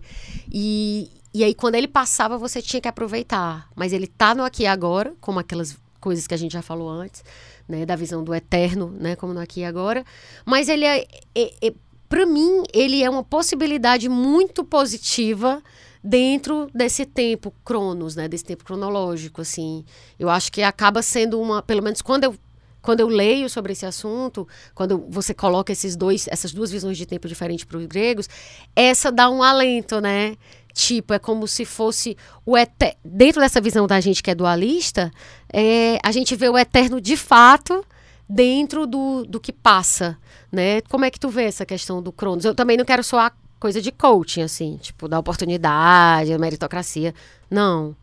E, 0.51 1.09
e 1.33 1.43
aí 1.43 1.55
quando 1.55 1.75
ele 1.75 1.88
passava, 1.88 2.38
você 2.38 2.61
tinha 2.61 2.81
que 2.81 2.88
aproveitar. 2.88 3.69
Mas 3.75 3.93
ele 3.93 4.07
tá 4.07 4.35
no 4.35 4.43
aqui 4.43 4.63
e 4.63 4.67
agora, 4.67 5.13
como 5.19 5.39
aquelas 5.39 5.77
coisas 5.99 6.27
que 6.27 6.33
a 6.33 6.38
gente 6.38 6.51
já 6.51 6.61
falou 6.61 6.89
antes, 6.89 7.23
né? 7.67 7.85
Da 7.85 7.95
visão 7.95 8.23
do 8.23 8.35
eterno, 8.35 8.91
né? 8.99 9.15
Como 9.15 9.33
no 9.33 9.39
aqui 9.39 9.61
e 9.61 9.65
agora. 9.65 10.03
Mas 10.45 10.69
ele 10.69 10.85
é, 10.85 11.07
é, 11.33 11.67
é 11.67 11.73
para 12.07 12.25
mim, 12.25 12.63
ele 12.73 13.01
é 13.01 13.09
uma 13.09 13.23
possibilidade 13.23 14.09
muito 14.09 14.65
positiva 14.65 15.63
dentro 16.03 16.69
desse 16.73 17.06
tempo 17.06 17.53
cronos, 17.64 18.15
né, 18.15 18.28
desse 18.28 18.44
tempo 18.44 18.64
cronológico, 18.64 19.41
assim. 19.41 19.86
Eu 20.19 20.30
acho 20.30 20.52
que 20.52 20.64
acaba 20.64 21.02
sendo 21.02 21.40
uma, 21.40 21.61
pelo 21.61 21.84
menos 21.84 22.02
quando 22.02 22.23
eu 22.23 22.36
quando 22.82 22.99
eu 22.99 23.07
leio 23.07 23.48
sobre 23.48 23.73
esse 23.73 23.86
assunto, 23.86 24.48
quando 24.73 25.06
você 25.07 25.34
coloca 25.34 25.72
esses 25.72 25.95
dois, 25.95 26.28
essas 26.28 26.52
duas 26.52 26.72
visões 26.72 26.98
de 26.98 27.06
tempo 27.06 27.28
diferentes 27.28 27.64
para 27.64 27.78
os 27.78 27.86
gregos, 27.86 28.28
essa 28.76 29.11
dá 29.11 29.30
um 29.30 29.44
alento, 29.44 30.02
né? 30.02 30.36
Tipo, 30.73 31.14
é 31.14 31.19
como 31.19 31.48
se 31.48 31.64
fosse 31.64 32.18
o 32.45 32.57
eter... 32.57 32.95
dentro 33.03 33.40
dessa 33.40 33.61
visão 33.61 33.86
da 33.86 33.99
gente 33.99 34.23
que 34.23 34.32
é 34.32 34.36
dualista, 34.36 35.11
é, 35.53 35.99
a 36.02 36.11
gente 36.11 36.36
vê 36.36 36.49
o 36.49 36.57
eterno 36.57 36.99
de 36.99 37.15
fato 37.15 37.86
dentro 38.28 38.88
do, 38.88 39.26
do 39.26 39.40
que 39.40 39.52
passa, 39.52 40.18
né? 40.52 40.82
Como 40.90 41.06
é 41.06 41.11
que 41.11 41.19
tu 41.19 41.30
vê 41.30 41.44
essa 41.44 41.65
questão 41.65 42.02
do 42.02 42.11
Cronos? 42.11 42.45
Eu 42.45 42.56
também 42.56 42.78
não 42.78 42.86
quero 42.86 43.03
soar 43.03 43.36
coisa 43.61 43.79
de 43.81 43.91
coaching, 43.91 44.41
assim, 44.41 44.77
tipo, 44.81 45.07
da 45.07 45.19
oportunidade, 45.19 46.35
meritocracia. 46.38 47.13
Não. 47.49 47.95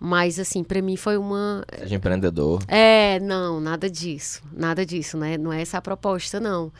Mas, 0.00 0.38
assim, 0.40 0.64
para 0.64 0.82
mim 0.82 0.96
foi 0.96 1.16
uma. 1.16 1.64
Seja 1.78 1.94
empreendedor. 1.94 2.62
É, 2.66 3.20
não, 3.20 3.60
nada 3.60 3.88
disso. 3.88 4.42
Nada 4.52 4.84
disso, 4.84 5.16
né? 5.16 5.38
Não 5.38 5.52
é 5.52 5.62
essa 5.62 5.78
a 5.78 5.82
proposta, 5.82 6.40
não. 6.40 6.72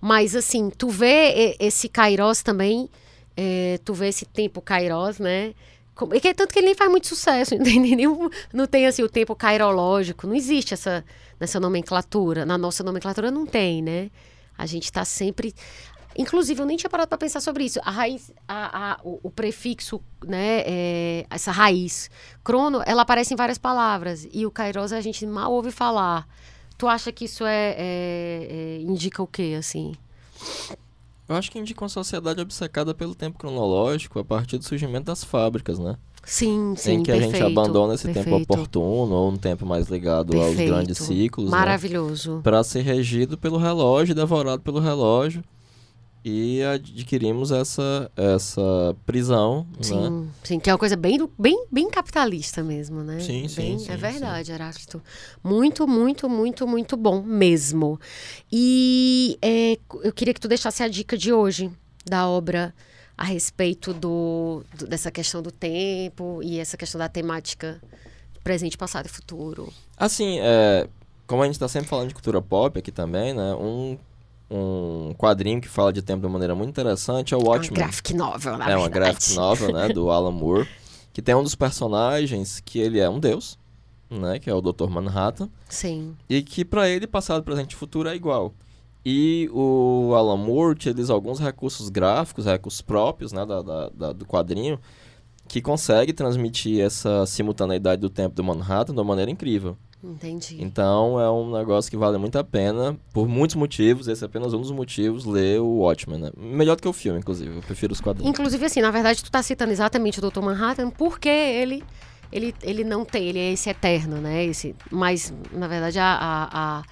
Mas, 0.00 0.34
assim, 0.36 0.70
tu 0.70 0.88
vê 0.88 1.56
esse 1.58 1.88
Kairos 1.88 2.42
também, 2.42 2.88
é, 3.36 3.78
tu 3.84 3.92
vê 3.92 4.08
esse 4.08 4.24
tempo 4.24 4.60
Kairos, 4.62 5.18
né? 5.18 5.52
Como- 5.94 6.14
e 6.14 6.20
que, 6.20 6.32
tanto 6.34 6.52
que 6.52 6.58
ele 6.60 6.66
nem 6.66 6.74
faz 6.74 6.90
muito 6.90 7.06
sucesso, 7.06 7.56
não 7.56 7.64
tem, 7.64 7.78
nenhum, 7.80 8.28
não 8.52 8.66
tem 8.66 8.86
assim, 8.86 9.02
o 9.02 9.08
tempo 9.08 9.34
cairológico, 9.34 10.26
não 10.26 10.34
existe 10.34 10.74
essa 10.74 11.04
nessa 11.38 11.58
nomenclatura. 11.60 12.44
Na 12.46 12.56
nossa 12.56 12.82
nomenclatura 12.84 13.30
não 13.30 13.44
tem, 13.44 13.82
né? 13.82 14.10
A 14.56 14.66
gente 14.66 14.84
está 14.84 15.04
sempre. 15.04 15.52
Inclusive, 16.16 16.60
eu 16.62 16.66
nem 16.66 16.76
tinha 16.76 16.88
parado 16.90 17.08
para 17.08 17.18
pensar 17.18 17.40
sobre 17.40 17.64
isso. 17.64 17.80
A 17.84 17.90
raiz, 17.90 18.30
a, 18.46 18.92
a- 18.92 19.00
o, 19.02 19.18
o 19.24 19.30
prefixo, 19.30 20.00
né, 20.24 20.62
é, 20.64 21.26
essa 21.28 21.50
raiz, 21.50 22.08
crono, 22.42 22.82
ela 22.86 23.02
aparece 23.02 23.34
em 23.34 23.36
várias 23.36 23.58
palavras. 23.58 24.26
E 24.32 24.46
o 24.46 24.50
kairos 24.50 24.92
a 24.92 25.00
gente 25.00 25.26
mal 25.26 25.52
ouve 25.52 25.70
falar. 25.70 26.26
Tu 26.78 26.86
acha 26.86 27.10
que 27.12 27.24
isso 27.24 27.44
é, 27.44 27.74
é- 27.76 28.46
é- 28.50 28.80
indica 28.82 29.22
o 29.22 29.26
quê, 29.26 29.56
assim? 29.58 29.94
Eu 31.28 31.36
acho 31.36 31.50
que 31.50 31.58
indica 31.58 31.82
uma 31.82 31.88
sociedade 31.88 32.40
obcecada 32.40 32.94
pelo 32.94 33.14
tempo 33.14 33.38
cronológico 33.38 34.18
a 34.18 34.24
partir 34.24 34.58
do 34.58 34.64
surgimento 34.64 35.06
das 35.06 35.24
fábricas, 35.24 35.78
né? 35.78 35.96
Sim, 36.26 36.74
sim, 36.76 36.92
em 36.92 37.02
que 37.02 37.10
a 37.10 37.16
gente 37.20 37.32
perfeito, 37.32 37.46
abandona 37.58 37.94
esse 37.94 38.04
tempo 38.04 38.14
perfeito, 38.30 38.52
oportuno 38.52 39.14
ou 39.14 39.30
um 39.30 39.36
tempo 39.36 39.66
mais 39.66 39.88
ligado 39.88 40.32
aos 40.34 40.46
perfeito. 40.46 40.70
grandes 40.70 40.98
ciclos, 40.98 41.50
né? 41.50 41.56
Maravilhoso. 41.58 42.40
Para 42.42 42.62
ser 42.64 42.80
regido 42.82 43.36
pelo 43.36 43.58
relógio, 43.58 44.14
devorado 44.14 44.62
pelo 44.62 44.80
relógio. 44.80 45.44
E 46.24 46.62
adquirimos 46.62 47.50
essa, 47.50 48.10
essa 48.16 48.96
prisão, 49.04 49.66
né? 49.76 49.82
Sim, 49.82 50.30
sim, 50.42 50.58
que 50.58 50.70
é 50.70 50.72
uma 50.72 50.78
coisa 50.78 50.96
bem, 50.96 51.18
bem, 51.38 51.66
bem 51.70 51.90
capitalista 51.90 52.62
mesmo, 52.62 53.02
né? 53.02 53.20
Sim, 53.20 53.46
sim, 53.46 53.54
Bem- 53.56 53.78
sim, 53.78 53.92
É 53.92 53.96
verdade, 53.96 54.50
Heráclito. 54.50 55.02
Muito, 55.42 55.86
muito, 55.86 56.26
muito, 56.26 56.66
muito 56.66 56.96
bom 56.96 57.22
mesmo. 57.22 58.00
E 58.50 59.36
é, 59.42 59.78
eu 60.02 60.12
queria 60.14 60.32
que 60.32 60.40
tu 60.40 60.48
deixasse 60.48 60.82
a 60.82 60.88
dica 60.88 61.16
de 61.18 61.30
hoje 61.30 61.70
da 62.06 62.26
obra 62.26 62.74
a 63.18 63.24
respeito 63.24 63.92
do, 63.92 64.64
do- 64.78 64.86
dessa 64.86 65.10
questão 65.10 65.42
do 65.42 65.50
tempo 65.52 66.40
e 66.42 66.58
essa 66.58 66.76
questão 66.78 66.98
da 66.98 67.08
temática 67.08 67.80
presente, 68.42 68.78
passado 68.78 69.06
e 69.06 69.08
futuro. 69.10 69.70
Assim, 69.96 70.38
é, 70.40 70.88
como 71.26 71.42
a 71.42 71.46
gente 71.46 71.56
está 71.56 71.68
sempre 71.68 71.88
falando 71.88 72.08
de 72.08 72.14
cultura 72.14 72.40
pop 72.40 72.78
aqui 72.78 72.90
também, 72.90 73.34
né? 73.34 73.54
Um, 73.54 73.98
um 74.50 75.14
quadrinho 75.16 75.60
que 75.60 75.68
fala 75.68 75.92
de 75.92 76.02
tempo 76.02 76.20
de 76.20 76.26
uma 76.26 76.32
maneira 76.34 76.54
muito 76.54 76.70
interessante 76.70 77.34
é 77.34 77.36
o 77.36 77.40
É 77.40 77.42
uma 77.42 77.50
Watchmen. 77.50 77.80
graphic 77.82 78.14
novel, 78.14 78.58
na 78.58 78.70
é 78.70 78.76
uma 78.76 78.88
verdade. 78.88 79.10
graphic 79.12 79.34
novel, 79.34 79.72
né? 79.72 79.88
Do 79.88 80.10
Alan 80.10 80.30
Moore. 80.32 80.68
Que 81.12 81.22
tem 81.22 81.34
um 81.34 81.42
dos 81.42 81.54
personagens 81.54 82.60
que 82.60 82.78
ele 82.78 82.98
é 82.98 83.08
um 83.08 83.20
deus, 83.20 83.58
né? 84.10 84.38
Que 84.38 84.50
é 84.50 84.54
o 84.54 84.60
Dr. 84.60 84.88
Manhattan. 84.88 85.48
Sim, 85.68 86.16
E 86.28 86.42
que 86.42 86.64
para 86.64 86.88
ele, 86.88 87.06
passado, 87.06 87.42
presente 87.42 87.72
e 87.72 87.76
futuro 87.76 88.08
é 88.08 88.14
igual. 88.16 88.52
E 89.06 89.48
o 89.52 90.12
Alan 90.16 90.36
Moore 90.36 90.72
utiliza 90.72 91.12
alguns 91.12 91.38
recursos 91.38 91.88
gráficos, 91.88 92.46
recursos 92.46 92.80
próprios 92.80 93.32
né, 93.32 93.44
da, 93.44 93.60
da- 93.62 93.88
da- 93.90 94.12
do 94.12 94.24
quadrinho, 94.24 94.78
que 95.46 95.60
consegue 95.60 96.12
transmitir 96.12 96.80
essa 96.80 97.26
simultaneidade 97.26 98.00
do 98.00 98.08
tempo 98.08 98.34
do 98.34 98.42
Manhattan 98.42 98.94
de 98.94 98.98
uma 98.98 99.04
maneira 99.04 99.30
incrível. 99.30 99.76
Entendi. 100.12 100.62
Então 100.62 101.18
é 101.20 101.30
um 101.30 101.50
negócio 101.50 101.90
que 101.90 101.96
vale 101.96 102.18
muito 102.18 102.38
a 102.38 102.44
pena, 102.44 102.96
por 103.12 103.28
muitos 103.28 103.56
motivos, 103.56 104.08
esse 104.08 104.22
é 104.22 104.26
apenas 104.26 104.52
um 104.52 104.60
dos 104.60 104.70
motivos, 104.70 105.24
ler 105.24 105.60
o 105.60 105.78
Watchmen. 105.78 106.20
Né? 106.20 106.30
Melhor 106.36 106.76
do 106.76 106.82
que 106.82 106.88
o 106.88 106.92
filme, 106.92 107.18
inclusive, 107.18 107.56
eu 107.56 107.62
prefiro 107.62 107.92
os 107.92 108.00
quadrinhos. 108.00 108.30
Inclusive, 108.30 108.64
assim, 108.64 108.80
na 108.80 108.90
verdade, 108.90 109.22
tu 109.22 109.30
tá 109.30 109.42
citando 109.42 109.72
exatamente 109.72 110.18
o 110.18 110.30
Dr. 110.30 110.40
Manhattan 110.40 110.90
porque 110.90 111.28
ele, 111.28 111.82
ele, 112.30 112.54
ele 112.62 112.84
não 112.84 113.04
tem, 113.04 113.28
ele 113.28 113.38
é 113.38 113.52
esse 113.52 113.70
eterno, 113.70 114.16
né? 114.20 114.44
Esse, 114.44 114.74
mas, 114.90 115.32
na 115.52 115.66
verdade, 115.66 115.98
a, 115.98 116.18
a, 116.52 116.82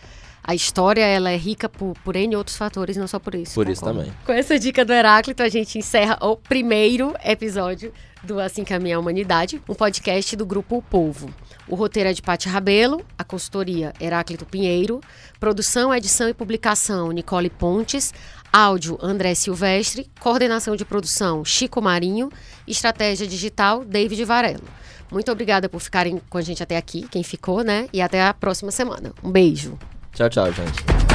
a, 0.42 0.54
história, 0.54 1.04
ela 1.04 1.30
é 1.30 1.36
rica 1.36 1.68
por, 1.68 1.94
por 2.04 2.16
N 2.16 2.34
outros 2.36 2.56
fatores, 2.56 2.96
não 2.96 3.06
só 3.06 3.18
por 3.18 3.34
isso. 3.34 3.54
Por 3.54 3.68
isso 3.68 3.80
concordo. 3.80 4.00
também. 4.00 4.18
Com 4.24 4.32
essa 4.32 4.58
dica 4.58 4.84
do 4.84 4.92
Heráclito, 4.92 5.42
a 5.42 5.48
gente 5.48 5.78
encerra 5.78 6.18
o 6.20 6.36
primeiro 6.36 7.14
episódio 7.24 7.92
do 8.22 8.38
Assim 8.38 8.64
Caminha 8.64 8.96
a 8.96 9.00
Humanidade, 9.00 9.60
um 9.68 9.74
podcast 9.74 10.36
do 10.36 10.46
Grupo 10.46 10.76
O 10.76 10.82
Povo. 10.82 11.28
O 11.68 11.74
roteiro 11.74 12.08
é 12.08 12.12
de 12.12 12.20
Paty 12.20 12.48
Rabelo, 12.48 13.04
a 13.16 13.24
consultoria 13.24 13.92
Heráclito 14.00 14.44
Pinheiro, 14.44 15.00
produção, 15.38 15.94
edição 15.94 16.28
e 16.28 16.34
publicação 16.34 17.12
Nicole 17.12 17.48
Pontes, 17.48 18.12
áudio 18.52 18.98
André 19.00 19.34
Silvestre, 19.34 20.10
coordenação 20.20 20.76
de 20.76 20.84
produção 20.84 21.44
Chico 21.44 21.80
Marinho, 21.80 22.30
estratégia 22.66 23.26
digital 23.26 23.84
David 23.84 24.24
Varelo. 24.24 24.64
Muito 25.10 25.30
obrigada 25.30 25.68
por 25.68 25.80
ficarem 25.80 26.20
com 26.28 26.38
a 26.38 26.42
gente 26.42 26.62
até 26.62 26.76
aqui, 26.76 27.06
quem 27.08 27.22
ficou, 27.22 27.62
né? 27.62 27.86
E 27.92 28.00
até 28.00 28.26
a 28.26 28.34
próxima 28.34 28.70
semana. 28.70 29.12
Um 29.22 29.30
beijo. 29.30 29.78
Tchau, 30.12 30.28
tchau, 30.28 30.52
gente. 30.52 31.11